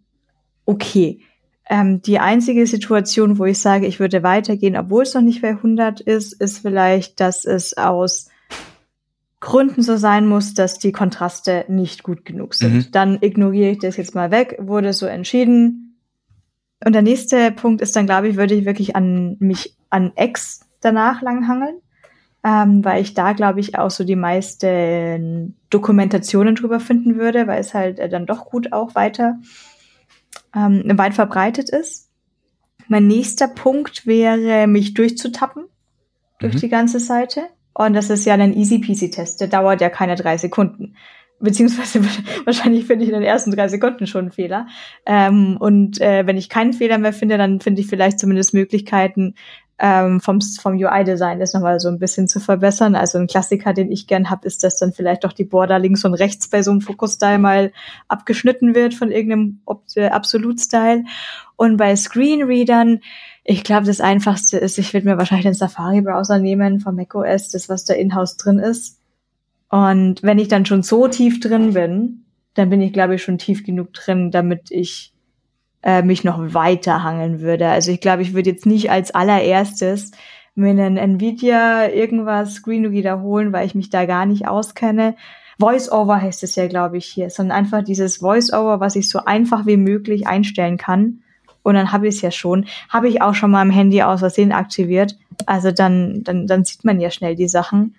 okay, 0.65 1.21
ähm, 1.69 2.03
die 2.03 2.21
einzige 2.21 2.67
Situation, 2.67 3.39
wo 3.39 3.47
ich 3.47 3.59
sage, 3.59 3.87
ich 3.87 3.99
würde 3.99 4.23
weitergehen, 4.23 4.77
obwohl 4.77 5.03
es 5.03 5.15
noch 5.15 5.23
nicht 5.23 5.43
bei 5.43 5.51
100 5.51 6.01
ist, 6.01 6.35
ist 6.35 6.59
vielleicht, 6.59 7.21
dass 7.21 7.45
es 7.45 7.77
aus 7.77 8.29
Gründen 9.45 9.83
so 9.83 9.99
sein 9.99 10.27
muss, 10.27 10.55
dass 10.55 10.79
die 10.79 10.91
Kontraste 10.91 11.67
nicht 11.69 12.03
gut 12.03 12.25
genug 12.25 12.55
sind. 12.55 12.75
Mhm. 12.75 12.87
Dann 12.93 13.19
ignoriere 13.21 13.73
ich 13.73 13.79
das 13.79 13.99
jetzt 13.99 14.15
mal 14.15 14.31
weg, 14.31 14.57
wurde 14.59 14.95
so 14.95 15.05
entschieden. 15.05 15.99
Und 16.83 16.95
der 16.95 17.03
nächste 17.03 17.53
Punkt 17.53 17.83
ist 17.83 17.95
dann, 17.95 18.07
glaube 18.07 18.29
ich, 18.29 18.37
würde 18.37 18.55
ich 18.55 18.65
wirklich 18.65 18.97
an 18.97 19.37
mich 19.41 19.77
an 19.91 20.13
X 20.17 20.61
danach 20.81 21.21
langhangeln, 21.21 21.77
ähm, 22.43 22.83
weil 22.87 23.03
ich 23.03 23.13
da, 23.13 23.35
glaube 23.35 23.61
ich, 23.61 23.79
auch 23.79 23.91
so 23.91 24.03
die 24.05 24.17
meisten 24.17 25.57
Dokumentationen 25.69 26.55
drüber 26.55 26.81
finden 26.81 27.19
würde, 27.19 27.47
weil 27.47 27.61
es 27.61 27.75
halt 27.75 27.99
äh, 27.99 28.09
dann 28.09 28.25
doch 28.25 28.47
gut 28.47 28.73
auch 28.73 28.95
weiter 28.95 29.39
ähm, 30.57 30.85
weit 30.97 31.13
verbreitet 31.13 31.69
ist. 31.69 32.09
Mein 32.89 33.09
nächster 33.09 33.49
Punkt 33.49 34.07
wäre, 34.07 34.67
mich 34.69 34.95
durchzutappen 34.95 35.65
durch 36.39 36.55
mhm. 36.55 36.61
die 36.61 36.69
ganze 36.71 36.99
Seite. 36.99 37.43
Und 37.75 37.95
das 37.95 38.11
ist 38.11 38.25
ja 38.25 38.35
ein 38.35 38.57
easy 38.57 38.79
peasy 38.79 39.11
Test. 39.11 39.41
Der 39.41 39.49
dauert 39.49 39.81
ja 39.81 39.91
keine 39.91 40.15
drei 40.15 40.37
Sekunden. 40.39 40.97
Beziehungsweise 41.41 42.03
wahrscheinlich 42.45 42.87
finde 42.87 43.05
ich 43.05 43.11
in 43.11 43.17
den 43.17 43.25
ersten 43.25 43.51
drei 43.51 43.69
Sekunden 43.69 44.07
schon 44.07 44.23
einen 44.23 44.33
Fehler. 44.33 44.67
Ähm, 45.05 45.57
und 45.59 46.01
äh, 46.01 46.27
wenn 46.27 46.37
ich 46.37 46.49
keinen 46.49 46.73
Fehler 46.73 46.99
mehr 46.99 47.13
finde, 47.13 47.37
dann 47.37 47.61
finde 47.61 47.81
ich 47.81 47.89
vielleicht 47.89 48.19
zumindest 48.19 48.55
Möglichkeiten, 48.55 49.35
ähm, 49.79 50.21
vom, 50.21 50.41
vom 50.41 50.75
UI-Design 50.75 51.41
das 51.41 51.53
nochmal 51.53 51.81
so 51.81 51.89
ein 51.89 51.99
bisschen 51.99 52.29
zu 52.29 52.39
verbessern. 52.39 52.95
Also 52.95 53.19
ein 53.19 53.27
Klassiker, 53.27 53.73
den 53.73 53.91
ich 53.91 54.07
gern 54.07 54.31
habe, 54.31 54.47
ist, 54.47 54.63
dass 54.63 54.79
dann 54.79 54.93
vielleicht 54.93 55.25
doch 55.25 55.33
die 55.33 55.45
Border 55.45 55.79
links 55.79 56.05
und 56.05 56.15
rechts 56.15 56.49
bei 56.49 56.63
so 56.63 56.71
einem 56.71 56.81
Focus-Style 56.81 57.39
mal 57.39 57.73
abgeschnitten 58.07 58.75
wird 58.75 58.95
von 58.95 59.11
irgendeinem 59.11 59.61
äh, 59.97 60.07
Absolut-Style. 60.07 61.05
Und 61.57 61.77
bei 61.77 61.97
Screenreadern, 61.97 63.01
ich 63.45 63.63
glaube, 63.63 63.87
das 63.87 64.01
Einfachste 64.01 64.57
ist, 64.57 64.79
ich 64.79 64.95
würde 64.95 65.07
mir 65.07 65.19
wahrscheinlich 65.19 65.45
den 65.45 65.55
Safari-Browser 65.55 66.39
nehmen 66.39 66.81
von 66.81 66.97
macOS, 66.97 67.51
das, 67.51 67.69
was 67.69 67.85
da 67.85 67.93
in-house 67.93 68.39
drin 68.39 68.59
ist. 68.59 68.99
Und 69.69 70.23
wenn 70.23 70.39
ich 70.39 70.49
dann 70.49 70.65
schon 70.65 70.83
so 70.83 71.09
tief 71.09 71.41
drin 71.41 71.75
bin, 71.75 72.25
dann 72.55 72.71
bin 72.71 72.81
ich, 72.81 72.93
glaube 72.93 73.17
ich, 73.17 73.23
schon 73.23 73.37
tief 73.37 73.65
genug 73.65 73.93
drin, 73.93 74.31
damit 74.31 74.71
ich 74.71 75.13
äh, 75.83 76.03
mich 76.03 76.25
noch 76.25 76.55
weiter 76.55 77.03
hangeln 77.03 77.41
würde. 77.41 77.69
Also 77.69 77.91
ich 77.91 78.01
glaube, 78.01 78.23
ich 78.23 78.33
würde 78.33 78.51
jetzt 78.51 78.65
nicht 78.65 78.91
als 78.91 79.11
allererstes 79.11 80.13
mir 80.55 80.71
einen 80.71 80.97
Nvidia 80.97 81.89
irgendwas 81.89 82.55
Screen 82.55 82.93
wiederholen, 82.93 83.53
weil 83.53 83.67
ich 83.67 83.75
mich 83.75 83.91
da 83.91 84.07
gar 84.07 84.25
nicht 84.25 84.47
auskenne. 84.47 85.17
Voice-Over 85.59 86.23
heißt 86.23 86.43
es 86.45 86.55
ja, 86.55 86.67
glaube 86.69 86.97
ich, 86.97 87.07
hier, 87.07 87.29
sondern 87.29 87.59
einfach 87.59 87.83
dieses 87.83 88.19
Voice-Over, 88.19 88.81
was 88.81 88.97
ich 88.97 89.09
so 89.11 89.19
einfach 89.25 89.67
wie 89.67 89.77
möglich 89.77 90.27
einstellen 90.27 90.79
kann. 90.79 91.24
Und 91.65 91.75
dann 91.75 91.91
habe 91.91 92.07
ich 92.07 92.15
es 92.15 92.21
ja 92.21 92.31
schon. 92.31 92.67
Habe 92.89 93.09
ich 93.09 93.21
auch 93.21 93.35
schon 93.35 93.51
mal 93.51 93.63
am 93.63 93.71
Handy 93.71 94.03
aus 94.03 94.21
Versehen 94.21 94.53
aktiviert. 94.53 95.17
Also 95.47 95.73
dann, 95.73 96.23
dann, 96.23 96.47
dann 96.47 96.65
sieht 96.65 96.85
man 96.85 97.01
ja 97.01 97.11
schnell 97.11 97.35
die 97.35 97.49
Sachen. 97.49 97.97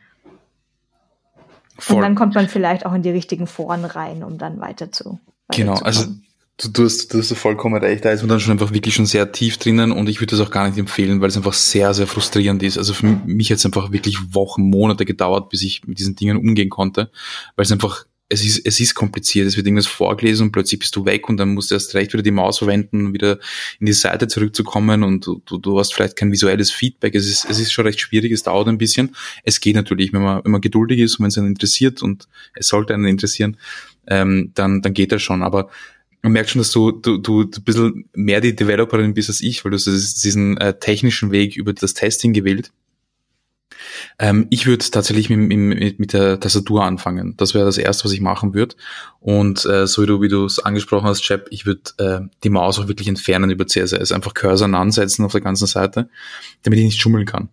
Voll. 1.77 1.97
Und 1.97 2.03
dann 2.03 2.15
kommt 2.15 2.35
man 2.35 2.47
vielleicht 2.47 2.85
auch 2.85 2.93
in 2.93 3.01
die 3.01 3.09
richtigen 3.09 3.47
Foren 3.47 3.83
rein, 3.83 4.23
um 4.23 4.37
dann 4.37 4.61
weiter 4.61 4.93
zu. 4.93 5.19
Weiter 5.49 5.61
genau, 5.61 5.75
zu 5.75 5.85
also 5.85 6.05
Du, 6.57 6.69
du, 6.69 6.85
hast, 6.85 7.13
du 7.13 7.17
hast 7.17 7.33
vollkommen 7.33 7.83
recht, 7.83 8.05
da 8.05 8.11
ist 8.11 8.21
man 8.21 8.29
dann 8.29 8.39
schon 8.39 8.53
einfach 8.53 8.71
wirklich 8.71 8.95
schon 8.95 9.05
sehr 9.05 9.33
tief 9.33 9.57
drinnen 9.57 9.91
und 9.91 10.07
ich 10.07 10.21
würde 10.21 10.37
das 10.37 10.39
auch 10.39 10.51
gar 10.51 10.65
nicht 10.65 10.77
empfehlen, 10.77 11.19
weil 11.19 11.27
es 11.27 11.35
einfach 11.35 11.51
sehr, 11.51 11.93
sehr 11.93 12.07
frustrierend 12.07 12.63
ist. 12.63 12.77
Also 12.77 12.93
für 12.93 13.07
mich 13.07 13.51
hat 13.51 13.57
es 13.57 13.65
einfach 13.65 13.91
wirklich 13.91 14.33
Wochen, 14.33 14.69
Monate 14.69 15.03
gedauert, 15.03 15.49
bis 15.49 15.63
ich 15.63 15.85
mit 15.85 15.99
diesen 15.99 16.15
Dingen 16.15 16.37
umgehen 16.37 16.69
konnte, 16.69 17.11
weil 17.57 17.65
es 17.65 17.73
einfach, 17.73 18.05
es 18.27 18.43
ist, 18.43 18.65
es 18.65 18.79
ist 18.79 18.95
kompliziert, 18.95 19.47
es 19.47 19.55
wird 19.55 19.67
irgendwas 19.67 19.85
vorgelesen 19.85 20.47
und 20.47 20.51
plötzlich 20.51 20.79
bist 20.79 20.95
du 20.95 21.05
weg 21.05 21.29
und 21.29 21.37
dann 21.37 21.53
musst 21.53 21.69
du 21.69 21.75
erst 21.75 21.93
recht 21.93 22.11
wieder 22.13 22.23
die 22.23 22.31
Maus 22.31 22.57
verwenden, 22.57 23.07
um 23.07 23.13
wieder 23.13 23.39
in 23.79 23.85
die 23.85 23.93
Seite 23.93 24.27
zurückzukommen 24.27 25.03
und 25.03 25.27
du, 25.27 25.41
du, 25.45 25.59
du 25.59 25.77
hast 25.77 25.93
vielleicht 25.93 26.15
kein 26.15 26.31
visuelles 26.31 26.71
Feedback. 26.71 27.13
Es 27.13 27.27
ist, 27.27 27.45
es 27.47 27.59
ist 27.59 27.71
schon 27.71 27.85
recht 27.85 27.99
schwierig, 27.99 28.31
es 28.31 28.43
dauert 28.43 28.67
ein 28.67 28.79
bisschen. 28.79 29.15
Es 29.43 29.59
geht 29.59 29.75
natürlich, 29.75 30.11
wenn 30.11 30.23
man, 30.23 30.43
wenn 30.43 30.51
man 30.51 30.61
geduldig 30.61 30.99
ist 30.99 31.19
und 31.19 31.23
wenn 31.23 31.29
es 31.29 31.37
einen 31.37 31.47
interessiert 31.47 32.01
und 32.01 32.27
es 32.55 32.67
sollte 32.67 32.95
einen 32.95 33.05
interessieren, 33.05 33.57
ähm, 34.07 34.51
dann, 34.55 34.81
dann 34.81 34.93
geht 34.93 35.11
das 35.11 35.21
schon. 35.21 35.43
Aber 35.43 35.69
man 36.23 36.33
merkt 36.33 36.49
schon, 36.49 36.61
dass 36.61 36.71
du, 36.71 36.91
du, 36.91 37.19
du 37.19 37.43
ein 37.43 37.63
bisschen 37.63 38.09
mehr 38.13 38.41
die 38.41 38.55
Developerin 38.55 39.13
bist 39.13 39.29
als 39.29 39.41
ich, 39.41 39.63
weil 39.63 39.71
du 39.71 39.77
diesen 39.77 40.57
äh, 40.57 40.79
technischen 40.79 41.29
Weg 41.29 41.55
über 41.55 41.73
das 41.73 41.93
Testing 41.93 42.33
gewählt. 42.33 42.71
Ähm, 44.19 44.47
ich 44.49 44.65
würde 44.65 44.85
tatsächlich 44.89 45.29
mit, 45.29 45.39
mit, 45.39 45.99
mit 45.99 46.13
der 46.13 46.39
Tastatur 46.39 46.83
anfangen. 46.83 47.35
Das 47.37 47.53
wäre 47.53 47.65
das 47.65 47.77
Erste, 47.77 48.05
was 48.05 48.11
ich 48.11 48.21
machen 48.21 48.53
würde. 48.53 48.75
Und 49.19 49.65
äh, 49.65 49.87
so 49.87 50.03
wie 50.21 50.27
du 50.27 50.45
es 50.45 50.59
angesprochen 50.59 51.07
hast, 51.07 51.21
Chap, 51.21 51.47
ich 51.49 51.65
würde 51.65 51.81
äh, 51.97 52.19
die 52.43 52.49
Maus 52.49 52.79
auch 52.79 52.87
wirklich 52.87 53.07
entfernen 53.07 53.49
über 53.49 53.67
CSS. 53.67 54.11
Einfach 54.11 54.33
Cursor 54.33 54.73
ansetzen 54.73 55.25
auf 55.25 55.31
der 55.31 55.41
ganzen 55.41 55.67
Seite, 55.67 56.09
damit 56.63 56.79
ich 56.79 56.85
nicht 56.85 57.01
schummeln 57.01 57.25
kann. 57.25 57.49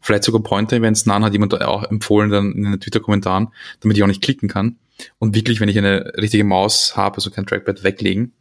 Vielleicht 0.00 0.24
sogar 0.24 0.42
Pointer-Events 0.42 1.06
nan 1.06 1.24
hat 1.24 1.32
jemand 1.32 1.60
auch 1.62 1.82
empfohlen 1.84 2.30
dann 2.30 2.52
in 2.52 2.64
den 2.64 2.80
Twitter-Kommentaren, 2.80 3.48
damit 3.80 3.96
ich 3.96 4.02
auch 4.02 4.08
nicht 4.08 4.22
klicken 4.22 4.48
kann 4.48 4.76
und 5.18 5.34
wirklich, 5.34 5.60
wenn 5.60 5.68
ich 5.68 5.78
eine 5.78 6.12
richtige 6.16 6.44
Maus 6.44 6.96
habe, 6.96 7.16
also 7.16 7.30
kein 7.30 7.46
Trackpad 7.46 7.82
weglegen, 7.82 8.32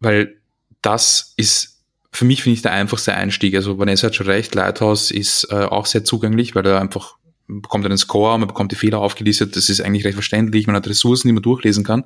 weil 0.00 0.36
das 0.82 1.34
ist 1.36 1.77
für 2.10 2.24
mich 2.24 2.42
finde 2.42 2.54
ich 2.54 2.62
der 2.62 2.72
einfachste 2.72 3.14
Einstieg. 3.14 3.54
Also 3.54 3.78
Vanessa 3.78 4.08
hat 4.08 4.14
schon 4.14 4.26
recht, 4.26 4.54
Lighthouse 4.54 5.10
ist 5.10 5.48
äh, 5.50 5.64
auch 5.64 5.86
sehr 5.86 6.04
zugänglich, 6.04 6.54
weil 6.54 6.66
er 6.66 6.80
einfach 6.80 7.18
man 7.48 7.62
bekommt 7.62 7.86
einen 7.86 7.98
Score, 7.98 8.38
man 8.38 8.46
bekommt 8.46 8.72
die 8.72 8.76
Fehler 8.76 8.98
aufgelistet, 8.98 9.56
das 9.56 9.70
ist 9.70 9.80
eigentlich 9.80 10.04
recht 10.04 10.14
verständlich, 10.14 10.66
man 10.66 10.76
hat 10.76 10.86
Ressourcen, 10.86 11.28
die 11.28 11.32
man 11.32 11.42
durchlesen 11.42 11.82
kann. 11.82 12.04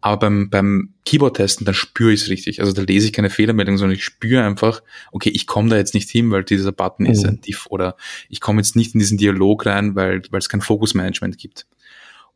Aber 0.00 0.20
beim, 0.20 0.48
beim 0.48 0.94
Keyboard-Testen, 1.04 1.66
dann 1.66 1.74
spüre 1.74 2.12
ich 2.12 2.22
es 2.22 2.28
richtig. 2.30 2.60
Also 2.60 2.72
da 2.72 2.82
lese 2.82 3.06
ich 3.06 3.12
keine 3.12 3.30
Fehlermeldung, 3.30 3.76
sondern 3.76 3.96
ich 3.96 4.04
spüre 4.04 4.42
einfach, 4.42 4.82
okay, 5.12 5.28
ich 5.28 5.46
komme 5.46 5.68
da 5.68 5.76
jetzt 5.76 5.92
nicht 5.92 6.08
hin, 6.08 6.30
weil 6.30 6.44
dieser 6.44 6.72
Button 6.72 7.04
mhm. 7.04 7.10
ist 7.10 7.26
ein 7.26 7.40
Diff 7.42 7.66
oder 7.68 7.94
ich 8.30 8.40
komme 8.40 8.60
jetzt 8.60 8.74
nicht 8.74 8.94
in 8.94 9.00
diesen 9.00 9.18
Dialog 9.18 9.66
rein, 9.66 9.94
weil 9.94 10.22
weil 10.30 10.38
es 10.38 10.48
kein 10.48 10.62
Fokusmanagement 10.62 11.36
gibt. 11.36 11.66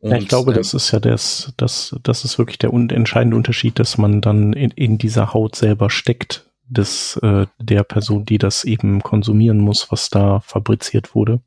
Und, 0.01 0.11
ja, 0.11 0.19
ich 0.19 0.29
glaube, 0.29 0.53
äh, 0.53 0.55
das 0.55 0.75
ist 0.75 0.91
ja 0.91 1.01
das, 1.01 1.55
das, 1.57 1.97
das 2.03 2.27
ist 2.27 2.37
wirklich 2.37 2.59
der 2.59 2.71
entscheidende 2.75 3.39
Unterschied, 3.39 3.79
dass 3.79 3.97
man 3.97 4.21
dann 4.21 4.53
in, 4.53 4.71
in 4.73 4.99
dieser 4.99 5.33
Haut 5.33 5.57
selber 5.57 5.89
steckt, 5.89 6.45
des, 6.69 7.17
äh, 7.23 7.47
der 7.59 7.85
Person, 7.85 8.25
die 8.25 8.39
das 8.39 8.65
eben 8.65 9.03
konsumieren 9.03 9.59
muss, 9.59 9.91
was 9.91 10.11
da 10.11 10.41
fabriziert 10.41 11.15
wurde. 11.15 11.41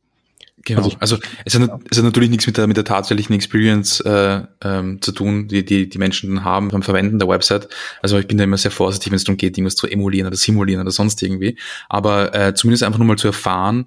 Genau. 0.67 0.83
Also, 0.83 0.97
also 0.99 1.17
es, 1.45 1.57
hat, 1.57 1.81
es 1.89 1.97
hat 1.97 2.03
natürlich 2.03 2.29
nichts 2.29 2.45
mit 2.45 2.57
der, 2.57 2.67
mit 2.67 2.75
der 2.75 2.83
tatsächlichen 2.83 3.33
Experience 3.33 4.01
äh, 4.01 4.41
ähm, 4.61 5.01
zu 5.01 5.13
tun, 5.13 5.47
die, 5.47 5.63
die 5.63 5.87
die 5.87 5.97
Menschen 5.97 6.35
dann 6.35 6.43
haben 6.43 6.67
beim 6.69 6.83
Verwenden 6.83 7.19
der 7.19 7.27
Website. 7.29 7.69
Also 8.01 8.19
ich 8.19 8.27
bin 8.27 8.37
da 8.37 8.43
immer 8.43 8.57
sehr 8.57 8.71
vorsichtig, 8.71 9.11
wenn 9.11 9.15
es 9.15 9.23
darum 9.23 9.37
geht, 9.37 9.57
irgendwas 9.57 9.75
zu 9.75 9.87
emulieren 9.87 10.27
oder 10.27 10.35
simulieren 10.35 10.81
oder 10.81 10.91
sonst 10.91 11.23
irgendwie. 11.23 11.57
Aber 11.87 12.35
äh, 12.35 12.53
zumindest 12.53 12.83
einfach 12.83 12.99
nur 12.99 13.07
mal 13.07 13.17
zu 13.17 13.27
erfahren, 13.27 13.85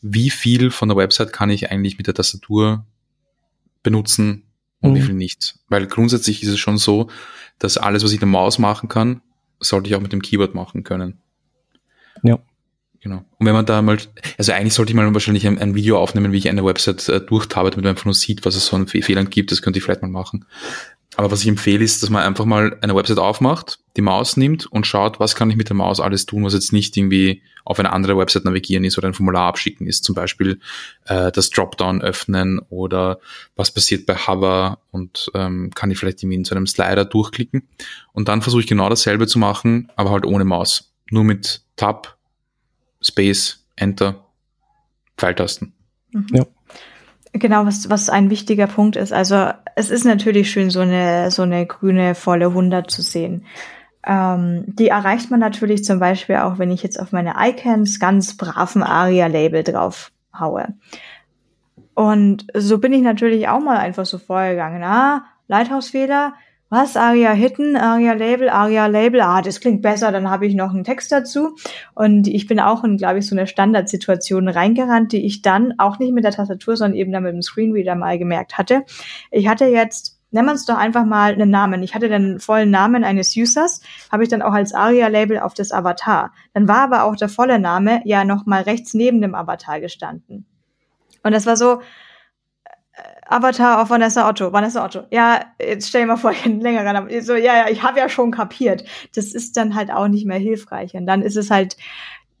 wie 0.00 0.30
viel 0.30 0.70
von 0.70 0.88
der 0.88 0.96
Website 0.96 1.32
kann 1.32 1.50
ich 1.50 1.70
eigentlich 1.70 1.98
mit 1.98 2.06
der 2.06 2.14
Tastatur 2.14 2.86
benutzen 3.82 4.44
und 4.80 4.92
mhm. 4.92 4.96
wie 4.96 5.02
viel 5.02 5.14
nicht. 5.14 5.56
Weil 5.68 5.86
grundsätzlich 5.86 6.42
ist 6.42 6.48
es 6.48 6.58
schon 6.58 6.78
so, 6.78 7.08
dass 7.58 7.76
alles, 7.76 8.04
was 8.04 8.10
ich 8.10 8.16
mit 8.16 8.22
der 8.22 8.28
Maus 8.28 8.58
machen 8.58 8.88
kann, 8.88 9.20
sollte 9.62 9.88
ich 9.88 9.94
auch 9.94 10.00
mit 10.00 10.12
dem 10.12 10.22
Keyboard 10.22 10.54
machen 10.54 10.84
können. 10.84 11.20
Ja. 12.22 12.38
Genau. 13.00 13.24
Und 13.38 13.46
wenn 13.46 13.52
man 13.52 13.66
da 13.66 13.82
mal, 13.82 13.98
also 14.38 14.52
eigentlich 14.52 14.74
sollte 14.74 14.92
ich 14.92 14.96
mal 14.96 15.12
wahrscheinlich 15.12 15.44
ein, 15.46 15.58
ein 15.58 15.74
Video 15.74 15.98
aufnehmen, 15.98 16.30
wie 16.30 16.38
ich 16.38 16.48
eine 16.48 16.64
Website 16.64 17.08
äh, 17.08 17.20
durchtabe, 17.20 17.70
damit 17.70 17.84
man 17.84 17.90
einfach 17.90 18.04
nur 18.04 18.14
sieht, 18.14 18.44
was 18.44 18.54
es 18.54 18.66
so 18.66 18.76
an 18.76 18.86
Fehlern 18.86 19.28
gibt. 19.28 19.50
Das 19.50 19.60
könnte 19.60 19.78
ich 19.78 19.84
vielleicht 19.84 20.02
mal 20.02 20.08
machen. 20.08 20.44
Aber 21.16 21.30
was 21.30 21.42
ich 21.42 21.48
empfehle, 21.48 21.84
ist, 21.84 22.02
dass 22.02 22.10
man 22.10 22.22
einfach 22.22 22.44
mal 22.44 22.78
eine 22.80 22.94
Website 22.94 23.18
aufmacht, 23.18 23.80
die 23.96 24.02
Maus 24.02 24.36
nimmt 24.36 24.66
und 24.66 24.86
schaut, 24.86 25.18
was 25.18 25.34
kann 25.34 25.50
ich 25.50 25.56
mit 25.56 25.68
der 25.68 25.76
Maus 25.76 25.98
alles 25.98 26.26
tun, 26.26 26.44
was 26.44 26.54
jetzt 26.54 26.72
nicht 26.72 26.96
irgendwie 26.96 27.42
auf 27.64 27.78
eine 27.78 27.92
andere 27.92 28.16
Website 28.16 28.44
navigieren 28.44 28.84
ist 28.84 28.98
oder 28.98 29.08
ein 29.08 29.14
Formular 29.14 29.48
abschicken 29.48 29.86
ist. 29.86 30.04
Zum 30.04 30.14
Beispiel 30.14 30.60
äh, 31.06 31.32
das 31.32 31.50
Dropdown 31.50 32.02
öffnen 32.02 32.60
oder 32.70 33.18
was 33.56 33.70
passiert 33.70 34.06
bei 34.06 34.14
Hover 34.14 34.78
und 34.90 35.30
ähm, 35.34 35.70
kann 35.74 35.90
ich 35.90 35.98
vielleicht 35.98 36.22
irgendwie 36.22 36.36
in 36.36 36.44
so 36.44 36.54
einem 36.54 36.66
Slider 36.66 37.04
durchklicken. 37.04 37.68
Und 38.12 38.28
dann 38.28 38.42
versuche 38.42 38.62
ich 38.62 38.66
genau 38.66 38.88
dasselbe 38.88 39.26
zu 39.26 39.38
machen, 39.38 39.90
aber 39.96 40.10
halt 40.10 40.26
ohne 40.26 40.44
Maus. 40.44 40.92
Nur 41.10 41.24
mit 41.24 41.62
Tab, 41.76 42.16
Space, 43.00 43.66
Enter, 43.76 44.24
Pfeiltasten. 45.16 45.72
Mhm. 46.12 46.26
Ja. 46.32 46.46
Genau, 47.34 47.64
was, 47.64 47.88
was 47.88 48.10
ein 48.10 48.28
wichtiger 48.28 48.66
Punkt 48.66 48.96
ist. 48.96 49.12
Also 49.12 49.50
es 49.74 49.90
ist 49.90 50.04
natürlich 50.04 50.50
schön, 50.50 50.70
so 50.70 50.80
eine, 50.80 51.30
so 51.30 51.42
eine 51.42 51.66
grüne 51.66 52.14
volle 52.14 52.46
100 52.46 52.90
zu 52.90 53.00
sehen. 53.00 53.46
Ähm, 54.06 54.64
die 54.66 54.88
erreicht 54.88 55.30
man 55.30 55.40
natürlich 55.40 55.84
zum 55.84 56.00
Beispiel 56.00 56.36
auch, 56.36 56.58
wenn 56.58 56.70
ich 56.70 56.82
jetzt 56.82 56.98
auf 56.98 57.12
meine 57.12 57.34
Icons 57.38 58.00
ganz 58.00 58.36
braven 58.36 58.82
ARIA-Label 58.82 59.62
drauf 59.62 60.10
haue. 60.38 60.74
Und 61.94 62.46
so 62.54 62.78
bin 62.78 62.92
ich 62.92 63.02
natürlich 63.02 63.48
auch 63.48 63.60
mal 63.60 63.78
einfach 63.78 64.06
so 64.06 64.18
vorgegangen. 64.18 64.82
Ah, 64.82 65.26
Lighthouse-Fehler, 65.48 66.34
was, 66.70 66.96
Aria 66.96 67.32
Hidden, 67.32 67.76
Aria 67.76 68.14
Label, 68.14 68.48
Aria 68.48 68.86
Label, 68.86 69.20
ah, 69.20 69.42
das 69.42 69.60
klingt 69.60 69.82
besser, 69.82 70.10
dann 70.10 70.30
habe 70.30 70.46
ich 70.46 70.54
noch 70.54 70.70
einen 70.70 70.84
Text 70.84 71.12
dazu. 71.12 71.54
Und 71.94 72.26
ich 72.26 72.46
bin 72.46 72.60
auch 72.60 72.82
in, 72.82 72.96
glaube 72.96 73.18
ich, 73.18 73.26
so 73.26 73.36
eine 73.36 73.46
Standardsituation 73.46 74.48
reingerannt, 74.48 75.12
die 75.12 75.26
ich 75.26 75.42
dann 75.42 75.74
auch 75.76 75.98
nicht 75.98 76.14
mit 76.14 76.24
der 76.24 76.32
Tastatur, 76.32 76.76
sondern 76.78 76.96
eben 76.96 77.12
dann 77.12 77.24
mit 77.24 77.34
dem 77.34 77.42
Screenreader 77.42 77.94
mal 77.94 78.18
gemerkt 78.18 78.56
hatte. 78.56 78.84
Ich 79.30 79.48
hatte 79.48 79.66
jetzt 79.66 80.21
nennen 80.32 80.48
wir 80.48 80.54
es 80.54 80.64
doch 80.64 80.76
einfach 80.76 81.04
mal 81.04 81.32
einen 81.32 81.50
Namen. 81.50 81.82
Ich 81.82 81.94
hatte 81.94 82.08
den 82.08 82.40
vollen 82.40 82.70
Namen 82.70 83.04
eines 83.04 83.36
Users, 83.36 83.80
habe 84.10 84.24
ich 84.24 84.28
dann 84.28 84.42
auch 84.42 84.52
als 84.52 84.74
ARIA-Label 84.74 85.38
auf 85.40 85.54
das 85.54 85.72
Avatar. 85.72 86.32
Dann 86.54 86.68
war 86.68 86.80
aber 86.80 87.04
auch 87.04 87.16
der 87.16 87.28
volle 87.28 87.58
Name 87.58 88.02
ja 88.04 88.24
noch 88.24 88.46
mal 88.46 88.62
rechts 88.62 88.94
neben 88.94 89.20
dem 89.20 89.34
Avatar 89.34 89.80
gestanden. 89.80 90.46
Und 91.22 91.32
das 91.32 91.46
war 91.46 91.56
so, 91.56 91.80
Avatar 93.26 93.80
auf 93.80 93.90
Vanessa 93.90 94.28
Otto. 94.28 94.52
Vanessa 94.52 94.84
Otto. 94.84 95.04
Ja, 95.10 95.40
jetzt 95.60 95.88
stell 95.88 96.02
dir 96.02 96.08
mal 96.08 96.16
vor, 96.16 96.32
ich 96.32 96.44
einen 96.44 96.60
längeren 96.60 96.92
Namen. 96.92 97.22
So, 97.22 97.34
ja, 97.34 97.56
ja, 97.56 97.68
ich 97.70 97.82
habe 97.82 97.98
ja 97.98 98.08
schon 98.08 98.30
kapiert. 98.30 98.84
Das 99.14 99.32
ist 99.32 99.56
dann 99.56 99.74
halt 99.74 99.90
auch 99.90 100.08
nicht 100.08 100.26
mehr 100.26 100.38
hilfreich. 100.38 100.94
Und 100.94 101.06
dann 101.06 101.22
ist 101.22 101.36
es 101.36 101.50
halt 101.50 101.76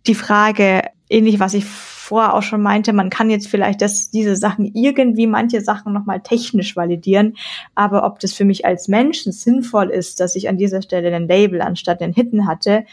die 0.06 0.14
Frage, 0.14 0.82
ähnlich 1.08 1.40
was 1.40 1.54
ich 1.54 1.64
vorher 2.12 2.34
auch 2.34 2.42
schon 2.42 2.60
meinte, 2.60 2.92
man 2.92 3.08
kann 3.08 3.30
jetzt 3.30 3.48
vielleicht 3.48 3.80
das, 3.80 4.10
diese 4.10 4.36
Sachen 4.36 4.66
irgendwie, 4.74 5.26
manche 5.26 5.62
Sachen 5.62 5.94
nochmal 5.94 6.20
technisch 6.20 6.76
validieren, 6.76 7.38
aber 7.74 8.04
ob 8.04 8.18
das 8.20 8.34
für 8.34 8.44
mich 8.44 8.66
als 8.66 8.86
Menschen 8.86 9.32
sinnvoll 9.32 9.88
ist, 9.88 10.20
dass 10.20 10.36
ich 10.36 10.46
an 10.46 10.58
dieser 10.58 10.82
Stelle 10.82 11.16
ein 11.16 11.26
Label 11.26 11.62
anstatt 11.62 12.02
den 12.02 12.12
Hitten 12.12 12.46
hatte, 12.46 12.84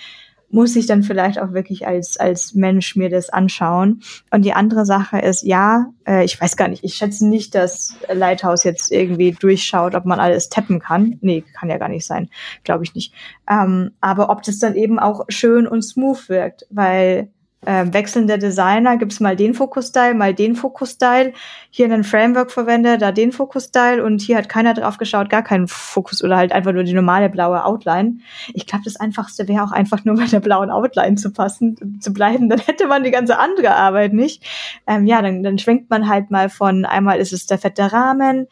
muss 0.52 0.78
ich 0.78 0.86
dann 0.86 1.04
vielleicht 1.04 1.38
auch 1.38 1.52
wirklich 1.52 1.86
als, 1.86 2.16
als 2.16 2.54
Mensch 2.54 2.96
mir 2.96 3.10
das 3.10 3.30
anschauen. 3.30 4.04
Und 4.32 4.46
die 4.46 4.54
andere 4.54 4.86
Sache 4.86 5.20
ist, 5.20 5.44
ja, 5.44 5.88
äh, 6.08 6.24
ich 6.24 6.40
weiß 6.40 6.56
gar 6.56 6.70
nicht, 6.70 6.86
ich 6.86 6.96
schätze 6.96 7.28
nicht, 7.28 7.56
dass 7.56 7.98
Lighthouse 8.08 8.64
jetzt 8.64 8.90
irgendwie 8.90 9.34
durchschaut, 9.34 9.96
ob 9.96 10.06
man 10.06 10.22
alles 10.22 10.48
tappen 10.48 10.80
kann. 10.80 11.18
Nee, 11.20 11.44
kann 11.60 11.70
ja 11.70 11.78
gar 11.78 11.90
nicht 11.90 12.06
sein, 12.06 12.30
glaube 12.64 12.86
ich 12.86 12.96
nicht. 12.96 13.14
Ähm, 13.50 13.92
aber 14.00 14.30
ob 14.30 14.44
das 14.44 14.60
dann 14.60 14.76
eben 14.76 14.98
auch 14.98 15.26
schön 15.28 15.68
und 15.68 15.82
smooth 15.82 16.30
wirkt, 16.30 16.66
weil 16.70 17.30
äh, 17.66 17.86
wechselnder 17.92 18.38
Designer, 18.38 18.98
gibt's 18.98 19.20
mal 19.20 19.36
den 19.36 19.54
Fokus-Style, 19.54 20.14
mal 20.14 20.34
den 20.34 20.56
Fokus-Style, 20.56 21.34
hier 21.70 21.86
einen 21.86 22.04
Framework 22.04 22.52
verwende, 22.52 22.98
da 22.98 23.12
den 23.12 23.32
Fokus-Style 23.32 24.04
und 24.04 24.22
hier 24.22 24.38
hat 24.38 24.48
keiner 24.48 24.74
drauf 24.74 24.98
geschaut, 24.98 25.30
gar 25.30 25.44
keinen 25.44 25.68
Fokus 25.68 26.24
oder 26.24 26.38
halt 26.38 26.52
einfach 26.54 26.72
nur 26.72 26.84
die 26.84 26.94
normale 26.94 27.30
blaue 27.30 27.66
Outline. 27.66 28.20
Ich 28.54 28.66
glaube, 28.66 28.86
das 28.86 28.96
Einfachste 28.96 29.48
wäre 29.48 29.64
auch 29.64 29.72
einfach 29.72 30.06
nur 30.06 30.16
bei 30.16 30.26
der 30.26 30.40
blauen 30.40 30.70
Outline 30.70 31.16
zu 31.16 31.32
passen, 31.32 32.00
zu 32.00 32.14
bleiben, 32.14 32.50
dann 32.50 32.60
hätte 32.60 32.88
man 32.88 33.04
die 33.04 33.12
ganze 33.12 33.38
andere 33.38 33.76
Arbeit 33.76 34.14
nicht. 34.14 34.44
Ähm, 34.88 35.06
ja, 35.06 35.22
dann, 35.22 35.44
dann 35.44 35.58
schwenkt 35.58 35.90
man 35.90 36.08
halt 36.08 36.32
mal 36.32 36.50
von, 36.50 36.86
einmal 36.86 37.20
ist 37.20 37.34
es 37.34 37.46
der 37.46 37.58
fette 37.58 37.92
Rahmen, 37.92 38.48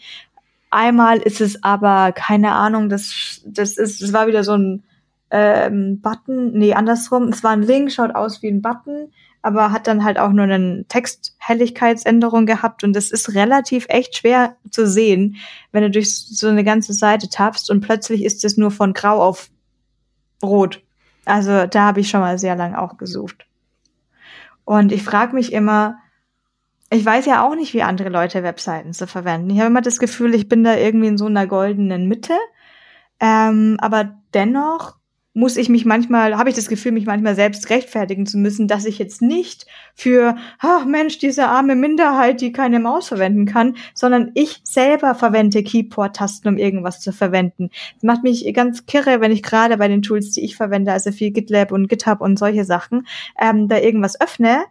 einmal 0.69 1.19
ist 1.19 1.39
es 1.39 1.63
aber, 1.63 2.11
keine 2.11 2.51
Ahnung, 2.51 2.89
das, 2.89 3.41
das 3.45 3.77
ist, 3.77 4.01
das 4.01 4.11
war 4.11 4.27
wieder 4.27 4.43
so 4.43 4.53
ein 4.53 4.83
ähm, 5.31 5.99
Button, 6.01 6.53
nee, 6.53 6.73
andersrum, 6.73 7.29
es 7.29 7.43
war 7.43 7.51
ein 7.51 7.63
Link, 7.63 7.91
schaut 7.91 8.15
aus 8.15 8.41
wie 8.41 8.47
ein 8.47 8.61
Button, 8.61 9.11
aber 9.41 9.71
hat 9.71 9.87
dann 9.87 10.03
halt 10.03 10.17
auch 10.19 10.31
nur 10.31 10.45
eine 10.45 10.85
Texthelligkeitsänderung 10.87 12.45
gehabt 12.45 12.83
und 12.83 12.93
das 12.93 13.11
ist 13.11 13.33
relativ 13.35 13.85
echt 13.89 14.17
schwer 14.17 14.55
zu 14.71 14.87
sehen, 14.87 15.37
wenn 15.71 15.83
du 15.83 15.91
durch 15.91 16.13
so 16.13 16.47
eine 16.47 16.63
ganze 16.63 16.93
Seite 16.93 17.29
tappst 17.29 17.69
und 17.69 17.81
plötzlich 17.81 18.23
ist 18.23 18.43
es 18.45 18.57
nur 18.57 18.71
von 18.71 18.93
grau 18.93 19.21
auf 19.21 19.49
rot. 20.43 20.81
Also 21.25 21.65
da 21.65 21.83
habe 21.83 21.99
ich 21.99 22.09
schon 22.09 22.21
mal 22.21 22.39
sehr 22.39 22.55
lang 22.55 22.73
auch 22.75 22.97
gesucht. 22.97 23.45
Und 24.63 24.91
ich 24.91 25.03
frage 25.03 25.33
mich 25.33 25.53
immer, 25.53 25.97
ich 26.89 27.05
weiß 27.05 27.25
ja 27.25 27.45
auch 27.45 27.55
nicht, 27.55 27.73
wie 27.73 27.83
andere 27.83 28.09
Leute 28.09 28.43
Webseiten 28.43 28.93
zu 28.93 29.07
verwenden. 29.07 29.49
Ich 29.49 29.57
habe 29.59 29.67
immer 29.67 29.81
das 29.81 29.99
Gefühl, 29.99 30.35
ich 30.35 30.47
bin 30.47 30.63
da 30.63 30.75
irgendwie 30.75 31.07
in 31.07 31.17
so 31.17 31.25
einer 31.25 31.47
goldenen 31.47 32.07
Mitte. 32.07 32.33
Ähm, 33.19 33.77
aber 33.79 34.15
dennoch 34.33 34.96
muss 35.37 35.55
ich 35.55 35.69
mich 35.69 35.85
manchmal, 35.85 36.35
habe 36.35 36.49
ich 36.49 36.55
das 36.55 36.67
Gefühl, 36.67 36.91
mich 36.93 37.05
manchmal 37.05 37.35
selbst 37.35 37.69
rechtfertigen 37.69 38.25
zu 38.25 38.39
müssen, 38.39 38.67
dass 38.67 38.85
ich 38.85 38.97
jetzt 38.97 39.21
nicht 39.21 39.67
für, 39.93 40.35
ach 40.57 40.83
Mensch, 40.83 41.19
diese 41.19 41.45
arme 41.45 41.75
Minderheit, 41.75 42.41
die 42.41 42.51
keine 42.51 42.79
Maus 42.79 43.09
verwenden 43.09 43.45
kann, 43.45 43.75
sondern 43.93 44.31
ich 44.33 44.61
selber 44.63 45.13
verwende 45.13 45.61
Keyboard-Tasten, 45.61 46.47
um 46.49 46.57
irgendwas 46.57 47.01
zu 47.01 47.13
verwenden. 47.13 47.69
Das 47.93 48.03
macht 48.03 48.23
mich 48.23 48.51
ganz 48.55 48.87
kirre, 48.87 49.21
wenn 49.21 49.31
ich 49.31 49.43
gerade 49.43 49.77
bei 49.77 49.87
den 49.87 50.01
Tools, 50.01 50.31
die 50.31 50.43
ich 50.43 50.55
verwende, 50.55 50.91
also 50.91 51.11
viel 51.11 51.29
GitLab 51.29 51.71
und 51.71 51.87
GitHub 51.87 52.19
und 52.19 52.39
solche 52.39 52.65
Sachen, 52.65 53.05
ähm, 53.39 53.67
da 53.67 53.77
irgendwas 53.77 54.19
öffne, 54.19 54.63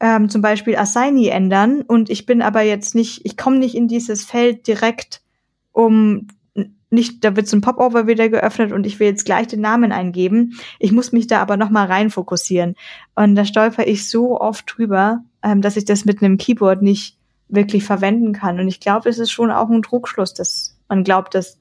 ähm, 0.00 0.28
zum 0.28 0.42
Beispiel 0.42 0.76
Assigny 0.76 1.28
ändern 1.28 1.82
und 1.82 2.10
ich 2.10 2.26
bin 2.26 2.42
aber 2.42 2.62
jetzt 2.62 2.96
nicht, 2.96 3.24
ich 3.24 3.36
komme 3.36 3.58
nicht 3.60 3.76
in 3.76 3.86
dieses 3.86 4.24
Feld 4.24 4.66
direkt, 4.66 5.22
um 5.70 6.26
nicht, 6.90 7.24
da 7.24 7.36
wird 7.36 7.46
so 7.46 7.56
ein 7.56 7.60
Popover 7.60 8.06
wieder 8.06 8.28
geöffnet 8.28 8.72
und 8.72 8.86
ich 8.86 8.98
will 8.98 9.08
jetzt 9.08 9.24
gleich 9.24 9.46
den 9.46 9.60
Namen 9.60 9.92
eingeben. 9.92 10.58
Ich 10.78 10.92
muss 10.92 11.12
mich 11.12 11.26
da 11.26 11.40
aber 11.40 11.56
nochmal 11.56 11.86
rein 11.86 12.10
fokussieren. 12.10 12.76
Und 13.14 13.34
da 13.34 13.44
stolper 13.44 13.86
ich 13.86 14.08
so 14.08 14.40
oft 14.40 14.64
drüber, 14.66 15.22
ähm, 15.42 15.60
dass 15.60 15.76
ich 15.76 15.84
das 15.84 16.04
mit 16.04 16.22
einem 16.22 16.38
Keyboard 16.38 16.82
nicht 16.82 17.16
wirklich 17.48 17.84
verwenden 17.84 18.32
kann. 18.32 18.58
Und 18.58 18.68
ich 18.68 18.80
glaube, 18.80 19.08
es 19.08 19.18
ist 19.18 19.30
schon 19.30 19.50
auch 19.50 19.68
ein 19.68 19.82
Druckschluss, 19.82 20.34
dass 20.34 20.78
man 20.88 21.04
glaubt, 21.04 21.34
dass 21.34 21.58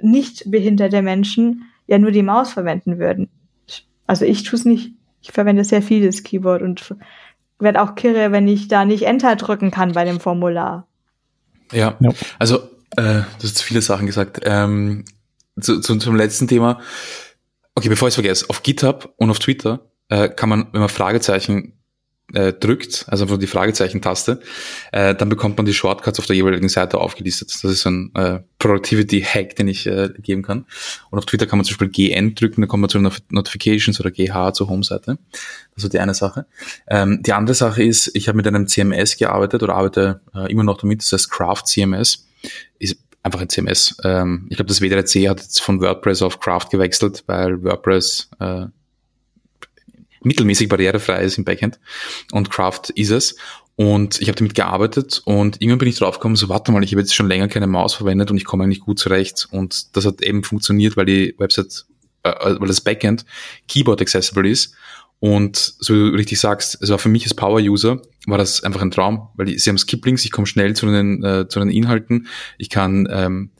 nicht 0.00 0.50
behinderte 0.50 1.02
Menschen 1.02 1.64
ja 1.86 1.98
nur 1.98 2.10
die 2.10 2.22
Maus 2.22 2.52
verwenden 2.52 2.98
würden. 2.98 3.28
Also 4.06 4.24
ich 4.24 4.42
tue 4.42 4.58
es 4.58 4.64
nicht. 4.64 4.92
Ich 5.22 5.32
verwende 5.32 5.64
sehr 5.64 5.82
viel 5.82 6.04
das 6.04 6.22
Keyboard 6.22 6.62
und 6.62 6.94
werde 7.58 7.82
auch 7.82 7.94
kirre, 7.94 8.32
wenn 8.32 8.48
ich 8.48 8.68
da 8.68 8.84
nicht 8.84 9.02
Enter 9.02 9.36
drücken 9.36 9.70
kann 9.70 9.92
bei 9.92 10.04
dem 10.04 10.18
Formular. 10.18 10.86
Ja, 11.72 11.96
ja. 12.00 12.10
also 12.38 12.60
äh, 12.96 13.22
du 13.38 13.42
hast 13.42 13.62
viele 13.62 13.82
Sachen 13.82 14.06
gesagt. 14.06 14.40
Ähm, 14.44 15.04
zu, 15.60 15.80
zu, 15.80 15.96
zum 15.96 16.16
letzten 16.16 16.48
Thema. 16.48 16.80
Okay, 17.74 17.88
bevor 17.88 18.08
ich 18.08 18.12
es 18.12 18.16
vergesse, 18.16 18.46
auf 18.48 18.62
GitHub 18.62 19.12
und 19.16 19.30
auf 19.30 19.38
Twitter 19.38 19.90
äh, 20.08 20.28
kann 20.28 20.48
man, 20.48 20.68
wenn 20.72 20.80
man 20.80 20.88
Fragezeichen 20.88 21.74
äh, 22.32 22.52
drückt, 22.52 23.06
also 23.08 23.24
einfach 23.24 23.38
die 23.38 23.46
Fragezeichen-Taste, 23.46 24.40
äh, 24.92 25.14
dann 25.14 25.28
bekommt 25.28 25.56
man 25.56 25.66
die 25.66 25.74
Shortcuts 25.74 26.18
auf 26.18 26.26
der 26.26 26.36
jeweiligen 26.36 26.68
Seite 26.68 26.98
aufgelistet. 26.98 27.52
Das 27.62 27.70
ist 27.70 27.86
ein 27.86 28.12
äh, 28.14 28.40
Productivity-Hack, 28.58 29.56
den 29.56 29.68
ich 29.68 29.86
äh, 29.86 30.10
geben 30.18 30.42
kann. 30.42 30.66
Und 31.10 31.18
auf 31.18 31.26
Twitter 31.26 31.46
kann 31.46 31.58
man 31.58 31.64
zum 31.64 31.72
Beispiel 31.74 31.88
GN 31.88 32.34
drücken, 32.34 32.60
dann 32.60 32.68
kommt 32.68 32.82
man 32.82 32.90
zu 32.90 32.98
Not 32.98 33.22
Notifications 33.30 33.98
oder 34.00 34.10
GH 34.10 34.52
zur 34.54 34.68
Home-Seite. 34.68 35.18
Das 35.74 35.84
ist 35.84 35.92
die 35.92 35.98
eine 35.98 36.14
Sache. 36.14 36.46
Ähm, 36.88 37.22
die 37.22 37.32
andere 37.32 37.54
Sache 37.54 37.82
ist, 37.82 38.10
ich 38.14 38.28
habe 38.28 38.36
mit 38.36 38.46
einem 38.46 38.66
CMS 38.66 39.16
gearbeitet 39.16 39.62
oder 39.62 39.74
arbeite 39.74 40.20
äh, 40.34 40.50
immer 40.50 40.64
noch 40.64 40.78
damit, 40.78 41.02
das 41.02 41.12
heißt 41.12 41.30
Craft 41.30 41.66
CMS 41.66 42.26
ist 42.78 42.96
einfach 43.22 43.40
ein 43.40 43.48
CMS. 43.48 43.96
Ähm, 44.04 44.46
ich 44.50 44.56
glaube, 44.56 44.68
das 44.68 44.80
W3C 44.80 45.28
hat 45.28 45.40
jetzt 45.40 45.60
von 45.60 45.80
WordPress 45.80 46.22
auf 46.22 46.40
Craft 46.40 46.68
gewechselt, 46.70 47.24
weil 47.26 47.62
WordPress 47.62 48.30
äh, 48.40 48.66
mittelmäßig 50.22 50.68
barrierefrei 50.68 51.22
ist 51.22 51.38
im 51.38 51.44
Backend 51.44 51.78
und 52.32 52.50
Craft 52.50 52.90
ist 52.94 53.10
es. 53.10 53.36
Und 53.76 54.20
ich 54.20 54.28
habe 54.28 54.36
damit 54.36 54.54
gearbeitet 54.54 55.22
und 55.24 55.62
irgendwann 55.62 55.78
bin 55.78 55.88
ich 55.88 55.96
draufgekommen, 55.96 56.36
so 56.36 56.50
warte 56.50 56.70
mal, 56.70 56.84
ich 56.84 56.92
habe 56.92 57.00
jetzt 57.00 57.14
schon 57.14 57.28
länger 57.28 57.48
keine 57.48 57.66
Maus 57.66 57.94
verwendet 57.94 58.30
und 58.30 58.36
ich 58.36 58.44
komme 58.44 58.64
eigentlich 58.64 58.80
gut 58.80 58.98
zurecht. 58.98 59.48
Und 59.50 59.96
das 59.96 60.04
hat 60.04 60.20
eben 60.20 60.44
funktioniert, 60.44 60.98
weil 60.98 61.06
die 61.06 61.34
Website, 61.38 61.86
äh, 62.22 62.32
weil 62.58 62.68
das 62.68 62.82
Backend 62.82 63.24
Keyboard 63.68 64.02
accessible 64.02 64.46
ist 64.46 64.74
und 65.20 65.56
so 65.56 65.94
wie 65.94 66.10
du 66.10 66.16
richtig 66.16 66.40
sagst, 66.40 66.78
es 66.82 66.90
war 66.90 66.98
für 66.98 67.10
mich 67.10 67.24
als 67.24 67.34
Power-User, 67.34 68.00
war 68.26 68.38
das 68.38 68.62
einfach 68.64 68.80
ein 68.80 68.90
Traum, 68.90 69.28
weil 69.34 69.46
die, 69.46 69.58
sie 69.58 69.70
haben 69.70 69.78
Skip-Links, 69.78 70.24
ich 70.24 70.32
komme 70.32 70.46
schnell 70.46 70.74
zu 70.74 70.86
den, 70.86 71.22
äh, 71.22 71.46
zu 71.46 71.60
den 71.60 71.70
Inhalten, 71.70 72.26
ich 72.58 72.70
kann 72.70 73.06
ähm, 73.10 73.50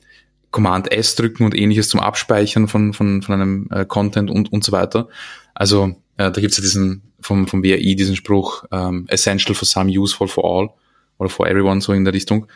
Command 0.49 0.91
S 0.91 1.15
drücken 1.15 1.45
und 1.45 1.55
ähnliches 1.55 1.87
zum 1.87 1.99
Abspeichern 1.99 2.67
von, 2.67 2.93
von, 2.93 3.21
von 3.21 3.35
einem 3.35 3.67
äh, 3.71 3.85
Content 3.85 4.29
und, 4.29 4.51
und 4.51 4.63
so 4.63 4.71
weiter. 4.71 5.07
Also 5.53 5.95
äh, 6.17 6.31
da 6.31 6.41
gibt's 6.41 6.57
ja 6.57 6.61
diesen 6.61 7.03
vom, 7.21 7.47
vom 7.47 7.63
WAI 7.63 7.95
diesen 7.95 8.15
Spruch, 8.15 8.65
ähm, 8.71 9.05
essential 9.07 9.55
for 9.55 9.67
some, 9.67 9.91
useful 9.91 10.27
for 10.27 10.43
all 10.43 10.69
oder 11.17 11.29
for 11.29 11.47
everyone, 11.47 11.81
so 11.81 11.93
in 11.93 12.03
der 12.03 12.13
Richtung. 12.13 12.47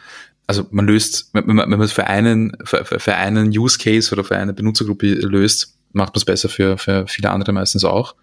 Also 0.48 0.68
man 0.72 0.86
löst, 0.86 1.30
wenn 1.34 1.46
man, 1.46 1.58
wenn 1.58 1.70
man 1.78 1.82
es 1.82 1.92
für 1.92 2.08
einen, 2.08 2.58
für, 2.64 2.84
für 2.84 3.16
einen 3.16 3.50
Use 3.50 3.78
Case 3.78 4.12
oder 4.12 4.24
für 4.24 4.36
eine 4.36 4.54
Benutzergruppe 4.54 5.14
löst, 5.14 5.78
macht 5.94 6.14
man 6.14 6.18
es 6.20 6.26
besser 6.26 6.50
für, 6.50 6.78
für 6.78 7.08
viele 7.08 7.32
andere 7.32 7.54
meistens 7.54 7.84
auch. 7.84 8.16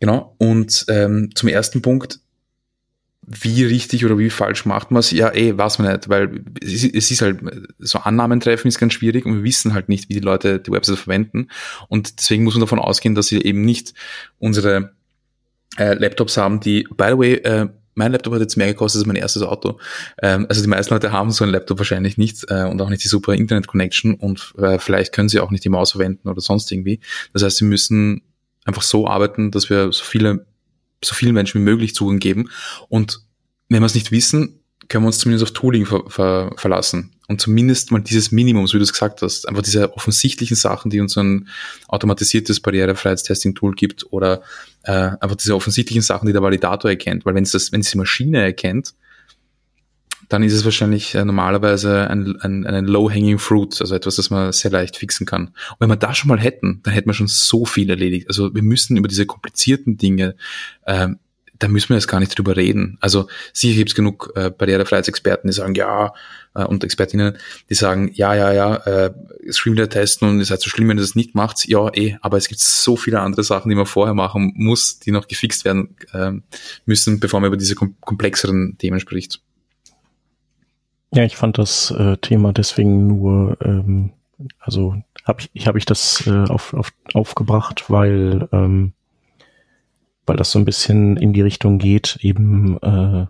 Genau. 0.00 0.34
Und 0.38 0.84
ähm, 0.88 1.30
zum 1.34 1.48
ersten 1.48 1.82
Punkt, 1.82 2.20
wie 3.26 3.64
richtig 3.64 4.04
oder 4.04 4.18
wie 4.18 4.30
falsch 4.30 4.66
macht 4.66 4.92
man 4.92 5.00
es? 5.00 5.10
Ja, 5.10 5.34
eh, 5.34 5.56
weiß 5.56 5.80
man 5.80 5.92
nicht, 5.92 6.08
weil 6.08 6.44
es, 6.62 6.84
es 6.84 7.10
ist 7.10 7.22
halt, 7.22 7.40
so 7.78 7.98
Annahmen 7.98 8.38
treffen 8.38 8.68
ist 8.68 8.78
ganz 8.78 8.92
schwierig 8.92 9.26
und 9.26 9.38
wir 9.38 9.42
wissen 9.42 9.74
halt 9.74 9.88
nicht, 9.88 10.08
wie 10.08 10.14
die 10.14 10.20
Leute 10.20 10.60
die 10.60 10.70
Website 10.70 10.98
verwenden. 10.98 11.48
Und 11.88 12.20
deswegen 12.20 12.44
muss 12.44 12.54
man 12.54 12.60
davon 12.60 12.78
ausgehen, 12.78 13.16
dass 13.16 13.26
sie 13.26 13.42
eben 13.42 13.62
nicht 13.62 13.94
unsere 14.38 14.92
äh, 15.76 15.94
Laptops 15.94 16.36
haben, 16.36 16.60
die, 16.60 16.86
by 16.96 17.06
the 17.10 17.18
way, 17.18 17.34
äh, 17.34 17.68
mein 17.96 18.12
Laptop 18.12 18.34
hat 18.34 18.40
jetzt 18.40 18.56
mehr 18.56 18.68
gekostet 18.68 19.00
als 19.00 19.06
mein 19.06 19.16
erstes 19.16 19.42
Auto. 19.42 19.80
Ähm, 20.22 20.46
also 20.48 20.62
die 20.62 20.68
meisten 20.68 20.94
Leute 20.94 21.10
haben 21.10 21.32
so 21.32 21.44
einen 21.44 21.52
Laptop 21.52 21.78
wahrscheinlich 21.78 22.18
nicht 22.18 22.44
äh, 22.48 22.64
und 22.64 22.80
auch 22.80 22.90
nicht 22.90 23.02
die 23.02 23.08
super 23.08 23.34
Internet-Connection 23.34 24.14
und 24.14 24.54
äh, 24.58 24.78
vielleicht 24.78 25.12
können 25.12 25.28
sie 25.28 25.40
auch 25.40 25.50
nicht 25.50 25.64
die 25.64 25.70
Maus 25.70 25.92
verwenden 25.92 26.28
oder 26.28 26.40
sonst 26.40 26.70
irgendwie. 26.70 27.00
Das 27.32 27.42
heißt, 27.42 27.56
sie 27.56 27.64
müssen 27.64 28.22
einfach 28.66 28.82
so 28.82 29.06
arbeiten, 29.06 29.50
dass 29.50 29.70
wir 29.70 29.92
so 29.92 30.04
viele, 30.04 30.46
so 31.02 31.14
vielen 31.14 31.34
Menschen 31.34 31.60
wie 31.60 31.64
möglich 31.64 31.94
Zugang 31.94 32.18
geben. 32.18 32.50
Und 32.88 33.20
wenn 33.68 33.80
wir 33.80 33.86
es 33.86 33.94
nicht 33.94 34.12
wissen, 34.12 34.60
können 34.88 35.04
wir 35.04 35.08
uns 35.08 35.18
zumindest 35.18 35.44
auf 35.44 35.52
Tooling 35.52 35.86
ver 35.86 36.04
ver 36.08 36.52
verlassen. 36.56 37.12
Und 37.28 37.40
zumindest 37.40 37.90
mal 37.90 38.00
dieses 38.00 38.30
Minimum, 38.30 38.66
so 38.66 38.74
wie 38.74 38.78
du 38.78 38.84
es 38.84 38.92
gesagt 38.92 39.20
hast, 39.22 39.48
einfach 39.48 39.62
diese 39.62 39.92
offensichtlichen 39.96 40.56
Sachen, 40.56 40.90
die 40.90 41.00
uns 41.00 41.16
ein 41.16 41.48
automatisiertes 41.88 42.60
Barrierefreiheitstesting-Tool 42.60 43.74
gibt 43.74 44.12
oder 44.12 44.42
äh, 44.84 44.92
einfach 44.92 45.34
diese 45.34 45.56
offensichtlichen 45.56 46.02
Sachen, 46.02 46.26
die 46.26 46.32
der 46.32 46.42
Validator 46.42 46.88
erkennt. 46.88 47.24
Weil 47.24 47.34
wenn 47.34 47.42
es 47.42 47.72
wenn 47.72 47.80
es 47.80 47.90
die 47.90 47.98
Maschine 47.98 48.42
erkennt, 48.42 48.94
dann 50.28 50.42
ist 50.42 50.52
es 50.52 50.64
wahrscheinlich 50.64 51.14
äh, 51.14 51.24
normalerweise 51.24 52.08
ein, 52.10 52.40
ein, 52.40 52.66
ein 52.66 52.86
low-hanging 52.86 53.38
fruit, 53.38 53.80
also 53.80 53.94
etwas, 53.94 54.16
das 54.16 54.30
man 54.30 54.52
sehr 54.52 54.70
leicht 54.70 54.96
fixen 54.96 55.26
kann. 55.26 55.46
Und 55.46 55.80
wenn 55.80 55.88
wir 55.88 55.96
das 55.96 56.18
schon 56.18 56.28
mal 56.28 56.40
hätten, 56.40 56.80
dann 56.82 56.94
hätten 56.94 57.08
wir 57.08 57.14
schon 57.14 57.28
so 57.28 57.64
viel 57.64 57.90
erledigt. 57.90 58.28
Also 58.28 58.54
wir 58.54 58.62
müssen 58.62 58.96
über 58.96 59.08
diese 59.08 59.26
komplizierten 59.26 59.96
Dinge, 59.96 60.36
äh, 60.84 61.08
da 61.58 61.68
müssen 61.68 61.90
wir 61.90 61.96
jetzt 61.96 62.08
gar 62.08 62.20
nicht 62.20 62.36
drüber 62.36 62.56
reden. 62.56 62.98
Also 63.00 63.28
sicher 63.52 63.76
gibt 63.76 63.90
es 63.90 63.94
genug 63.94 64.32
äh, 64.34 64.50
Barrierefreiheitsexperten, 64.50 65.48
die 65.48 65.54
sagen, 65.54 65.74
ja, 65.74 66.12
äh, 66.54 66.64
und 66.64 66.84
Expertinnen, 66.84 67.36
die 67.70 67.74
sagen, 67.74 68.10
ja, 68.12 68.34
ja, 68.34 68.52
ja, 68.52 68.76
äh, 68.76 69.14
Screenreader 69.50 69.88
testen 69.88 70.28
und 70.28 70.36
es 70.36 70.48
ist 70.48 70.50
halt 70.50 70.60
so 70.60 70.70
schlimm, 70.70 70.88
wenn 70.88 70.98
ihr 70.98 71.02
das 71.02 71.14
nicht 71.14 71.34
macht. 71.34 71.66
Ja, 71.66 71.88
eh, 71.94 72.16
aber 72.20 72.36
es 72.36 72.48
gibt 72.48 72.60
so 72.60 72.96
viele 72.96 73.20
andere 73.20 73.44
Sachen, 73.44 73.68
die 73.68 73.74
man 73.74 73.86
vorher 73.86 74.14
machen 74.14 74.52
muss, 74.56 74.98
die 74.98 75.12
noch 75.12 75.28
gefixt 75.28 75.64
werden 75.64 75.96
äh, 76.12 76.32
müssen, 76.84 77.20
bevor 77.20 77.40
man 77.40 77.48
über 77.48 77.56
diese 77.56 77.74
kom 77.74 77.96
komplexeren 78.00 78.76
Themen 78.78 79.00
spricht. 79.00 79.40
Ja, 81.12 81.24
ich 81.24 81.36
fand 81.36 81.58
das 81.58 81.90
äh, 81.92 82.16
Thema 82.18 82.52
deswegen 82.52 83.06
nur, 83.06 83.56
ähm, 83.62 84.10
also 84.58 84.96
habe 85.24 85.42
ich, 85.52 85.66
habe 85.66 85.78
ich 85.78 85.86
das 85.86 86.26
äh, 86.26 86.44
auf, 86.48 86.74
auf, 86.74 86.92
aufgebracht, 87.14 87.88
weil 87.88 88.48
ähm, 88.52 88.92
weil 90.26 90.36
das 90.36 90.50
so 90.50 90.58
ein 90.58 90.64
bisschen 90.64 91.16
in 91.16 91.32
die 91.32 91.40
Richtung 91.40 91.78
geht, 91.78 92.18
eben 92.20 92.76
äh, 92.82 93.26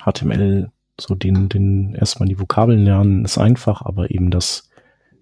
HTML, 0.00 0.70
so 1.00 1.14
den, 1.14 1.48
den 1.48 1.94
erstmal 1.94 2.28
die 2.28 2.38
Vokabeln 2.38 2.84
lernen, 2.84 3.24
ist 3.24 3.38
einfach, 3.38 3.82
aber 3.82 4.10
eben 4.10 4.30
das 4.30 4.68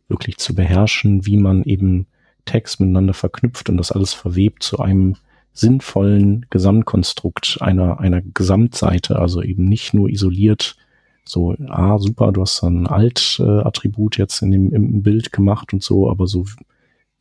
wirklich 0.08 0.36
zu 0.38 0.54
beherrschen, 0.54 1.24
wie 1.24 1.38
man 1.38 1.62
eben 1.62 2.06
Text 2.44 2.80
miteinander 2.80 3.14
verknüpft 3.14 3.70
und 3.70 3.76
das 3.76 3.92
alles 3.92 4.12
verwebt 4.12 4.64
zu 4.64 4.80
einem 4.80 5.16
sinnvollen 5.54 6.46
Gesamtkonstrukt 6.50 7.58
einer, 7.60 8.00
einer 8.00 8.20
Gesamtseite, 8.20 9.18
also 9.18 9.42
eben 9.42 9.64
nicht 9.64 9.94
nur 9.94 10.10
isoliert 10.10 10.76
so, 11.24 11.54
ah, 11.68 11.98
super, 11.98 12.32
du 12.32 12.42
hast 12.42 12.62
ein 12.62 12.86
Alt-Attribut 12.86 14.18
jetzt 14.18 14.42
in 14.42 14.50
dem 14.50 14.72
im 14.72 15.02
Bild 15.02 15.32
gemacht 15.32 15.72
und 15.72 15.82
so, 15.82 16.10
aber 16.10 16.26
so, 16.26 16.44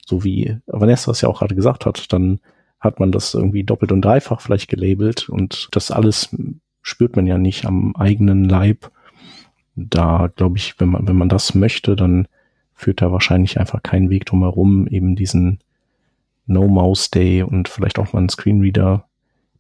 so 0.06 0.24
wie 0.24 0.58
Vanessa 0.66 1.12
es 1.12 1.22
ja 1.22 1.30
auch 1.30 1.40
gerade 1.40 1.56
gesagt 1.56 1.86
hat, 1.86 2.12
dann 2.12 2.40
hat 2.80 3.00
man 3.00 3.12
das 3.12 3.34
irgendwie 3.34 3.64
doppelt 3.64 3.92
und 3.92 4.04
dreifach 4.04 4.42
vielleicht 4.42 4.70
gelabelt 4.70 5.30
und 5.30 5.70
das 5.72 5.92
alles 5.92 6.36
spürt 6.82 7.16
man 7.16 7.28
ja 7.28 7.38
nicht 7.38 7.66
am 7.66 7.96
eigenen 7.96 8.46
Leib. 8.46 8.92
Da 9.76 10.30
glaube 10.36 10.58
ich, 10.58 10.80
wenn 10.80 10.90
man, 10.90 11.08
wenn 11.08 11.16
man 11.16 11.30
das 11.30 11.54
möchte, 11.54 11.96
dann 11.96 12.28
führt 12.74 13.02
da 13.02 13.12
wahrscheinlich 13.12 13.60
einfach 13.60 13.84
keinen 13.84 14.10
Weg 14.10 14.26
drum 14.26 14.42
herum, 14.42 14.88
eben 14.88 15.16
diesen 15.16 15.60
No 16.48 16.68
Mouse 16.68 17.12
Day 17.12 17.44
und 17.44 17.70
vielleicht 17.70 18.00
auch 18.00 18.14
mal 18.14 18.20
einen 18.20 18.30
Screenreader 18.30 19.06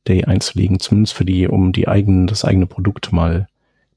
Day 0.08 0.26
einzulegen, 0.26 0.80
zumindest 0.80 1.14
für 1.14 1.26
die, 1.26 1.48
um 1.48 1.74
die 1.74 1.88
eigenen, 1.88 2.26
das 2.26 2.44
eigene 2.44 2.66
Produkt 2.66 3.14
mal 3.14 3.48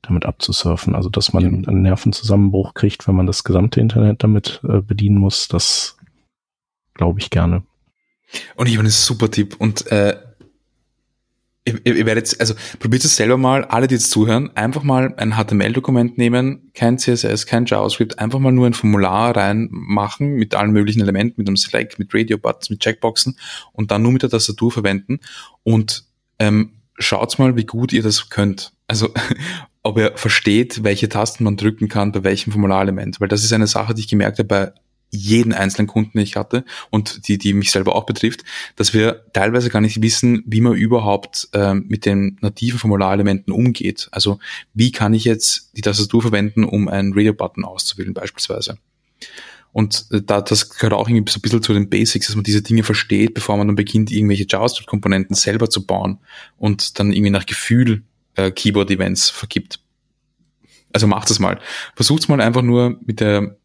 damit 0.06 0.24
abzusurfen. 0.24 0.94
Also 0.94 1.08
dass 1.08 1.32
man 1.32 1.44
einen 1.44 1.82
Nervenzusammenbruch 1.82 2.74
kriegt, 2.74 3.06
wenn 3.08 3.14
man 3.14 3.26
das 3.26 3.44
gesamte 3.44 3.80
Internet 3.80 4.22
damit 4.22 4.60
äh, 4.64 4.80
bedienen 4.80 5.18
muss, 5.18 5.48
das 5.48 5.96
glaube 6.94 7.20
ich 7.20 7.30
gerne. 7.30 7.62
Und 8.56 8.66
ich 8.66 8.74
habe 8.74 8.80
einen 8.80 8.90
super 8.90 9.30
Tipp 9.30 9.56
und 9.58 9.86
äh, 9.92 10.16
ihr, 11.64 11.84
ihr 11.84 12.06
werdet 12.06 12.26
jetzt, 12.26 12.40
also 12.40 12.54
probiert 12.78 13.04
es 13.04 13.16
selber 13.16 13.36
mal, 13.36 13.64
alle, 13.64 13.86
die 13.86 13.94
jetzt 13.94 14.10
zuhören, 14.10 14.50
einfach 14.56 14.82
mal 14.82 15.14
ein 15.16 15.34
HTML-Dokument 15.34 16.18
nehmen, 16.18 16.70
kein 16.74 16.98
CSS, 16.98 17.46
kein 17.46 17.66
JavaScript, 17.66 18.18
einfach 18.18 18.38
mal 18.38 18.52
nur 18.52 18.66
ein 18.66 18.74
Formular 18.74 19.36
reinmachen 19.36 20.34
mit 20.34 20.54
allen 20.54 20.72
möglichen 20.72 21.00
Elementen, 21.00 21.34
mit 21.38 21.48
einem 21.48 21.56
Select, 21.56 21.98
mit 21.98 22.14
Radio-Buttons, 22.14 22.70
mit 22.70 22.80
Checkboxen 22.80 23.38
und 23.72 23.90
dann 23.90 24.02
nur 24.02 24.12
mit 24.12 24.22
der 24.22 24.30
Tastatur 24.30 24.70
verwenden 24.70 25.20
und 25.62 26.04
ähm, 26.38 26.72
schaut 26.98 27.38
mal, 27.38 27.56
wie 27.56 27.66
gut 27.66 27.92
ihr 27.92 28.02
das 28.02 28.28
könnt. 28.28 28.72
Also 28.86 29.12
ob 29.84 29.98
er 29.98 30.16
versteht, 30.16 30.82
welche 30.82 31.08
Tasten 31.08 31.44
man 31.44 31.56
drücken 31.56 31.88
kann 31.88 32.10
bei 32.10 32.24
welchem 32.24 32.50
Formularelement. 32.50 33.20
Weil 33.20 33.28
das 33.28 33.44
ist 33.44 33.52
eine 33.52 33.66
Sache, 33.66 33.94
die 33.94 34.00
ich 34.00 34.08
gemerkt 34.08 34.38
habe 34.38 34.48
bei 34.48 34.72
jeden 35.10 35.52
einzelnen 35.52 35.86
Kunden, 35.86 36.18
den 36.18 36.24
ich 36.24 36.36
hatte 36.36 36.64
und 36.90 37.28
die, 37.28 37.38
die 37.38 37.52
mich 37.52 37.70
selber 37.70 37.94
auch 37.94 38.04
betrifft, 38.04 38.44
dass 38.76 38.92
wir 38.94 39.24
teilweise 39.32 39.70
gar 39.70 39.80
nicht 39.80 40.02
wissen, 40.02 40.42
wie 40.46 40.60
man 40.60 40.74
überhaupt 40.74 41.48
ähm, 41.52 41.84
mit 41.88 42.04
den 42.06 42.38
nativen 42.40 42.78
Formularelementen 42.78 43.52
umgeht. 43.52 44.08
Also 44.10 44.40
wie 44.72 44.90
kann 44.90 45.14
ich 45.14 45.24
jetzt 45.24 45.70
die 45.76 45.82
Tastatur 45.82 46.22
verwenden, 46.22 46.64
um 46.64 46.88
einen 46.88 47.12
Radio-Button 47.14 47.64
auszuwählen 47.64 48.14
beispielsweise. 48.14 48.78
Und 49.72 50.06
äh, 50.10 50.22
da, 50.22 50.40
das 50.40 50.70
gehört 50.70 50.94
auch 50.94 51.08
irgendwie 51.08 51.30
so 51.30 51.38
ein 51.38 51.42
bisschen 51.42 51.62
zu 51.62 51.74
den 51.74 51.90
Basics, 51.90 52.26
dass 52.26 52.36
man 52.36 52.44
diese 52.44 52.62
Dinge 52.62 52.82
versteht, 52.82 53.34
bevor 53.34 53.56
man 53.56 53.66
dann 53.66 53.76
beginnt, 53.76 54.10
irgendwelche 54.10 54.46
JavaScript-Komponenten 54.48 55.36
selber 55.36 55.70
zu 55.70 55.84
bauen 55.84 56.18
und 56.58 56.98
dann 56.98 57.12
irgendwie 57.12 57.30
nach 57.30 57.46
Gefühl 57.46 58.02
äh, 58.36 58.50
Keyboard-Events 58.50 59.30
vergibt. 59.30 59.80
Also 60.92 61.06
macht 61.06 61.30
es 61.30 61.38
mal. 61.38 61.58
Versucht 61.96 62.28
mal 62.28 62.40
einfach 62.40 62.62
nur 62.62 62.98
mit 63.04 63.20
der 63.20 63.56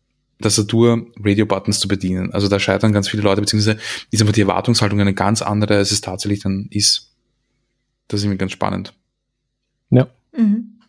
Tastatur 0.42 1.08
Radio-Buttons 1.20 1.80
zu 1.80 1.88
bedienen. 1.88 2.34
Also 2.34 2.48
da 2.48 2.60
scheitern 2.60 2.94
ganz 2.94 3.10
viele 3.10 3.24
Leute, 3.24 3.42
beziehungsweise 3.42 3.78
ist 4.10 4.22
einfach 4.22 4.34
die 4.34 4.42
Erwartungshaltung 4.42 5.00
eine 5.00 5.14
ganz 5.14 5.42
andere, 5.42 5.76
als 5.76 5.92
es 5.92 6.02
tatsächlich 6.02 6.42
dann 6.42 6.68
ist. 6.72 7.14
Das 8.08 8.20
ist 8.20 8.24
irgendwie 8.26 8.38
ganz 8.38 8.54
spannend. 8.54 8.94
Ja. 9.90 10.08
Mhm. 10.36 10.80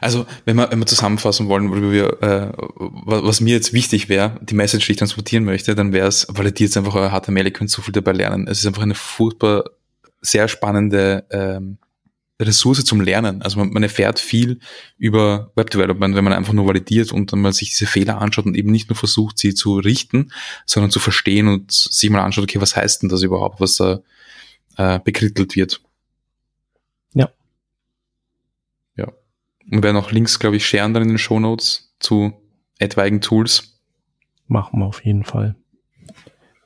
Also, 0.00 0.26
wenn 0.44 0.56
wir, 0.56 0.70
wenn 0.70 0.78
wir 0.78 0.86
zusammenfassen 0.86 1.48
wollen, 1.48 1.70
worüber 1.70 1.90
wir, 1.90 2.22
äh, 2.22 2.52
was 2.76 3.40
mir 3.40 3.54
jetzt 3.54 3.72
wichtig 3.72 4.08
wäre, 4.08 4.38
die 4.40 4.54
Message, 4.54 4.86
die 4.86 4.92
ich 4.92 4.98
transportieren 4.98 5.44
möchte, 5.44 5.74
dann 5.74 5.92
wäre 5.92 6.06
es, 6.06 6.26
validiert 6.30 6.76
einfach 6.76 6.94
euer 6.94 7.10
HTML, 7.10 7.46
ihr 7.46 7.52
könnt 7.52 7.70
so 7.70 7.82
viel 7.82 7.92
dabei 7.92 8.12
lernen. 8.12 8.46
Es 8.46 8.60
ist 8.60 8.66
einfach 8.66 8.82
eine 8.82 8.94
furchtbar 8.94 9.64
sehr 10.20 10.46
spannende 10.46 11.26
ähm, 11.30 11.78
Ressource 12.40 12.84
zum 12.84 13.00
Lernen. 13.00 13.42
Also 13.42 13.58
man, 13.58 13.70
man 13.70 13.82
erfährt 13.82 14.20
viel 14.20 14.60
über 14.96 15.50
Web 15.56 15.70
Development, 15.70 16.14
wenn 16.14 16.24
man 16.24 16.32
einfach 16.32 16.52
nur 16.52 16.66
validiert 16.66 17.12
und 17.12 17.32
dann 17.32 17.40
mal 17.40 17.52
sich 17.52 17.70
diese 17.70 17.86
Fehler 17.86 18.20
anschaut 18.20 18.46
und 18.46 18.56
eben 18.56 18.70
nicht 18.70 18.88
nur 18.88 18.96
versucht, 18.96 19.38
sie 19.38 19.54
zu 19.54 19.78
richten, 19.78 20.30
sondern 20.64 20.90
zu 20.90 21.00
verstehen 21.00 21.48
und 21.48 21.72
sich 21.72 22.10
mal 22.10 22.22
anschaut, 22.22 22.44
okay, 22.44 22.60
was 22.60 22.76
heißt 22.76 23.02
denn 23.02 23.08
das 23.08 23.22
überhaupt, 23.22 23.60
was 23.60 23.76
da 23.76 24.00
äh, 24.76 25.00
bekrittelt 25.00 25.56
wird. 25.56 25.80
Ja. 27.14 27.28
Ja. 28.96 29.06
Und 29.06 29.72
wir 29.72 29.82
werden 29.82 29.96
auch 29.96 30.12
Links, 30.12 30.38
glaube 30.38 30.56
ich, 30.56 30.66
sharen 30.66 30.94
dann 30.94 31.02
in 31.02 31.08
den 31.08 31.18
Show 31.18 31.40
Notes 31.40 31.92
zu 31.98 32.32
etwaigen 32.78 33.20
Tools. 33.20 33.80
Machen 34.46 34.78
wir 34.78 34.86
auf 34.86 35.04
jeden 35.04 35.24
Fall. 35.24 35.56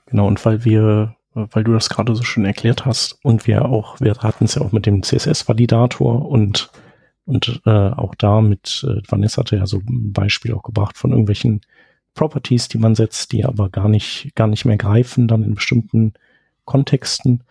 Genau, 0.07 0.27
und 0.27 0.45
weil 0.45 0.65
wir 0.67 1.17
weil 1.35 1.65
du 1.65 1.73
das 1.73 1.89
gerade 1.89 2.15
so 2.15 2.23
schön 2.23 2.45
erklärt 2.45 2.85
hast 2.85 3.19
und 3.23 3.47
wir 3.47 3.67
auch, 3.67 4.01
wir 4.01 4.15
hatten 4.15 4.45
es 4.45 4.55
ja 4.55 4.63
auch 4.63 4.73
mit 4.73 4.87
dem 4.87 5.03
CSS-Validator 5.03 6.29
und 6.29 6.71
und 7.25 7.63
äh, 7.67 7.71
auch 7.71 8.17
da 8.17 8.41
mit 8.41 8.85
äh, 8.87 9.01
Vanessa 9.09 9.43
hatte 9.43 9.57
ja 9.57 9.65
so 9.65 9.79
ein 9.79 10.13
Beispiel 10.13 10.53
auch 10.55 10.65
gebracht 10.65 10.99
von 10.99 11.13
irgendwelchen 11.13 11.61
Properties, 12.15 12.67
die 12.67 12.79
man 12.79 12.97
setzt, 12.97 13.31
die 13.31 13.45
aber 13.45 13.71
gar 13.71 13.89
nicht 13.89 14.33
gar 14.35 14.49
nicht 14.49 14.65
mehr 14.65 14.77
greifen 14.77 15.29
dann 15.29 15.45
in 15.45 15.55
bestimmten 15.55 16.15
Kontexten. 16.65 17.45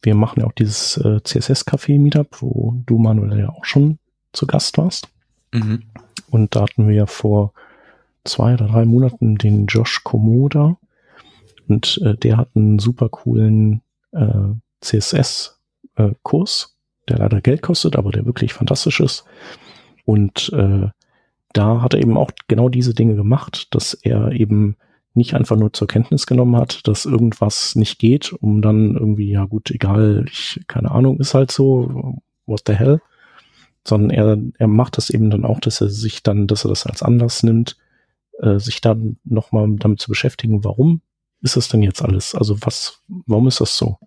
Wir 0.00 0.14
machen 0.14 0.40
ja 0.40 0.46
auch 0.46 0.52
dieses 0.52 0.96
äh, 0.96 1.20
CSS-Café-Meetup, 1.22 2.40
wo 2.40 2.82
du 2.86 2.98
Manuel 2.98 3.38
ja 3.38 3.48
auch 3.50 3.64
schon 3.64 3.98
zu 4.32 4.46
Gast 4.46 4.78
warst. 4.78 5.08
Mhm. 5.52 5.82
Und 6.30 6.54
da 6.54 6.62
hatten 6.62 6.86
wir 6.86 6.94
ja 6.94 7.06
vor 7.06 7.52
zwei 8.24 8.54
oder 8.54 8.68
drei 8.68 8.84
Monaten 8.84 9.36
den 9.36 9.66
Josh 9.66 10.02
Komoda, 10.04 10.76
und 11.70 12.00
äh, 12.04 12.16
der 12.16 12.36
hat 12.36 12.50
einen 12.54 12.80
super 12.80 13.08
coolen 13.08 13.82
äh, 14.12 14.54
CSS-Kurs, 14.80 16.76
äh, 17.06 17.10
der 17.10 17.18
leider 17.18 17.40
Geld 17.40 17.62
kostet, 17.62 17.96
aber 17.96 18.10
der 18.10 18.26
wirklich 18.26 18.52
fantastisch 18.52 19.00
ist. 19.00 19.24
Und 20.04 20.52
äh, 20.52 20.88
da 21.52 21.82
hat 21.82 21.94
er 21.94 22.00
eben 22.00 22.16
auch 22.16 22.32
genau 22.48 22.68
diese 22.68 22.92
Dinge 22.92 23.14
gemacht, 23.14 23.68
dass 23.74 23.94
er 23.94 24.32
eben 24.32 24.76
nicht 25.14 25.34
einfach 25.34 25.56
nur 25.56 25.72
zur 25.72 25.86
Kenntnis 25.86 26.26
genommen 26.26 26.56
hat, 26.56 26.86
dass 26.88 27.06
irgendwas 27.06 27.76
nicht 27.76 27.98
geht, 27.98 28.32
um 28.32 28.62
dann 28.62 28.96
irgendwie, 28.96 29.30
ja 29.30 29.44
gut, 29.44 29.70
egal, 29.70 30.24
ich, 30.28 30.60
keine 30.66 30.90
Ahnung, 30.90 31.20
ist 31.20 31.34
halt 31.34 31.52
so, 31.52 32.18
what 32.46 32.62
the 32.66 32.74
hell, 32.74 33.00
sondern 33.86 34.10
er, 34.10 34.38
er 34.58 34.68
macht 34.68 34.96
das 34.96 35.10
eben 35.10 35.30
dann 35.30 35.44
auch, 35.44 35.60
dass 35.60 35.80
er 35.80 35.88
sich 35.88 36.22
dann, 36.22 36.48
dass 36.48 36.64
er 36.64 36.68
das 36.68 36.86
als 36.86 37.02
Anlass 37.02 37.42
nimmt, 37.42 37.76
äh, 38.40 38.58
sich 38.58 38.80
dann 38.80 39.18
nochmal 39.24 39.68
damit 39.76 40.00
zu 40.00 40.08
beschäftigen, 40.08 40.64
warum 40.64 41.02
ist 41.42 41.56
es 41.56 41.68
denn 41.68 41.82
jetzt 41.82 42.02
alles? 42.02 42.34
Also 42.34 42.56
was, 42.62 43.02
warum 43.26 43.48
ist 43.48 43.60
das 43.60 43.76
so? 43.76 43.98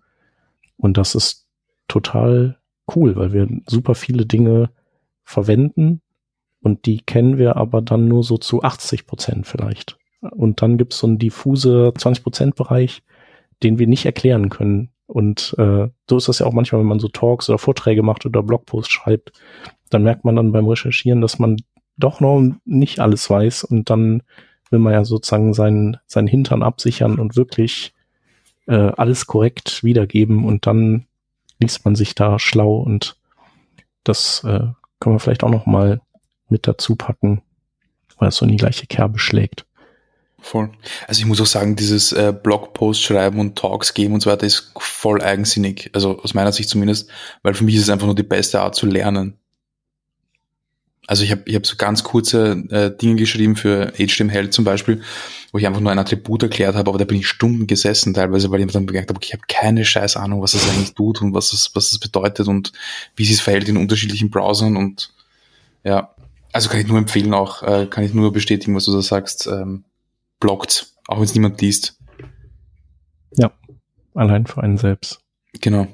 Und 0.76 0.96
das 0.96 1.14
ist 1.14 1.46
total 1.88 2.58
cool, 2.94 3.16
weil 3.16 3.32
wir 3.32 3.48
super 3.66 3.94
viele 3.94 4.26
Dinge 4.26 4.70
verwenden 5.22 6.00
und 6.60 6.86
die 6.86 7.00
kennen 7.00 7.38
wir 7.38 7.56
aber 7.56 7.82
dann 7.82 8.08
nur 8.08 8.22
so 8.24 8.38
zu 8.38 8.62
80 8.62 9.06
Prozent 9.06 9.46
vielleicht. 9.46 9.98
Und 10.20 10.62
dann 10.62 10.78
gibt 10.78 10.94
es 10.94 11.00
so 11.00 11.06
einen 11.06 11.18
diffuse 11.18 11.92
20 11.96 12.22
Prozent 12.24 12.54
Bereich, 12.56 13.02
den 13.62 13.78
wir 13.78 13.86
nicht 13.86 14.06
erklären 14.06 14.48
können. 14.48 14.90
Und 15.06 15.54
äh, 15.58 15.88
so 16.08 16.16
ist 16.16 16.28
das 16.28 16.38
ja 16.38 16.46
auch 16.46 16.52
manchmal, 16.52 16.80
wenn 16.80 16.88
man 16.88 17.00
so 17.00 17.08
Talks 17.08 17.48
oder 17.48 17.58
Vorträge 17.58 18.02
macht 18.02 18.24
oder 18.24 18.42
Blogposts 18.42 18.90
schreibt, 18.90 19.32
dann 19.90 20.02
merkt 20.02 20.24
man 20.24 20.36
dann 20.36 20.52
beim 20.52 20.66
Recherchieren, 20.66 21.20
dass 21.20 21.38
man 21.38 21.56
doch 21.96 22.20
noch 22.20 22.42
nicht 22.64 22.98
alles 23.00 23.28
weiß 23.28 23.64
und 23.64 23.90
dann 23.90 24.22
will 24.74 24.80
man 24.80 24.92
ja 24.92 25.04
sozusagen 25.04 25.54
seinen, 25.54 25.98
seinen 26.06 26.26
Hintern 26.26 26.64
absichern 26.64 27.20
und 27.20 27.36
wirklich 27.36 27.94
äh, 28.66 28.74
alles 28.96 29.26
korrekt 29.26 29.84
wiedergeben 29.84 30.44
und 30.44 30.66
dann 30.66 31.06
liest 31.60 31.84
man 31.84 31.94
sich 31.94 32.16
da 32.16 32.40
schlau 32.40 32.78
und 32.78 33.16
das 34.02 34.42
äh, 34.42 34.66
können 34.98 35.14
wir 35.14 35.20
vielleicht 35.20 35.44
auch 35.44 35.50
noch 35.50 35.64
mal 35.64 36.00
mit 36.48 36.66
dazu 36.66 36.96
packen, 36.96 37.40
weil 38.18 38.30
es 38.30 38.36
so 38.36 38.44
in 38.44 38.50
die 38.50 38.56
gleiche 38.56 38.86
Kerbe 38.86 39.20
schlägt. 39.20 39.64
Voll. 40.40 40.70
Also 41.06 41.20
ich 41.20 41.26
muss 41.26 41.40
auch 41.40 41.46
sagen, 41.46 41.76
dieses 41.76 42.12
äh, 42.12 42.34
Blogpost 42.42 43.00
schreiben 43.00 43.38
und 43.38 43.56
Talks 43.56 43.94
geben 43.94 44.14
und 44.14 44.20
so 44.20 44.30
weiter 44.30 44.44
ist 44.44 44.72
voll 44.76 45.22
eigensinnig. 45.22 45.90
Also 45.94 46.18
aus 46.20 46.34
meiner 46.34 46.52
Sicht 46.52 46.68
zumindest, 46.68 47.08
weil 47.42 47.54
für 47.54 47.64
mich 47.64 47.76
ist 47.76 47.82
es 47.82 47.90
einfach 47.90 48.06
nur 48.06 48.14
die 48.16 48.24
beste 48.24 48.60
Art 48.60 48.74
zu 48.74 48.86
lernen. 48.86 49.38
Also 51.06 51.22
ich 51.22 51.30
habe 51.30 51.42
ich 51.44 51.54
hab 51.54 51.66
so 51.66 51.76
ganz 51.76 52.02
kurze 52.02 52.64
äh, 52.70 52.96
Dinge 52.96 53.16
geschrieben 53.16 53.56
für 53.56 53.92
HTML 53.92 54.50
zum 54.50 54.64
Beispiel, 54.64 55.02
wo 55.52 55.58
ich 55.58 55.66
einfach 55.66 55.80
nur 55.80 55.92
ein 55.92 55.98
Attribut 55.98 56.42
erklärt 56.42 56.76
habe, 56.76 56.88
aber 56.88 56.98
da 56.98 57.04
bin 57.04 57.18
ich 57.18 57.28
Stunden 57.28 57.66
gesessen 57.66 58.14
teilweise, 58.14 58.50
weil 58.50 58.60
ich 58.60 58.72
dann 58.72 58.86
gemerkt 58.86 59.10
habe, 59.10 59.18
okay, 59.18 59.26
ich 59.28 59.32
habe 59.34 59.44
keine 59.46 59.84
scheiß 59.84 60.16
Ahnung, 60.16 60.40
was 60.40 60.52
das 60.52 60.68
eigentlich 60.68 60.94
tut 60.94 61.20
und 61.20 61.34
was 61.34 61.50
das, 61.50 61.70
was 61.74 61.90
das 61.90 61.98
bedeutet 61.98 62.48
und 62.48 62.72
wie 63.16 63.24
sich 63.24 63.34
es 63.34 63.40
verhält 63.40 63.68
in 63.68 63.76
unterschiedlichen 63.76 64.30
Browsern 64.30 64.76
und 64.76 65.12
ja, 65.82 66.14
also 66.52 66.70
kann 66.70 66.80
ich 66.80 66.86
nur 66.86 66.98
empfehlen 66.98 67.34
auch, 67.34 67.62
äh, 67.62 67.86
kann 67.86 68.04
ich 68.04 68.14
nur 68.14 68.32
bestätigen, 68.32 68.74
was 68.74 68.84
du 68.84 68.92
da 68.92 69.02
sagst. 69.02 69.46
Ähm, 69.46 69.84
blockt, 70.40 70.94
auch 71.08 71.16
wenn 71.16 71.24
es 71.24 71.34
niemand 71.34 71.60
liest. 71.60 71.98
Ja, 73.36 73.52
allein 74.14 74.46
für 74.46 74.62
einen 74.62 74.78
selbst. 74.78 75.20
Genau. 75.60 75.86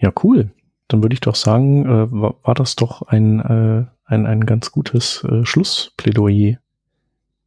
Ja, 0.00 0.12
cool. 0.22 0.50
Dann 0.88 1.02
würde 1.02 1.14
ich 1.14 1.20
doch 1.20 1.34
sagen, 1.34 1.84
äh, 1.86 2.10
war, 2.10 2.34
war, 2.42 2.54
das 2.54 2.76
doch 2.76 3.02
ein, 3.02 3.40
äh, 3.40 3.86
ein, 4.04 4.26
ein 4.26 4.46
ganz 4.46 4.72
gutes 4.72 5.22
äh, 5.24 5.44
Schlussplädoyer. 5.44 6.58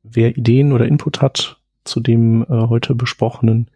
Wer 0.04 0.38
Ideen 0.38 0.72
oder 0.72 0.86
Input 0.86 1.22
hat 1.22 1.58
zu 1.84 2.00
dem 2.00 2.44
äh, 2.44 2.68
heute 2.68 2.96
besprochenen, 2.96 3.70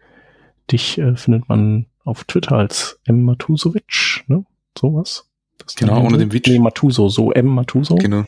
dich 0.71 0.97
äh, 0.97 1.15
findet 1.15 1.49
man 1.49 1.87
auf 2.03 2.23
Twitter 2.23 2.55
als 2.55 2.99
M. 3.05 3.23
Matusovic, 3.23 4.23
ne? 4.27 4.45
Sowas. 4.77 5.27
genau, 5.75 6.05
ohne 6.05 6.17
den 6.17 6.31
Witch. 6.31 6.49
Nee, 6.49 6.59
Matuso, 6.59 7.09
so 7.09 7.31
M. 7.31 7.47
Matuso. 7.47 7.95
Genau. 7.95 8.25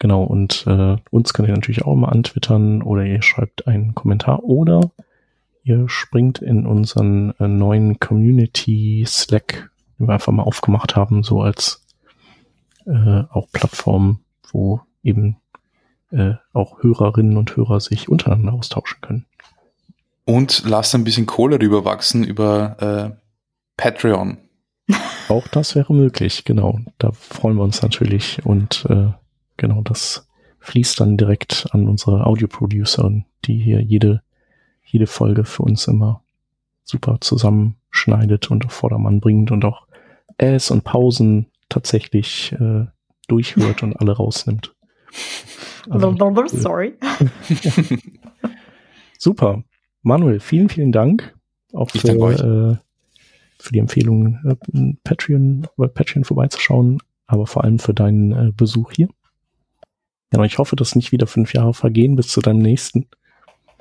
Genau, 0.00 0.22
und 0.22 0.64
äh, 0.66 0.96
uns 1.10 1.34
könnt 1.34 1.48
ihr 1.48 1.54
natürlich 1.54 1.84
auch 1.84 1.94
mal 1.96 2.08
antwittern 2.08 2.82
oder 2.82 3.04
ihr 3.04 3.22
schreibt 3.22 3.66
einen 3.66 3.94
Kommentar 3.94 4.44
oder 4.44 4.92
ihr 5.62 5.88
springt 5.88 6.38
in 6.38 6.66
unseren 6.66 7.34
äh, 7.38 7.48
neuen 7.48 7.98
Community 8.00 9.04
Slack, 9.06 9.70
den 9.98 10.08
wir 10.08 10.14
einfach 10.14 10.32
mal 10.32 10.42
aufgemacht 10.42 10.96
haben, 10.96 11.22
so 11.22 11.42
als 11.42 11.84
äh, 12.86 13.22
auch 13.30 13.48
Plattform, 13.52 14.20
wo 14.50 14.80
eben 15.02 15.36
äh, 16.10 16.34
auch 16.52 16.82
Hörerinnen 16.82 17.36
und 17.36 17.56
Hörer 17.56 17.80
sich 17.80 18.08
untereinander 18.08 18.54
austauschen 18.54 19.00
können. 19.00 19.26
Und 20.24 20.64
lasst 20.66 20.94
ein 20.94 21.04
bisschen 21.04 21.26
Kohle 21.26 21.60
rüberwachsen 21.60 22.22
über 22.22 23.16
äh, 23.16 23.20
Patreon. 23.78 24.38
Auch 25.28 25.48
das 25.48 25.74
wäre 25.74 25.94
möglich, 25.94 26.44
genau. 26.44 26.80
Da 26.98 27.12
freuen 27.12 27.56
wir 27.56 27.62
uns 27.62 27.80
natürlich 27.80 28.44
und 28.44 28.86
äh, 28.90 29.10
genau, 29.56 29.82
das 29.82 30.28
fließt 30.60 31.00
dann 31.00 31.16
direkt 31.16 31.68
an 31.70 31.88
unsere 31.88 32.26
Audio-Producer, 32.26 33.10
die 33.46 33.58
hier 33.58 33.80
jede, 33.82 34.22
jede 34.90 35.06
Folge 35.06 35.44
für 35.44 35.62
uns 35.62 35.86
immer 35.86 36.22
super 36.84 37.18
zusammenschneidet 37.20 38.50
und 38.50 38.64
auf 38.64 38.72
Vordermann 38.72 39.20
bringt 39.20 39.50
und 39.50 39.64
auch 39.64 39.86
Äs 40.38 40.70
und 40.70 40.84
Pausen 40.84 41.46
tatsächlich 41.68 42.52
äh, 42.52 42.86
durchhört 43.26 43.82
und 43.82 43.94
alle 43.96 44.12
rausnimmt. 44.12 44.74
Also, 45.90 46.14
Sorry. 46.48 46.98
super. 49.18 49.64
Manuel, 50.02 50.38
vielen, 50.38 50.68
vielen 50.68 50.92
Dank 50.92 51.34
auch 51.72 51.90
für, 51.90 51.98
äh, 52.08 52.76
für 53.58 53.72
die 53.72 53.78
Empfehlung, 53.78 54.38
äh, 54.44 54.94
Patreon, 55.04 55.66
bei 55.76 55.88
Patreon 55.88 56.24
vorbeizuschauen, 56.24 57.02
aber 57.26 57.46
vor 57.46 57.64
allem 57.64 57.78
für 57.78 57.94
deinen 57.94 58.32
äh, 58.32 58.52
Besuch 58.54 58.92
hier. 58.92 59.08
Ja, 60.32 60.44
ich 60.44 60.58
hoffe, 60.58 60.76
dass 60.76 60.94
nicht 60.94 61.12
wieder 61.12 61.26
fünf 61.26 61.54
Jahre 61.54 61.74
vergehen 61.74 62.16
bis 62.16 62.28
zu 62.28 62.40
deinem 62.40 62.60
nächsten. 62.60 63.06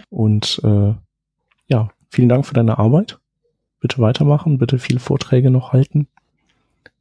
Und 0.09 0.61
äh, 0.63 0.93
ja, 1.67 1.89
vielen 2.09 2.29
Dank 2.29 2.45
für 2.45 2.53
deine 2.53 2.77
Arbeit. 2.77 3.19
Bitte 3.79 3.99
weitermachen, 3.99 4.57
bitte 4.57 4.79
viele 4.79 4.99
Vorträge 4.99 5.51
noch 5.51 5.73
halten. 5.73 6.07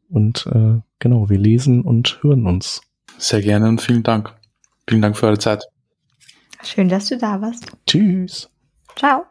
Und 0.09 0.47
äh, 0.47 0.81
genau, 0.99 1.29
wir 1.29 1.39
lesen 1.39 1.83
und 1.83 2.23
hören 2.23 2.47
uns. 2.47 2.83
Sehr 3.19 3.41
gerne 3.43 3.69
und 3.69 3.81
vielen 3.81 4.03
Dank. 4.03 4.35
Vielen 4.89 5.03
Dank 5.03 5.17
für 5.17 5.27
eure 5.27 5.39
Zeit. 5.39 5.65
Schön, 6.63 6.89
dass 6.89 7.09
du 7.09 7.17
da 7.17 7.41
warst. 7.41 7.67
Tschüss. 7.87 8.49
Ciao. 8.97 9.27